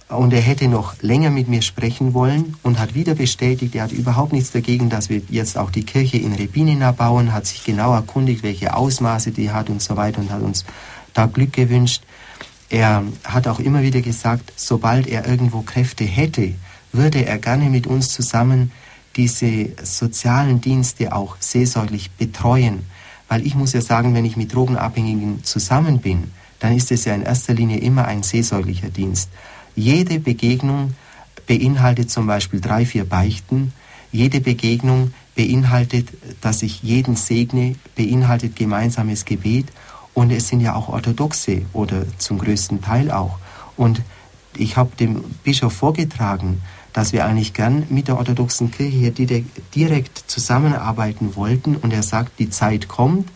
Und 0.07 0.33
er 0.33 0.41
hätte 0.41 0.67
noch 0.67 1.01
länger 1.01 1.31
mit 1.31 1.47
mir 1.47 1.63
sprechen 1.63 2.13
wollen 2.13 2.55
und 2.61 2.77
hat 2.77 2.93
wieder 2.93 3.15
bestätigt, 3.15 3.73
er 3.73 3.83
hat 3.83 3.91
überhaupt 3.91 4.33
nichts 4.33 4.51
dagegen, 4.51 4.89
dass 4.89 5.09
wir 5.09 5.21
jetzt 5.29 5.57
auch 5.57 5.71
die 5.71 5.83
Kirche 5.83 6.17
in 6.17 6.33
Rebinina 6.33 6.91
bauen, 6.91 7.33
hat 7.33 7.47
sich 7.47 7.63
genau 7.63 7.93
erkundigt, 7.93 8.43
welche 8.43 8.75
Ausmaße 8.75 9.31
die 9.31 9.49
hat 9.49 9.69
und 9.69 9.81
so 9.81 9.97
weiter 9.97 10.21
und 10.21 10.29
hat 10.29 10.43
uns 10.43 10.63
da 11.15 11.25
Glück 11.25 11.53
gewünscht. 11.53 12.03
Er 12.69 13.03
hat 13.23 13.47
auch 13.47 13.59
immer 13.59 13.81
wieder 13.81 14.01
gesagt, 14.01 14.53
sobald 14.55 15.07
er 15.07 15.27
irgendwo 15.27 15.61
Kräfte 15.61 16.03
hätte, 16.03 16.53
würde 16.91 17.25
er 17.25 17.39
gerne 17.39 17.69
mit 17.69 17.87
uns 17.87 18.09
zusammen 18.09 18.71
diese 19.15 19.69
sozialen 19.83 20.61
Dienste 20.61 21.15
auch 21.15 21.37
seelsorglich 21.39 22.11
betreuen. 22.11 22.85
Weil 23.27 23.45
ich 23.45 23.55
muss 23.55 23.73
ja 23.73 23.81
sagen, 23.81 24.13
wenn 24.13 24.25
ich 24.25 24.37
mit 24.37 24.53
Drogenabhängigen 24.53 25.43
zusammen 25.43 25.99
bin, 25.99 26.31
dann 26.59 26.75
ist 26.75 26.91
es 26.91 27.05
ja 27.05 27.15
in 27.15 27.23
erster 27.23 27.53
Linie 27.53 27.79
immer 27.79 28.05
ein 28.05 28.23
seelsorglicher 28.23 28.89
Dienst. 28.89 29.29
Jede 29.75 30.19
Begegnung 30.19 30.93
beinhaltet 31.47 32.09
zum 32.09 32.27
Beispiel 32.27 32.61
drei, 32.61 32.85
vier 32.85 33.05
Beichten. 33.05 33.73
Jede 34.11 34.39
Begegnung 34.39 35.13
beinhaltet, 35.35 36.09
dass 36.41 36.63
ich 36.63 36.81
jeden 36.81 37.15
segne, 37.15 37.75
beinhaltet 37.95 38.55
gemeinsames 38.55 39.25
Gebet. 39.25 39.67
Und 40.13 40.31
es 40.31 40.47
sind 40.47 40.61
ja 40.61 40.75
auch 40.75 40.87
Orthodoxe 40.87 41.63
oder 41.73 42.05
zum 42.17 42.37
größten 42.37 42.81
Teil 42.81 43.11
auch. 43.11 43.37
Und 43.75 44.01
ich 44.55 44.77
habe 44.77 44.95
dem 44.95 45.23
Bischof 45.43 45.73
vorgetragen, 45.73 46.61
dass 46.93 47.11
wir 47.11 47.25
eigentlich 47.25 47.53
gern 47.53 47.83
mit 47.89 48.07
der 48.07 48.17
orthodoxen 48.17 48.71
Kirche 48.71 48.95
hier 48.95 49.43
direkt 49.75 50.17
zusammenarbeiten 50.31 51.35
wollten. 51.35 51.75
Und 51.75 51.91
er 51.91 52.03
sagt, 52.03 52.39
die 52.39 52.49
Zeit 52.49 52.87
kommt, 52.87 53.27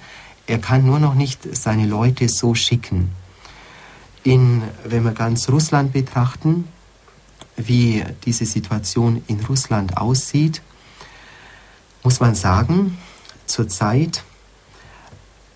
er 0.48 0.60
kann 0.60 0.86
nur 0.86 1.00
noch 1.00 1.16
nicht 1.16 1.54
seine 1.54 1.86
Leute 1.86 2.30
so 2.30 2.56
schicken. 2.56 3.10
In, 4.24 4.64
wenn 4.84 5.04
wir 5.04 5.12
ganz 5.12 5.50
Russland 5.50 5.94
betrachten, 5.94 6.68
wie 7.56 8.04
diese 8.26 8.46
Situation 8.46 9.24
in 9.28 9.40
Russland 9.46 9.98
aussieht, 9.98 10.62
muss 12.04 12.20
man 12.20 12.36
sagen, 12.36 12.98
zurzeit 13.46 14.24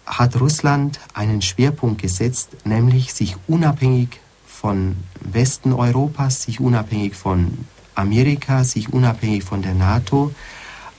hat 0.05 0.39
Russland 0.39 0.99
einen 1.13 1.41
Schwerpunkt 1.41 2.01
gesetzt, 2.01 2.57
nämlich 2.65 3.13
sich 3.13 3.35
unabhängig 3.47 4.19
von 4.45 4.97
Westen 5.21 5.73
Europas, 5.73 6.43
sich 6.43 6.59
unabhängig 6.59 7.15
von 7.15 7.65
Amerika 7.95 8.63
sich 8.63 8.91
unabhängig 8.91 9.43
von 9.43 9.61
der 9.61 9.73
NATO 9.73 10.33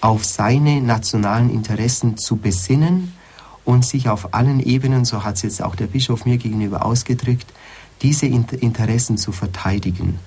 auf 0.01 0.25
seine 0.25 0.81
nationalen 0.81 1.51
Interessen 1.51 2.17
zu 2.17 2.37
besinnen 2.37 3.15
und 3.65 3.85
sich 3.85 4.09
auf 4.09 4.35
allen 4.35 4.61
Ebenen, 4.61 5.05
so 5.05 5.25
hat 5.25 5.37
es 5.37 5.43
jetzt 5.43 5.63
auch 5.63 5.75
der 5.75 5.87
Bischof 5.87 6.25
mir 6.27 6.37
gegenüber 6.37 6.85
ausgedrückt, 6.85 7.53
diese 8.03 8.27
Interessen 8.27 9.17
zu 9.17 9.33
verteidigen. 9.33 10.19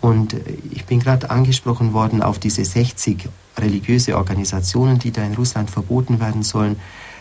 Und 0.00 0.34
äh, 0.34 0.40
ich 0.70 0.84
bin 0.84 1.00
gerade 1.00 1.30
angesprochen 1.30 1.92
worden 1.92 2.22
auf 2.22 2.38
diese 2.38 2.64
60 2.64 3.28
religiöse 3.58 4.16
Organisationen, 4.16 4.98
die 4.98 5.10
da 5.10 5.24
in 5.24 5.34
Russland 5.34 5.70
verboten 5.70 6.20
werden 6.20 6.42
sollen. 6.42 6.76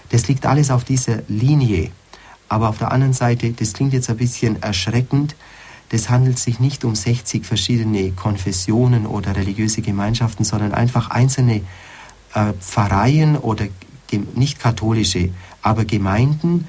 Das 0.09 0.27
liegt 0.27 0.45
alles 0.45 0.71
auf 0.71 0.83
dieser 0.83 1.23
Linie. 1.27 1.89
Aber 2.49 2.69
auf 2.69 2.77
der 2.77 2.91
anderen 2.91 3.13
Seite, 3.13 3.51
das 3.51 3.73
klingt 3.73 3.93
jetzt 3.93 4.09
ein 4.09 4.17
bisschen 4.17 4.61
erschreckend, 4.61 5.35
das 5.89 6.09
handelt 6.09 6.37
sich 6.37 6.59
nicht 6.59 6.83
um 6.83 6.95
60 6.95 7.45
verschiedene 7.45 8.11
Konfessionen 8.11 9.05
oder 9.05 9.35
religiöse 9.35 9.81
Gemeinschaften, 9.81 10.43
sondern 10.43 10.73
einfach 10.73 11.09
einzelne 11.09 11.61
äh, 12.33 12.53
Pfarreien 12.59 13.37
oder 13.37 13.67
nicht 14.35 14.59
katholische, 14.59 15.29
aber 15.61 15.85
Gemeinden, 15.85 16.67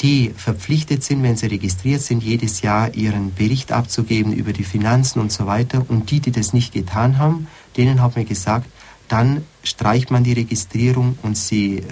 die 0.00 0.30
verpflichtet 0.36 1.02
sind, 1.02 1.22
wenn 1.22 1.36
sie 1.36 1.46
registriert 1.46 2.02
sind, 2.02 2.22
jedes 2.22 2.62
Jahr 2.62 2.94
ihren 2.94 3.34
Bericht 3.34 3.72
abzugeben 3.72 4.32
über 4.32 4.52
die 4.52 4.64
Finanzen 4.64 5.18
und 5.20 5.32
so 5.32 5.46
weiter. 5.46 5.84
Und 5.88 6.10
die, 6.10 6.20
die 6.20 6.30
das 6.30 6.52
nicht 6.52 6.72
getan 6.72 7.18
haben, 7.18 7.48
denen 7.76 8.00
hat 8.00 8.14
man 8.14 8.24
gesagt, 8.24 8.68
dann 9.08 9.44
streicht 9.64 10.10
man 10.10 10.22
die 10.22 10.34
Registrierung 10.34 11.18
und 11.22 11.36
sie 11.36 11.82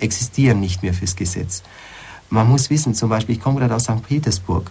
existieren 0.00 0.60
nicht 0.60 0.82
mehr 0.82 0.94
fürs 0.94 1.16
Gesetz. 1.16 1.62
Man 2.30 2.48
muss 2.48 2.70
wissen, 2.70 2.94
zum 2.94 3.10
Beispiel, 3.10 3.34
ich 3.34 3.42
komme 3.42 3.60
gerade 3.60 3.74
aus 3.74 3.84
St. 3.84 4.02
Petersburg. 4.08 4.70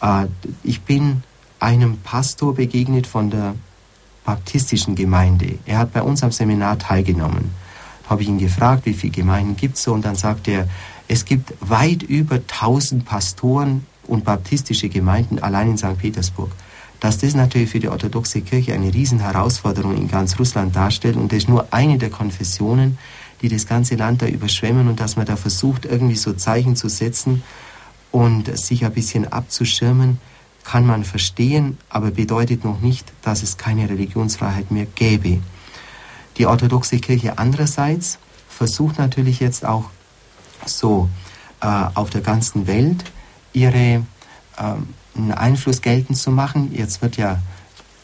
Äh, 0.00 0.26
ich 0.62 0.82
bin 0.82 1.22
einem 1.58 1.98
Pastor 1.98 2.54
begegnet 2.54 3.06
von 3.06 3.30
der 3.30 3.54
baptistischen 4.24 4.94
Gemeinde. 4.94 5.58
Er 5.66 5.78
hat 5.78 5.92
bei 5.92 6.02
uns 6.02 6.22
am 6.22 6.30
Seminar 6.30 6.78
teilgenommen. 6.78 7.50
Habe 8.08 8.22
ich 8.22 8.28
ihn 8.28 8.38
gefragt, 8.38 8.86
wie 8.86 8.94
viele 8.94 9.12
Gemeinden 9.12 9.56
gibt 9.56 9.76
es 9.76 9.82
so, 9.82 9.92
und 9.92 10.04
dann 10.04 10.14
sagt 10.14 10.48
er, 10.48 10.68
es 11.08 11.24
gibt 11.24 11.54
weit 11.60 12.02
über 12.02 12.36
1000 12.36 13.04
Pastoren 13.04 13.86
und 14.06 14.24
baptistische 14.24 14.88
Gemeinden 14.88 15.38
allein 15.38 15.70
in 15.70 15.78
St. 15.78 15.98
Petersburg. 15.98 16.50
Dass 17.00 17.18
das 17.18 17.34
natürlich 17.34 17.70
für 17.70 17.80
die 17.80 17.88
orthodoxe 17.88 18.40
Kirche 18.40 18.72
eine 18.72 18.92
Riesenherausforderung 18.92 19.96
in 19.96 20.08
ganz 20.08 20.38
Russland 20.38 20.74
darstellt 20.74 21.16
und 21.16 21.30
das 21.30 21.38
ist 21.38 21.48
nur 21.48 21.66
eine 21.72 21.98
der 21.98 22.10
Konfessionen, 22.10 22.98
die 23.42 23.48
das 23.48 23.66
ganze 23.66 23.96
Land 23.96 24.22
da 24.22 24.26
überschwemmen 24.26 24.88
und 24.88 24.98
dass 24.98 25.16
man 25.16 25.26
da 25.26 25.36
versucht, 25.36 25.84
irgendwie 25.84 26.16
so 26.16 26.32
Zeichen 26.32 26.74
zu 26.74 26.88
setzen, 26.88 27.42
und 28.16 28.56
sich 28.56 28.82
ein 28.82 28.92
bisschen 28.92 29.30
abzuschirmen, 29.30 30.18
kann 30.64 30.86
man 30.86 31.04
verstehen, 31.04 31.76
aber 31.90 32.10
bedeutet 32.10 32.64
noch 32.64 32.80
nicht, 32.80 33.12
dass 33.20 33.42
es 33.42 33.58
keine 33.58 33.90
Religionsfreiheit 33.90 34.70
mehr 34.70 34.86
gäbe. 34.86 35.40
Die 36.38 36.46
orthodoxe 36.46 36.98
Kirche 36.98 37.38
andererseits 37.38 38.18
versucht 38.48 38.98
natürlich 38.98 39.40
jetzt 39.40 39.64
auch 39.64 39.84
so 40.64 41.08
äh, 41.60 41.66
auf 41.66 42.10
der 42.10 42.20
ganzen 42.20 42.66
Welt 42.66 43.04
ihre 43.52 44.04
äh, 44.58 45.32
Einfluss 45.32 45.80
geltend 45.80 46.18
zu 46.18 46.30
machen. 46.30 46.72
Jetzt 46.74 47.02
wird 47.02 47.16
ja 47.16 47.40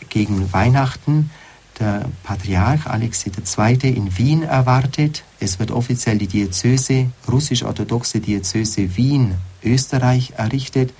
gegen 0.09 0.52
Weihnachten 0.52 1.30
der 1.78 2.04
Patriarch 2.22 2.86
Alexei 2.86 3.30
II. 3.30 3.94
in 3.94 4.16
Wien 4.18 4.42
erwartet. 4.42 5.24
Es 5.40 5.59
wird 5.59 5.70
offiziell 5.70 6.18
die 6.18 6.26
Diözese, 6.26 7.10
russisch-orthodoxe 7.30 8.20
Diözese 8.20 8.96
Wien, 8.96 9.34
Österreich 9.64 10.34
errichtet. 10.36 10.92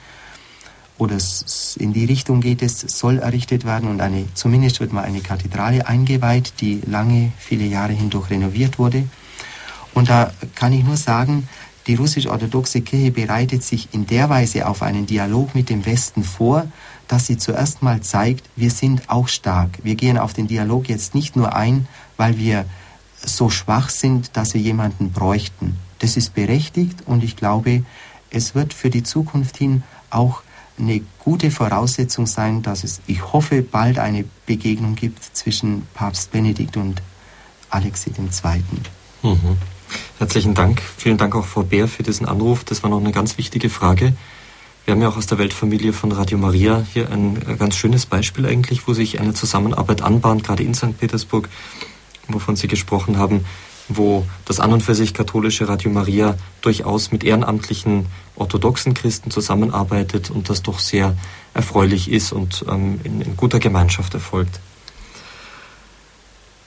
Oder 1.03 1.19
in 1.81 1.93
die 1.93 2.05
Richtung 2.05 2.41
geht 2.41 2.63
es, 2.63 2.79
soll 2.79 3.19
errichtet 3.19 3.65
werden 3.65 3.91
und 3.91 4.01
eine, 4.01 4.25
zumindest 4.35 4.79
wird 4.79 4.93
mal 4.93 5.03
eine 5.03 5.21
Kathedrale 5.21 5.85
eingeweiht, 5.89 6.55
die 6.61 6.81
lange, 6.87 7.33
viele 7.39 7.65
Jahre 7.65 7.93
hindurch 7.93 8.31
renoviert 8.31 8.79
wurde. 8.79 9.09
Und 9.95 10.09
da 10.09 10.33
kann 10.55 10.73
ich 10.73 10.85
nur 10.85 10.97
sagen, 10.97 11.49
die 11.89 11.97
russisch-orthodoxe 11.97 12.83
Kirche 12.83 13.11
bereitet 13.11 13.65
sich 13.65 13.89
in 13.91 14.07
der 14.07 14.31
Weise 14.31 14.69
auf 14.69 14.81
einen 14.81 15.07
Dialog 15.07 15.57
mit 15.57 15.71
dem 15.71 15.85
Westen 15.85 16.23
vor, 16.23 16.69
dass 17.09 17.27
sie 17.27 17.37
zuerst 17.37 17.83
mal 17.83 18.01
zeigt, 18.01 18.49
wir 18.55 18.71
sind 18.71 19.11
auch 19.11 19.27
stark. 19.27 19.81
Wir 19.83 19.97
gehen 19.97 20.19
auf 20.19 20.35
den 20.35 20.47
Dialog 20.47 20.89
jetzt 20.89 21.17
nicht 21.17 21.35
nur 21.35 21.57
ein, 21.57 21.89
weil 22.17 22.39
wir 22.39 22.65
so 23.17 23.51
schwach 23.51 23.91
sind, 23.91 24.37
dass 24.37 24.55
wir 24.55 24.61
jemanden 24.61 25.11
bräuchten. 25.11 25.79
Das 25.99 26.17
ist 26.17 26.33
berechtigt 26.35 27.01
und 27.07 27.25
ich 27.25 27.35
glaube, 27.35 27.83
es 28.31 28.55
wird 28.55 28.73
für 28.73 28.89
die 28.89 29.03
Zukunft 29.03 29.57
hin 29.57 29.83
auch 30.11 30.43
eine 30.83 31.01
gute 31.19 31.51
Voraussetzung 31.51 32.27
sein, 32.27 32.63
dass 32.63 32.85
es, 32.85 33.01
ich 33.07 33.33
hoffe, 33.33 33.63
bald 33.63 33.99
eine 33.99 34.25
Begegnung 34.47 34.95
gibt 34.95 35.23
zwischen 35.23 35.87
Papst 35.95 36.33
Benedikt 36.33 36.77
und 36.77 37.01
Alexei 37.71 38.11
II. 38.19 38.63
Mhm. 39.23 39.57
Herzlichen 40.19 40.55
Dank. 40.55 40.83
Vielen 40.97 41.19
Dank 41.19 41.35
auch 41.35 41.47
Frau 41.47 41.63
Bär 41.63 41.89
für 41.89 42.03
diesen 42.03 42.27
Anruf. 42.27 42.65
Das 42.65 42.83
war 42.83 42.91
noch 42.91 43.01
eine 43.01 43.13
ganz 43.13 43.39
wichtige 43.39 43.71
Frage. 43.71 44.15
Wir 44.85 44.93
haben 44.93 45.03
ja 45.03 45.09
auch 45.09 45.17
aus 45.17 45.27
der 45.27 45.39
Weltfamilie 45.39 45.93
von 45.93 46.11
Radio 46.11 46.39
Maria 46.39 46.85
hier 46.93 47.11
ein 47.11 47.41
ganz 47.59 47.77
schönes 47.77 48.05
Beispiel 48.07 48.47
eigentlich, 48.47 48.89
wo 48.89 48.95
sich 48.95 49.21
eine 49.21 49.33
Zusammenarbeit 49.33 50.03
anbahnt, 50.03 50.43
gerade 50.43 50.65
in 50.65 50.75
St. 50.75 50.99
Petersburg, 50.99 51.49
wovon 52.27 52.57
Sie 52.57 52.67
gesprochen 52.67 53.17
haben, 53.17 53.45
wo 53.97 54.27
das 54.45 54.61
an 54.61 54.73
und 54.73 54.83
für 54.83 54.95
sich 54.95 55.15
katholische 55.15 55.69
Radio 55.69 55.91
Maria 55.91 56.37
durchaus 56.61 57.13
mit 57.13 57.25
ehrenamtlichen 57.25 58.07
orthodoxen 58.37 58.95
Christen 58.95 59.31
zusammenarbeitet 59.31 60.31
und 60.31 60.49
das 60.49 60.63
doch 60.63 60.79
sehr 60.79 61.17
erfreulich 61.55 62.11
ist 62.11 62.33
und 62.33 62.65
ähm, 62.69 63.01
in, 63.05 63.21
in 63.21 63.37
guter 63.37 63.59
Gemeinschaft 63.59 64.15
erfolgt. 64.15 64.61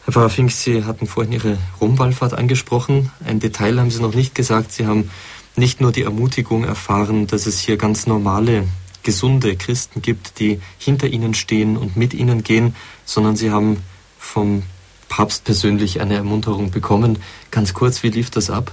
Herr 0.05 0.13
Pfarrer 0.13 0.29
Fink, 0.29 0.51
Sie 0.51 0.83
hatten 0.83 1.07
vorhin 1.07 1.33
Ihre 1.33 1.57
Rumwallfahrt 1.81 2.33
angesprochen. 2.33 3.11
Ein 3.25 3.39
Detail 3.39 3.79
haben 3.79 3.89
Sie 3.89 4.01
noch 4.01 4.13
nicht 4.13 4.35
gesagt. 4.35 4.71
Sie 4.71 4.85
haben 4.85 5.09
nicht 5.55 5.81
nur 5.81 5.91
die 5.91 6.03
Ermutigung 6.03 6.63
erfahren, 6.63 7.27
dass 7.27 7.47
es 7.47 7.59
hier 7.59 7.77
ganz 7.77 8.05
normale, 8.05 8.67
gesunde 9.01 9.55
Christen 9.55 10.01
gibt, 10.01 10.39
die 10.39 10.59
hinter 10.77 11.07
Ihnen 11.07 11.33
stehen 11.33 11.77
und 11.77 11.95
mit 11.95 12.13
Ihnen 12.13 12.43
gehen, 12.43 12.75
sondern 13.05 13.35
Sie 13.35 13.51
haben 13.51 13.77
vom 14.19 14.63
Papst 15.09 15.43
persönlich 15.43 16.01
eine 16.01 16.15
Ermunterung 16.15 16.71
bekommen. 16.71 17.19
Ganz 17.51 17.73
kurz, 17.73 18.03
wie 18.03 18.09
lief 18.09 18.29
das 18.29 18.49
ab? 18.49 18.71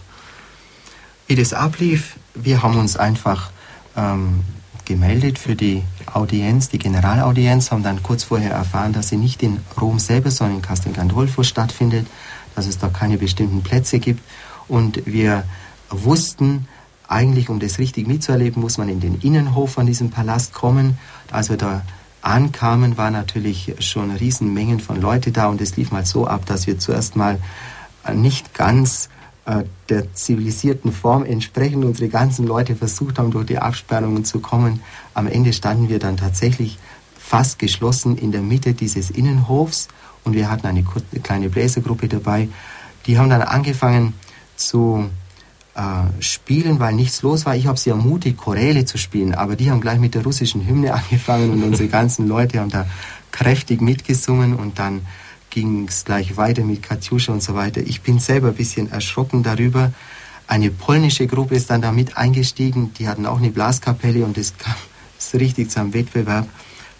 Wie 1.26 1.34
das 1.34 1.52
ablief, 1.52 2.16
wir 2.34 2.62
haben 2.62 2.78
uns 2.78 2.96
einfach 2.96 3.50
ähm, 3.96 4.40
gemeldet 4.84 5.38
für 5.38 5.54
die 5.54 5.82
Audienz, 6.12 6.68
die 6.68 6.78
Generalaudienz, 6.78 7.70
haben 7.70 7.82
dann 7.82 8.02
kurz 8.02 8.24
vorher 8.24 8.52
erfahren, 8.52 8.92
dass 8.92 9.08
sie 9.08 9.16
nicht 9.16 9.42
in 9.42 9.60
Rom 9.80 9.98
selber, 9.98 10.30
sondern 10.30 10.56
in 10.56 10.62
Castel 10.62 10.92
Gandolfo 10.92 11.42
stattfindet, 11.42 12.06
dass 12.54 12.66
es 12.66 12.78
da 12.78 12.88
keine 12.88 13.18
bestimmten 13.18 13.62
Plätze 13.62 13.98
gibt. 13.98 14.22
Und 14.68 15.06
wir 15.06 15.44
wussten, 15.90 16.66
eigentlich, 17.08 17.48
um 17.48 17.60
das 17.60 17.78
richtig 17.78 18.06
mitzuerleben, 18.06 18.60
muss 18.60 18.78
man 18.78 18.88
in 18.88 19.00
den 19.00 19.20
Innenhof 19.20 19.72
von 19.72 19.86
diesem 19.86 20.10
Palast 20.10 20.52
kommen. 20.52 20.98
Als 21.30 21.50
wir 21.50 21.56
da 21.56 21.82
ankamen, 22.22 22.96
waren 22.96 23.12
natürlich 23.12 23.74
schon 23.80 24.10
Riesenmengen 24.10 24.80
von 24.80 25.00
Leute 25.00 25.32
da 25.32 25.48
und 25.48 25.60
es 25.60 25.76
lief 25.76 25.90
mal 25.90 26.06
so 26.06 26.26
ab, 26.26 26.46
dass 26.46 26.66
wir 26.66 26.78
zuerst 26.78 27.16
mal 27.16 27.38
nicht 28.14 28.54
ganz 28.54 29.08
äh, 29.44 29.64
der 29.88 30.14
zivilisierten 30.14 30.92
Form 30.92 31.24
entsprechend 31.24 31.84
unsere 31.84 32.08
ganzen 32.08 32.46
Leute 32.46 32.76
versucht 32.76 33.18
haben, 33.18 33.32
durch 33.32 33.46
die 33.46 33.58
Absperrungen 33.58 34.24
zu 34.24 34.38
kommen. 34.38 34.80
Am 35.14 35.26
Ende 35.26 35.52
standen 35.52 35.88
wir 35.88 35.98
dann 35.98 36.16
tatsächlich 36.16 36.78
fast 37.18 37.58
geschlossen 37.58 38.16
in 38.16 38.30
der 38.30 38.42
Mitte 38.42 38.72
dieses 38.72 39.10
Innenhofs 39.10 39.88
und 40.22 40.34
wir 40.34 40.48
hatten 40.48 40.66
eine 40.66 40.84
kleine 41.22 41.48
Bläsergruppe 41.48 42.06
dabei. 42.06 42.48
Die 43.06 43.18
haben 43.18 43.30
dann 43.30 43.42
angefangen 43.42 44.14
zu 44.54 45.10
äh, 45.74 46.22
spielen, 46.22 46.80
weil 46.80 46.94
nichts 46.94 47.22
los 47.22 47.46
war. 47.46 47.56
Ich 47.56 47.66
habe 47.66 47.78
sie 47.78 47.90
ermutigt, 47.90 48.36
Choräle 48.36 48.84
zu 48.84 48.98
spielen, 48.98 49.34
aber 49.34 49.56
die 49.56 49.70
haben 49.70 49.80
gleich 49.80 49.98
mit 49.98 50.14
der 50.14 50.22
russischen 50.22 50.66
Hymne 50.66 50.92
angefangen 50.94 51.50
und 51.50 51.62
unsere 51.62 51.88
ganzen 51.88 52.28
Leute 52.28 52.60
haben 52.60 52.70
da 52.70 52.86
kräftig 53.30 53.80
mitgesungen 53.80 54.54
und 54.54 54.78
dann 54.78 55.06
ging 55.50 55.86
es 55.88 56.04
gleich 56.04 56.36
weiter 56.36 56.62
mit 56.62 56.82
Katjuscha 56.82 57.32
und 57.32 57.42
so 57.42 57.54
weiter. 57.54 57.80
Ich 57.80 58.02
bin 58.02 58.18
selber 58.18 58.48
ein 58.48 58.54
bisschen 58.54 58.90
erschrocken 58.90 59.42
darüber. 59.42 59.92
Eine 60.46 60.70
polnische 60.70 61.26
Gruppe 61.26 61.54
ist 61.54 61.70
dann 61.70 61.82
da 61.82 61.92
mit 61.92 62.16
eingestiegen, 62.16 62.92
die 62.94 63.08
hatten 63.08 63.26
auch 63.26 63.38
eine 63.38 63.50
Blaskapelle 63.50 64.24
und 64.24 64.36
es 64.38 64.56
kam 64.56 64.74
so 65.18 65.38
richtig 65.38 65.70
zu 65.70 65.80
einem 65.80 65.94
Wettbewerb. 65.94 66.48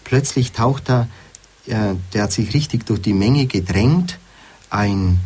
Plötzlich 0.03 0.51
taucht 0.51 0.89
da, 0.89 1.07
äh, 1.67 1.95
der 2.13 2.23
hat 2.23 2.31
sich 2.31 2.53
richtig 2.53 2.85
durch 2.85 3.01
die 3.01 3.13
Menge 3.13 3.45
gedrängt, 3.45 4.19
ein 4.69 5.19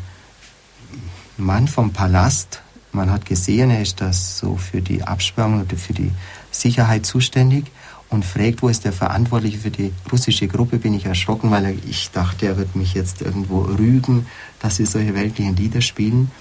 Mann 1.37 1.67
vom 1.67 1.93
Palast. 1.93 2.61
Man 2.91 3.11
hat 3.11 3.25
gesehen, 3.25 3.69
er 3.69 3.81
ist 3.81 4.01
das 4.01 4.37
so 4.37 4.57
für 4.57 4.81
die 4.81 5.03
Absperrung 5.03 5.61
oder 5.61 5.77
für 5.77 5.93
die 5.93 6.11
Sicherheit 6.51 7.05
zuständig 7.05 7.65
und 8.09 8.23
fragt, 8.23 8.61
wo 8.61 8.69
ist 8.69 8.85
der 8.85 8.93
Verantwortliche 8.93 9.57
für 9.57 9.71
die 9.71 9.93
russische 10.11 10.47
Gruppe, 10.47 10.77
bin 10.77 10.93
ich 10.93 11.05
erschrocken, 11.05 11.51
weil 11.51 11.77
ich 11.87 12.09
dachte, 12.11 12.47
er 12.47 12.57
wird 12.57 12.75
mich 12.75 12.93
jetzt 12.93 13.21
irgendwo 13.21 13.61
rügen, 13.61 14.25
dass 14.59 14.79
wir 14.79 14.87
solche 14.87 15.13
weltlichen 15.13 15.55
Lieder 15.55 15.81
spielen. 15.81 16.31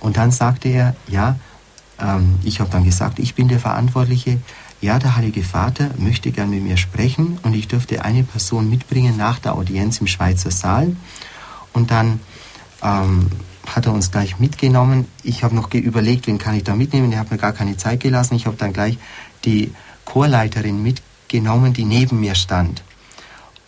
Und 0.00 0.16
dann 0.16 0.30
sagte 0.30 0.68
er, 0.68 0.96
ja, 1.08 1.36
ähm, 2.00 2.38
ich 2.42 2.60
habe 2.60 2.70
dann 2.70 2.84
gesagt, 2.84 3.18
ich 3.18 3.34
bin 3.34 3.48
der 3.48 3.60
Verantwortliche. 3.60 4.38
Ja, 4.80 4.98
der 4.98 5.14
Heilige 5.14 5.44
Vater 5.44 5.90
möchte 5.96 6.32
gern 6.32 6.50
mit 6.50 6.62
mir 6.64 6.76
sprechen 6.76 7.38
und 7.42 7.54
ich 7.54 7.68
dürfte 7.68 8.04
eine 8.04 8.24
Person 8.24 8.68
mitbringen 8.68 9.16
nach 9.16 9.38
der 9.38 9.54
Audienz 9.54 10.00
im 10.00 10.08
Schweizer 10.08 10.50
Saal. 10.50 10.96
Und 11.72 11.92
dann 11.92 12.18
ähm, 12.82 13.30
hat 13.66 13.86
er 13.86 13.92
uns 13.92 14.10
gleich 14.10 14.38
mitgenommen. 14.38 15.06
Ich 15.22 15.44
habe 15.44 15.54
noch 15.54 15.72
überlegt, 15.72 16.26
wen 16.26 16.38
kann 16.38 16.54
ich 16.54 16.64
da 16.64 16.74
mitnehmen. 16.74 17.12
Er 17.12 17.20
hat 17.20 17.30
mir 17.30 17.38
gar 17.38 17.52
keine 17.52 17.76
Zeit 17.76 18.00
gelassen. 18.00 18.34
Ich 18.34 18.46
habe 18.46 18.56
dann 18.56 18.72
gleich 18.72 18.98
die 19.44 19.72
Chorleiterin 20.04 20.82
mitgenommen, 20.82 21.72
die 21.72 21.84
neben 21.84 22.20
mir 22.20 22.34
stand. 22.34 22.82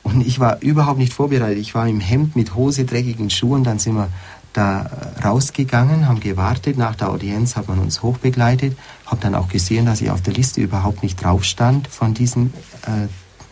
Und 0.02 0.26
ich 0.26 0.38
war 0.38 0.60
überhaupt 0.60 0.98
nicht 0.98 1.12
vorbereitet. 1.12 1.58
Ich 1.58 1.74
war 1.74 1.88
im 1.88 2.00
Hemd 2.00 2.36
mit 2.36 2.54
Hose, 2.54 2.84
dreckigen 2.84 3.30
Schuhen. 3.30 3.64
Dann 3.64 3.78
sind 3.78 3.94
wir 3.94 4.08
da 4.52 4.90
rausgegangen, 5.24 6.06
haben 6.06 6.20
gewartet. 6.20 6.76
Nach 6.76 6.94
der 6.94 7.10
Audienz 7.10 7.56
hat 7.56 7.68
man 7.68 7.78
uns 7.78 8.02
hochbegleitet. 8.02 8.76
Habe 9.06 9.20
dann 9.20 9.34
auch 9.34 9.48
gesehen, 9.48 9.86
dass 9.86 10.00
ich 10.00 10.10
auf 10.10 10.20
der 10.20 10.34
Liste 10.34 10.60
überhaupt 10.60 11.02
nicht 11.02 11.22
drauf 11.22 11.44
stand 11.44 11.88
von 11.88 12.14
diesen 12.14 12.52
äh, 12.86 13.08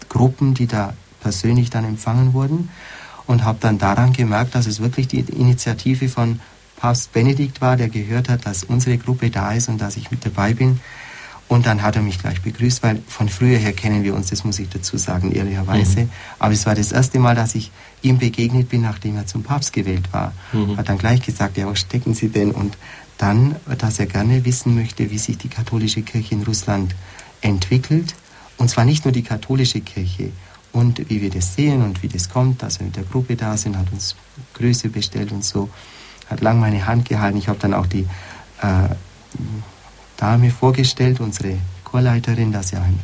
Gruppen, 0.08 0.54
die 0.54 0.66
da 0.66 0.92
persönlich 1.20 1.70
dann 1.70 1.84
empfangen 1.84 2.34
wurden. 2.34 2.68
Und 3.26 3.44
habe 3.44 3.58
dann 3.60 3.78
daran 3.78 4.12
gemerkt, 4.12 4.54
dass 4.54 4.66
es 4.66 4.80
wirklich 4.80 5.08
die 5.08 5.20
Initiative 5.20 6.08
von 6.08 6.40
Papst 6.76 7.12
Benedikt 7.12 7.60
war, 7.60 7.76
der 7.76 7.88
gehört 7.88 8.28
hat, 8.28 8.44
dass 8.44 8.64
unsere 8.64 8.98
Gruppe 8.98 9.30
da 9.30 9.52
ist 9.52 9.68
und 9.68 9.80
dass 9.80 9.96
ich 9.96 10.10
mit 10.10 10.24
dabei 10.26 10.52
bin. 10.54 10.80
Und 11.48 11.66
dann 11.66 11.82
hat 11.82 11.96
er 11.96 12.02
mich 12.02 12.18
gleich 12.18 12.40
begrüßt, 12.40 12.82
weil 12.82 13.02
von 13.06 13.28
früher 13.28 13.58
her 13.58 13.72
kennen 13.72 14.04
wir 14.04 14.14
uns, 14.14 14.30
das 14.30 14.42
muss 14.42 14.58
ich 14.58 14.70
dazu 14.70 14.96
sagen, 14.96 15.32
ehrlicherweise. 15.32 16.02
Mhm. 16.02 16.10
Aber 16.38 16.54
es 16.54 16.64
war 16.64 16.74
das 16.74 16.92
erste 16.92 17.18
Mal, 17.18 17.34
dass 17.34 17.54
ich 17.54 17.70
ihm 18.00 18.18
begegnet 18.18 18.70
bin, 18.70 18.80
nachdem 18.80 19.16
er 19.16 19.26
zum 19.26 19.42
Papst 19.42 19.72
gewählt 19.72 20.12
war. 20.12 20.32
Mhm. 20.52 20.76
Hat 20.78 20.88
dann 20.88 20.98
gleich 20.98 21.20
gesagt, 21.20 21.58
ja, 21.58 21.66
was 21.66 21.80
stecken 21.80 22.14
Sie 22.14 22.28
denn? 22.28 22.52
Und 22.52 22.78
dann, 23.18 23.56
dass 23.78 23.98
er 23.98 24.06
gerne 24.06 24.44
wissen 24.44 24.74
möchte, 24.74 25.10
wie 25.10 25.18
sich 25.18 25.36
die 25.38 25.48
katholische 25.48 26.02
Kirche 26.02 26.34
in 26.34 26.42
Russland 26.42 26.94
entwickelt. 27.42 28.14
Und 28.56 28.70
zwar 28.70 28.84
nicht 28.84 29.04
nur 29.04 29.12
die 29.12 29.22
katholische 29.22 29.82
Kirche. 29.82 30.30
Und 30.72 31.10
wie 31.10 31.20
wir 31.20 31.30
das 31.30 31.54
sehen 31.54 31.82
und 31.82 32.02
wie 32.02 32.08
das 32.08 32.30
kommt, 32.30 32.62
dass 32.62 32.78
wir 32.78 32.86
mit 32.86 32.96
der 32.96 33.04
Gruppe 33.04 33.36
da 33.36 33.56
sind, 33.56 33.76
hat 33.76 33.92
uns 33.92 34.16
Grüße 34.54 34.88
bestellt 34.88 35.30
und 35.32 35.44
so. 35.44 35.68
Hat 36.30 36.40
lang 36.40 36.60
meine 36.60 36.86
Hand 36.86 37.08
gehalten. 37.08 37.36
Ich 37.36 37.48
habe 37.48 37.58
dann 37.58 37.74
auch 37.74 37.86
die 37.86 38.06
äh, 38.62 38.88
Dame 40.16 40.50
vorgestellt, 40.50 41.20
unsere 41.20 41.58
Chorleiterin, 41.84 42.52
dass 42.52 42.68
sie 42.68 42.76
auch 42.76 42.86
im 42.86 42.98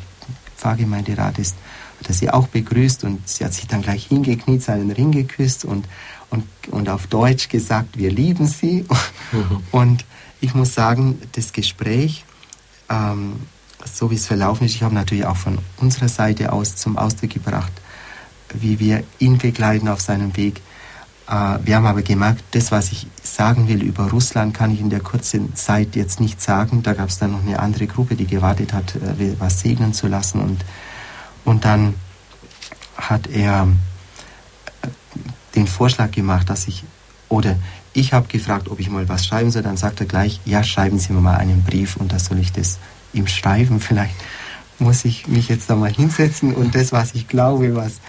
Pfarrgemeinderat 0.57 1.39
ist, 1.39 1.57
hat 2.07 2.15
sie 2.15 2.31
auch 2.31 2.49
begrüßt 2.49 3.05
und 3.05 3.29
sie 3.29 3.45
hat 3.45 3.53
sich 3.53 3.67
dann 3.67 3.83
gleich 3.83 4.07
hingekniet, 4.07 4.63
seinen 4.63 4.91
Ring 4.91 5.11
geküsst 5.11 5.65
und, 5.65 5.87
und, 6.31 6.45
und 6.71 6.89
auf 6.89 7.07
Deutsch 7.07 7.49
gesagt, 7.49 7.99
wir 7.99 8.11
lieben 8.11 8.47
sie. 8.47 8.85
Mhm. 9.33 9.63
Und 9.73 10.05
ich 10.41 10.55
muss 10.55 10.75
sagen, 10.75 11.21
das 11.33 11.53
Gespräch, 11.53 12.25
ähm, 12.89 13.41
so 13.97 14.11
wie 14.11 14.17
es 14.17 14.27
verlaufen 14.27 14.67
ist, 14.67 14.75
ich 14.75 14.83
habe 14.83 14.95
natürlich 14.95 15.27
auch 15.27 15.37
von 15.37 15.59
unserer 15.79 16.09
Seite 16.09 16.53
aus 16.53 16.77
zum 16.77 16.99
Ausdruck 16.99 17.31
gebracht, 17.31 17.73
wie 18.55 18.79
wir 18.79 19.05
ihn 19.19 19.39
begleiten 19.39 19.89
auf 19.89 20.01
seinem 20.01 20.37
Weg, 20.37 20.61
äh, 21.29 21.59
wir 21.63 21.77
haben 21.77 21.87
aber 21.87 22.03
gemerkt, 22.03 22.43
das, 22.53 22.73
was 22.73 22.91
ich 22.91 23.07
sagen 23.23 23.69
will 23.69 23.83
über 23.83 24.11
Russland, 24.11 24.55
kann 24.55 24.73
ich 24.73 24.81
in 24.81 24.91
der 24.91 25.01
kurzen 25.01 25.55
Zeit 25.55 25.95
jetzt 25.95 26.21
nicht 26.21 26.41
sagen. 26.41 26.83
Da 26.83 26.95
gab 26.95 27.11
es 27.11 27.19
dann 27.19 27.33
noch 27.33 27.43
eine 27.43 27.59
andere 27.59 27.87
Gruppe, 27.87 28.17
die 28.17 28.27
gewartet 28.27 28.73
hat, 28.73 28.97
äh, 28.97 29.35
was 29.39 29.61
segnen 29.61 29.93
zu 29.93 30.07
lassen. 30.07 30.41
Und, 30.41 30.65
und 31.45 31.65
dann 31.65 31.95
hat 32.97 33.27
er 33.27 33.69
äh, 34.83 34.89
den 35.55 35.67
Vorschlag 35.67 36.11
gemacht, 36.13 36.49
dass 36.49 36.67
ich, 36.67 36.85
oder 37.29 37.57
ich 37.93 38.15
habe 38.15 38.29
gefragt, 38.29 38.69
ob 38.69 38.81
ich 38.81 38.89
mal 38.89 39.09
was 39.09 39.27
schreiben 39.27 39.51
soll. 39.51 39.63
Dann 39.63 39.77
sagt 39.77 40.01
er 40.01 40.07
gleich, 40.07 40.41
ja, 40.47 40.65
schreiben 40.65 40.99
Sie 40.99 41.13
mir 41.13 41.21
mal 41.21 41.37
einen 41.37 41.63
Brief 41.63 41.97
und 41.97 42.13
da 42.13 42.19
soll 42.19 42.39
ich 42.39 42.53
das 42.53 42.79
ihm 43.19 43.27
schreiben. 43.27 43.81
Vielleicht 43.81 44.15
muss 44.79 45.05
ich 45.05 45.27
mich 45.27 45.49
jetzt 45.49 45.69
da 45.69 45.77
mal 45.77 45.93
hinsetzen 45.93 46.55
und 46.55 46.75
das, 46.75 46.93
was 46.93 47.15
ich 47.15 47.29
glaube, 47.29 47.75
was 47.75 48.01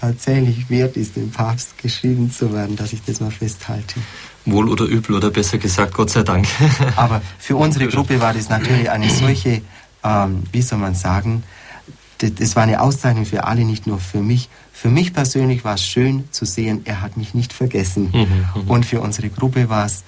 tatsächlich 0.00 0.70
wert 0.70 0.96
ist, 0.96 1.16
dem 1.16 1.30
Papst 1.30 1.78
geschrieben 1.78 2.30
zu 2.30 2.52
werden, 2.52 2.76
dass 2.76 2.92
ich 2.92 3.02
das 3.02 3.20
mal 3.20 3.30
festhalte. 3.30 4.00
Wohl 4.44 4.68
oder 4.68 4.84
übel 4.84 5.16
oder 5.16 5.30
besser 5.30 5.58
gesagt, 5.58 5.94
Gott 5.94 6.10
sei 6.10 6.22
Dank. 6.22 6.46
Aber 6.96 7.20
für 7.38 7.56
unsere 7.56 7.88
Gruppe 7.88 8.20
war 8.20 8.32
das 8.32 8.48
natürlich 8.48 8.90
eine 8.90 9.10
solche, 9.10 9.62
ähm, 10.04 10.44
wie 10.52 10.62
soll 10.62 10.78
man 10.78 10.94
sagen, 10.94 11.42
das 12.18 12.56
war 12.56 12.64
eine 12.64 12.80
Auszeichnung 12.80 13.26
für 13.26 13.44
alle, 13.44 13.64
nicht 13.64 13.86
nur 13.86 14.00
für 14.00 14.20
mich. 14.20 14.48
Für 14.72 14.88
mich 14.88 15.12
persönlich 15.12 15.64
war 15.64 15.74
es 15.74 15.84
schön 15.84 16.24
zu 16.32 16.44
sehen, 16.46 16.82
er 16.84 17.00
hat 17.00 17.16
mich 17.16 17.32
nicht 17.32 17.52
vergessen. 17.52 18.10
Mhm, 18.12 18.62
mhm. 18.62 18.68
Und 18.68 18.86
für 18.86 19.00
unsere 19.00 19.30
Gruppe 19.30 19.68
war 19.68 19.86
es 19.86 20.04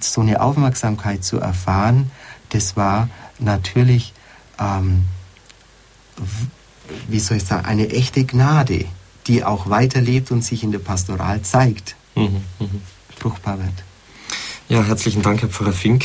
so 0.00 0.20
eine 0.20 0.40
Aufmerksamkeit 0.40 1.24
zu 1.24 1.38
erfahren, 1.38 2.10
das 2.50 2.76
war 2.76 3.08
natürlich, 3.42 4.12
ähm, 4.58 5.04
wie 7.08 7.20
soll 7.20 7.38
ich 7.38 7.44
sagen, 7.44 7.66
eine 7.66 7.88
echte 7.90 8.24
Gnade 8.24 8.86
die 9.26 9.44
auch 9.44 9.68
weiterlebt 9.70 10.30
und 10.30 10.44
sich 10.44 10.62
in 10.62 10.72
der 10.72 10.78
Pastoral 10.78 11.42
zeigt, 11.42 11.94
mhm, 12.14 12.42
mh. 12.58 12.66
fruchtbar 13.18 13.58
wird. 13.58 13.72
Ja, 14.68 14.82
herzlichen 14.82 15.22
Dank, 15.22 15.42
Herr 15.42 15.48
Pfarrer 15.48 15.72
Fink. 15.72 16.04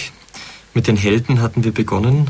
Mit 0.73 0.87
den 0.87 0.97
Helden 0.97 1.41
hatten 1.41 1.63
wir 1.63 1.73
begonnen. 1.73 2.29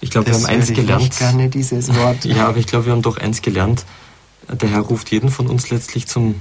Ich 0.00 0.10
glaube, 0.10 0.28
wir 0.28 0.34
haben 0.34 0.46
eins 0.46 0.72
gelernt. 0.72 1.02
Ich 1.02 1.18
gerne 1.18 1.48
dieses 1.48 1.94
Wort. 1.94 2.24
ja, 2.24 2.48
aber 2.48 2.58
ich 2.58 2.66
glaube, 2.66 2.86
wir 2.86 2.92
haben 2.92 3.02
doch 3.02 3.18
eins 3.18 3.42
gelernt. 3.42 3.84
Der 4.48 4.70
Herr 4.70 4.80
ruft 4.80 5.10
jeden 5.10 5.30
von 5.30 5.48
uns 5.48 5.70
letztlich 5.70 6.06
zum 6.06 6.36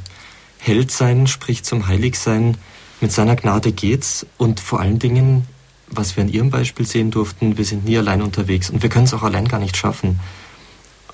Heldsein, 0.60 1.28
sprich 1.28 1.64
zum 1.64 1.88
Heiligsein. 1.88 2.58
Mit 3.02 3.12
seiner 3.12 3.36
Gnade 3.36 3.72
geht's 3.72 4.26
und 4.38 4.60
vor 4.60 4.80
allen 4.80 5.00
Dingen, 5.00 5.46
was 5.90 6.16
wir 6.16 6.24
an 6.24 6.30
Ihrem 6.30 6.50
Beispiel 6.50 6.86
sehen 6.86 7.12
durften, 7.12 7.58
wir 7.58 7.66
sind 7.66 7.86
nie 7.86 7.98
allein 7.98 8.22
unterwegs 8.22 8.70
und 8.70 8.84
wir 8.84 8.90
können 8.90 9.06
es 9.06 9.14
auch 9.14 9.24
allein 9.24 9.48
gar 9.48 9.60
nicht 9.60 9.78
schaffen. 9.78 10.20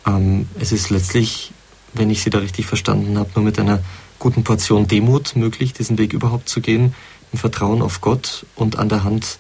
Ähm, 0.06 0.48
es 0.60 0.72
ist 0.72 0.90
letztlich 0.90 1.54
wenn 1.94 2.10
ich 2.10 2.24
Sie 2.24 2.30
da 2.30 2.40
richtig 2.40 2.66
verstanden 2.66 3.18
habe, 3.18 3.30
nur 3.36 3.44
mit 3.44 3.60
einer 3.60 3.80
guten 4.20 4.44
Portion 4.44 4.88
Demut 4.88 5.36
möglich, 5.36 5.74
diesen 5.74 5.98
Weg 5.98 6.14
überhaupt 6.14 6.50
zu 6.50 6.62
gehen, 6.62 6.96
im 7.32 7.40
Vertrauen 7.40 7.82
auf 7.82 8.02
Gott 8.02 8.46
und 8.56 8.78
an 8.78 8.90
der 8.90 9.04
Hand 9.04 9.38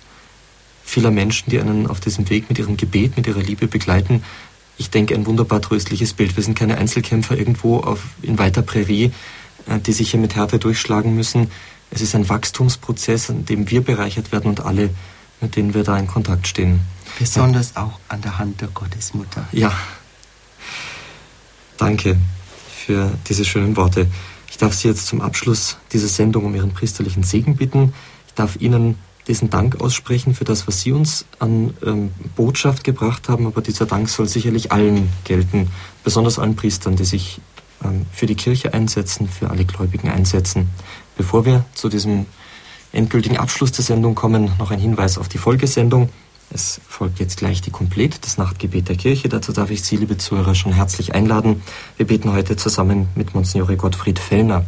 vieler 0.83 1.11
Menschen, 1.11 1.49
die 1.49 1.59
einen 1.59 1.87
auf 1.87 1.99
diesem 1.99 2.29
Weg 2.29 2.49
mit 2.49 2.59
ihrem 2.59 2.77
Gebet, 2.77 3.15
mit 3.17 3.27
ihrer 3.27 3.41
Liebe 3.41 3.67
begleiten. 3.67 4.23
Ich 4.77 4.89
denke, 4.89 5.15
ein 5.15 5.25
wunderbar 5.25 5.61
tröstliches 5.61 6.13
Bild. 6.13 6.35
Wir 6.35 6.43
sind 6.43 6.57
keine 6.57 6.77
Einzelkämpfer 6.77 7.37
irgendwo 7.37 7.79
auf, 7.79 8.01
in 8.21 8.37
weiter 8.37 8.61
Prärie, 8.61 9.11
äh, 9.67 9.79
die 9.79 9.93
sich 9.93 10.11
hier 10.11 10.19
mit 10.19 10.35
Härte 10.35 10.59
durchschlagen 10.59 11.15
müssen. 11.15 11.51
Es 11.91 12.01
ist 12.01 12.15
ein 12.15 12.27
Wachstumsprozess, 12.27 13.29
an 13.29 13.45
dem 13.45 13.69
wir 13.69 13.81
bereichert 13.81 14.31
werden 14.31 14.49
und 14.49 14.61
alle, 14.61 14.89
mit 15.43 15.55
denen 15.55 15.73
wir 15.73 15.83
da 15.83 15.97
in 15.99 16.07
Kontakt 16.07 16.47
stehen. 16.47 16.79
Besonders 17.19 17.73
ja. 17.75 17.83
auch 17.83 17.99
an 18.07 18.21
der 18.21 18.39
Hand 18.39 18.61
der 18.61 18.69
Gottesmutter. 18.69 19.45
Ja. 19.51 19.71
Danke 21.77 22.17
für 22.75 23.11
diese 23.27 23.45
schönen 23.45 23.75
Worte. 23.75 24.07
Ich 24.49 24.57
darf 24.57 24.73
Sie 24.73 24.87
jetzt 24.87 25.05
zum 25.05 25.21
Abschluss 25.21 25.77
dieser 25.91 26.07
Sendung 26.07 26.45
um 26.45 26.55
Ihren 26.55 26.73
priesterlichen 26.73 27.23
Segen 27.23 27.57
bitten. 27.57 27.93
Ich 28.27 28.33
darf 28.33 28.55
Ihnen 28.59 28.97
diesen 29.27 29.49
Dank 29.49 29.81
aussprechen 29.81 30.33
für 30.33 30.45
das, 30.45 30.67
was 30.67 30.81
Sie 30.81 30.91
uns 30.91 31.25
an 31.39 31.73
ähm, 31.85 32.11
Botschaft 32.35 32.83
gebracht 32.83 33.29
haben, 33.29 33.45
aber 33.45 33.61
dieser 33.61 33.85
Dank 33.85 34.09
soll 34.09 34.27
sicherlich 34.27 34.71
allen 34.71 35.09
gelten, 35.23 35.69
besonders 36.03 36.39
allen 36.39 36.55
Priestern, 36.55 36.95
die 36.95 37.05
sich 37.05 37.39
ähm, 37.83 38.05
für 38.11 38.25
die 38.25 38.35
Kirche 38.35 38.73
einsetzen, 38.73 39.27
für 39.27 39.49
alle 39.49 39.65
Gläubigen 39.65 40.09
einsetzen. 40.09 40.69
Bevor 41.15 41.45
wir 41.45 41.65
zu 41.73 41.89
diesem 41.89 42.25
endgültigen 42.93 43.37
Abschluss 43.37 43.71
der 43.71 43.83
Sendung 43.83 44.15
kommen, 44.15 44.51
noch 44.59 44.71
ein 44.71 44.79
Hinweis 44.79 45.17
auf 45.17 45.27
die 45.27 45.37
Folgesendung. 45.37 46.09
Es 46.53 46.79
folgt 46.87 47.19
jetzt 47.19 47.37
gleich 47.37 47.61
die 47.61 47.71
Komplett, 47.71 48.23
das 48.23 48.37
Nachtgebet 48.37 48.87
der 48.87 48.95
Kirche. 48.95 49.27
Dazu 49.27 49.51
darf 49.51 49.71
ich 49.71 49.83
Sie, 49.83 49.97
liebe 49.97 50.17
Zuhörer, 50.17 50.53
schon 50.53 50.71
herzlich 50.71 51.15
einladen. 51.15 51.63
Wir 51.97 52.05
beten 52.05 52.31
heute 52.31 52.55
zusammen 52.55 53.07
mit 53.15 53.33
Monsignore 53.33 53.75
Gottfried 53.75 54.19
Fellner. 54.19 54.63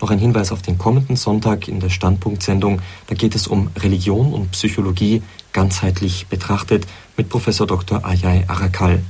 Noch 0.00 0.10
ein 0.10 0.18
Hinweis 0.18 0.50
auf 0.50 0.62
den 0.62 0.78
kommenden 0.78 1.14
Sonntag 1.14 1.68
in 1.68 1.78
der 1.78 1.90
Standpunktsendung. 1.90 2.80
Da 3.06 3.14
geht 3.14 3.36
es 3.36 3.46
um 3.46 3.70
Religion 3.78 4.32
und 4.32 4.50
Psychologie 4.50 5.22
ganzheitlich 5.52 6.26
betrachtet 6.26 6.86
mit 7.16 7.28
Professor 7.28 7.66
Dr. 7.66 8.04
Ayay 8.04 8.44
Arakal. 8.48 9.00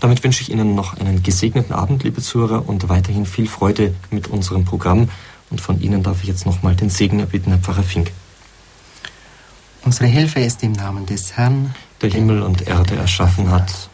Damit 0.00 0.22
wünsche 0.22 0.42
ich 0.42 0.50
Ihnen 0.50 0.74
noch 0.74 0.96
einen 0.98 1.22
gesegneten 1.22 1.74
Abend, 1.74 2.04
liebe 2.04 2.20
Zuhörer, 2.20 2.68
und 2.68 2.88
weiterhin 2.88 3.26
viel 3.26 3.48
Freude 3.48 3.94
mit 4.10 4.28
unserem 4.28 4.64
Programm. 4.64 5.08
Und 5.50 5.60
von 5.60 5.80
Ihnen 5.80 6.02
darf 6.02 6.22
ich 6.22 6.28
jetzt 6.28 6.46
nochmal 6.46 6.74
den 6.74 6.90
Segen 6.90 7.20
erbitten, 7.20 7.50
Herr 7.50 7.60
Pfarrer 7.60 7.82
Fink. 7.82 8.12
Unsere 9.84 10.06
Hilfe 10.06 10.40
ist 10.40 10.62
im 10.62 10.72
Namen 10.72 11.06
des 11.06 11.36
Herrn, 11.36 11.74
der 12.02 12.10
Himmel 12.10 12.42
und 12.42 12.66
Erde 12.66 12.96
erschaffen 12.96 13.50
hat. 13.50 13.88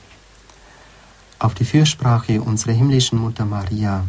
Auf 1.39 1.55
die 1.55 1.65
Fürsprache 1.65 2.41
unserer 2.41 2.73
himmlischen 2.73 3.19
Mutter 3.19 3.45
Maria, 3.45 4.05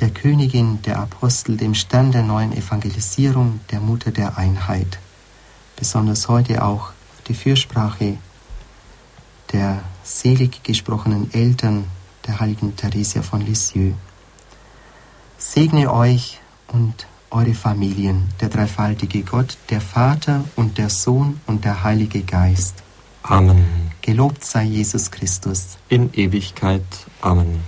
der 0.00 0.10
Königin 0.10 0.82
der 0.82 0.98
Apostel, 0.98 1.56
dem 1.56 1.74
Stern 1.74 2.10
der 2.10 2.22
neuen 2.22 2.52
Evangelisierung, 2.52 3.60
der 3.70 3.78
Mutter 3.78 4.10
der 4.10 4.36
Einheit. 4.36 4.98
Besonders 5.76 6.26
heute 6.26 6.64
auch 6.64 6.90
die 7.28 7.34
Fürsprache 7.34 8.18
der 9.52 9.84
selig 10.02 10.64
gesprochenen 10.64 11.32
Eltern 11.32 11.84
der 12.26 12.40
heiligen 12.40 12.74
Theresia 12.74 13.22
von 13.22 13.40
Lisieux. 13.42 13.94
Segne 15.44 15.92
euch 15.92 16.38
und 16.68 17.06
eure 17.30 17.52
Familien, 17.52 18.28
der 18.40 18.48
dreifaltige 18.48 19.22
Gott, 19.22 19.58
der 19.70 19.80
Vater 19.80 20.44
und 20.56 20.78
der 20.78 20.88
Sohn 20.88 21.40
und 21.46 21.64
der 21.64 21.82
Heilige 21.82 22.22
Geist. 22.22 22.82
Amen. 23.24 23.90
Gelobt 24.00 24.44
sei 24.44 24.62
Jesus 24.64 25.10
Christus. 25.10 25.76
In 25.88 26.14
Ewigkeit. 26.14 26.84
Amen. 27.20 27.60